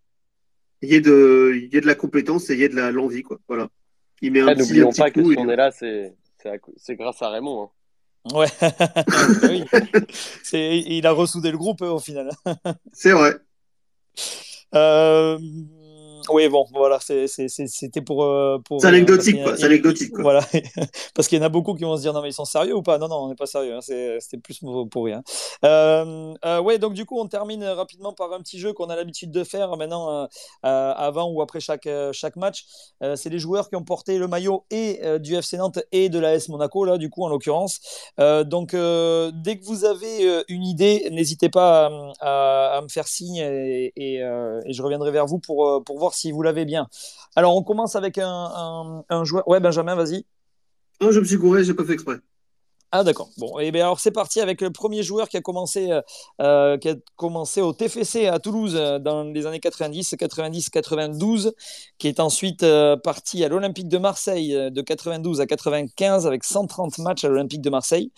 il 0.82 0.90
y 0.90 0.96
ait 0.96 1.02
de, 1.02 1.54
il 1.56 1.72
y 1.72 1.78
ait 1.78 1.82
de 1.82 1.86
la 1.88 1.94
compétence 1.94 2.50
et 2.50 2.54
il 2.56 2.60
y 2.62 2.64
ait 2.64 2.70
de 2.70 2.76
la 2.76 2.92
l'envie 2.92 3.22
quoi. 3.22 3.40
Voilà. 3.48 3.70
Il 4.24 4.32
met 4.32 4.40
un 4.42 4.48
petit, 4.56 4.62
N'oublions 4.62 4.90
petit 4.90 5.02
pas 5.02 5.12
que 5.12 5.22
coup. 5.22 5.32
si 5.34 5.38
et- 5.38 5.40
on 5.40 5.50
est 5.50 5.56
là, 5.56 5.70
c'est 5.70 6.16
c'est 6.78 6.96
grâce 6.96 7.22
à 7.22 7.30
Raymond. 7.30 7.64
hein. 7.64 7.70
Ouais, 8.34 8.48
oui. 9.44 9.64
C'est, 10.44 10.80
il 10.80 11.08
a 11.08 11.12
ressoudé 11.12 11.50
le 11.52 11.58
groupe 11.58 11.82
euh, 11.82 11.92
au 11.92 12.00
final. 12.00 12.30
C'est 12.92 13.12
vrai. 13.14 13.36
Euh, 14.76 15.38
oui, 16.32 16.48
bon, 16.50 16.66
voilà, 16.74 17.00
c'était 17.00 18.02
pour. 18.02 18.24
euh, 18.24 18.58
pour 18.60 18.82
C'est 18.82 18.88
euh, 18.88 18.90
anecdotique, 18.90 19.44
quoi, 19.44 19.56
c'est 19.58 19.66
anecdotique, 19.66 20.12
quoi. 20.12 20.22
Voilà, 20.24 20.42
parce 21.16 21.28
qu'il 21.28 21.38
y 21.38 21.42
en 21.42 21.46
a 21.46 21.50
beaucoup 21.50 21.74
qui 21.76 21.84
vont 21.84 21.96
se 21.98 22.02
dire 22.02 22.14
non, 22.14 22.22
mais 22.22 22.30
ils 22.30 22.34
sont 22.34 22.46
sérieux 22.46 22.76
ou 22.76 22.82
pas? 22.82 22.98
Non, 22.98 23.08
non, 23.08 23.16
on 23.24 23.30
n'est 23.30 23.36
pas 23.36 23.46
sérieux, 23.46 23.76
hein, 23.76 23.82
c'était 23.82 24.38
plus 24.38 24.60
pour, 24.92 25.04
rien. 25.06 25.24
Euh, 25.66 26.34
euh, 26.46 26.62
ouais, 26.62 26.78
donc 26.80 26.94
du 26.94 27.06
coup, 27.06 27.20
on 27.20 27.28
termine 27.28 27.64
rapidement 27.64 28.14
par 28.14 28.34
un 28.34 28.40
petit 28.40 28.60
jeu 28.60 28.74
qu'on 28.74 28.86
a 28.90 28.96
l'habitude 28.96 29.32
de 29.32 29.44
faire 29.44 29.76
maintenant, 29.78 30.28
avant 30.64 31.30
ou 31.32 31.42
après 31.42 31.60
chaque, 31.60 31.88
chaque 32.12 32.36
match. 32.36 32.66
C'est 33.16 33.30
les 33.30 33.40
joueurs 33.40 33.70
qui 33.70 33.76
ont 33.76 33.84
porté 33.84 34.18
le 34.18 34.28
maillot 34.28 34.66
et 34.72 35.00
du 35.20 35.36
FC 35.40 35.58
Nantes 35.58 35.80
et 35.92 36.10
de 36.10 36.20
l'AS 36.20 36.50
Monaco, 36.50 36.86
là, 36.86 36.98
du 36.98 37.10
coup, 37.10 37.24
en 37.24 37.30
l'occurrence. 37.30 37.80
Donc, 38.18 38.72
dès 38.72 39.58
que 39.58 39.66
vous 39.66 39.86
avez 39.86 40.44
une 40.50 40.64
idée, 40.64 41.08
n'hésitez 41.12 41.50
pas 41.50 41.88
à, 41.88 42.12
à- 42.22 42.78
à 42.78 42.82
me 42.82 42.88
faire 42.90 43.08
signe 43.08 43.38
et, 43.38 43.94
et, 43.96 44.16
et 44.18 44.74
je 44.74 44.82
reviendrai 44.82 45.12
vers 45.12 45.26
vous 45.26 45.40
pour, 45.40 45.84
pour 45.86 46.00
voir 46.00 46.14
si 46.18 46.32
vous 46.32 46.42
l'avez 46.42 46.66
bien. 46.66 46.88
Alors, 47.36 47.56
on 47.56 47.64
commence 47.64 47.96
avec 47.96 48.18
un, 48.18 48.28
un- 48.30 49.04
un 49.10 49.24
joueur. 49.24 49.48
Ouais, 49.48 49.60
Benjamin, 49.60 49.96
vas-y. 49.96 50.26
Non, 51.02 51.12
je 51.12 51.20
me 51.20 51.26
suis 51.26 51.38
gouré, 51.38 51.64
j'ai 51.64 51.74
pas 51.74 51.84
fait 51.86 51.94
exprès. 51.94 52.18
Ah 52.94 53.04
d'accord. 53.04 53.30
Bon, 53.38 53.60
et 53.60 53.70
bien 53.72 53.84
alors 53.84 54.00
c'est 54.00 54.12
parti 54.12 54.40
avec 54.40 54.62
le 54.62 54.72
premier 54.72 55.04
joueur 55.04 55.28
qui 55.28 55.36
a 55.36 55.42
commencé, 55.42 55.92
euh, 55.92 56.02
euh, 56.42 56.78
qui 56.78 56.88
a 56.88 56.96
commencé 57.18 57.60
au 57.60 57.74
TFC 57.74 58.28
à 58.28 58.40
Toulouse 58.40 58.76
euh, 58.78 58.98
dans 58.98 59.24
les 59.26 59.46
années 59.46 59.60
90, 59.60 60.16
90, 60.18 60.70
92, 60.70 61.54
qui 61.98 62.08
est 62.08 62.22
ensuite 62.22 62.64
euh, 62.64 62.96
parti 62.96 63.44
à 63.44 63.50
l'Olympique 63.50 63.90
de 63.90 63.98
Marseille 63.98 64.54
de 64.72 64.82
92 64.82 65.42
à 65.42 65.46
95 65.46 66.26
avec 66.28 66.46
130 66.46 66.98
matchs 67.00 67.26
à 67.26 67.28
l'Olympique 67.28 67.62
de 67.62 67.70
Marseille. 67.70 68.12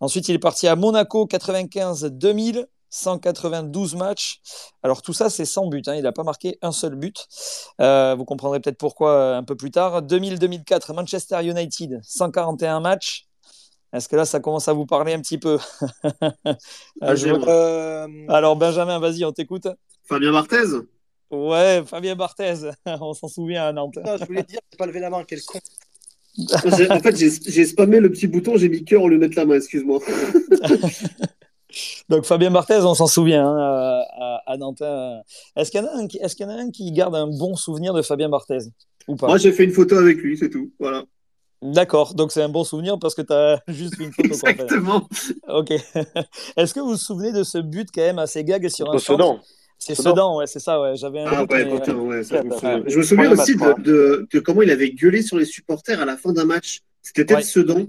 Ensuite, 0.00 0.28
il 0.28 0.34
est 0.34 0.38
parti 0.38 0.66
à 0.66 0.76
Monaco 0.76 1.26
95-2000, 1.26 2.66
192 2.90 3.94
matchs. 3.96 4.40
Alors 4.82 5.02
tout 5.02 5.12
ça, 5.12 5.30
c'est 5.30 5.44
sans 5.44 5.66
but. 5.66 5.86
hein. 5.88 5.94
Il 5.94 6.02
n'a 6.02 6.12
pas 6.12 6.22
marqué 6.22 6.58
un 6.62 6.72
seul 6.72 6.94
but. 6.96 7.26
Euh, 7.80 8.14
vous 8.16 8.24
comprendrez 8.24 8.60
peut-être 8.60 8.78
pourquoi 8.78 9.12
euh, 9.12 9.38
un 9.38 9.42
peu 9.44 9.56
plus 9.56 9.70
tard. 9.70 10.02
2000-2004, 10.02 10.94
Manchester 10.94 11.44
United, 11.44 12.00
141 12.02 12.80
matchs. 12.80 13.26
Est-ce 13.92 14.08
que 14.08 14.16
là, 14.16 14.24
ça 14.24 14.40
commence 14.40 14.68
à 14.68 14.72
vous 14.72 14.84
parler 14.84 15.14
un 15.14 15.20
petit 15.20 15.38
peu? 15.38 15.58
Je 17.02 17.28
Euh, 17.48 18.06
Alors, 18.28 18.56
Benjamin, 18.56 18.98
vas-y, 18.98 19.24
on 19.24 19.32
t'écoute. 19.32 19.68
Fabien 20.04 20.32
Barthez? 20.32 20.80
Ouais, 21.30 21.82
Fabien 21.86 22.14
Barthez, 22.14 22.70
on 22.86 23.14
s'en 23.14 23.28
souvient 23.28 23.64
à 23.64 23.72
Nantes. 23.72 23.98
non, 24.04 24.16
je 24.18 24.24
voulais 24.24 24.42
dire, 24.42 24.60
j'ai 24.70 24.76
pas 24.76 24.86
levé 24.86 25.00
la 25.00 25.10
main, 25.10 25.24
quel 25.26 25.42
con. 25.42 25.58
En 26.38 27.00
fait, 27.00 27.16
j'ai 27.16 27.30
j'ai 27.30 27.64
spammé 27.64 27.98
le 27.98 28.10
petit 28.10 28.26
bouton, 28.26 28.56
j'ai 28.58 28.68
mis 28.68 28.84
cœur 28.84 29.02
au 29.02 29.08
lieu 29.08 29.16
de 29.16 29.20
mettre 29.20 29.36
la 29.36 29.46
main, 29.46 29.56
excuse-moi. 29.56 30.00
Donc, 32.08 32.24
Fabien 32.24 32.50
Barthez, 32.50 32.78
on 32.82 32.94
s'en 32.94 33.06
souvient 33.06 33.46
hein, 33.46 34.02
à, 34.18 34.42
à 34.46 34.56
Nantes. 34.56 34.82
Est-ce 35.56 35.70
qu'il 35.70 35.80
y, 35.80 35.84
en 35.84 35.86
a 35.88 35.92
un 35.96 36.06
qui- 36.06 36.18
est-ce 36.18 36.36
qu'il 36.36 36.46
y 36.46 36.48
en 36.48 36.52
a 36.52 36.56
un 36.60 36.70
qui 36.70 36.90
garde 36.92 37.14
un 37.14 37.26
bon 37.26 37.54
souvenir 37.56 37.92
de 37.94 38.02
Fabien 38.02 38.28
Barthez 38.28 38.58
Ou 39.08 39.16
pas? 39.16 39.26
Moi, 39.26 39.38
j'ai 39.38 39.52
fait 39.52 39.64
une 39.64 39.72
photo 39.72 39.96
avec 39.96 40.18
lui, 40.18 40.36
c'est 40.38 40.50
tout. 40.50 40.70
Voilà. 40.78 41.04
D'accord, 41.62 42.14
donc 42.14 42.32
c'est 42.32 42.42
un 42.42 42.48
bon 42.50 42.64
souvenir 42.64 42.98
parce 42.98 43.14
que 43.14 43.22
tu 43.22 43.32
as 43.32 43.60
juste 43.68 43.98
une 43.98 44.12
photo. 44.12 44.28
Exactement. 44.28 45.08
Ok. 45.48 45.70
Est-ce 46.56 46.74
que 46.74 46.80
vous 46.80 46.90
vous 46.90 46.96
souvenez 46.96 47.32
de 47.32 47.42
ce 47.42 47.58
but 47.58 47.88
quand 47.94 48.02
même 48.02 48.18
assez 48.18 48.44
gag 48.44 48.68
sur 48.68 48.92
un 48.92 48.98
Sedan. 48.98 49.40
C'est 49.78 49.94
Sedan. 49.94 50.36
Ouais, 50.38 50.46
c'est 50.46 50.58
ça, 50.60 50.80
ouais. 50.80 50.96
J'avais 50.96 51.20
un 51.20 51.26
Ah 51.30 51.40
doute, 51.40 51.50
ouais, 51.52 51.64
mais- 51.64 51.74
putain, 51.80 51.94
ouais, 51.96 52.22
ça, 52.24 52.40
je 52.42 52.46
me 52.46 52.50
Ouais, 52.50 52.56
souviens. 52.58 52.78
ouais. 52.80 52.84
Je 52.90 52.98
me 52.98 53.02
souviens 53.02 53.24
Premier 53.30 53.40
aussi 53.42 53.56
match, 53.56 53.76
de, 53.78 53.82
de, 53.82 54.28
de 54.32 54.40
comment 54.40 54.62
il 54.62 54.70
avait 54.70 54.90
gueulé 54.90 55.22
sur 55.22 55.36
les 55.38 55.44
supporters 55.44 56.00
à 56.00 56.04
la 56.04 56.16
fin 56.16 56.32
d'un 56.32 56.44
match. 56.44 56.80
C'était 57.02 57.24
peut-être 57.24 57.38
Ouais. 57.38 57.42
Sedan. 57.44 57.86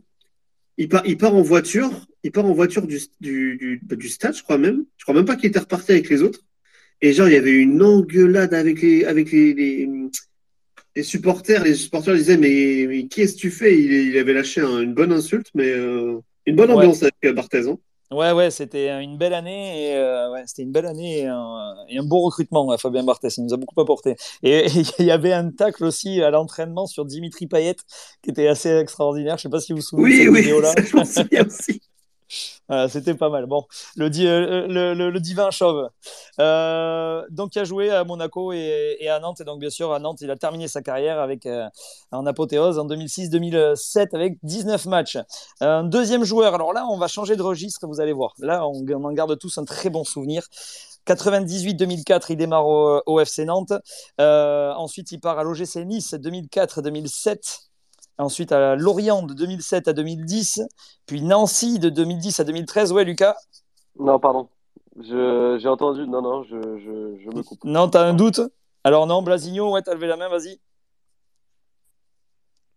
Il 0.78 0.90
part, 0.90 1.02
il 1.06 1.18
part 1.18 1.34
en 1.36 1.42
voiture, 1.42 1.90
il 2.28 2.32
part 2.32 2.46
en 2.46 2.54
voiture 2.54 2.88
du, 2.88 3.00
du, 3.22 3.58
du, 3.58 3.82
bah, 3.86 3.96
du 3.96 4.10
stade, 4.10 4.36
je 4.36 4.44
crois 4.44 4.58
même. 4.58 4.86
Je 4.98 5.06
crois 5.06 5.16
même 5.16 5.26
pas 5.26 5.36
qu'il 5.38 5.50
était 5.50 5.60
reparti 5.60 5.92
avec 5.94 6.10
les 6.10 6.22
autres. 6.24 6.42
Et 7.02 7.14
genre, 7.14 7.28
il 7.30 7.34
y 7.34 7.38
avait 7.38 7.52
une 7.54 7.82
engueulade 7.84 8.54
avec 8.54 8.82
les, 8.82 9.06
avec 9.06 9.32
les, 9.32 9.54
les, 9.54 9.90
les 10.96 11.04
supporters. 11.04 11.64
Les 11.64 11.76
supporters 11.76 12.16
disaient, 12.16 12.38
mais, 12.38 12.86
mais 12.88 13.08
qu'est-ce 13.08 13.36
que 13.36 13.40
tu 13.40 13.52
fais? 13.52 13.78
Il, 13.80 13.92
il 13.92 14.18
avait 14.18 14.34
lâché 14.34 14.62
un- 14.62 14.82
une 14.82 14.94
bonne 14.94 15.12
insulte, 15.14 15.48
mais 15.54 15.70
euh, 15.70 16.20
une 16.46 16.56
bonne 16.56 16.72
Ouais. 16.72 16.76
ambiance 16.76 17.04
avec 17.04 17.16
euh, 17.26 17.34
Barthez. 17.34 17.68
hein. 17.70 17.78
Ouais, 18.10 18.32
ouais, 18.32 18.52
c'était 18.52 18.90
une 19.04 19.18
belle 19.18 19.34
année. 19.34 19.92
Et, 19.92 19.96
euh, 19.98 20.32
ouais, 20.32 20.44
c'était 20.48 20.64
une 20.64 20.72
belle 20.72 20.86
année 20.86 21.20
et 21.20 21.26
un, 21.28 21.76
et 21.90 21.98
un 21.98 22.04
beau 22.04 22.22
recrutement, 22.22 22.66
ouais, 22.68 22.78
Fabien 22.78 23.04
Barthez. 23.04 23.28
Il 23.38 23.44
nous 23.44 23.54
a 23.54 23.58
beaucoup 23.58 23.80
apporté. 23.82 24.16
Et 24.44 24.66
il 25.00 25.06
y 25.06 25.12
avait 25.12 25.34
un 25.34 25.52
tacle 25.52 25.84
aussi 25.84 26.22
à 26.22 26.30
l'entraînement 26.32 26.88
sur 26.88 27.04
Dimitri 27.06 27.48
Payet 27.48 27.76
qui 28.24 28.30
était 28.30 28.48
assez 28.48 28.70
extraordinaire. 28.70 29.38
Je 29.38 29.44
sais 29.44 29.50
pas 29.50 29.60
si 29.60 29.74
vous 29.74 29.80
vous 29.80 29.84
souvenez 29.84 30.10
de 30.10 30.14
Oui, 30.14 30.16
cette 30.16 30.30
oui, 30.32 30.42
vidéo-là. 30.42 30.74
je 30.86 30.96
m'en 30.96 31.04
souviens 31.06 31.46
aussi. 31.46 31.82
C'était 32.90 33.14
pas 33.14 33.30
mal. 33.30 33.46
Bon, 33.46 33.66
le, 33.96 34.06
euh, 34.08 35.20
divin 35.20 35.52
chauve. 35.52 35.90
Euh, 36.40 37.24
donc, 37.30 37.56
il 37.56 37.60
a 37.60 37.64
joué 37.64 37.90
à 37.92 38.04
Monaco 38.04 38.52
et, 38.52 39.08
à 39.10 39.20
Nantes. 39.20 39.42
Et 39.42 39.44
donc, 39.46 39.60
bien 39.60 39.70
sûr, 39.70 39.94
à 39.94 40.00
Nantes, 40.00 40.22
il 40.22 40.30
a 40.32 40.36
terminé 40.36 40.68
sa 40.68 40.82
carrière 40.82 41.20
avec, 41.20 41.46
euh, 41.46 41.68
en 42.12 42.26
apothéose 42.26 42.78
en 42.80 42.86
2006-2007 42.86 44.14
avec 44.14 44.38
19 44.44 44.86
matchs. 44.86 45.18
Un 45.62 45.84
deuxième 45.84 46.24
joueur. 46.24 46.54
Alors 46.56 46.74
là, 46.74 46.86
on 46.90 46.98
va 46.98 47.08
changer 47.08 47.36
de 47.36 47.42
registre, 47.42 47.88
vous 47.88 48.02
allez 48.02 48.14
voir. 48.14 48.34
Là, 48.40 48.68
on, 48.68 49.04
en 49.04 49.14
garde 49.14 49.38
tous 49.38 49.58
un 49.58 49.66
très 49.66 49.90
bon 49.90 50.04
souvenir. 50.04 50.44
98-2004, 51.08 52.26
il 52.30 52.36
démarre 52.36 52.68
au, 52.68 53.20
FC 53.22 53.46
Nantes. 53.46 53.74
Ensuite, 54.18 55.12
il 55.14 55.20
part 55.20 55.40
à 55.40 55.44
l'OGC 55.44 55.86
Nice 55.86 56.14
2004-2007. 56.14 57.67
Ensuite, 58.18 58.52
à 58.52 58.76
Lorient 58.76 59.22
de 59.24 59.34
2007 59.34 59.88
à 59.88 59.94
2010. 59.94 60.62
Puis 61.06 61.22
Nancy 61.22 61.80
de 61.80 61.90
2010 61.90 62.40
à 62.40 62.44
2013. 62.44 62.92
Ouais, 62.92 63.04
Lucas? 63.04 63.36
Non, 64.00 64.20
pardon. 64.20 64.50
J'ai 65.00 65.68
entendu. 65.68 66.08
Non, 66.08 66.22
non, 66.22 66.44
je, 66.44 66.56
je, 66.60 67.24
je 67.24 67.36
me 67.36 67.44
coupe. 67.44 67.64
Non, 67.64 67.88
t'as 67.90 68.04
un 68.04 68.14
doute? 68.14 68.42
Alors 68.84 69.06
non, 69.06 69.22
Blasigno, 69.22 69.72
ouais, 69.74 69.82
t'as 69.82 69.94
levé 69.94 70.08
la 70.08 70.16
main, 70.18 70.30
vas-y. 70.30 70.60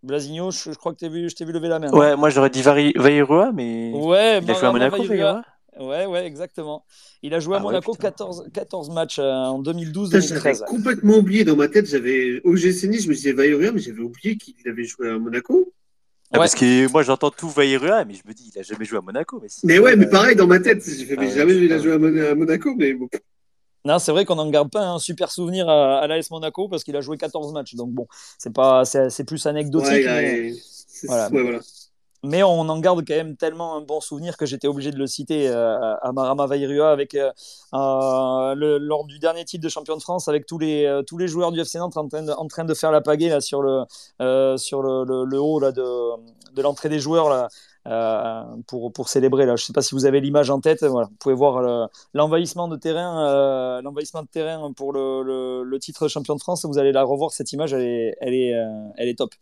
Blasigno, 0.03 0.51
je, 0.51 0.72
je 0.72 0.78
crois 0.78 0.93
que 0.93 0.99
t'as 0.99 1.09
vu, 1.09 1.28
je 1.28 1.34
t'ai 1.36 1.45
vu 1.45 1.53
lever 1.53 1.68
la 1.68 1.78
main. 1.78 1.91
Ouais, 1.93 2.16
moi 2.16 2.30
j'aurais 2.30 2.51
dit 2.51 2.62
Vairua, 2.62 3.53
mais 3.53 3.93
Ouais, 3.95 4.38
il 4.43 4.51
a 4.51 4.55
joué 4.55 4.66
à 4.66 4.72
Monaco, 4.72 5.03
Vairua. 5.03 5.43
Ouais, 5.78 6.06
ouais, 6.06 6.26
exactement. 6.26 6.84
Il 7.22 7.32
a 7.34 7.40
joué 7.40 7.54
à 7.54 7.58
Ah 7.58 7.60
ouais, 7.60 7.66
Monaco 7.72 7.92
putain. 7.92 8.08
14, 8.08 8.48
14 8.52 8.90
matchs 8.90 9.18
euh, 9.18 9.30
en 9.32 9.62
Putain, 9.62 9.72
J'avais 9.78 9.90
2012-2013. 9.90 10.64
complètement 10.64 11.16
oublié 11.18 11.44
dans 11.44 11.56
ma 11.56 11.68
tête, 11.68 11.86
j'avais 11.86 12.40
OGC 12.44 12.84
Nice, 12.88 13.04
je 13.04 13.08
me 13.08 13.14
disais 13.14 13.32
Vaïria, 13.32 13.70
mais 13.72 13.80
j'avais 13.80 14.00
oublié 14.00 14.36
qu'il 14.36 14.54
avait 14.68 14.84
joué 14.84 15.08
à 15.10 15.18
Monaco. 15.18 15.72
Ah, 16.32 16.36
Ouais. 16.36 16.38
Parce 16.40 16.54
que 16.54 16.88
moi 16.90 17.02
j'entends 17.02 17.30
tout 17.30 17.48
Vairua, 17.48 18.04
mais 18.04 18.14
je 18.14 18.22
me 18.26 18.32
dis, 18.32 18.50
il 18.54 18.58
a 18.58 18.62
jamais 18.62 18.84
joué 18.84 18.98
à 18.98 19.00
Monaco. 19.00 19.38
Mais, 19.42 19.48
si- 19.48 19.66
Mais 19.66 19.78
ouais, 19.80 19.96
mais 19.96 20.06
pareil, 20.08 20.36
dans 20.36 20.46
ma 20.46 20.60
tête, 20.60 20.82
j'ai 20.84 21.04
fait, 21.04 21.16
mais 21.16 21.26
Ah, 21.30 21.34
jamais 21.36 21.54
je 21.54 21.58
il 21.64 21.72
a 21.72 21.78
joué 21.78 21.92
à, 21.92 21.98
Mon- 21.98 22.16
à 22.30 22.34
Monaco, 22.34 22.74
mais 22.76 22.92
bon. 22.94 23.08
Non, 23.84 23.98
c'est 23.98 24.12
vrai 24.12 24.24
qu'on 24.24 24.36
n'en 24.36 24.48
garde 24.50 24.70
pas 24.70 24.86
un 24.86 24.98
super 24.98 25.30
souvenir 25.32 25.68
à, 25.68 26.00
à 26.00 26.06
l'AS 26.06 26.30
Monaco 26.30 26.68
parce 26.68 26.84
qu'il 26.84 26.94
a 26.96 27.00
joué 27.00 27.16
14 27.16 27.52
matchs. 27.52 27.74
Donc 27.74 27.90
bon, 27.90 28.06
c'est 28.38 28.52
pas, 28.52 28.84
c'est 28.84 29.08
c'est 29.10 29.24
plus 29.24 29.44
anecdotique. 29.46 29.88
Ouais, 29.90 30.04
mais... 30.04 30.52
Voilà. 31.04 31.30
ouais, 31.30 31.42
voilà. 31.42 31.60
Mais 32.22 32.42
on 32.42 32.60
en 32.68 32.78
garde 32.80 33.02
quand 33.06 33.14
même 33.14 33.36
tellement 33.36 33.76
un 33.76 33.80
bon 33.80 34.00
souvenir 34.00 34.36
que 34.36 34.44
j'étais 34.44 34.68
obligé 34.68 34.90
de 34.90 34.98
le 34.98 35.06
citer 35.06 35.48
euh, 35.48 35.96
à 36.02 36.12
Marama 36.12 36.46
Vairua 36.46 36.90
avec 36.90 37.14
euh, 37.14 37.32
lors 37.72 39.06
du 39.06 39.18
dernier 39.18 39.44
titre 39.46 39.64
de 39.64 39.70
champion 39.70 39.96
de 39.96 40.02
France 40.02 40.28
avec 40.28 40.44
tous 40.44 40.58
les 40.58 40.84
euh, 40.84 41.26
joueurs 41.26 41.50
du 41.50 41.60
FC 41.60 41.78
Nantes 41.78 41.96
en 41.96 42.08
train 42.08 42.64
de, 42.64 42.74
faire 42.74 42.92
la 42.92 43.00
pagaie 43.00 43.40
sur 43.40 43.62
le 43.62 43.86
haut 44.20 45.60
de, 45.60 46.60
l'entrée 46.60 46.90
des 46.90 47.00
joueurs 47.00 47.48
euh, 47.91 48.43
pour 48.66 48.93
pour 48.93 49.09
célébrer 49.09 49.47
là. 49.47 49.57
Je 49.57 49.64
sais 49.64 49.72
pas 49.72 49.82
si 49.82 49.95
vous 49.95 50.07
avez 50.07 50.20
l'image 50.20 50.51
en 50.51 50.61
tête. 50.61 50.82
Voilà, 50.84 51.09
vous 51.09 51.16
pouvez 51.18 51.34
voir 51.34 51.61
le- 51.61 51.86
l'envahissement 52.14 52.68
de 52.68 52.76
terrain 52.76 53.26
euh, 53.26 53.82
l'envahissement 53.82 54.22
de 54.22 54.28
terrain 54.28 54.72
pour 54.72 54.93
le, 54.93 55.78
titre 55.78 56.05
de 56.05 56.09
champion 56.09 56.34
de 56.36 56.41
France. 56.41 56.64
Vous 56.64 56.78
allez 56.78 56.93
la 56.93 57.03
revoir 57.03 57.32
cette 57.32 57.53
image. 57.53 57.72
Elle 57.72 57.82
est 57.82 58.16
elle 58.20 58.34
est 58.34 58.55
euh, 58.55 58.66
elle 58.97 59.09
est 59.09 59.18
top. 59.18 59.34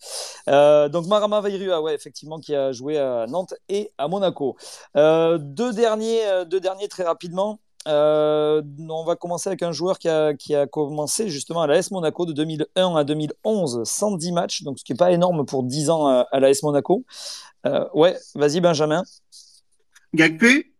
Euh, 0.48 0.88
donc 0.88 1.06
Marama 1.06 1.40
Vairua, 1.40 1.80
ouais, 1.82 1.94
effectivement, 1.94 2.38
qui 2.40 2.54
a 2.54 2.72
joué 2.72 2.98
à 2.98 3.26
Nantes 3.28 3.54
et 3.68 3.92
à 3.98 4.08
Monaco. 4.08 4.56
Euh, 4.96 5.38
deux, 5.38 5.72
derniers, 5.72 6.26
euh, 6.26 6.44
deux 6.44 6.60
derniers 6.60 6.88
très 6.88 7.04
rapidement. 7.04 7.60
Euh, 7.86 8.60
on 8.88 9.04
va 9.04 9.16
commencer 9.16 9.48
avec 9.48 9.62
un 9.62 9.72
joueur 9.72 9.98
qui 9.98 10.08
a, 10.08 10.34
qui 10.34 10.54
a 10.54 10.66
commencé 10.66 11.28
justement 11.28 11.62
à 11.62 11.66
l'AS 11.66 11.90
Monaco 11.90 12.26
de 12.26 12.32
2001 12.32 12.96
à 12.96 13.04
2011, 13.04 13.82
110 13.84 14.32
matchs, 14.32 14.62
donc 14.62 14.78
ce 14.78 14.84
qui 14.84 14.92
n'est 14.92 14.96
pas 14.98 15.12
énorme 15.12 15.46
pour 15.46 15.62
10 15.62 15.88
ans 15.90 16.06
à, 16.06 16.26
à 16.32 16.40
l'AS 16.40 16.62
Monaco. 16.62 17.04
Euh, 17.66 17.84
ouais, 17.94 18.16
vas-y 18.34 18.60
Benjamin. 18.60 19.04
Gagpé 20.14 20.72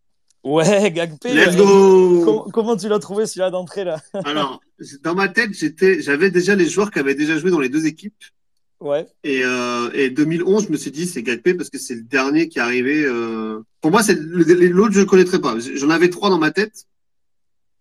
Ouais, 0.45 0.91
Gagpé. 0.93 1.35
Let's 1.35 1.57
euh, 1.57 1.59
go 1.59 2.25
com- 2.25 2.51
comment 2.53 2.77
tu 2.77 2.89
l'as 2.89 2.99
trouvé 3.01 3.27
celui-là 3.27 3.51
d'entrée 3.51 3.85
là? 3.85 3.99
Alors, 4.25 4.61
dans 5.03 5.15
ma 5.15 5.29
tête, 5.29 5.51
j'étais, 5.53 6.01
j'avais 6.01 6.31
déjà 6.31 6.55
les 6.55 6.67
joueurs 6.67 6.91
qui 6.91 6.99
avaient 6.99 7.15
déjà 7.17 7.37
joué 7.39 7.51
dans 7.51 7.59
les 7.61 7.69
deux 7.69 7.87
équipes. 7.87 8.15
Ouais. 8.81 9.09
Et, 9.25 9.41
euh, 9.45 9.91
et 9.93 10.11
2011, 10.11 10.67
je 10.67 10.73
me 10.73 10.77
suis 10.77 10.93
dit, 10.93 11.07
c'est 11.07 11.25
Gakpé 11.25 11.55
parce 11.55 11.69
que 11.69 11.79
c'est 11.79 11.97
le 11.97 12.03
dernier 12.03 12.49
qui 12.49 12.59
est 12.59 12.63
arrivé. 12.63 13.03
euh, 13.05 13.61
Pour 13.81 13.91
moi, 13.91 14.05
c'est 14.05 14.15
l'autre, 14.15 14.93
je 14.93 15.01
ne 15.01 15.05
connaîtrais 15.05 15.41
pas. 15.41 15.57
J'en 15.59 15.91
avais 15.91 16.09
trois 16.11 16.31
dans 16.31 16.39
ma 16.39 16.53
tête. 16.53 16.85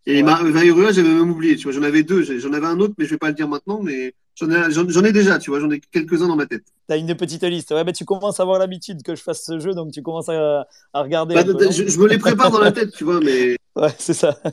Et 0.10 0.24
Ouais. 0.24 0.24
Ma- 0.24 0.42
Vairua, 0.42 0.92
j'avais 0.94 1.10
même 1.10 1.30
oublié. 1.30 1.58
Tu 1.58 1.64
vois, 1.64 1.74
j'en 1.74 1.84
avais 1.84 2.02
deux. 2.02 2.24
J'en 2.24 2.54
avais 2.54 2.66
un 2.66 2.80
autre, 2.80 2.94
mais 2.98 3.06
je 3.06 3.12
vais 3.12 3.18
pas 3.18 3.28
le 3.28 3.34
dire 3.34 3.48
maintenant. 3.48 3.82
Mais 3.84 4.16
j'en 4.36 4.50
ai, 4.50 5.10
ai 5.10 5.12
déjà. 5.12 5.38
Tu 5.38 5.50
vois, 5.52 5.60
j'en 5.60 5.70
ai 5.70 5.80
quelques-uns 5.80 6.28
dans 6.30 6.38
ma 6.38 6.46
tête. 6.46 6.64
T'as 6.88 6.98
une 6.98 7.14
petite 7.16 7.44
liste. 7.44 7.72
Ouais, 7.72 7.84
bah, 7.84 7.92
tu 7.92 8.06
commences 8.06 8.40
à 8.40 8.44
avoir 8.44 8.58
l'habitude 8.58 9.04
que 9.04 9.16
je 9.16 9.22
fasse 9.22 9.44
ce 9.46 9.60
jeu, 9.60 9.74
donc 9.74 9.92
tu 9.92 10.02
commences 10.02 10.30
à, 10.30 10.66
à 10.94 11.02
regarder. 11.04 11.36
Bah, 11.36 11.44
peu, 11.44 11.72
je, 11.72 11.88
je 11.88 12.00
me 12.00 12.08
les 12.08 12.18
prépare 12.18 12.52
dans 12.52 12.62
la 12.62 12.72
tête, 12.72 12.92
tu 12.94 13.04
vois, 13.04 13.20
mais 13.20 13.58
Ouais, 13.76 13.94
c'est 14.00 14.14
ça. 14.14 14.38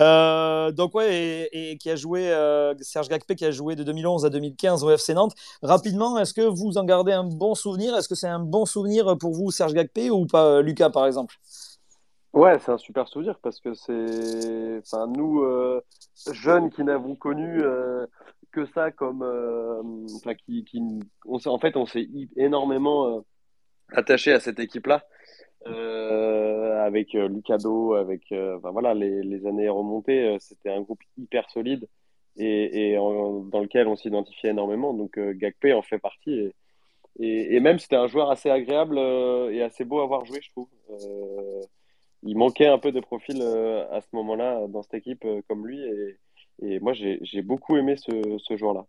Euh, 0.00 0.70
donc 0.70 0.94
ouais, 0.94 1.48
et, 1.52 1.72
et 1.72 1.76
qui 1.76 1.90
a 1.90 1.96
joué 1.96 2.30
euh, 2.30 2.72
Serge 2.80 3.08
Gacpé 3.08 3.34
qui 3.34 3.44
a 3.44 3.50
joué 3.50 3.74
de 3.74 3.82
2011 3.82 4.24
à 4.24 4.30
2015 4.30 4.84
au 4.84 4.90
FC 4.90 5.12
Nantes. 5.12 5.34
Rapidement, 5.60 6.18
est-ce 6.18 6.32
que 6.32 6.40
vous 6.42 6.78
en 6.78 6.84
gardez 6.84 7.12
un 7.12 7.24
bon 7.24 7.54
souvenir? 7.54 7.94
Est-ce 7.96 8.08
que 8.08 8.14
c'est 8.14 8.28
un 8.28 8.38
bon 8.38 8.64
souvenir 8.64 9.18
pour 9.18 9.34
vous, 9.34 9.50
Serge 9.50 9.74
Gacpé, 9.74 10.08
ou 10.08 10.24
pas, 10.26 10.46
euh, 10.46 10.62
Lucas 10.62 10.88
par 10.88 11.06
exemple? 11.06 11.34
Ouais, 12.32 12.58
c'est 12.60 12.70
un 12.70 12.78
super 12.78 13.08
souvenir 13.08 13.38
parce 13.40 13.58
que 13.60 13.74
c'est, 13.74 14.78
enfin, 14.78 15.08
nous, 15.08 15.42
euh, 15.42 15.80
jeunes 16.32 16.70
qui 16.70 16.84
n'avons 16.84 17.16
connu 17.16 17.60
euh, 17.62 18.06
que 18.52 18.66
ça 18.66 18.92
comme, 18.92 19.22
euh, 19.22 19.82
enfin, 20.16 20.34
qui, 20.34 20.64
qui, 20.64 20.80
on 21.26 21.38
en 21.46 21.58
fait, 21.58 21.76
on 21.76 21.86
s'est 21.86 22.08
énormément 22.36 23.18
euh, 23.18 23.20
attaché 23.92 24.32
à 24.32 24.40
cette 24.40 24.60
équipe-là, 24.60 25.04
euh, 25.66 26.84
avec 26.86 27.14
euh, 27.16 27.28
Lucado, 27.28 27.94
avec, 27.94 28.22
enfin, 28.32 28.70
voilà, 28.72 28.94
les, 28.94 29.22
les 29.22 29.46
années 29.46 29.68
remontées, 29.68 30.36
c'était 30.40 30.70
un 30.70 30.82
groupe 30.82 31.02
hyper 31.18 31.50
solide 31.50 31.88
et, 32.36 32.92
et 32.92 32.98
en- 32.98 33.40
dans 33.40 33.60
lequel 33.60 33.88
on 33.88 33.96
s'identifiait 33.96 34.50
énormément. 34.50 34.94
Donc, 34.94 35.18
Gakpé 35.18 35.72
en 35.74 35.82
fait 35.82 35.98
partie 35.98 36.32
et, 36.40 36.54
et, 37.20 37.56
et 37.56 37.60
même 37.60 37.78
c'était 37.80 37.96
un 37.96 38.08
joueur 38.08 38.30
assez 38.30 38.50
agréable 38.50 38.98
et 38.98 39.62
assez 39.62 39.84
beau 39.84 40.00
à 40.00 40.06
voir 40.06 40.24
jouer, 40.26 40.40
je 40.42 40.50
trouve. 40.52 40.68
Il 42.22 42.36
manquait 42.36 42.66
un 42.66 42.78
peu 42.78 42.92
de 42.92 43.00
profil 43.00 43.38
euh, 43.40 43.84
à 43.90 44.00
ce 44.00 44.06
moment-là 44.12 44.66
dans 44.68 44.82
cette 44.82 44.94
équipe 44.94 45.24
euh, 45.24 45.40
comme 45.48 45.66
lui. 45.66 45.80
Et, 45.82 46.18
et 46.62 46.80
moi, 46.80 46.92
j'ai 46.92 47.42
beaucoup 47.42 47.76
aimé 47.76 47.96
ce, 47.96 48.10
ce 48.38 48.56
joueur-là. 48.56 48.84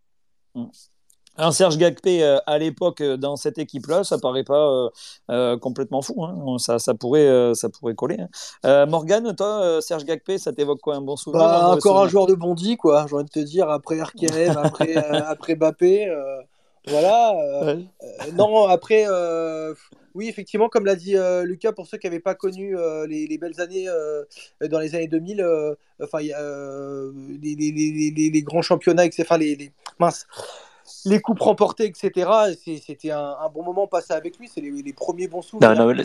Un 1.37 1.53
Serge 1.53 1.77
Gacpé 1.77 2.21
euh, 2.23 2.39
à 2.45 2.57
l'époque 2.57 3.01
dans 3.01 3.37
cette 3.37 3.57
équipe-là, 3.57 4.03
ça 4.03 4.17
paraît 4.17 4.43
pas 4.43 4.67
euh, 4.69 4.89
euh, 5.29 5.57
complètement 5.57 6.01
fou. 6.01 6.25
hein. 6.25 6.57
Ça, 6.57 6.77
ça, 6.77 6.93
pourrait, 6.93 7.25
euh, 7.25 7.53
ça 7.53 7.69
pourrait 7.69 7.95
coller. 7.95 8.17
hein. 8.19 8.27
Euh, 8.65 8.85
Morgane, 8.85 9.33
toi, 9.33 9.61
euh, 9.63 9.79
Serge 9.79 10.03
Gacpé, 10.03 10.37
ça 10.37 10.51
t'évoque 10.51 10.81
quoi 10.81 10.95
Un 10.97 11.01
bon 11.01 11.15
souvenir 11.15 11.45
Bah, 11.45 11.67
un 11.67 11.73
encore 11.73 12.01
un 12.01 12.07
joueur 12.09 12.25
de 12.27 12.33
Bondy, 12.35 12.75
quoi. 12.75 13.05
J'ai 13.07 13.15
envie 13.15 13.23
de 13.23 13.29
te 13.29 13.39
dire, 13.39 13.69
après 13.69 14.01
Arkerev, 14.01 14.57
après, 14.57 14.97
euh, 14.97 15.23
après 15.25 15.55
Bappé. 15.55 16.05
Voilà. 16.87 17.31
euh, 17.37 17.65
Ouais. 17.75 17.85
euh, 18.03 18.31
non, 18.33 18.65
après, 18.67 19.05
euh, 19.07 19.73
oui, 20.15 20.27
effectivement, 20.27 20.67
comme 20.69 20.85
l'a 20.85 20.95
dit 20.95 21.15
euh, 21.15 21.43
Lucas, 21.43 21.71
pour 21.73 21.87
ceux 21.87 21.97
qui 21.97 22.07
n'avaient 22.07 22.19
pas 22.19 22.35
connu 22.35 22.77
euh, 22.77 23.05
les, 23.07 23.27
les 23.27 23.37
belles 23.37 23.59
années 23.61 23.87
euh, 23.87 24.23
dans 24.69 24.79
les 24.79 24.95
années 24.95 25.07
2000, 25.07 25.41
euh, 25.41 25.75
enfin, 26.01 26.19
euh, 26.37 27.11
les, 27.41 27.55
les- 27.55 27.71
les- 27.71 28.11
les- 28.15 28.29
les 28.29 28.41
grands 28.41 28.61
championnats, 28.61 29.05
etc., 29.05 29.23
enfin, 29.25 29.37
les, 29.37 29.55
les, 29.55 29.71
mince, 29.99 30.25
les 31.05 31.19
coupes 31.21 31.39
remportées, 31.39 31.85
etc., 31.85 32.29
c'était 32.65 33.11
un, 33.11 33.35
un 33.39 33.49
bon 33.49 33.63
moment 33.63 33.87
passé 33.87 34.13
avec 34.13 34.37
lui. 34.37 34.49
C'est 34.53 34.61
les, 34.61 34.71
les 34.71 34.93
premiers 34.93 35.27
bons 35.27 35.41
souvenirs. 35.41 35.73
Non, 35.75 35.93
non, 35.93 36.03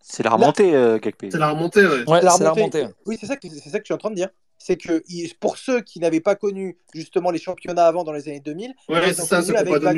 c'est- 0.00 0.22
la 0.22 0.30
remontée, 0.30 0.74
euh, 0.74 0.98
Gakpé. 0.98 1.30
c'est 1.30 1.38
la 1.38 1.50
remontée, 1.50 1.84
ouais. 1.84 2.04
Ouais, 2.08 2.18
C'est 2.20 2.24
la 2.24 2.30
c'est 2.32 2.44
la 2.44 2.50
remontée. 2.52 2.80
remontée. 2.82 2.94
Oui, 3.06 3.16
c'est 3.20 3.26
ça, 3.26 3.36
que- 3.36 3.48
c'est 3.48 3.70
ça 3.70 3.78
que 3.78 3.84
je 3.84 3.86
suis 3.86 3.94
en 3.94 3.98
train 3.98 4.10
de 4.10 4.16
dire. 4.16 4.28
C'est 4.66 4.78
que 4.78 5.02
pour 5.40 5.58
ceux 5.58 5.82
qui 5.82 6.00
n'avaient 6.00 6.22
pas 6.22 6.36
connu 6.36 6.78
justement 6.94 7.30
les 7.30 7.38
championnats 7.38 7.86
avant 7.86 8.02
dans 8.02 8.12
les 8.12 8.28
années 8.28 8.40
2000, 8.40 8.72
Ouais, 8.88 9.10
ils 9.10 9.14
c'est 9.14 9.20
ont 9.20 9.26
ça, 9.26 9.42
pour 9.42 9.56
avec 9.58 9.82
pas 9.82 9.90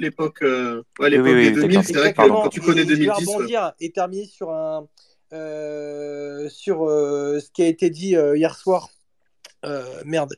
l'époque, 0.00 0.42
euh, 0.42 0.82
ouais, 0.98 1.06
Oui, 1.06 1.10
l'époque 1.10 1.26
oui, 1.26 1.44
des 1.44 1.50
oui, 1.50 1.54
2000, 1.54 1.70
d'accord. 1.76 1.84
c'est 1.86 1.92
vrai 1.92 2.12
que 2.12 2.16
quand 2.16 2.48
tu 2.48 2.60
connais 2.60 2.82
Et 2.82 2.84
Je 2.86 2.88
vais 2.88 2.96
2010, 2.96 3.26
ouais. 3.28 3.34
rebondir 3.34 3.72
et 3.78 3.92
terminer 3.92 4.24
sur 4.26 4.50
un 4.50 4.88
euh, 5.32 6.48
sur 6.48 6.88
euh, 6.88 7.38
ce 7.38 7.50
qui 7.52 7.62
a 7.62 7.68
été 7.68 7.88
dit 7.88 8.16
euh, 8.16 8.36
hier 8.36 8.56
soir. 8.56 8.88
Euh, 9.64 10.02
merde, 10.04 10.34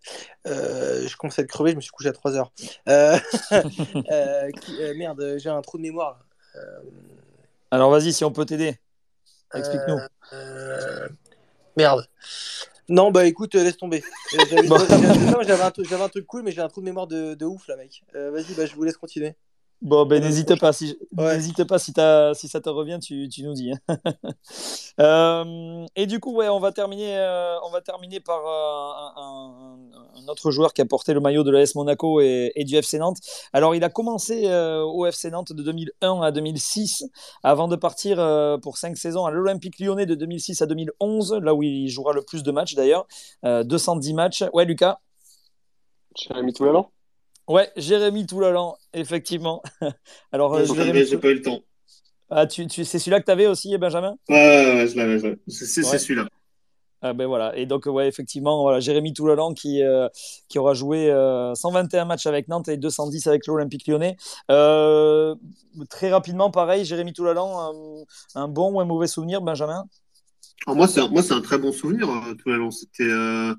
Euh, 0.47 1.09
je 1.09 1.16
commence 1.16 1.38
à 1.38 1.43
être 1.43 1.49
crevé, 1.49 1.70
je 1.70 1.76
me 1.76 1.80
suis 1.80 1.93
couché 1.93 2.11
à 2.11 2.12
3 2.12 2.36
heures. 2.36 2.53
Euh, 2.88 3.16
euh, 4.11 4.51
qui- 4.51 4.82
euh, 4.82 4.95
merde, 4.99 5.36
j'ai 5.38 5.49
un 5.49 5.62
trou 5.62 5.78
de 5.78 5.82
mémoire. 5.82 6.20
Euh, 6.57 6.61
Alors 7.70 7.91
vas-y, 7.91 8.12
si 8.12 8.24
on 8.24 8.32
peut 8.32 8.45
t'aider, 8.45 8.76
explique-nous. 9.55 9.99
euh, 10.32 11.09
merde. 11.76 12.07
Non, 12.91 13.12
bah 13.12 13.24
écoute, 13.24 13.55
euh, 13.55 13.62
laisse 13.62 13.76
tomber. 13.76 14.03
Un, 14.32 15.43
j'avais 15.45 16.03
un 16.03 16.09
truc 16.09 16.26
cool, 16.26 16.43
mais 16.43 16.51
j'ai 16.51 16.61
un 16.61 16.68
trou 16.68 16.80
de 16.80 16.86
mémoire 16.86 17.07
de, 17.07 17.34
de 17.34 17.45
ouf 17.45 17.68
là, 17.68 17.76
mec. 17.76 18.03
Euh, 18.16 18.32
Vas-y, 18.32 18.53
bah, 18.55 18.66
je 18.66 18.74
vous 18.74 18.82
laisse 18.82 18.97
continuer. 18.97 19.36
Bon, 19.83 20.05
ben 20.05 20.22
a- 20.22 20.26
n'hésite 20.26 20.59
pas. 20.61 20.74
Si, 20.74 20.99
Ouais. 21.16 21.37
n'hésite 21.37 21.64
pas 21.64 21.78
si, 21.78 21.95
t'as- 21.95 22.35
si 22.35 22.49
ça 22.49 22.61
te 22.61 22.68
revient, 22.68 22.99
tu, 23.01 23.28
tu 23.31 23.43
nous 23.43 23.55
dis. 23.55 23.72
hein. 23.72 23.78
Euh, 25.01 25.87
et 25.97 26.07
du 26.07 26.20
coup, 26.20 26.35
ouais, 26.35 26.49
on 26.51 26.59
va 26.61 26.72
terminer, 26.72 27.16
euh, 27.16 27.57
on 27.64 27.70
va 27.70 27.81
terminer 27.81 28.20
par 28.20 28.41
euh, 28.47 28.93
un, 29.16 29.22
un- 29.97 30.20
un 30.22 30.28
autre 30.28 30.51
joueur 30.51 30.74
qui 30.74 30.83
a 30.83 30.85
porté 30.85 31.14
le 31.14 31.20
maillot 31.20 31.43
de 31.43 31.51
l'AS 31.51 31.74
Monaco 31.74 32.20
et, 32.20 32.53
et 32.55 32.64
du 32.64 32.74
FC 32.76 32.99
Nantes. 32.99 33.16
Alors, 33.55 33.74
il 33.74 33.83
a 33.83 33.89
commencé 33.89 34.49
euh, 34.49 34.83
au 34.83 35.07
FC 35.07 35.31
Nantes 35.31 35.53
de 35.55 35.62
2001 35.62 36.20
à 36.20 36.31
2006, 36.33 37.05
avant 37.43 37.66
de 37.68 37.76
partir 37.76 38.20
euh, 38.20 38.59
pour 38.59 38.76
cinq 38.76 38.99
saisons 38.99 39.24
à 39.24 39.31
l'Olympique 39.31 39.78
Lyonnais 39.81 40.05
de 40.05 40.14
2006 40.14 40.61
à 40.61 40.66
2011, 40.66 41.33
là 41.43 41.55
où 41.55 41.62
il 41.62 41.89
jouera 41.89 42.12
le 42.12 42.20
plus 42.22 42.43
de 42.43 42.51
matchs 42.51 42.74
d'ailleurs, 42.74 43.07
Euh, 43.47 43.64
210 43.64 44.12
matchs. 44.12 44.45
Ouais, 44.53 44.66
Lucas? 44.66 44.99
Jérémy 46.16 46.53
Toulalan 46.53 46.91
Ouais, 47.51 47.68
Jérémy 47.76 48.26
Toulalan, 48.26 48.76
effectivement. 48.94 49.61
Alors, 50.32 50.55
euh, 50.55 50.64
Jérémy 50.64 51.05
j'ai 51.05 51.18
pas 51.18 51.30
eu 51.30 51.34
le 51.34 51.42
temps. 51.42 51.59
Ah, 52.30 52.46
tu, 52.46 52.64
tu, 52.68 52.84
c'est 52.84 53.01
celui-là 53.01 53.18
que 53.18 53.24
tu 53.24 53.32
avais 53.32 53.48
aussi, 53.48 53.76
Benjamin? 53.76 54.14
Ouais, 54.28 54.36
ouais, 54.36 54.74
ouais, 54.76 54.86
je 54.86 54.96
l'avais. 54.96 55.36
C'est 55.48 55.82
celui-là. 55.82 56.28
ah 57.03 57.12
ben 57.12 57.26
voilà. 57.26 57.57
Et 57.57 57.66
donc, 57.66 57.86
ouais, 57.86 58.07
effectivement, 58.07 58.62
voilà, 58.62 58.78
Jérémy 58.78 59.12
Toulalan 59.14 59.53
qui, 59.53 59.82
euh, 59.82 60.09
qui 60.48 60.61
aura 60.61 60.74
joué 60.74 61.11
euh, 61.11 61.53
121 61.57 62.05
matchs 62.05 62.26
avec 62.26 62.46
Nantes 62.46 62.68
et 62.68 62.76
210 62.76 63.26
avec 63.26 63.48
l'Olympique 63.48 63.88
lyonnais. 63.88 64.16
Euh, 64.53 65.34
très 65.88 66.12
rapidement, 66.12 66.53
pareil, 66.53 66.84
Jérémy 66.84 67.12
Toulalan, 67.12 68.05
un, 68.36 68.42
un 68.42 68.46
bon 68.46 68.74
ou 68.74 68.80
un 68.80 68.84
mauvais 68.84 69.09
souvenir, 69.09 69.42
Benjamin? 69.42 69.86
Alors, 70.66 70.76
moi, 70.76 70.86
c'est 70.86 71.01
un, 71.01 71.09
moi, 71.09 71.24
c'est 71.24 71.34
un 71.34 71.40
très 71.40 71.59
bon 71.59 71.72
souvenir, 71.72 72.09
euh, 72.09 72.34
tout 72.34 72.48
l'allant. 72.48 72.70
C'était, 72.70 73.11
euh, 73.11 73.53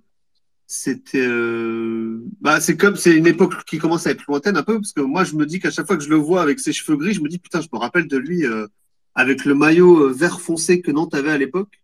c'était, 0.71 1.27
euh, 1.27 2.23
bah, 2.39 2.61
c'est 2.61 2.77
comme, 2.77 2.95
c'est 2.95 3.11
une 3.13 3.27
époque 3.27 3.65
qui 3.65 3.77
commence 3.77 4.07
à 4.07 4.11
être 4.11 4.23
lointaine 4.29 4.55
un 4.55 4.63
peu, 4.63 4.75
parce 4.75 4.93
que 4.93 5.01
moi, 5.01 5.25
je 5.25 5.35
me 5.35 5.45
dis 5.45 5.59
qu'à 5.59 5.69
chaque 5.69 5.85
fois 5.85 5.97
que 5.97 6.03
je 6.03 6.09
le 6.09 6.15
vois 6.15 6.41
avec 6.41 6.61
ses 6.61 6.71
cheveux 6.71 6.95
gris, 6.95 7.13
je 7.13 7.19
me 7.19 7.27
dis, 7.27 7.39
putain, 7.39 7.59
je 7.59 7.67
me 7.73 7.77
rappelle 7.77 8.07
de 8.07 8.15
lui, 8.15 8.45
euh, 8.45 8.67
avec 9.13 9.43
le 9.43 9.53
maillot 9.53 10.07
euh, 10.07 10.13
vert 10.13 10.39
foncé 10.39 10.79
que 10.79 10.89
Nantes 10.89 11.13
avait 11.13 11.31
à 11.31 11.37
l'époque. 11.37 11.81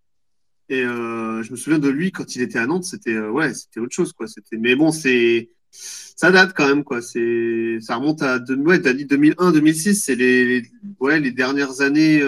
Et, 0.70 0.84
euh, 0.84 1.44
je 1.44 1.52
me 1.52 1.58
souviens 1.58 1.80
de 1.80 1.90
lui 1.90 2.14
quand 2.14 2.34
il 2.38 2.42
était 2.42 2.60
à 2.60 2.66
Nantes, 2.66 2.86
c'était, 2.86 3.20
ouais, 3.20 3.54
c'était 3.54 3.82
autre 3.82 3.94
chose, 3.94 4.14
quoi. 4.14 4.26
C'était, 4.26 4.56
mais 4.56 4.78
bon, 4.78 4.94
c'est, 4.94 5.50
ça 5.70 6.32
date 6.32 6.54
quand 6.56 6.70
même, 6.70 6.86
quoi. 6.86 7.02
C'est, 7.02 7.80
ça 7.82 7.98
remonte 7.98 8.22
à, 8.22 8.40
ouais, 8.40 8.82
t'as 8.82 8.94
dit 8.94 9.06
2001, 9.06 9.52
2006, 9.52 10.02
c'est 10.02 10.16
les, 10.16 10.46
les- 10.62 10.72
ouais, 11.02 11.20
les 11.20 11.32
dernières 11.32 11.82
années, 11.82 12.24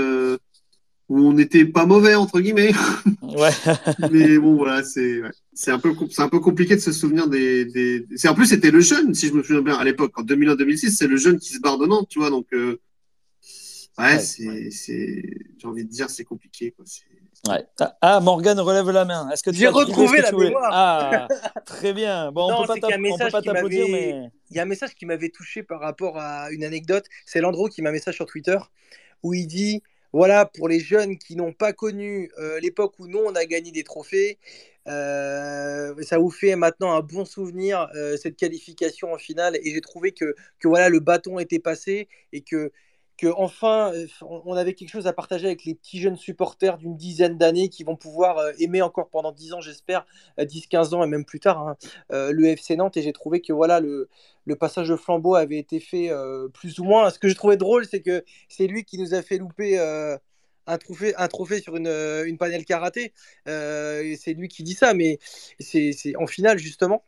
où 1.08 1.20
on 1.20 1.32
n'était 1.32 1.64
pas 1.64 1.86
mauvais, 1.86 2.16
entre 2.16 2.42
guillemets. 2.42 2.74
Ouais. 3.22 3.52
Mais 4.12 4.38
bon, 4.38 4.58
voilà, 4.58 4.84
c'est 4.84 5.22
ouais. 5.22 5.32
C'est 5.62 5.72
un 5.72 5.80
peu 5.80 5.94
c'est 6.10 6.22
un 6.22 6.30
peu 6.30 6.40
compliqué 6.40 6.76
de 6.76 6.80
se 6.82 6.92
souvenir 6.94 7.28
des. 7.28 7.66
des... 7.66 8.06
C'est 8.16 8.30
en 8.30 8.34
plus 8.36 8.46
c'était 8.46 8.72
le 8.72 8.80
jeune, 8.80 9.14
si 9.14 9.28
je 9.28 9.34
me 9.34 9.44
souviens 9.44 9.62
bien 9.62 9.76
à 9.78 9.84
l'époque, 9.84 10.18
en 10.18 10.24
2001-2006, 10.24 10.92
c'est 10.92 11.08
le 11.08 11.18
jeune 11.18 11.38
qui 11.38 11.50
se 11.54 11.60
barre 11.60 11.78
de 11.78 11.86
Nantes, 11.86 12.08
tu 12.10 12.20
vois. 12.20 12.30
Donc 12.30 12.48
euh... 12.54 12.80
ouais, 13.98 14.06
Ouais. 14.16 14.20
c'est 14.20 14.72
c'est 14.72 15.24
j'ai 15.58 15.68
envie 15.68 15.84
de 15.84 15.90
dire 15.90 16.10
c'est 16.10 16.24
compliqué. 16.24 16.72
Quoi. 16.72 16.86
C'est- 16.88 17.04
Ouais. 17.48 17.64
Ah, 17.80 17.98
Ah, 18.02 18.20
Morgane 18.20 18.60
relève 18.60 18.90
la 18.90 19.06
main. 19.06 19.30
Est-ce 19.32 19.44
que 19.44 19.50
tu 19.50 19.58
J'ai 19.60 19.68
retrouvé 19.70 20.20
la 20.22 20.32
mémoire. 20.34 20.70
Ah, 20.74 21.28
très 21.66 21.94
bien. 21.94 22.34
Bon, 22.34 22.50
Non, 22.50 22.58
on 22.58 22.62
peut 22.68 22.74
pas 23.32 23.42
t'applaudir, 23.42 23.88
m'avait- 23.88 24.14
mais 24.14 24.30
Il 24.50 24.58
y 24.58 24.60
a 24.60 24.64
un 24.64 24.66
message 24.66 24.94
qui 24.94 25.06
m'avait 25.06 25.30
touché 25.30 25.64
par 25.64 25.80
rapport 25.80 26.18
à 26.18 26.52
une 26.52 26.66
anecdote. 26.66 27.06
C'est 27.26 27.40
Landreau 27.40 27.70
qui 27.70 27.82
m'a 27.82 27.90
un 27.90 27.94
message 27.94 28.16
sur 28.16 28.26
Twitter 28.26 28.58
où 29.24 29.34
il 29.34 29.48
dit 29.48 29.82
voilà, 30.12 30.46
pour 30.46 30.68
les 30.68 30.80
jeunes 30.82 31.18
qui 31.18 31.36
n'ont 31.38 31.54
pas 31.54 31.72
connu 31.72 32.30
euh, 32.40 32.60
l'époque 32.60 32.94
où 33.00 33.08
nous 33.08 33.20
on 33.20 33.36
a 33.36 33.46
gagné 33.46 33.72
des 33.72 33.84
trophées, 33.84 34.38
euh, 34.88 35.94
ça 36.02 36.18
vous 36.18 36.30
fait 36.30 36.56
maintenant 36.56 36.94
un 36.94 37.02
bon 37.02 37.26
souvenir 37.26 37.90
euh, 37.96 38.18
cette 38.18 38.38
qualification 38.38 39.14
en 39.14 39.18
finale. 39.18 39.58
Et 39.64 39.72
j'ai 39.72 39.82
trouvé 39.82 40.12
que, 40.12 40.36
que 40.60 40.68
voilà, 40.68 40.90
le 40.90 41.00
bâton 41.00 41.40
était 41.40 41.60
passé 41.60 42.08
et 42.34 42.42
que 42.42 42.72
que 43.18 43.28
enfin 43.36 43.92
euh, 43.94 44.08
on 44.22 44.56
avait 44.56 44.74
quelque 44.74 44.92
chose 44.92 45.06
à 45.06 45.12
partager 45.12 45.48
avec 45.48 45.66
les 45.66 45.76
petits 45.76 46.00
jeunes 46.00 46.16
supporters 46.16 46.78
d'une 46.78 46.96
dizaine 46.96 47.38
d'années 47.38 47.68
qui 47.68 47.84
vont 47.84 47.98
pouvoir 47.98 48.38
aimer 48.60 48.82
encore 48.82 49.10
pendant 49.10 49.34
10 49.34 49.52
ans 49.56 49.60
j'espère, 49.60 50.06
euh, 50.40 50.46
10-15 50.46 50.96
ans 50.96 51.04
et 51.04 51.08
même 51.08 51.26
plus 51.26 51.42
tard 51.42 51.60
hein, 51.68 51.76
le 52.10 52.46
FC 52.46 52.78
Nantes 52.78 52.96
et 52.96 53.02
j'ai 53.02 53.12
trouvé 53.12 53.42
que 53.42 53.52
voilà 53.52 53.82
le, 53.82 54.08
le 54.46 54.56
passage 54.56 54.88
de 54.88 54.96
flambeau 54.96 55.36
avait 55.36 55.58
été 55.58 55.82
fait 55.82 56.10
plus 56.54 56.80
ou 56.80 56.86
moins. 56.86 57.10
Ce 57.10 57.20
que 57.20 57.28
j'ai 57.28 57.36
trouvé 57.36 57.58
drôle 57.58 57.86
c'est 57.86 58.02
que 58.02 58.24
c'est 58.48 58.68
lui 58.68 58.86
qui 58.86 58.98
nous 58.98 59.14
a 59.14 59.22
fait 59.22 59.38
louper 59.38 59.78
un 60.70 60.78
trophée, 60.78 61.16
un 61.18 61.28
trophée 61.28 61.62
sur 61.62 61.76
une, 61.76 61.88
euh, 61.88 62.26
une 62.26 62.38
panel 62.38 62.64
karaté. 62.64 63.14
Euh, 63.48 64.02
et 64.04 64.16
c'est 64.16 64.34
lui 64.34 64.48
qui 64.48 64.64
dit 64.64 64.76
ça, 64.76 64.94
mais 64.94 65.20
c'est 65.60 65.92
c'est 65.92 66.16
en 66.16 66.28
finale, 66.28 66.60
justement. 66.60 67.04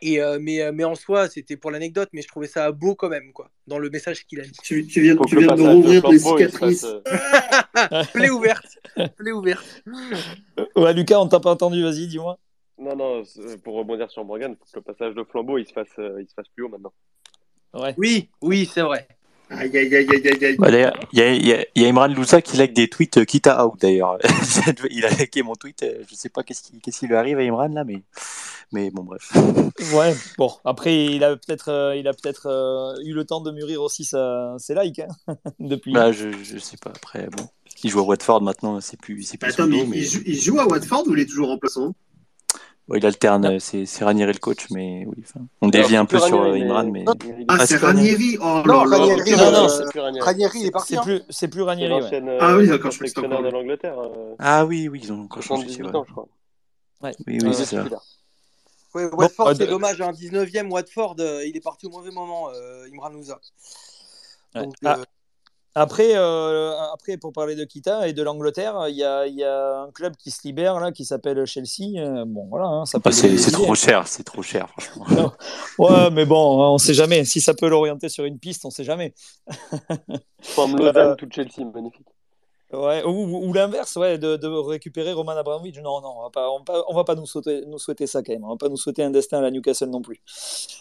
Et, 0.00 0.22
euh, 0.22 0.38
mais, 0.40 0.72
mais 0.72 0.84
en 0.84 0.94
soi, 0.94 1.28
c'était 1.28 1.56
pour 1.56 1.70
l'anecdote, 1.70 2.08
mais 2.12 2.22
je 2.22 2.28
trouvais 2.28 2.46
ça 2.46 2.72
beau 2.72 2.94
quand 2.94 3.10
même, 3.10 3.32
quoi, 3.32 3.50
dans 3.66 3.78
le 3.78 3.90
message 3.90 4.24
qu'il 4.26 4.40
a 4.40 4.44
dit. 4.44 4.58
Tu, 4.62 4.86
tu 4.86 5.02
viens, 5.02 5.16
tu 5.16 5.36
viens 5.36 5.54
de 5.54 5.62
rouvrir 5.62 6.02
fasse, 6.02 6.22
cicatrices. 6.22 6.84
euh, 6.84 8.04
Plaie 8.14 8.30
ouverte. 8.30 8.78
Plaie 9.16 9.32
ouverte. 9.32 9.84
Ouais, 10.76 10.94
Lucas, 10.94 11.20
on 11.20 11.28
t'a 11.28 11.40
pas 11.40 11.50
entendu, 11.50 11.82
vas-y, 11.82 12.06
dis-moi. 12.06 12.38
Non, 12.78 12.96
non, 12.96 13.22
pour 13.62 13.74
rebondir 13.74 14.10
sur 14.10 14.24
Morgan, 14.24 14.56
faut 14.58 14.64
que 14.64 14.78
le 14.88 14.94
passage 14.94 15.14
de 15.14 15.24
flambeau 15.24 15.58
il 15.58 15.66
se 15.66 15.72
fasse, 15.72 15.92
il 15.98 16.26
se 16.26 16.34
fasse 16.34 16.48
plus 16.54 16.64
haut 16.64 16.68
maintenant. 16.68 16.92
Ouais. 17.74 17.94
Oui, 17.96 18.28
oui, 18.40 18.68
c'est 18.72 18.82
vrai. 18.82 19.06
Aïe, 19.58 19.76
aïe, 19.76 19.94
aïe, 19.94 20.08
aïe, 20.10 20.28
aïe, 20.28 20.44
aïe. 20.44 20.56
Bah, 20.58 20.70
d'ailleurs, 20.70 20.98
il 21.12 21.46
y 21.46 21.52
a, 21.84 21.88
Imran 21.88 22.08
Loussa 22.08 22.40
qui 22.40 22.56
like 22.56 22.72
des 22.72 22.88
tweets 22.88 23.18
euh, 23.18 23.24
quitte 23.24 23.46
à 23.46 23.66
out 23.66 23.74
d'ailleurs. 23.80 24.18
il 24.90 25.04
a 25.04 25.10
liké 25.10 25.42
mon 25.42 25.54
tweet. 25.54 25.82
euh, 25.82 26.02
Je 26.10 26.14
sais 26.14 26.28
pas 26.28 26.42
qu'est-ce 26.42 26.62
qui, 26.62 26.78
qu'est-ce 26.80 27.00
qui 27.00 27.06
lui 27.06 27.14
arrive 27.16 27.38
à 27.38 27.42
Imran 27.42 27.68
là, 27.68 27.84
mais, 27.84 28.02
mais 28.72 28.90
bon, 28.90 29.02
bref. 29.04 29.30
Ouais, 29.94 30.14
bon, 30.38 30.50
après, 30.64 31.04
il 31.06 31.24
a 31.24 31.36
peut-être 31.36 31.68
euh, 31.68 31.96
il 31.96 32.06
a 32.08 32.12
peut-être 32.12 32.46
euh, 32.46 32.94
eu 33.04 33.12
le 33.12 33.24
temps 33.24 33.40
de 33.40 33.50
mûrir 33.50 33.82
aussi 33.82 34.04
sa, 34.04 34.54
ses 34.58 34.74
likes 34.74 35.00
hein, 35.00 35.34
depuis. 35.60 35.92
Bah, 35.92 36.12
je, 36.12 36.28
je 36.42 36.58
sais 36.58 36.76
pas. 36.76 36.90
Après, 36.90 37.26
bon, 37.36 37.44
il 37.84 37.90
joue 37.90 38.00
à 38.00 38.04
Watford 38.04 38.42
maintenant, 38.42 38.80
c'est 38.80 39.00
plus, 39.00 39.22
c'est 39.22 39.38
plus 39.38 39.50
Attends, 39.50 39.64
son 39.64 39.68
mais 39.68 39.78
dos, 39.78 39.84
il, 39.84 39.90
mais 39.90 40.00
joue, 40.02 40.20
il 40.24 40.40
joue 40.40 40.60
à 40.60 40.66
Watford 40.66 41.04
ou 41.08 41.14
il 41.14 41.20
est 41.20 41.26
toujours 41.26 41.48
remplaçant? 41.48 41.94
Ouais, 42.88 42.98
il 42.98 43.06
alterne. 43.06 43.44
euh, 43.46 43.58
C'est, 43.58 43.86
c'est 43.86 44.04
Ranieri 44.04 44.32
le 44.32 44.38
coach, 44.38 44.66
mais 44.70 45.04
oui. 45.06 45.16
enfin, 45.22 45.40
on 45.60 45.68
dévie 45.68 45.96
un 45.96 46.04
peu 46.04 46.18
sur 46.18 46.40
euh, 46.42 46.54
Imran, 46.54 46.84
mais 46.90 47.04
Ah, 47.06 47.12
Ah, 47.48 47.58
c'est 47.60 47.78
c'est 47.78 47.84
Ranieri. 47.86 48.36
Oh 48.40 48.62
Non, 48.66 48.80
Ranieri, 48.84 49.32
Non, 49.32 49.50
non, 49.52 49.64
euh, 49.64 49.68
c'est 49.68 49.90
plus 49.90 50.00
Ranieri. 50.00 50.24
Ranieri, 50.24 50.58
il 50.60 50.66
est 50.66 50.70
parti. 50.70 50.92
c'est 50.94 50.98
hein. 50.98 51.02
plus 51.02 51.22
c'est 51.30 51.48
plus 51.48 51.60
C'est 51.60 51.66
Ranieri. 51.66 51.92
ouais. 51.92 52.00
l'ancienne 52.00 52.28
euh, 52.28 52.38
Ah 52.40 52.56
oui, 52.56 52.66
d'accord, 52.68 52.90
je 52.90 52.98
crois 52.98 53.22
que 53.22 53.42
de 53.44 53.50
l'Angleterre. 53.50 53.98
euh, 53.98 54.34
ah 54.38 54.64
oui, 54.66 54.88
oui, 54.88 55.00
ils 55.02 55.12
ont 55.12 55.22
encore 55.22 55.42
changé. 55.42 55.68
C'est 55.68 55.82
78 55.82 55.88
vrai. 55.90 55.98
ans, 55.98 56.04
je 56.06 56.12
crois. 56.12 56.26
Oui, 57.02 57.08
Ouais, 57.10 57.14
oui, 57.26 57.46
ouais, 57.48 57.52
c'est 57.52 57.64
ça. 57.64 57.84
Ouais, 58.94 59.06
Watford, 59.12 59.48
euh, 59.48 59.54
c'est 59.54 59.64
de- 59.66 59.70
dommage. 59.70 60.00
Hein, 60.00 60.12
19e, 60.12 60.70
Watford, 60.70 61.16
euh, 61.18 61.44
il 61.46 61.56
est 61.56 61.60
parti 61.64 61.86
au 61.86 61.90
mauvais 61.90 62.10
moment, 62.10 62.50
euh, 62.50 62.86
Imran 62.92 63.08
Louza. 63.08 63.40
Ouais. 64.54 64.62
Donc, 64.64 64.74
Ah, 64.84 64.98
euh, 64.98 65.04
Après, 65.74 66.16
euh, 66.16 66.72
après, 66.92 67.16
pour 67.16 67.32
parler 67.32 67.56
de 67.56 67.64
Kita 67.64 68.06
et 68.06 68.12
de 68.12 68.22
l'Angleterre, 68.22 68.88
il 68.88 68.96
y 68.96 69.04
a, 69.04 69.26
il 69.26 69.34
y 69.34 69.44
a 69.44 69.80
un 69.80 69.90
club 69.90 70.14
qui 70.16 70.30
se 70.30 70.46
libère 70.46 70.78
là, 70.80 70.92
qui 70.92 71.04
s'appelle 71.04 71.44
Chelsea. 71.46 71.98
Euh, 71.98 72.24
Bon, 72.26 72.46
voilà, 72.48 72.66
hein, 72.66 72.84
ça 72.84 72.98
Ah, 73.04 73.10
donner 73.10 73.38
c'est, 73.38 73.50
trop 73.50 73.74
cher, 73.74 74.06
c'est 74.06 74.22
trop 74.24 74.42
cher, 74.42 74.68
franchement. 74.68 75.32
Ouais, 75.78 76.10
mais 76.10 76.26
bon, 76.26 76.74
on 76.74 76.78
sait 76.78 76.94
jamais. 76.94 77.24
Si 77.24 77.40
ça 77.40 77.54
peut 77.54 77.68
l'orienter 77.68 78.08
sur 78.08 78.24
une 78.24 78.38
piste, 78.38 78.64
on 78.66 78.70
sait 78.70 78.84
jamais. 78.84 79.14
Forme 80.42 80.76
Euh, 80.80 80.92
Lausanne, 80.92 81.16
toute 81.16 81.32
Chelsea, 81.34 81.64
magnifique. 81.72 82.06
Ouais, 82.72 83.04
ou, 83.04 83.46
ou 83.46 83.52
l'inverse, 83.52 83.96
ouais, 83.96 84.16
de, 84.16 84.36
de 84.36 84.46
récupérer 84.48 85.12
Roman 85.12 85.32
Abramovich. 85.32 85.76
Non, 85.76 86.00
non, 86.00 86.14
on 86.18 86.22
va 86.22 86.30
pas, 86.30 86.48
on 86.50 86.58
va 86.58 86.64
pas, 86.64 86.84
on 86.88 86.94
va 86.94 87.04
pas 87.04 87.14
nous 87.14 87.26
souhaiter, 87.26 87.64
nous 87.66 87.78
souhaiter 87.78 88.06
ça 88.06 88.22
quand 88.22 88.32
même. 88.32 88.44
On 88.44 88.48
va 88.50 88.56
pas 88.56 88.70
nous 88.70 88.78
souhaiter 88.78 89.02
un 89.02 89.10
destin 89.10 89.38
à 89.38 89.40
la 89.42 89.50
Newcastle 89.50 89.90
non 89.90 90.00
plus. 90.00 90.20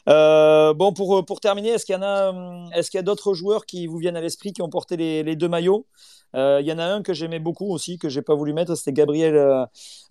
Euh, 0.07 0.73
bon, 0.73 0.93
pour, 0.93 1.25
pour 1.25 1.41
terminer, 1.41 1.69
est-ce 1.69 1.85
qu'il 1.85 1.93
y 1.93 1.97
en 1.97 2.01
a, 2.01 2.29
hum, 2.29 2.69
est-ce 2.73 2.89
qu'il 2.89 2.97
y 2.97 2.99
a 2.99 3.03
d'autres 3.03 3.33
joueurs 3.33 3.65
qui 3.65 3.87
vous 3.87 3.97
viennent 3.97 4.15
à 4.15 4.21
l'esprit 4.21 4.53
qui 4.53 4.61
ont 4.61 4.69
porté 4.69 4.95
les, 4.95 5.23
les 5.23 5.35
deux 5.35 5.49
maillots? 5.49 5.85
Euh, 6.33 6.59
Il 6.61 6.67
y 6.67 6.71
en 6.71 6.79
a 6.79 6.85
un 6.85 7.01
que 7.01 7.13
j'aimais 7.13 7.39
beaucoup 7.39 7.69
aussi, 7.73 7.97
que 7.97 8.07
j'ai 8.07 8.21
pas 8.21 8.35
voulu 8.35 8.53
mettre, 8.53 8.75
c'était 8.75 8.93
Gabriel 8.93 9.35
euh, 9.35 9.65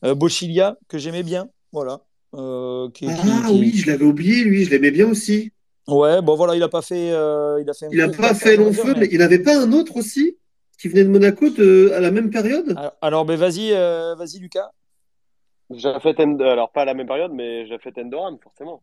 euh, 0.05 0.15
Bochilia, 0.15 0.77
que 0.89 0.99
j'aimais 0.99 1.23
bien. 1.23 1.49
Voilà. 1.73 2.01
Qui- 2.33 3.07
Ah 3.09 3.47
qui- 3.49 3.59
oui, 3.59 3.73
je 3.75 3.91
l'avais 3.91 4.05
oublié, 4.05 4.45
lui, 4.45 4.65
je 4.67 4.71
l'aimais 4.71 4.91
bien 4.91 5.09
aussi. 5.09 5.51
Ouais, 5.89 6.21
bon 6.21 6.37
voilà, 6.37 6.55
il 6.55 6.63
a 6.63 6.69
pas 6.69 6.83
fait, 6.83 7.09
il 7.09 7.13
a 7.15 7.73
fait. 7.75 7.89
Il 7.91 7.97
n'a 7.99 8.09
court 8.09 8.17
pas 8.19 8.35
fait 8.35 8.57
long 8.57 8.73
feu, 8.73 8.93
mais- 8.95 9.01
mais 9.01 9.09
il 9.11 9.19
n'avait 9.19 9.39
pas 9.41 9.59
un 9.59 9.73
autre 9.73 9.97
aussi? 9.97 10.37
Qui 10.81 10.89
venait 10.89 11.05
de 11.05 11.11
Monaco 11.11 11.51
de, 11.51 11.93
à 11.95 12.01
la 12.01 12.11
même 12.11 12.31
période? 12.31 12.71
Alors, 12.77 12.93
alors, 13.03 13.25
ben 13.27 13.37
vas-y, 13.37 13.73
euh, 13.73 14.15
vas-y 14.15 14.39
Lucas. 14.39 14.71
Jafet 15.71 16.15
End- 16.19 16.39
alors 16.41 16.73
pas 16.73 16.83
à 16.83 16.85
la 16.87 16.95
même 16.95 17.07
période, 17.07 17.33
mais 17.33 17.67
Jafet 17.67 17.93
Endoram, 17.99 18.39
forcément. 18.43 18.83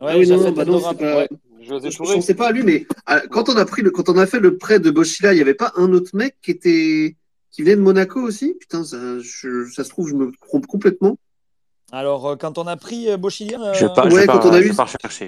Ouais, 0.00 0.08
Ah 0.12 0.18
oui, 0.18 0.28
non, 0.28 0.38
non, 0.38 0.52
bah 0.52 0.64
non, 0.64 0.80
pas- 0.80 1.16
ouais. 1.16 1.28
José 1.62 1.90
Je 1.90 1.96
Touré. 1.96 2.14
pensais 2.16 2.34
pas 2.34 2.48
à 2.48 2.52
lui, 2.52 2.62
mais 2.62 2.86
euh, 3.10 3.20
quand 3.30 3.48
on 3.48 3.56
a 3.56 3.64
pris 3.64 3.80
le, 3.82 3.90
quand 3.90 4.08
on 4.10 4.18
a 4.18 4.26
fait 4.26 4.38
le 4.40 4.58
prêt 4.58 4.80
de 4.80 4.90
Bochila, 4.90 5.32
il 5.32 5.36
n'y 5.36 5.42
avait 5.42 5.54
pas 5.54 5.72
un 5.76 5.92
autre 5.92 6.10
mec 6.14 6.36
qui 6.42 6.50
était 6.50 7.16
qui 7.50 7.62
venait 7.62 7.76
de 7.76 7.80
Monaco 7.80 8.20
aussi? 8.20 8.54
Putain, 8.60 8.84
ça, 8.84 8.98
je- 9.20 9.70
ça 9.72 9.84
se 9.84 9.88
trouve, 9.88 10.08
je 10.08 10.14
me 10.14 10.32
trompe 10.42 10.66
complètement. 10.66 11.16
Alors, 11.92 12.26
euh, 12.26 12.36
quand 12.36 12.58
on 12.58 12.66
a 12.66 12.76
pris 12.76 13.08
euh, 13.08 13.16
Bochilien, 13.16 13.72
Je 13.72 13.84
euh, 13.84 13.88
vais 13.88 13.94
pas, 13.94 14.08
je 14.08 14.14
Ouais, 14.14 14.20
vais 14.22 14.26
pas, 14.26 14.38
quand 14.38 14.48
on 14.48 14.52
a 14.52 14.60
je 14.60 14.66
eu- 14.66 14.70
vais. 14.72 14.74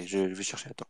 Je 0.07 0.43
chercher. 0.43 0.69
Attends. 0.71 0.87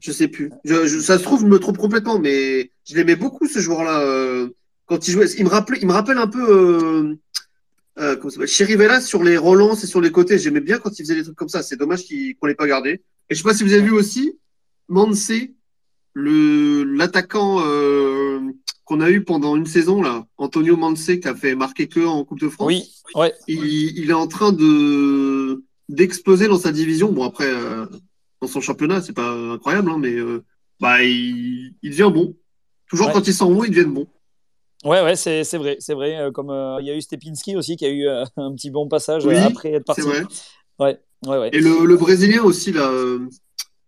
Je 0.00 0.12
sais 0.12 0.28
plus. 0.28 0.52
Je, 0.64 0.86
je- 0.86 1.00
ça 1.00 1.18
se 1.18 1.24
trouve, 1.24 1.40
je 1.40 1.46
me 1.46 1.58
trompe 1.58 1.76
complètement, 1.78 2.18
mais 2.18 2.70
je 2.88 2.94
l'aimais 2.96 3.16
beaucoup 3.16 3.46
ce 3.46 3.58
joueur-là. 3.58 4.00
euh, 4.02 4.48
quand 4.86 5.06
il 5.06 5.12
jouait, 5.12 5.30
il 5.32 5.44
me 5.44 5.50
rappelait, 5.50 5.78
il 5.80 5.86
me 5.86 5.92
rappelle 5.92 6.16
un 6.18 6.26
peu 6.26 6.40
euh, 6.48 7.14
euh, 7.98 8.16
comment 8.16 8.30
ça 8.30 8.36
s'appelle 8.36 8.48
Chirivella 8.48 9.00
sur 9.00 9.22
les 9.22 9.36
relances 9.36 9.84
et 9.84 9.86
sur 9.86 10.00
les 10.00 10.10
côtés. 10.10 10.38
J'aimais 10.38 10.60
bien 10.60 10.78
quand 10.78 10.98
il 10.98 11.02
faisait 11.02 11.14
des 11.14 11.22
trucs 11.24 11.36
comme 11.36 11.48
ça. 11.50 11.62
C'est 11.62 11.76
dommage 11.76 12.04
qu'on 12.40 12.46
l'ait 12.46 12.54
pas 12.54 12.66
gardé. 12.66 13.02
Et 13.28 13.34
je 13.34 13.36
sais 13.36 13.42
pas 13.44 13.52
si 13.54 13.64
vous 13.64 13.72
avez 13.72 13.82
vu 13.82 13.90
aussi 13.92 14.38
Mansé, 14.88 15.54
le 16.14 16.84
l'attaquant 16.84 17.60
euh, 17.66 18.40
qu'on 18.86 19.00
a 19.02 19.10
eu 19.10 19.22
pendant 19.22 19.54
une 19.56 19.66
saison 19.66 20.00
là, 20.00 20.26
Antonio 20.38 20.76
Mansé 20.78 21.20
qui 21.20 21.28
a 21.28 21.34
fait 21.34 21.54
marquer 21.54 21.88
que 21.88 22.00
en 22.00 22.24
Coupe 22.24 22.40
de 22.40 22.48
France. 22.48 22.66
oui, 22.68 22.82
ouais, 23.14 23.34
Il, 23.46 23.98
il 23.98 24.08
est 24.08 24.14
en 24.14 24.26
train 24.26 24.52
de 24.52 25.62
d'exploser 25.90 26.48
dans 26.48 26.58
sa 26.58 26.72
division. 26.72 27.12
Bon 27.12 27.24
après, 27.24 27.48
euh, 27.52 27.84
dans 28.40 28.48
son 28.48 28.62
championnat, 28.62 29.02
c'est 29.02 29.12
pas 29.12 29.30
incroyable, 29.30 29.90
hein, 29.90 29.98
mais 29.98 30.16
bah 30.80 31.02
il, 31.02 31.74
il 31.82 31.90
devient 31.90 32.10
bon. 32.12 32.34
Toujours 32.88 33.08
Ouais. 33.08 33.12
quand 33.12 33.26
ils 33.26 33.34
sont 33.34 33.52
bons, 33.52 33.64
ils 33.64 33.70
deviennent 33.70 33.92
bons. 33.94 34.06
ouais, 34.84 35.02
ouais, 35.02 35.16
c'est 35.16 35.44
c'est 35.44 35.58
vrai, 35.58 35.76
c'est 35.80 35.94
vrai. 35.94 36.16
euh, 36.16 36.30
Comme 36.30 36.50
euh, 36.50 36.78
il 36.80 36.86
y 36.86 36.90
a 36.90 36.94
eu 36.96 37.00
Stepinski 37.02 37.56
aussi 37.56 37.76
qui 37.76 37.84
a 37.84 37.88
eu 37.90 38.06
euh, 38.08 38.24
un 38.36 38.54
petit 38.54 38.70
bon 38.70 38.88
passage 38.88 39.24
Oui, 39.26 39.36
après 39.36 39.72
être 39.72 39.84
parti. 39.84 40.02
C'est 40.02 40.08
vrai. 40.08 40.22
Ouais, 40.78 40.98
ouais, 41.26 41.38
ouais. 41.38 41.50
Et 41.52 41.60
le, 41.60 41.84
le 41.84 41.96
Brésilien 41.96 42.42
aussi 42.42 42.72
là, 42.72 42.88
euh, 42.88 43.18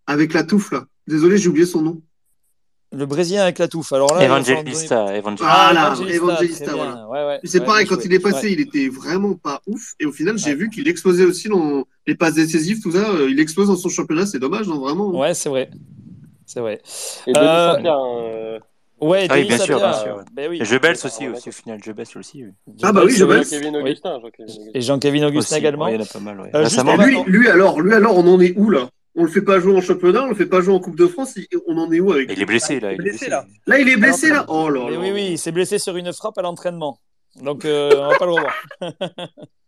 avec 0.07 0.33
la 0.35 0.43
touffe 0.45 0.73
là. 0.73 0.85
Désolé, 1.07 1.39
j'ai 1.39 1.49
oublié 1.49 1.67
son 1.67 1.83
nom. 1.83 2.03
Le 2.93 3.07
Brésilien 3.07 3.43
avec 3.43 3.61
la 3.61 3.69
touffe. 3.69 3.93
Alors 3.93 4.09
là, 4.09 4.15
donner- 4.15 4.25
Evangelista, 4.25 5.17
Evangelista. 5.17 5.47
Ah, 5.49 5.95
Voilà, 5.95 6.13
Evangelista, 6.13 6.73
voilà. 6.75 7.09
Ouais, 7.09 7.25
ouais, 7.25 7.41
C'est 7.45 7.61
ouais, 7.61 7.65
pareil, 7.65 7.87
quand 7.87 7.95
joué. 7.95 8.07
il 8.07 8.15
est 8.15 8.19
passé, 8.19 8.47
Ouais. 8.49 8.53
il 8.55 8.61
était 8.61 8.89
vraiment 8.89 9.35
pas 9.35 9.63
ouf. 9.69 9.95
Et 10.01 10.07
au 10.07 10.13
final, 10.13 10.37
j'ai 10.39 10.51
Ouais. 10.51 10.55
vu 10.57 10.71
qu'il 10.71 10.89
explosait 10.89 11.25
aussi 11.25 11.49
dans 11.49 11.85
les 12.09 12.17
passes 12.17 12.35
décisives, 12.35 12.81
tout 12.83 12.91
ça. 12.91 13.07
Il 13.29 13.39
explose 13.39 13.69
dans 13.69 13.77
son 13.77 13.89
championnat, 13.89 14.27
c'est 14.27 14.41
dommage, 14.41 14.67
non, 14.67 14.81
vraiment. 14.81 15.09
Ouais, 15.17 15.35
c'est 15.35 15.49
vrai. 15.49 15.71
C'est 16.47 16.59
vrai. 16.59 16.83
Et 17.29 17.33
Denis 17.33 17.47
Euh, 17.47 17.75
Saint-Pierre, 17.75 17.95
hein, 17.95 18.19
euh, 18.25 18.59
Ouais, 19.01 19.27
Ah 19.31 19.35
oui, 19.35 19.45
bien 19.47 19.59
sûr, 19.59 19.79
bien 19.79 19.93
sûr. 19.93 20.21
Ben 20.33 20.51
oui. 20.51 20.59
Et 20.61 20.65
Jebels 20.65 20.97
Ah, 21.03 21.07
aussi, 21.07 21.29
aussi 21.29 21.49
au 21.49 21.53
final. 21.53 21.83
Jebels 21.83 22.07
aussi. 22.17 22.45
oui. 22.45 22.53
Ah 22.83 22.93
bah 22.93 23.03
oui, 23.05 23.13
Jebels. 23.13 23.39
Augustin. 23.41 24.21
Augustin. 24.23 24.63
Et 24.75 24.81
Jean-Kévin 24.81 25.27
Augustin 25.27 25.55
Aussi, 25.57 25.61
également. 25.61 25.85
ouais, 25.87 25.93
il 25.95 26.01
y 26.01 26.03
en 26.03 26.05
a 26.05 26.07
pas 26.07 26.21
mal. 26.21 26.41
Ouais. 26.41 26.51
Euh, 26.55 27.07
lui, 27.07 27.17
lui 27.27 27.49
alors, 27.49 27.81
lui 27.81 27.95
alors, 27.95 28.17
on 28.19 28.27
en 28.27 28.41
est 28.41 28.55
où 28.57 28.71
là? 28.71 28.89
On 29.17 29.25
le 29.25 29.31
fait 29.31 29.43
pas 29.43 29.59
jouer 29.59 29.77
en 29.77 29.81
championnat, 29.81 30.23
on 30.25 30.29
le 30.29 30.35
fait 30.37 30.47
pas 30.47 30.61
jouer 30.61 30.73
en 30.75 30.79
Coupe 30.81 30.97
de 30.97 31.07
France. 31.07 31.35
On 31.67 31.77
en 31.79 31.91
est 31.91 31.99
où 32.01 32.13
avec 32.13 32.31
il 32.33 32.41
est 32.41 32.47
blessé 32.47 32.79
là. 32.79 32.93
il 32.93 33.01
est 33.01 33.03
blessé, 33.03 33.29
là. 33.29 33.45
Là, 33.67 33.79
il 33.81 33.89
est 33.89 33.97
blessé 33.97 34.29
là. 34.29 34.45
Oh 34.49 34.69
là 34.71 34.83
Mais 34.89 34.93
là. 34.95 35.01
oui, 35.01 35.11
oui, 35.13 35.29
il 35.33 35.39
s'est 35.39 35.51
blessé 35.53 35.79
sur 35.79 35.97
une 35.97 36.13
frappe 36.13 36.39
à 36.39 36.43
l'entraînement. 36.43 37.01
Donc, 37.43 37.65
euh, 37.65 37.91
on 37.97 38.09
va 38.11 38.17
pas 38.19 38.27
le 38.27 38.33
revoir. 38.33 38.55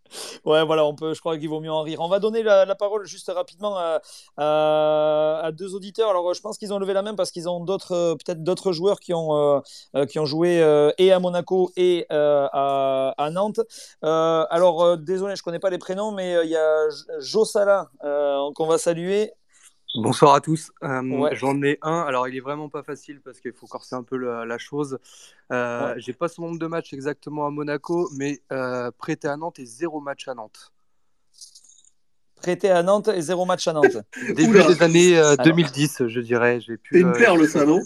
ouais, 0.45 0.65
voilà, 0.65 0.85
on 0.85 0.95
peut, 0.95 1.15
je 1.15 1.21
crois 1.21 1.39
qu'il 1.39 1.49
vaut 1.49 1.61
mieux 1.61 1.73
en 1.73 1.83
rire. 1.83 2.01
On 2.01 2.09
va 2.09 2.19
donner 2.19 2.43
la, 2.43 2.75
parole 2.75 3.07
juste 3.07 3.31
rapidement 3.35 3.77
à, 4.37 5.51
deux 5.53 5.75
auditeurs. 5.75 6.11
Alors, 6.11 6.35
je 6.35 6.41
pense 6.41 6.59
qu'ils 6.59 6.73
ont 6.73 6.79
levé 6.79 6.93
la 6.93 7.03
main 7.03 7.15
parce 7.15 7.31
qu'ils 7.31 7.49
ont 7.49 7.61
d'autres, 7.61 7.93
euh, 7.93 8.15
peut-être 8.15 8.43
d'autres 8.43 8.73
joueurs 8.73 9.01
qui 9.01 9.15
ont, 9.15 9.37
euh, 9.37 9.61
euh, 9.97 10.07
qui 10.07 10.19
ont 10.19 10.27
joué 10.27 10.53
et 10.99 11.13
à 11.13 11.19
Monaco 11.19 11.71
et 11.77 12.07
à, 12.11 13.31
Nantes. 13.33 13.61
Alors, 14.03 14.97
désolé, 14.99 15.37
je 15.37 15.43
connais 15.43 15.59
pas 15.59 15.71
les 15.71 15.79
prénoms, 15.79 16.13
mais 16.13 16.45
il 16.45 16.51
y 16.51 16.57
a 16.57 16.89
J- 16.91 17.05
Jo 17.21 17.45
Salah 17.45 17.91
euh, 18.05 18.51
qu'on 18.55 18.67
va 18.67 18.79
saluer. 18.79 19.33
Bonsoir 19.95 20.35
à 20.35 20.41
tous. 20.41 20.71
Euh, 20.83 21.03
Ouais. 21.03 21.35
J'en 21.35 21.61
ai 21.63 21.79
un. 21.83 22.01
Alors, 22.01 22.27
il 22.29 22.37
est 22.37 22.41
vraiment 22.41 22.69
pas 22.69 22.83
facile 22.83 23.21
parce 23.23 23.41
qu'il 23.41 23.53
faut 23.53 23.67
corser 23.67 23.95
un 23.95 24.03
peu 24.03 24.17
la, 24.17 24.45
la 24.47 24.59
chose. 24.59 24.99
Euh, 25.53 25.95
Ouais. 25.95 26.01
J'ai 26.01 26.13
pas 26.15 26.29
son 26.29 26.43
nombre 26.43 26.59
de 26.59 26.67
matchs 26.67 26.93
exactement 26.95 27.47
à 27.47 27.51
Monaco, 27.51 28.09
mais 28.17 28.41
euh, 28.53 28.91
prêté 28.97 29.29
à 29.29 29.37
Nantes 29.37 29.59
et 29.59 29.67
zéro 29.67 30.01
match 30.01 30.29
à 30.29 30.35
Nantes. 30.35 30.73
Prêté 32.37 32.71
à 32.71 32.83
Nantes 32.83 33.09
et 33.09 33.21
zéro 33.21 33.45
match 33.45 33.69
à 33.69 33.73
Nantes. 33.73 33.99
Début 34.35 34.59
Oula. 34.61 34.67
des 34.69 34.83
années 34.83 35.19
euh, 35.19 35.33
Alors. 35.35 35.45
2010, 35.45 36.09
je 36.09 36.21
dirais. 36.21 36.61
J'ai 36.61 36.77
pu. 36.79 36.95
C'est 36.97 37.01
une 37.01 37.09
euh, 37.09 37.13
perle, 37.13 37.47
ça, 37.47 37.65
non 37.67 37.81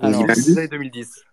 Alors, 0.00 0.20
début 0.26 0.34
des 0.34 0.58
années 0.58 0.68
2010. 0.68 1.24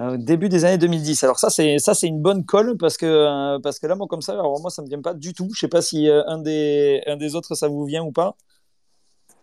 Euh, 0.00 0.16
début 0.18 0.48
des 0.48 0.64
années 0.64 0.78
2010. 0.78 1.24
Alors 1.24 1.38
ça 1.38 1.50
c'est 1.50 1.78
ça 1.78 1.92
c'est 1.92 2.06
une 2.06 2.22
bonne 2.22 2.46
colle 2.46 2.78
parce 2.78 2.96
que 2.96 3.04
euh, 3.04 3.58
parce 3.62 3.78
que 3.78 3.86
là 3.86 3.94
moi 3.96 4.06
comme 4.08 4.22
ça 4.22 4.32
alors 4.32 4.58
moi 4.62 4.70
ça 4.70 4.80
me 4.80 4.88
vient 4.88 5.02
pas 5.02 5.12
du 5.12 5.34
tout. 5.34 5.48
Je 5.54 5.60
sais 5.60 5.68
pas 5.68 5.82
si 5.82 6.08
euh, 6.08 6.22
un 6.26 6.38
des 6.38 7.02
un 7.06 7.16
des 7.18 7.34
autres 7.34 7.54
ça 7.54 7.68
vous 7.68 7.84
vient 7.84 8.02
ou 8.02 8.10
pas. 8.10 8.34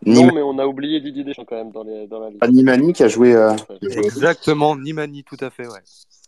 Non, 0.05 0.31
mais 0.33 0.41
on 0.41 0.57
a 0.59 0.65
oublié 0.65 1.01
Didier 1.01 1.23
Deschamps 1.23 1.45
quand 1.45 1.55
même 1.55 1.71
dans, 1.71 1.83
les, 1.83 2.07
dans 2.07 2.19
la 2.19 2.29
liste. 2.29 2.39
Ah, 2.41 2.47
Nimani 2.47 2.93
qui 2.93 3.03
a 3.03 3.07
joué. 3.07 3.33
euh, 3.35 3.53
Exactement, 3.81 4.75
Nimani, 4.75 5.23
tout 5.23 5.37
à 5.41 5.49
fait, 5.49 5.67
ouais. 5.67 5.79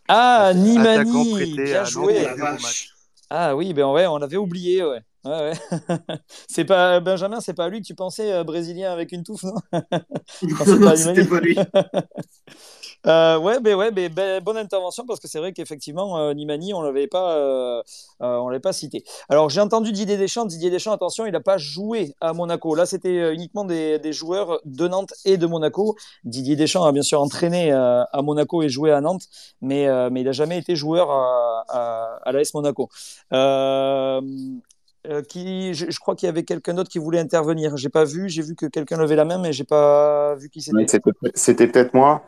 Ah 0.08 0.52
Nimani, 0.54 1.54
bien 1.56 1.84
joué. 1.84 2.26
Match. 2.36 2.94
Ah 3.30 3.54
oui 3.54 3.72
ben 3.72 3.86
ouais 3.92 4.08
on 4.08 4.18
l'avait 4.18 4.36
oublié 4.36 4.84
ouais. 4.84 4.98
Ouais, 5.24 5.52
ouais. 5.52 5.98
c'est 6.48 6.64
pas 6.64 6.98
Benjamin, 7.00 7.40
c'est 7.40 7.52
pas 7.54 7.68
lui 7.68 7.82
que 7.82 7.86
tu 7.86 7.94
pensais 7.94 8.32
euh, 8.32 8.44
brésilien 8.44 8.90
avec 8.90 9.12
une 9.12 9.22
touffe, 9.22 9.42
non? 9.42 9.54
Non, 10.42 10.96
c'était 10.96 11.24
pas 11.26 11.40
lui. 11.40 11.56
Euh, 13.06 13.38
ouais, 13.38 13.60
ben 13.60 13.74
ouais, 13.76 13.90
ben, 13.90 14.12
ben, 14.12 14.42
bonne 14.42 14.58
intervention 14.58 15.06
parce 15.06 15.20
que 15.20 15.26
c'est 15.26 15.38
vrai 15.38 15.54
qu'effectivement 15.54 16.18
euh, 16.18 16.34
Nimani, 16.34 16.74
on 16.74 16.82
l'avait 16.82 17.06
pas, 17.06 17.34
euh, 17.34 17.82
euh, 18.20 18.36
on 18.36 18.48
l'avait 18.50 18.60
pas 18.60 18.74
cité. 18.74 19.04
Alors 19.30 19.48
j'ai 19.48 19.62
entendu 19.62 19.90
Didier 19.92 20.18
Deschamps. 20.18 20.44
Didier 20.44 20.68
Deschamps, 20.70 20.92
attention, 20.92 21.24
il 21.24 21.32
n'a 21.32 21.40
pas 21.40 21.56
joué 21.56 22.14
à 22.20 22.34
Monaco. 22.34 22.74
Là, 22.74 22.84
c'était 22.84 23.32
uniquement 23.32 23.64
des, 23.64 23.98
des 23.98 24.12
joueurs 24.12 24.60
de 24.66 24.86
Nantes 24.86 25.14
et 25.24 25.38
de 25.38 25.46
Monaco. 25.46 25.96
Didier 26.24 26.56
Deschamps 26.56 26.84
a 26.84 26.92
bien 26.92 27.02
sûr 27.02 27.22
entraîné 27.22 27.72
à 27.72 28.20
Monaco 28.22 28.62
et 28.62 28.68
joué 28.68 28.92
à 28.92 29.00
Nantes, 29.00 29.24
mais 29.62 29.86
mais 30.10 30.20
il 30.20 30.24
n'a 30.24 30.32
jamais 30.32 30.58
été 30.58 30.76
joueur 30.76 31.10
à, 31.10 31.64
à, 31.68 32.18
à 32.22 32.32
l'AS 32.32 32.52
Monaco. 32.52 32.90
Euh, 33.32 34.20
euh, 35.08 35.22
qui, 35.22 35.74
je, 35.74 35.86
je 35.90 35.98
crois 35.98 36.14
qu'il 36.14 36.26
y 36.26 36.28
avait 36.30 36.42
quelqu'un 36.42 36.74
d'autre 36.74 36.90
qui 36.90 36.98
voulait 36.98 37.18
intervenir. 37.18 37.76
J'ai 37.76 37.88
pas 37.88 38.04
vu, 38.04 38.28
j'ai 38.28 38.42
vu 38.42 38.54
que 38.54 38.66
quelqu'un 38.66 38.96
levait 38.96 39.16
la 39.16 39.24
main, 39.24 39.38
mais 39.38 39.52
j'ai 39.52 39.64
pas 39.64 40.34
vu 40.36 40.48
qui 40.48 40.60
c'était. 40.62 40.86
C'était 40.86 41.10
c'était 41.34 41.66
peut-être 41.66 41.94
moi. 41.94 42.22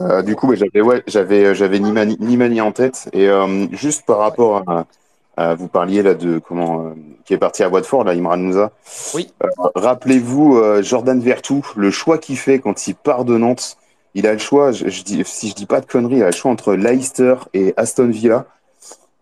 Euh, 0.00 0.22
du 0.22 0.36
coup, 0.36 0.46
bah, 0.48 0.54
j'avais 0.54 0.80
ouais, 0.80 1.02
j'avais 1.06 1.54
j'avais 1.54 1.78
Nimani, 1.78 2.16
Nimani 2.20 2.60
en 2.60 2.72
tête. 2.72 3.08
Et 3.12 3.28
euh, 3.28 3.66
juste 3.72 4.04
par 4.06 4.18
rapport 4.18 4.62
à, 4.68 4.86
à- 5.36 5.54
vous 5.54 5.68
parliez 5.68 6.02
là 6.02 6.14
de 6.14 6.38
comment 6.38 6.86
euh, 6.86 6.94
qui 7.24 7.34
est 7.34 7.38
parti 7.38 7.62
à 7.62 7.68
Watford, 7.68 8.04
là, 8.04 8.12
Imran 8.12 8.36
Moussa. 8.38 8.72
Oui. 9.14 9.32
Euh, 9.42 9.48
rappelez-vous 9.74 10.56
euh, 10.56 10.82
Jordan 10.82 11.20
Vertou, 11.20 11.64
le 11.76 11.90
choix 11.90 12.18
qu'il 12.18 12.36
fait 12.36 12.58
quand 12.58 12.86
il 12.86 12.94
part 12.94 13.24
de 13.24 13.36
Nantes. 13.38 13.76
Il 14.14 14.26
a 14.26 14.32
le 14.32 14.38
choix, 14.38 14.72
je, 14.72 14.88
je 14.88 15.04
dis, 15.04 15.22
si 15.24 15.50
je 15.50 15.54
dis 15.54 15.66
pas 15.66 15.80
de 15.80 15.86
conneries, 15.86 16.16
il 16.16 16.22
a 16.24 16.26
le 16.26 16.32
choix 16.32 16.50
entre 16.50 16.74
Leicester 16.74 17.36
et 17.54 17.74
Aston 17.76 18.08
Villa. 18.08 18.46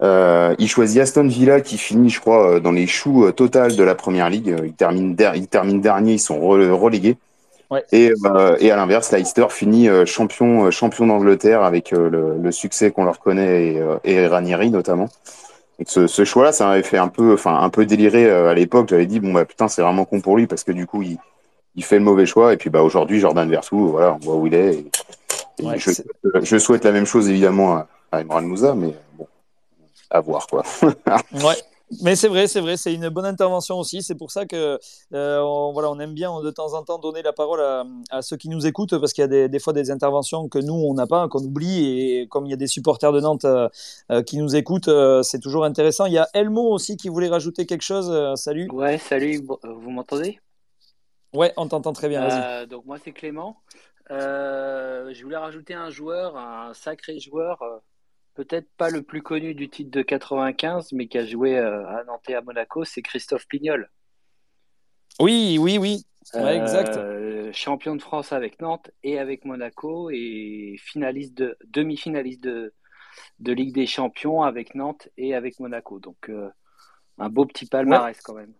Euh, 0.00 0.54
il 0.58 0.68
choisit 0.68 1.00
Aston 1.00 1.26
Villa 1.26 1.60
qui 1.60 1.76
finit, 1.76 2.08
je 2.10 2.20
crois, 2.20 2.52
euh, 2.54 2.60
dans 2.60 2.70
les 2.70 2.86
choux 2.86 3.24
euh, 3.26 3.32
total 3.32 3.74
de 3.74 3.82
la 3.82 3.94
première 3.94 4.30
ligue. 4.30 4.50
Euh, 4.50 4.66
Il 4.66 4.74
termine, 4.74 5.14
der- 5.16 5.34
il 5.34 5.48
termine 5.48 5.80
dernier, 5.80 6.12
ils 6.14 6.18
sont 6.20 6.38
re- 6.38 6.70
relégués. 6.70 7.16
Ouais. 7.70 7.84
Et, 7.92 8.12
euh, 8.24 8.56
et 8.60 8.70
à 8.70 8.76
l'inverse, 8.76 9.12
Leicester 9.12 9.46
finit 9.50 9.88
champion, 10.06 10.70
champion 10.70 11.06
d'Angleterre 11.06 11.62
avec 11.62 11.90
le, 11.90 12.38
le 12.40 12.52
succès 12.52 12.90
qu'on 12.92 13.04
leur 13.04 13.18
connaît 13.18 13.74
et, 13.74 13.82
et 14.04 14.26
Ranieri 14.26 14.70
notamment. 14.70 15.08
Donc 15.78 15.86
ce, 15.88 16.06
ce 16.06 16.24
choix-là, 16.24 16.52
ça 16.52 16.66
m'avait 16.66 16.82
fait 16.82 16.96
un 16.96 17.08
peu, 17.08 17.34
enfin 17.34 17.60
un 17.60 17.68
peu 17.68 17.84
délirer 17.84 18.30
à 18.30 18.54
l'époque. 18.54 18.88
J'avais 18.88 19.04
dit 19.04 19.20
bon 19.20 19.34
bah 19.34 19.44
putain, 19.44 19.68
c'est 19.68 19.82
vraiment 19.82 20.06
con 20.06 20.20
pour 20.22 20.38
lui 20.38 20.46
parce 20.46 20.64
que 20.64 20.72
du 20.72 20.86
coup 20.86 21.02
il, 21.02 21.18
il 21.76 21.84
fait 21.84 21.98
le 21.98 22.04
mauvais 22.04 22.24
choix. 22.24 22.54
Et 22.54 22.56
puis 22.56 22.70
bah 22.70 22.82
aujourd'hui, 22.82 23.20
Jordan 23.20 23.48
Versou, 23.50 23.88
voilà, 23.88 24.14
on 24.14 24.24
voit 24.24 24.36
où 24.36 24.46
il 24.46 24.54
est. 24.54 24.74
Et, 24.74 24.86
et 25.60 25.66
Ouais, 25.66 25.76
je, 26.42 26.56
souhaite 26.58 26.84
la 26.84 26.92
même 26.92 27.04
chose 27.06 27.28
évidemment 27.28 27.76
à, 27.76 27.86
à 28.12 28.18
Imran 28.20 28.42
Moussa, 28.42 28.74
mais 28.74 28.94
bon, 29.18 29.27
à 30.10 30.20
voir 30.20 30.46
quoi. 30.46 30.62
Ouais. 31.32 31.56
Mais 32.02 32.16
c'est 32.16 32.28
vrai, 32.28 32.48
c'est 32.48 32.60
vrai, 32.60 32.76
c'est 32.76 32.92
une 32.92 33.08
bonne 33.08 33.24
intervention 33.24 33.78
aussi. 33.78 34.02
C'est 34.02 34.14
pour 34.14 34.30
ça 34.30 34.44
que 34.44 34.78
euh, 35.14 35.40
on, 35.40 35.72
voilà, 35.72 35.90
on 35.90 35.98
aime 36.00 36.12
bien 36.12 36.38
de 36.42 36.50
temps 36.50 36.74
en 36.74 36.82
temps 36.82 36.98
donner 36.98 37.22
la 37.22 37.32
parole 37.32 37.62
à, 37.62 37.86
à 38.10 38.20
ceux 38.20 38.36
qui 38.36 38.50
nous 38.50 38.66
écoutent 38.66 38.98
parce 38.98 39.14
qu'il 39.14 39.22
y 39.22 39.24
a 39.24 39.28
des, 39.28 39.48
des 39.48 39.58
fois 39.58 39.72
des 39.72 39.90
interventions 39.90 40.48
que 40.50 40.58
nous 40.58 40.74
on 40.74 40.92
n'a 40.92 41.06
pas, 41.06 41.28
qu'on 41.28 41.42
oublie. 41.42 41.86
Et 41.86 42.28
comme 42.28 42.44
il 42.44 42.50
y 42.50 42.52
a 42.52 42.56
des 42.58 42.66
supporters 42.66 43.10
de 43.10 43.20
Nantes 43.20 43.46
euh, 43.46 43.70
euh, 44.12 44.22
qui 44.22 44.36
nous 44.36 44.54
écoutent, 44.54 44.88
euh, 44.88 45.22
c'est 45.22 45.40
toujours 45.40 45.64
intéressant. 45.64 46.04
Il 46.04 46.12
y 46.12 46.18
a 46.18 46.28
Elmo 46.34 46.60
aussi 46.70 46.98
qui 46.98 47.08
voulait 47.08 47.28
rajouter 47.28 47.64
quelque 47.64 47.80
chose. 47.80 48.10
Euh, 48.10 48.34
salut. 48.36 48.68
Ouais, 48.70 48.98
salut, 48.98 49.40
vous 49.62 49.90
m'entendez? 49.90 50.40
Ouais, 51.34 51.52
on 51.56 51.68
t'entend 51.68 51.92
très 51.92 52.08
bien. 52.08 52.22
Euh, 52.22 52.66
donc 52.66 52.84
moi 52.86 52.96
c'est 53.02 53.12
Clément. 53.12 53.56
Euh, 54.10 55.12
je 55.12 55.22
voulais 55.22 55.36
rajouter 55.36 55.74
un 55.74 55.90
joueur, 55.90 56.36
un 56.36 56.72
sacré 56.72 57.18
joueur, 57.18 57.60
euh, 57.62 57.78
peut-être 58.38 58.70
pas 58.76 58.88
le 58.88 59.02
plus 59.02 59.20
connu 59.20 59.52
du 59.52 59.68
titre 59.68 59.90
de 59.90 60.00
95, 60.00 60.92
mais 60.92 61.08
qui 61.08 61.18
a 61.18 61.26
joué 61.26 61.58
euh, 61.58 61.84
à 61.88 62.04
Nantes 62.04 62.22
et 62.28 62.36
à 62.36 62.40
Monaco, 62.40 62.84
c'est 62.84 63.02
Christophe 63.02 63.48
Pignol. 63.48 63.90
Oui, 65.18 65.58
oui, 65.60 65.76
oui. 65.76 66.06
Ouais, 66.34 66.56
exact. 66.56 66.96
Euh, 66.96 67.50
champion 67.52 67.96
de 67.96 68.00
France 68.00 68.32
avec 68.32 68.60
Nantes 68.60 68.92
et 69.02 69.18
avec 69.18 69.44
Monaco 69.44 70.10
et 70.12 70.76
finaliste 70.78 71.34
de 71.34 71.58
demi-finaliste 71.66 72.40
de, 72.44 72.72
de 73.40 73.52
Ligue 73.52 73.74
des 73.74 73.86
Champions 73.86 74.42
avec 74.42 74.76
Nantes 74.76 75.08
et 75.16 75.34
avec 75.34 75.58
Monaco. 75.58 75.98
Donc 75.98 76.28
euh, 76.28 76.48
un 77.18 77.30
beau 77.30 77.44
petit 77.44 77.66
palmarès 77.66 78.20
quand 78.20 78.34
même. 78.34 78.54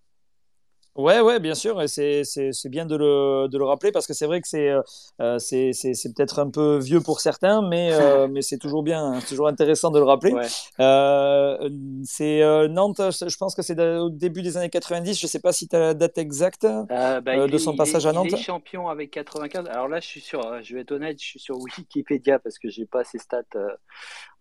Ouais, 0.98 1.20
ouais, 1.20 1.38
bien 1.38 1.54
sûr, 1.54 1.80
et 1.80 1.86
c'est 1.86 2.24
c'est 2.24 2.50
c'est 2.52 2.68
bien 2.68 2.84
de 2.84 2.96
le 2.96 3.46
de 3.48 3.56
le 3.56 3.64
rappeler 3.64 3.92
parce 3.92 4.04
que 4.04 4.14
c'est 4.14 4.26
vrai 4.26 4.40
que 4.40 4.48
c'est 4.48 4.68
euh, 4.68 4.82
euh, 5.20 5.38
c'est 5.38 5.70
peut-être 6.16 6.40
un 6.40 6.50
peu 6.50 6.78
vieux 6.78 7.00
pour 7.00 7.20
certains, 7.20 7.62
mais 7.62 7.92
euh, 7.92 8.26
mais 8.32 8.42
c'est 8.42 8.58
toujours 8.58 8.82
bien, 8.82 9.20
c'est 9.20 9.28
toujours 9.28 9.46
intéressant 9.46 9.92
de 9.92 10.00
le 10.00 10.04
rappeler. 10.04 10.32
Ouais. 10.32 10.46
Euh, 10.80 11.70
c'est 12.04 12.40
Nantes, 12.68 13.00
je 13.00 13.28
je 13.28 13.36
pense 13.36 13.54
que 13.54 13.62
c'est 13.62 13.80
au 13.80 14.10
début 14.10 14.42
des 14.42 14.56
années 14.56 14.70
90. 14.70 15.20
Je 15.20 15.26
sais 15.28 15.38
pas 15.38 15.52
si 15.52 15.68
tu 15.68 15.76
as 15.76 15.78
la 15.78 15.94
date 15.94 16.18
exacte 16.18 16.66
bah, 16.88 17.20
de 17.20 17.54
est- 17.54 17.58
son 17.58 17.76
passage 17.76 18.04
est- 18.04 18.08
à 18.08 18.12
Nantes. 18.12 18.26
Il 18.30 18.34
est 18.34 18.42
champion 18.42 18.88
avec 18.88 19.12
95. 19.12 19.66
Alors 19.68 19.86
là, 19.86 20.00
je 20.00 20.06
suis 20.06 20.20
sur, 20.20 20.44
euh, 20.44 20.58
je 20.62 20.74
vais 20.74 20.80
être 20.80 20.90
honnête, 20.90 21.20
je 21.20 21.26
suis 21.26 21.38
sur 21.38 21.58
Wikipédia 21.58 22.40
parce 22.40 22.58
que 22.58 22.68
j'ai 22.68 22.86
pas 22.86 23.04
ses 23.04 23.18
stats 23.18 23.44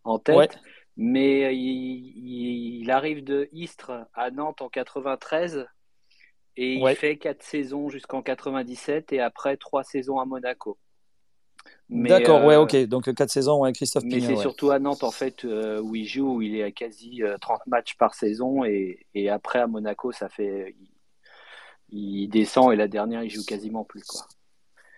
en 0.03 0.17
tête. 0.17 0.35
Ouais. 0.35 0.49
Mais 0.99 1.55
il, 1.55 2.81
il 2.81 2.89
arrive 2.89 3.23
de 3.23 3.47
Istres 3.51 3.91
à 4.15 4.31
Nantes 4.31 4.63
en 4.63 4.69
93 4.69 5.67
et 6.57 6.73
il 6.75 6.95
fait 6.95 7.17
quatre 7.17 7.43
saisons 7.43 7.89
jusqu'en 7.89 8.21
97 8.21 9.13
et 9.13 9.21
après 9.21 9.57
trois 9.57 9.83
saisons 9.83 10.19
à 10.19 10.25
Monaco. 10.25 10.77
Mais, 11.89 12.09
D'accord, 12.09 12.43
ouais, 12.45 12.55
euh, 12.55 12.61
ok. 12.61 12.75
Donc 12.87 13.13
quatre 13.13 13.29
saisons, 13.29 13.61
ouais, 13.61 13.71
Christophe 13.71 14.03
mais 14.03 14.15
Pignol. 14.15 14.27
c'est 14.31 14.35
ouais. 14.37 14.41
surtout 14.41 14.71
à 14.71 14.79
Nantes 14.79 15.03
en 15.03 15.11
fait 15.11 15.45
euh, 15.45 15.79
où 15.79 15.95
il 15.95 16.05
joue, 16.05 16.35
où 16.35 16.41
il 16.41 16.55
est 16.55 16.63
à 16.63 16.71
quasi 16.71 17.23
euh, 17.23 17.37
30 17.37 17.65
matchs 17.67 17.95
par 17.95 18.13
saison 18.13 18.65
et, 18.65 19.05
et 19.13 19.29
après 19.29 19.59
à 19.59 19.67
Monaco, 19.67 20.11
ça 20.11 20.27
fait 20.27 20.75
il, 21.89 22.23
il 22.23 22.27
descend 22.29 22.73
et 22.73 22.75
la 22.75 22.87
dernière 22.87 23.23
il 23.23 23.29
joue 23.29 23.45
quasiment 23.45 23.83
plus 23.83 24.03
quoi. 24.03 24.21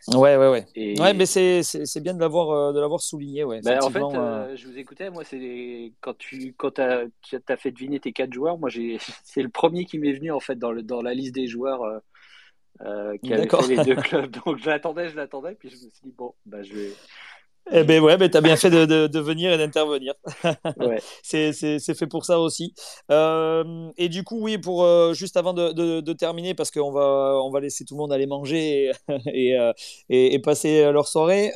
Ouais, 0.08 0.38
ouais, 0.38 0.50
ouais. 0.50 0.66
Et 0.76 1.00
Ouais, 1.00 1.14
mais 1.14 1.26
c'est 1.26 2.00
bien 2.02 2.14
de 2.14 2.20
l'avoir 2.20 2.52
euh, 2.52 2.74
de 2.74 2.80
l'avoir 2.80 3.02
souligné, 3.02 3.44
ouais. 3.44 3.62
ben, 3.62 3.82
en 3.84 3.90
fait, 3.90 4.02
euh, 4.02 4.18
euh, 4.18 4.56
je 4.56 4.68
vous 4.68 4.78
écoutais, 4.78 5.10
moi 5.10 5.24
c'est 5.24 5.92
quand 6.02 6.18
tu 6.18 6.54
quand 6.58 6.80
as, 6.80 7.04
as 7.48 7.58
fait 7.58 7.72
deviner 7.72 8.00
tes 8.00 8.12
quatre 8.14 8.34
joueurs, 8.34 8.58
moi 8.58 8.70
c'est 9.24 9.42
le 9.44 9.50
premier 9.50 9.86
qui 9.86 10.00
m'est 10.00 10.14
venu 10.14 10.32
en 10.32 10.40
fait 10.40 10.56
dans 10.56 10.72
le 10.72 10.82
dans 10.82 11.02
la 11.02 11.14
liste 11.14 11.36
des 11.36 11.48
joueurs 11.48 11.84
euh, 11.84 12.00
euh, 12.82 13.18
qui 13.18 13.34
avaient 13.34 13.44
D'accord. 13.44 13.66
fait 13.66 13.76
les 13.76 13.84
deux 13.84 13.96
clubs. 14.02 14.32
Donc 14.46 14.58
je 14.58 14.70
l'attendais, 14.70 15.10
je 15.10 15.16
l'attendais, 15.16 15.56
puis 15.56 15.70
je 15.70 15.76
me 15.76 15.90
suis 15.90 16.02
dit 16.04 16.14
bon, 16.18 16.34
bah 16.46 16.64
je 16.64 16.74
vais 16.74 16.92
Eh 17.72 17.84
ben 17.84 18.02
ouais, 18.02 18.18
ben 18.18 18.30
t'as 18.30 18.42
bien 18.42 18.56
fait 18.56 18.70
de, 18.72 18.86
de, 18.86 19.08
de 19.08 19.20
venir 19.20 19.52
et 19.52 19.58
d'intervenir. 19.58 20.14
ouais. 20.80 21.00
c'est, 21.22 21.54
fait 21.54 22.08
pour 22.08 22.26
ça 22.26 22.40
aussi. 22.40 22.74
Euh, 23.12 23.90
et 23.98 24.10
du 24.10 24.24
coup, 24.24 24.40
oui, 24.42 24.58
pour 24.58 24.84
euh, 24.84 25.14
juste 25.14 25.38
avant 25.38 25.54
de, 25.54 25.72
de, 26.02 26.14
terminer, 26.14 26.56
parce 26.56 26.72
qu'on 26.72 26.92
va, 26.92 27.40
on 27.44 27.52
va 27.52 27.60
laisser 27.60 27.86
tout 27.86 27.94
le 27.94 28.00
monde 28.00 28.12
aller 28.12 28.26
manger 28.26 28.86
et, 28.86 28.92
et, 29.52 29.58
euh, 29.60 29.72
et- 30.10 30.34
et 30.34 30.40
passer 30.40 30.92
leur 30.92 31.08
soirée. 31.08 31.52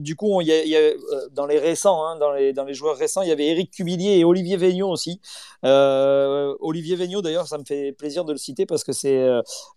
Du 0.00 0.16
coup, 0.16 0.40
il 0.40 0.48
y 0.48 0.52
a, 0.52 0.62
il 0.64 0.70
y 0.70 0.76
a, 0.76 0.90
dans 1.32 1.46
les 1.46 1.58
récents, 1.58 2.04
hein, 2.06 2.16
dans, 2.18 2.32
les, 2.32 2.52
dans 2.52 2.64
les 2.64 2.74
joueurs 2.74 2.96
récents, 2.96 3.22
il 3.22 3.28
y 3.28 3.32
avait 3.32 3.46
Eric 3.46 3.70
Cubillier 3.70 4.18
et 4.18 4.24
Olivier 4.24 4.56
Végnon 4.56 4.90
aussi. 4.90 5.20
Olivier 5.62 6.96
Végnon, 6.96 7.20
d'ailleurs, 7.20 7.46
ça 7.46 7.58
me 7.58 7.64
fait 7.64 7.92
plaisir 7.92 8.24
de 8.24 8.32
le 8.32 8.38
citer 8.38 8.66
parce 8.66 8.82
que 8.84 8.92
c'est 8.92 9.24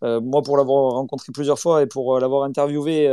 moi 0.01 0.41
pour 0.41 0.57
l'avoir 0.57 0.93
rencontré 0.93 1.31
plusieurs 1.31 1.59
fois 1.59 1.83
et 1.83 1.85
pour 1.85 2.19
l'avoir 2.19 2.43
interviewé 2.43 3.07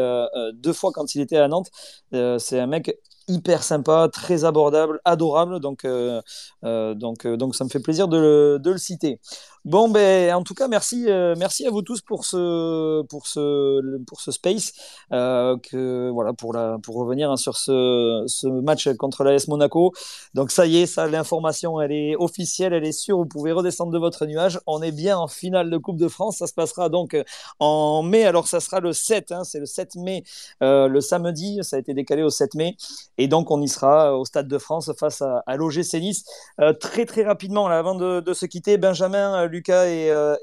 deux 0.54 0.72
fois 0.72 0.90
quand 0.92 1.14
il 1.14 1.20
était 1.20 1.36
à 1.36 1.48
Nantes. 1.48 1.70
Euh, 2.14 2.38
c'est 2.38 2.60
un 2.60 2.66
mec 2.66 2.96
hyper 3.28 3.62
sympa, 3.62 4.08
très 4.12 4.44
abordable, 4.44 5.00
adorable. 5.04 5.60
Donc, 5.60 5.84
euh, 5.84 6.20
euh, 6.64 6.94
donc, 6.94 7.26
euh, 7.26 7.36
donc 7.36 7.54
ça 7.54 7.64
me 7.64 7.68
fait 7.68 7.80
plaisir 7.80 8.08
de 8.08 8.18
le, 8.18 8.58
de 8.58 8.70
le 8.70 8.78
citer. 8.78 9.20
Bon, 9.64 9.88
ben, 9.88 10.34
en 10.34 10.42
tout 10.42 10.52
cas, 10.52 10.68
merci, 10.68 11.06
merci 11.38 11.66
à 11.66 11.70
vous 11.70 11.80
tous 11.80 12.02
pour 12.02 12.26
ce, 12.26 13.00
pour 13.04 13.26
ce, 13.26 13.98
pour 14.04 14.20
ce 14.20 14.30
space. 14.30 14.72
Que, 15.10 16.10
voilà, 16.10 16.34
pour, 16.34 16.52
la, 16.52 16.76
pour 16.82 16.96
revenir 16.96 17.30
hein, 17.30 17.38
sur 17.38 17.56
ce, 17.56 18.24
ce 18.26 18.46
match 18.46 18.90
contre 18.98 19.24
l'AS 19.24 19.48
Monaco. 19.48 19.92
Donc, 20.34 20.50
ça 20.50 20.66
y 20.66 20.76
est, 20.78 20.86
ça, 20.86 21.06
l'information, 21.06 21.80
elle 21.80 21.92
est 21.92 22.14
officielle, 22.16 22.74
elle 22.74 22.84
est 22.84 22.92
sûre. 22.92 23.16
Vous 23.16 23.24
pouvez 23.24 23.52
redescendre 23.52 23.90
de 23.90 23.98
votre 23.98 24.26
nuage. 24.26 24.60
On 24.66 24.82
est 24.82 24.92
bien 24.92 25.16
en 25.16 25.28
finale 25.28 25.70
de 25.70 25.78
Coupe 25.78 25.98
de 25.98 26.08
France. 26.08 26.36
Ça 26.38 26.46
se 26.46 26.52
passera 26.52 26.90
donc 26.90 27.16
en 27.58 28.02
mai. 28.02 28.24
Alors, 28.26 28.48
ça 28.48 28.60
sera 28.60 28.80
le 28.80 28.92
7, 28.92 29.32
hein, 29.32 29.44
c'est 29.44 29.60
le 29.60 29.66
7 29.66 29.96
mai, 29.96 30.24
le 30.60 31.00
samedi. 31.00 31.60
Ça 31.62 31.76
a 31.76 31.78
été 31.78 31.94
décalé 31.94 32.22
au 32.22 32.28
7 32.30 32.54
mai. 32.54 32.76
Et 33.18 33.28
donc, 33.28 33.50
on 33.50 33.60
y 33.60 33.68
sera 33.68 34.18
au 34.18 34.24
Stade 34.24 34.48
de 34.48 34.58
France 34.58 34.90
face 34.98 35.22
à, 35.22 35.42
à 35.46 35.56
l'OGC 35.56 35.94
Nice. 36.00 36.24
Euh, 36.60 36.72
très, 36.72 37.06
très 37.06 37.22
rapidement, 37.22 37.66
avant 37.66 37.94
de, 37.94 38.32
se 38.32 38.46
quitter, 38.46 38.78
Benjamin, 38.78 39.44
euh, 39.44 39.48
Lucas 39.48 39.86
et, 39.86 40.10
euh, 40.10 40.36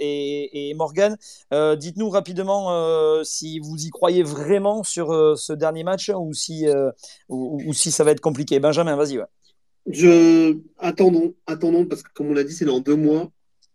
Morgan, 0.75 1.17
euh, 1.53 1.75
dites-nous 1.75 2.09
rapidement 2.09 2.71
euh, 2.71 3.23
si 3.23 3.59
vous 3.59 3.75
y 3.77 3.89
croyez 3.89 4.23
vraiment 4.23 4.83
sur 4.83 5.11
euh, 5.11 5.35
ce 5.35 5.53
dernier 5.53 5.83
match 5.83 6.09
ou 6.09 6.33
si, 6.33 6.67
euh, 6.67 6.91
ou, 7.29 7.73
si 7.73 7.91
ça 7.91 8.03
va 8.03 8.11
être 8.11 8.21
compliqué. 8.21 8.59
Benjamin, 8.59 8.95
vas-y. 8.95 9.21
Attendons, 10.77 11.33
attendons 11.47 11.85
parce 11.85 12.03
que 12.03 12.09
comme 12.13 12.27
on 12.27 12.33
l'a 12.33 12.43
dit, 12.43 12.53
c'est 12.53 12.65
dans 12.65 12.79
deux 12.79 12.95
mois. 12.95 13.31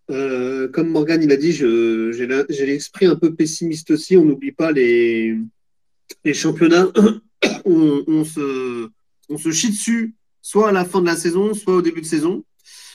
Euh, 0.09 0.69
comme 0.69 0.89
Morgan 0.89 1.21
il 1.21 1.33
a 1.33 1.37
dit, 1.37 1.53
j'ai 1.53 2.67
l'esprit 2.67 3.07
un 3.07 3.17
peu 3.17 3.35
pessimiste 3.35 3.91
aussi. 3.91 4.17
On 4.17 4.25
n'oublie 4.25 4.53
pas 4.53 4.73
les 4.73 5.37
les 6.25 6.35
championnats. 6.35 6.89
On, 7.65 8.25
se 8.25 8.89
on 9.29 9.39
se 9.39 9.51
chie 9.51 9.71
dessus, 9.71 10.15
soit 10.43 10.69
à 10.69 10.73
la 10.73 10.85
fin 10.85 11.01
de 11.01 11.07
la 11.07 11.17
saison, 11.17 11.55
soit 11.55 11.77
au 11.77 11.83
début 11.83 12.01
de 12.01 12.07
saison. 12.07 12.45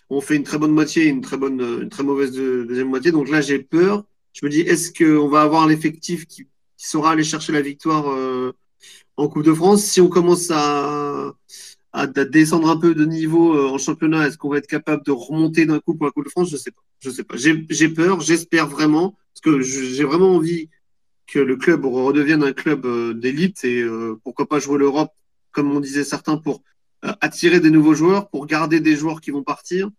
on 0.10 0.22
fait 0.22 0.36
une 0.36 0.44
très 0.44 0.58
bonne 0.58 0.72
moitié 0.72 1.06
et 1.06 1.08
une 1.08 1.22
très 1.22 1.38
bonne, 1.38 1.62
une 1.62 1.90
très 1.90 2.04
mauvaise 2.04 2.32
de- 2.34 2.66
deuxième 2.68 2.90
moitié. 2.90 3.12
Donc 3.12 3.30
là, 3.30 3.42
j'ai 3.42 3.60
peur. 3.60 4.06
Je 4.34 4.46
me 4.46 4.52
dis, 4.52 4.62
est-ce 4.62 4.92
qu'on 4.92 5.28
va 5.30 5.42
avoir 5.42 5.68
l'effectif 5.68 6.26
qui, 6.28 6.48
saura 6.78 7.12
aller 7.12 7.24
chercher 7.24 7.52
la 7.54 7.62
victoire 7.62 8.10
euh, 8.10 8.54
en 9.16 9.28
Coupe 9.28 9.44
de 9.44 9.54
France? 9.54 9.84
Si 9.84 10.02
on 10.02 10.10
commence 10.10 10.50
à, 10.52 11.34
à, 11.94 12.08
descendre 12.08 12.70
un 12.70 12.78
peu 12.78 12.96
de 12.96 13.06
niveau 13.06 13.56
euh, 13.56 13.70
en 13.70 13.78
championnat, 13.78 14.28
est-ce 14.28 14.38
qu'on 14.38 14.50
va 14.50 14.58
être 14.58 14.68
capable 14.68 15.04
de 15.06 15.12
remonter 15.12 15.66
d'un 15.66 15.80
coup 15.80 15.96
pour 15.96 16.06
la 16.08 16.12
Coupe 16.12 16.26
de 16.26 16.30
France? 16.30 16.50
Je 16.50 16.58
sais 16.58 16.72
pas. 16.72 16.82
Je 17.00 17.10
sais 17.10 17.24
pas. 17.24 17.36
J'ai 17.38 17.90
peur, 17.90 18.22
j'espère 18.22 18.68
vraiment, 18.68 19.16
parce 19.34 19.42
que 19.42 19.62
j'ai 19.62 20.04
vraiment 20.04 20.36
envie 20.36 20.70
que 21.32 21.40
le 21.40 21.56
club 21.56 21.86
redevienne 21.86 22.44
un 22.44 22.52
club 22.52 22.86
euh, 22.86 23.14
d'élite 23.14 23.64
et 23.64 23.82
euh, 23.82 24.20
pourquoi 24.24 24.48
pas 24.48 24.60
jouer 24.60 24.78
l'Europe, 24.78 25.12
comme 25.52 25.72
on 25.72 25.80
disait 25.80 26.04
certains, 26.04 26.38
pour 26.38 26.62
euh, 27.06 27.14
attirer 27.22 27.62
des 27.62 27.72
nouveaux 27.72 27.94
joueurs, 27.94 28.30
pour 28.30 28.46
garder 28.48 28.82
des 28.82 28.98
joueurs 28.98 29.22
qui 29.22 29.32
vont 29.32 29.44
partir. 29.44 29.90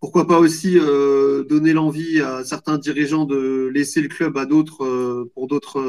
Pourquoi 0.00 0.28
pas 0.28 0.38
aussi 0.38 0.76
donner 0.76 1.72
l'envie 1.72 2.20
à 2.20 2.44
certains 2.44 2.78
dirigeants 2.78 3.24
de 3.24 3.68
laisser 3.74 4.00
le 4.00 4.06
club 4.06 4.38
à 4.38 4.46
d'autres 4.46 5.28
pour 5.34 5.48
d'autres 5.48 5.80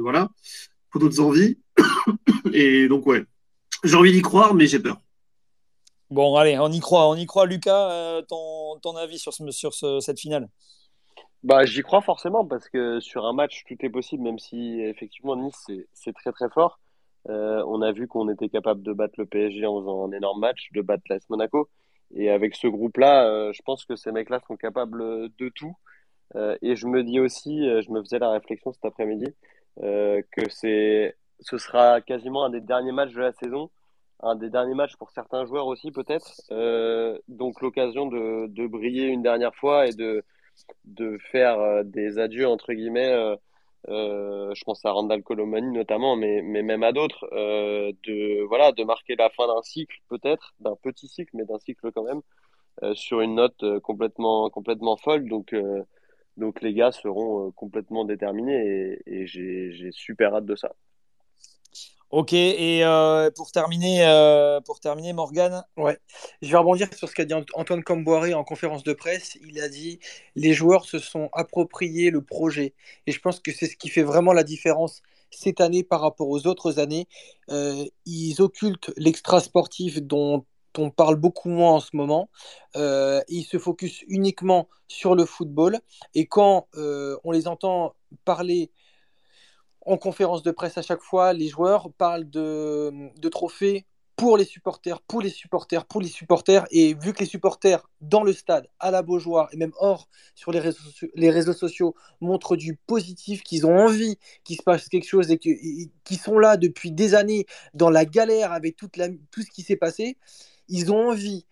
voilà 0.00 0.30
pour 0.90 1.02
d'autres 1.02 1.20
envies. 1.20 1.58
Et 2.54 2.88
donc 2.88 3.06
ouais, 3.06 3.26
j'ai 3.84 3.96
envie 3.96 4.12
d'y 4.12 4.22
croire, 4.22 4.54
mais 4.54 4.66
j'ai 4.66 4.78
peur. 4.78 4.98
Bon, 6.08 6.34
allez, 6.36 6.58
on 6.58 6.72
y 6.72 6.80
croit, 6.80 7.06
on 7.06 7.16
y 7.16 7.26
croit. 7.26 7.44
Lucas, 7.44 8.22
ton, 8.30 8.96
avis 8.96 9.18
sur 9.18 9.34
ce- 9.34 10.00
cette 10.00 10.18
finale? 10.18 10.48
Bah, 11.44 11.64
j'y 11.66 11.82
crois 11.82 12.00
forcément 12.00 12.46
parce 12.46 12.68
que 12.70 13.00
sur 13.00 13.26
un 13.26 13.34
match, 13.34 13.64
tout 13.68 13.76
est 13.80 13.90
possible, 13.90 14.22
même 14.22 14.38
si 14.38 14.80
effectivement 14.80 15.36
Nice, 15.36 15.70
c'est 15.92 16.12
très 16.14 16.32
très 16.32 16.48
fort. 16.48 16.80
Euh, 17.28 17.62
on 17.68 17.82
a 17.82 17.92
vu 17.92 18.08
qu'on 18.08 18.28
était 18.30 18.48
capable 18.48 18.82
de 18.82 18.92
battre 18.92 19.14
le 19.18 19.26
PSG 19.26 19.66
en 19.66 19.80
faisant 19.80 20.08
un 20.08 20.12
énorme 20.12 20.40
match, 20.40 20.70
de 20.72 20.80
battre 20.80 21.04
l'AS 21.10 21.28
Monaco. 21.28 21.68
Et 22.14 22.30
avec 22.30 22.54
ce 22.56 22.66
groupe-là, 22.66 23.26
euh, 23.28 23.52
je 23.52 23.62
pense 23.62 23.84
que 23.84 23.96
ces 23.96 24.10
mecs-là 24.12 24.40
sont 24.46 24.56
capables 24.56 25.28
de 25.36 25.48
tout. 25.50 25.76
Euh, 26.36 26.56
et 26.62 26.76
je 26.76 26.86
me 26.86 27.02
dis 27.02 27.20
aussi, 27.20 27.68
euh, 27.68 27.82
je 27.82 27.90
me 27.90 28.00
faisais 28.02 28.18
la 28.18 28.30
réflexion 28.30 28.72
cet 28.72 28.84
après-midi, 28.84 29.26
euh, 29.82 30.22
que 30.32 30.48
c'est, 30.50 31.16
ce 31.40 31.58
sera 31.58 32.00
quasiment 32.00 32.44
un 32.44 32.50
des 32.50 32.60
derniers 32.60 32.92
matchs 32.92 33.12
de 33.12 33.20
la 33.20 33.32
saison, 33.32 33.70
un 34.20 34.36
des 34.36 34.50
derniers 34.50 34.74
matchs 34.74 34.96
pour 34.96 35.10
certains 35.10 35.44
joueurs 35.44 35.66
aussi 35.66 35.90
peut-être. 35.92 36.40
Donc 37.28 37.60
l'occasion 37.60 38.06
de, 38.06 38.46
de 38.48 38.66
briller 38.66 39.06
une 39.08 39.22
dernière 39.22 39.54
fois 39.54 39.86
et 39.86 39.92
de 39.92 40.24
de 40.84 41.18
faire 41.32 41.60
euh, 41.60 41.82
des 41.84 42.18
adieux 42.18 42.48
entre 42.48 42.72
guillemets. 42.72 43.12
euh, 43.12 43.36
euh, 43.88 44.54
je 44.54 44.64
pense 44.64 44.84
à 44.84 44.92
Randall 44.92 45.22
Colomani 45.22 45.70
notamment, 45.72 46.16
mais, 46.16 46.40
même 46.42 46.82
à 46.82 46.92
d'autres, 46.92 47.28
de 47.32 48.42
voilà, 48.44 48.72
de 48.72 48.82
marquer 48.84 49.14
la 49.16 49.30
fin 49.30 49.46
d'un 49.46 49.62
cycle 49.62 49.98
peut-être, 50.08 50.54
d'un 50.60 50.76
petit 50.76 51.08
cycle, 51.08 51.30
mais 51.36 51.44
d'un 51.44 51.58
cycle 51.58 51.92
quand 51.92 52.04
même, 52.04 52.22
sur 52.94 53.20
une 53.20 53.34
note 53.36 53.62
complètement 53.80 54.50
complètement 54.50 54.96
folle. 54.96 55.28
Donc 55.28 55.54
donc 56.36 56.62
les 56.62 56.74
gars 56.74 56.92
seront 56.92 57.52
complètement 57.52 58.04
déterminés 58.04 59.00
et, 59.06 59.22
et 59.22 59.26
j'ai 59.26 59.90
super 59.92 60.34
hâte 60.34 60.46
de 60.46 60.56
ça. 60.56 60.72
Ok, 62.14 62.32
et 62.32 62.84
euh, 62.84 63.28
pour 63.32 63.50
terminer, 63.50 64.06
euh, 64.06 64.60
pour 64.60 64.78
terminer, 64.78 65.12
Morgane, 65.12 65.64
Ouais, 65.76 65.98
je 66.42 66.48
vais 66.48 66.56
rebondir 66.56 66.86
sur 66.94 67.08
ce 67.08 67.14
qu'a 67.16 67.24
dit 67.24 67.34
Ant- 67.34 67.44
Antoine 67.54 67.82
Camboiré 67.82 68.34
en 68.34 68.44
conférence 68.44 68.84
de 68.84 68.92
presse. 68.92 69.36
Il 69.44 69.60
a 69.60 69.68
dit 69.68 69.98
les 70.36 70.52
joueurs 70.52 70.84
se 70.84 71.00
sont 71.00 71.28
appropriés 71.32 72.10
le 72.12 72.22
projet. 72.22 72.72
Et 73.08 73.10
je 73.10 73.18
pense 73.18 73.40
que 73.40 73.50
c'est 73.50 73.66
ce 73.66 73.74
qui 73.76 73.88
fait 73.88 74.04
vraiment 74.04 74.32
la 74.32 74.44
différence 74.44 75.02
cette 75.32 75.60
année 75.60 75.82
par 75.82 76.00
rapport 76.02 76.28
aux 76.28 76.46
autres 76.46 76.78
années. 76.78 77.08
Euh, 77.50 77.84
ils 78.06 78.40
occultent 78.40 78.92
l'extra 78.96 79.40
sportif 79.40 80.00
dont 80.00 80.46
on 80.78 80.90
parle 80.90 81.16
beaucoup 81.16 81.48
moins 81.48 81.72
en 81.72 81.80
ce 81.80 81.96
moment. 81.96 82.30
Euh, 82.76 83.22
ils 83.26 83.42
se 83.42 83.58
focus 83.58 84.04
uniquement 84.06 84.68
sur 84.86 85.16
le 85.16 85.24
football. 85.24 85.80
Et 86.14 86.26
quand 86.26 86.68
on 86.76 87.32
les 87.32 87.48
entend 87.48 87.96
parler 88.24 88.70
en 89.86 89.96
conférence 89.96 90.42
de 90.42 90.50
presse 90.50 90.78
à 90.78 90.82
chaque 90.82 91.02
fois, 91.02 91.32
les 91.32 91.48
joueurs 91.48 91.90
parlent 91.92 92.28
de, 92.28 93.28
trophées 93.30 93.86
pour 94.16 94.36
les 94.36 94.44
supporters, 94.44 95.00
pour 95.02 95.20
les 95.20 95.28
supporters, 95.28 95.84
pour 95.86 96.00
les 96.00 96.08
supporters. 96.08 96.66
Et 96.70 96.94
vu 96.94 97.12
que 97.12 97.18
les 97.20 97.26
supporters 97.26 97.82
dans 98.00 98.22
le 98.22 98.32
stade, 98.32 98.68
à 98.78 98.90
la 98.90 99.02
Beaujoire 99.02 99.48
et 99.52 99.56
même 99.56 99.72
hors 99.78 100.08
sur 100.34 100.52
les 100.52 100.60
réseaux, 101.30 101.52
sociaux 101.52 101.94
montrent 102.20 102.56
du 102.56 102.76
positif, 102.76 103.42
qu'ils 103.42 103.66
ont 103.66 103.76
envie 103.76 104.16
qu'il 104.44 104.56
se 104.56 104.62
passe 104.62 104.88
quelque 104.88 105.08
chose 105.08 105.30
et 105.30 105.38
que- 105.38 105.48
et- 105.48 105.90
qui 106.04 106.14
sont 106.16 106.38
là 106.38 106.56
depuis 106.56 106.92
des 106.92 107.14
années 107.14 107.46
dans 107.74 107.90
la 107.90 108.04
galère 108.04 108.52
avec 108.52 108.76
tout 108.76 108.88
ce 108.94 109.50
qui 109.50 109.62
s'est 109.62 109.76
passé, 109.76 110.16
ils 110.68 110.92
ont 110.92 111.08
envie, 111.08 111.44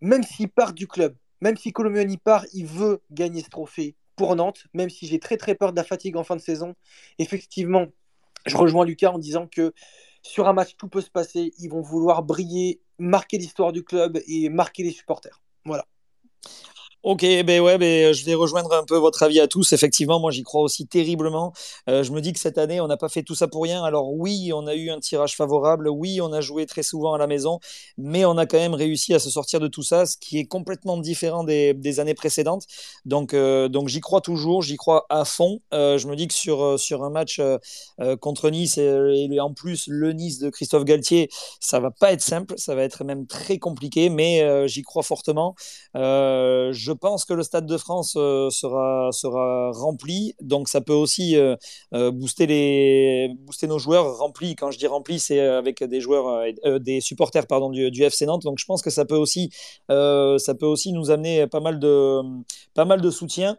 même 0.00 0.22
s'ils 0.22 0.48
partent 0.48 0.76
du 0.76 0.86
club, 0.86 1.16
même 1.40 1.56
si 1.56 1.72
Colomioni 1.72 2.16
part, 2.16 2.46
il 2.52 2.66
veut 2.66 3.00
gagner 3.10 3.42
ce 3.42 3.50
trophée 3.50 3.96
pour 4.18 4.36
Nantes, 4.36 4.66
même 4.74 4.90
si 4.90 5.06
j'ai 5.06 5.18
très 5.18 5.38
très 5.38 5.54
peur 5.54 5.72
de 5.72 5.76
la 5.76 5.84
fatigue 5.84 6.16
en 6.16 6.24
fin 6.24 6.36
de 6.36 6.42
saison. 6.42 6.74
Effectivement, 7.18 7.86
je 8.44 8.56
rejoins 8.56 8.84
Lucas 8.84 9.12
en 9.12 9.18
disant 9.18 9.46
que 9.46 9.72
sur 10.22 10.48
un 10.48 10.52
match, 10.52 10.76
tout 10.76 10.88
peut 10.88 11.00
se 11.00 11.10
passer. 11.10 11.54
Ils 11.58 11.70
vont 11.70 11.80
vouloir 11.80 12.22
briller, 12.22 12.82
marquer 12.98 13.38
l'histoire 13.38 13.72
du 13.72 13.84
club 13.84 14.18
et 14.26 14.50
marquer 14.50 14.82
les 14.82 14.90
supporters. 14.90 15.40
Voilà. 15.64 15.86
Ok, 17.04 17.22
ben 17.22 17.60
ouais, 17.60 17.78
ben 17.78 18.12
je 18.12 18.24
vais 18.24 18.34
rejoindre 18.34 18.72
un 18.74 18.84
peu 18.84 18.96
votre 18.96 19.22
avis 19.22 19.38
à 19.38 19.46
tous. 19.46 19.72
Effectivement, 19.72 20.18
moi 20.18 20.32
j'y 20.32 20.42
crois 20.42 20.62
aussi 20.62 20.86
terriblement. 20.88 21.52
Euh, 21.88 22.02
je 22.02 22.10
me 22.10 22.20
dis 22.20 22.32
que 22.32 22.40
cette 22.40 22.58
année, 22.58 22.80
on 22.80 22.88
n'a 22.88 22.96
pas 22.96 23.08
fait 23.08 23.22
tout 23.22 23.36
ça 23.36 23.46
pour 23.46 23.62
rien. 23.62 23.84
Alors 23.84 24.12
oui, 24.12 24.50
on 24.52 24.66
a 24.66 24.74
eu 24.74 24.90
un 24.90 24.98
tirage 24.98 25.36
favorable, 25.36 25.88
oui, 25.88 26.20
on 26.20 26.32
a 26.32 26.40
joué 26.40 26.66
très 26.66 26.82
souvent 26.82 27.14
à 27.14 27.18
la 27.18 27.28
maison, 27.28 27.60
mais 27.98 28.24
on 28.24 28.36
a 28.36 28.46
quand 28.46 28.58
même 28.58 28.74
réussi 28.74 29.14
à 29.14 29.20
se 29.20 29.30
sortir 29.30 29.60
de 29.60 29.68
tout 29.68 29.84
ça, 29.84 30.06
ce 30.06 30.16
qui 30.16 30.38
est 30.38 30.46
complètement 30.46 30.96
différent 30.98 31.44
des, 31.44 32.00
années 32.00 32.14
précédentes. 32.14 32.66
Donc, 33.04 33.32
euh, 33.32 33.68
donc 33.68 33.88
j'y 33.88 34.00
crois 34.00 34.20
toujours, 34.20 34.62
j'y 34.62 34.76
crois 34.76 35.06
à 35.08 35.24
fond. 35.24 35.60
Euh, 35.72 35.98
je 35.98 36.08
me 36.08 36.16
dis 36.16 36.26
que 36.26 36.34
sur, 36.34 36.62
euh, 36.64 36.76
sur 36.78 37.04
un 37.04 37.10
match 37.10 37.38
euh, 37.38 37.58
euh, 38.00 38.16
contre 38.16 38.50
Nice 38.50 38.76
et, 38.78 39.40
en 39.40 39.54
plus 39.54 39.86
le 39.86 40.12
Nice 40.12 40.38
de 40.40 40.50
Christophe 40.50 40.84
Galtier, 40.84 41.28
ça 41.60 41.78
va 41.80 41.90
pas 41.92 42.12
être 42.12 42.22
simple, 42.22 42.54
ça 42.56 42.74
va 42.74 42.82
être 42.82 43.04
même 43.04 43.26
très 43.26 43.58
compliqué, 43.58 44.10
mais 44.10 44.42
euh, 44.42 44.66
j'y 44.66 44.82
crois 44.82 45.02
fortement. 45.02 45.54
Euh, 45.96 46.72
je 46.88 46.94
pense 46.94 47.26
que 47.26 47.34
le 47.34 47.42
Stade 47.42 47.66
de 47.66 47.76
France 47.76 48.14
euh, 48.16 48.48
sera, 48.48 49.10
sera 49.12 49.70
rempli, 49.72 50.34
donc 50.40 50.68
ça 50.68 50.80
peut 50.80 50.94
aussi 50.94 51.36
euh, 51.36 51.54
euh, 51.92 52.10
booster, 52.10 52.46
les, 52.46 53.30
booster 53.40 53.66
nos 53.66 53.78
joueurs. 53.78 54.16
Remplis, 54.16 54.56
quand 54.56 54.70
je 54.70 54.78
dis 54.78 54.86
rempli, 54.86 55.18
c'est 55.18 55.38
avec 55.38 55.84
des 55.84 56.00
joueurs, 56.00 56.46
des 56.80 57.00
supporters 57.02 57.46
pardon, 57.46 57.68
du, 57.68 58.02
FC 58.02 58.24
Nantes. 58.24 58.42
Donc 58.42 58.58
je 58.58 58.64
pense 58.64 58.80
que 58.80 58.90
ça 58.90 59.04
peut 59.04 59.16
aussi, 59.16 59.50
ça 59.88 60.54
peut 60.58 60.66
aussi 60.66 60.92
nous 60.92 61.10
amener 61.10 61.46
pas 61.46 61.60
mal 61.60 61.78
de, 61.78 62.20
pas 62.74 62.86
mal 62.86 63.02
de 63.02 63.10
soutien. 63.10 63.58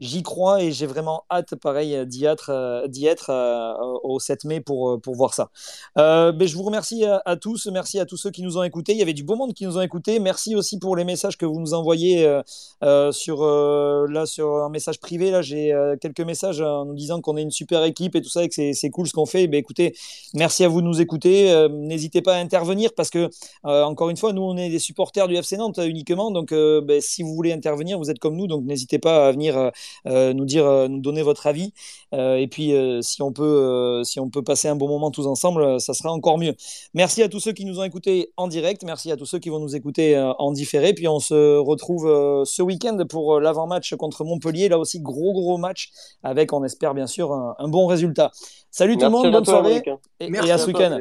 J'y 0.00 0.22
crois 0.22 0.62
et 0.62 0.70
j'ai 0.70 0.86
vraiment 0.86 1.24
hâte, 1.28 1.56
pareil, 1.56 2.06
d'y 2.06 2.24
être, 2.24 2.50
euh, 2.50 2.86
d'y 2.86 3.06
être 3.06 3.30
euh, 3.30 3.74
au 4.04 4.20
7 4.20 4.44
mai 4.44 4.60
pour, 4.60 4.90
euh, 4.90 4.98
pour 4.98 5.16
voir 5.16 5.34
ça. 5.34 5.50
Euh, 5.98 6.30
ben, 6.30 6.46
je 6.46 6.54
vous 6.56 6.62
remercie 6.62 7.04
à, 7.04 7.36
tous, 7.36 7.66
merci 7.66 7.98
à 7.98 8.06
tous 8.06 8.16
ceux 8.16 8.30
qui 8.30 8.42
nous 8.42 8.58
ont 8.58 8.62
écoutés. 8.62 8.92
Il 8.92 8.98
y 8.98 9.02
avait 9.02 9.12
du 9.12 9.24
beau 9.24 9.34
monde 9.34 9.54
qui 9.54 9.64
nous 9.66 9.76
ont 9.76 9.80
écoutés. 9.80 10.20
Merci 10.20 10.54
aussi 10.54 10.78
pour 10.78 10.94
les 10.94 11.04
messages 11.04 11.36
que 11.36 11.46
vous 11.46 11.58
nous 11.58 11.74
envoyez 11.74 12.24
euh, 12.24 12.42
euh, 12.84 13.10
sur, 13.10 13.42
euh, 13.42 14.06
là, 14.08 14.24
sur 14.26 14.48
un 14.48 14.68
message 14.68 15.00
privé. 15.00 15.32
Là, 15.32 15.42
j'ai 15.42 15.72
euh, 15.72 15.96
quelques 16.00 16.20
messages 16.20 16.60
en 16.60 16.84
nous 16.84 16.94
disant 16.94 17.20
qu'on 17.20 17.36
est 17.36 17.42
une 17.42 17.50
super 17.50 17.82
équipe 17.82 18.14
et 18.14 18.22
tout 18.22 18.28
ça 18.28 18.44
et 18.44 18.48
que 18.48 18.54
c'est, 18.54 18.74
c'est 18.74 18.90
cool 18.90 19.08
ce 19.08 19.12
qu'on 19.12 19.26
fait. 19.26 19.48
Ben, 19.48 19.58
écoutez, 19.58 19.96
merci 20.34 20.64
à 20.64 20.68
vous 20.68 20.80
de 20.80 20.86
nous 20.86 21.00
écouter. 21.00 21.50
Euh, 21.50 21.68
n'hésitez 21.68 22.22
pas 22.22 22.36
à 22.36 22.38
intervenir 22.38 22.90
parce 22.96 23.10
que, 23.10 23.30
euh, 23.66 23.82
encore 23.82 24.10
une 24.10 24.16
fois, 24.16 24.32
nous, 24.32 24.42
on 24.42 24.56
est 24.56 24.70
des 24.70 24.78
supporters 24.78 25.26
du 25.26 25.34
FC 25.34 25.56
Nantes 25.56 25.80
uniquement. 25.84 26.30
Donc, 26.30 26.52
euh, 26.52 26.80
ben, 26.80 27.00
si 27.00 27.24
vous 27.24 27.34
voulez 27.34 27.52
intervenir, 27.52 27.98
vous 27.98 28.10
êtes 28.10 28.20
comme 28.20 28.36
nous. 28.36 28.46
Donc, 28.46 28.64
n'hésitez 28.64 29.00
pas 29.00 29.26
à 29.26 29.32
venir 29.32 29.58
euh, 29.58 29.68
euh, 29.68 29.70
nous 30.06 30.44
dire, 30.44 30.66
euh, 30.66 30.88
nous 30.88 31.00
donner 31.00 31.22
votre 31.22 31.46
avis. 31.46 31.72
Euh, 32.14 32.36
et 32.36 32.46
puis, 32.46 32.72
euh, 32.72 33.02
si, 33.02 33.20
on 33.22 33.32
peut, 33.32 33.42
euh, 33.42 34.02
si 34.04 34.18
on 34.18 34.30
peut 34.30 34.42
passer 34.42 34.68
un 34.68 34.76
bon 34.76 34.88
moment 34.88 35.10
tous 35.10 35.26
ensemble, 35.26 35.62
euh, 35.62 35.78
ça 35.78 35.92
sera 35.92 36.10
encore 36.10 36.38
mieux. 36.38 36.54
Merci 36.94 37.22
à 37.22 37.28
tous 37.28 37.40
ceux 37.40 37.52
qui 37.52 37.64
nous 37.64 37.80
ont 37.80 37.84
écoutés 37.84 38.32
en 38.36 38.48
direct. 38.48 38.82
Merci 38.84 39.12
à 39.12 39.16
tous 39.16 39.26
ceux 39.26 39.38
qui 39.38 39.50
vont 39.50 39.60
nous 39.60 39.76
écouter 39.76 40.16
euh, 40.16 40.32
en 40.38 40.52
différé. 40.52 40.94
Puis, 40.94 41.06
on 41.08 41.20
se 41.20 41.58
retrouve 41.58 42.06
euh, 42.06 42.44
ce 42.44 42.62
week-end 42.62 42.96
pour 43.08 43.36
euh, 43.36 43.40
l'avant-match 43.40 43.94
contre 43.96 44.24
Montpellier. 44.24 44.68
Là 44.68 44.78
aussi, 44.78 45.00
gros, 45.00 45.32
gros 45.32 45.58
match 45.58 45.90
avec, 46.22 46.52
on 46.52 46.64
espère 46.64 46.94
bien 46.94 47.06
sûr, 47.06 47.32
un, 47.32 47.54
un 47.58 47.68
bon 47.68 47.86
résultat. 47.86 48.30
Salut 48.70 48.96
tout 48.96 49.04
le 49.04 49.10
monde, 49.10 49.32
bonne 49.32 49.44
toi, 49.44 49.62
soirée 49.62 49.82
hein. 49.86 49.96
et, 50.20 50.26
et 50.26 50.30
Merci 50.30 50.50
à 50.50 50.54
à 50.54 50.58
ce 50.58 50.66
week-end. 50.66 50.98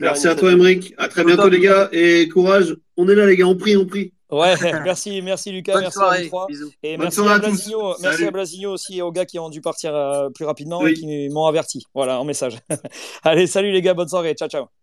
Merci 0.00 0.28
à 0.28 0.34
toi. 0.34 0.52
Emric. 0.52 0.94
À 0.98 1.08
très 1.08 1.24
bientôt, 1.24 1.48
les 1.48 1.60
gars. 1.60 1.88
Et 1.92 2.28
courage. 2.28 2.76
On 2.96 3.08
est 3.08 3.14
là, 3.14 3.26
les 3.26 3.36
gars. 3.36 3.46
On 3.46 3.56
prie, 3.56 3.76
on 3.76 3.86
prie. 3.86 4.12
Ouais, 4.32 4.54
merci, 4.84 5.20
merci 5.20 5.52
Lucas, 5.52 5.74
Bonne 5.74 5.82
merci 5.82 5.98
à 6.00 6.20
vous 6.22 6.26
trois. 6.28 6.46
Bisous. 6.46 6.72
Et 6.82 6.96
Bonne 6.96 7.04
merci 7.04 7.20
à. 7.20 7.38
Blasigno, 7.38 7.88
merci 8.00 8.16
Salut. 8.16 8.28
à 8.28 8.30
Blasigno 8.30 8.72
aussi 8.72 8.98
et 8.98 9.02
aux 9.02 9.12
gars 9.12 9.26
qui 9.26 9.38
ont 9.38 9.50
dû 9.50 9.60
partir 9.60 9.94
euh, 9.94 10.30
plus 10.30 10.46
rapidement 10.46 10.86
et 10.86 10.94
qui 10.94 11.28
m'ont 11.28 11.46
averti. 11.46 11.84
Voilà, 11.94 12.18
en 12.18 12.24
message. 12.24 12.58
Allez, 13.22 13.46
salut 13.46 13.72
les 13.72 13.82
gars, 13.82 13.94
bonne 13.94 14.08
soirée. 14.08 14.34
Ciao, 14.34 14.48
ciao. 14.48 14.81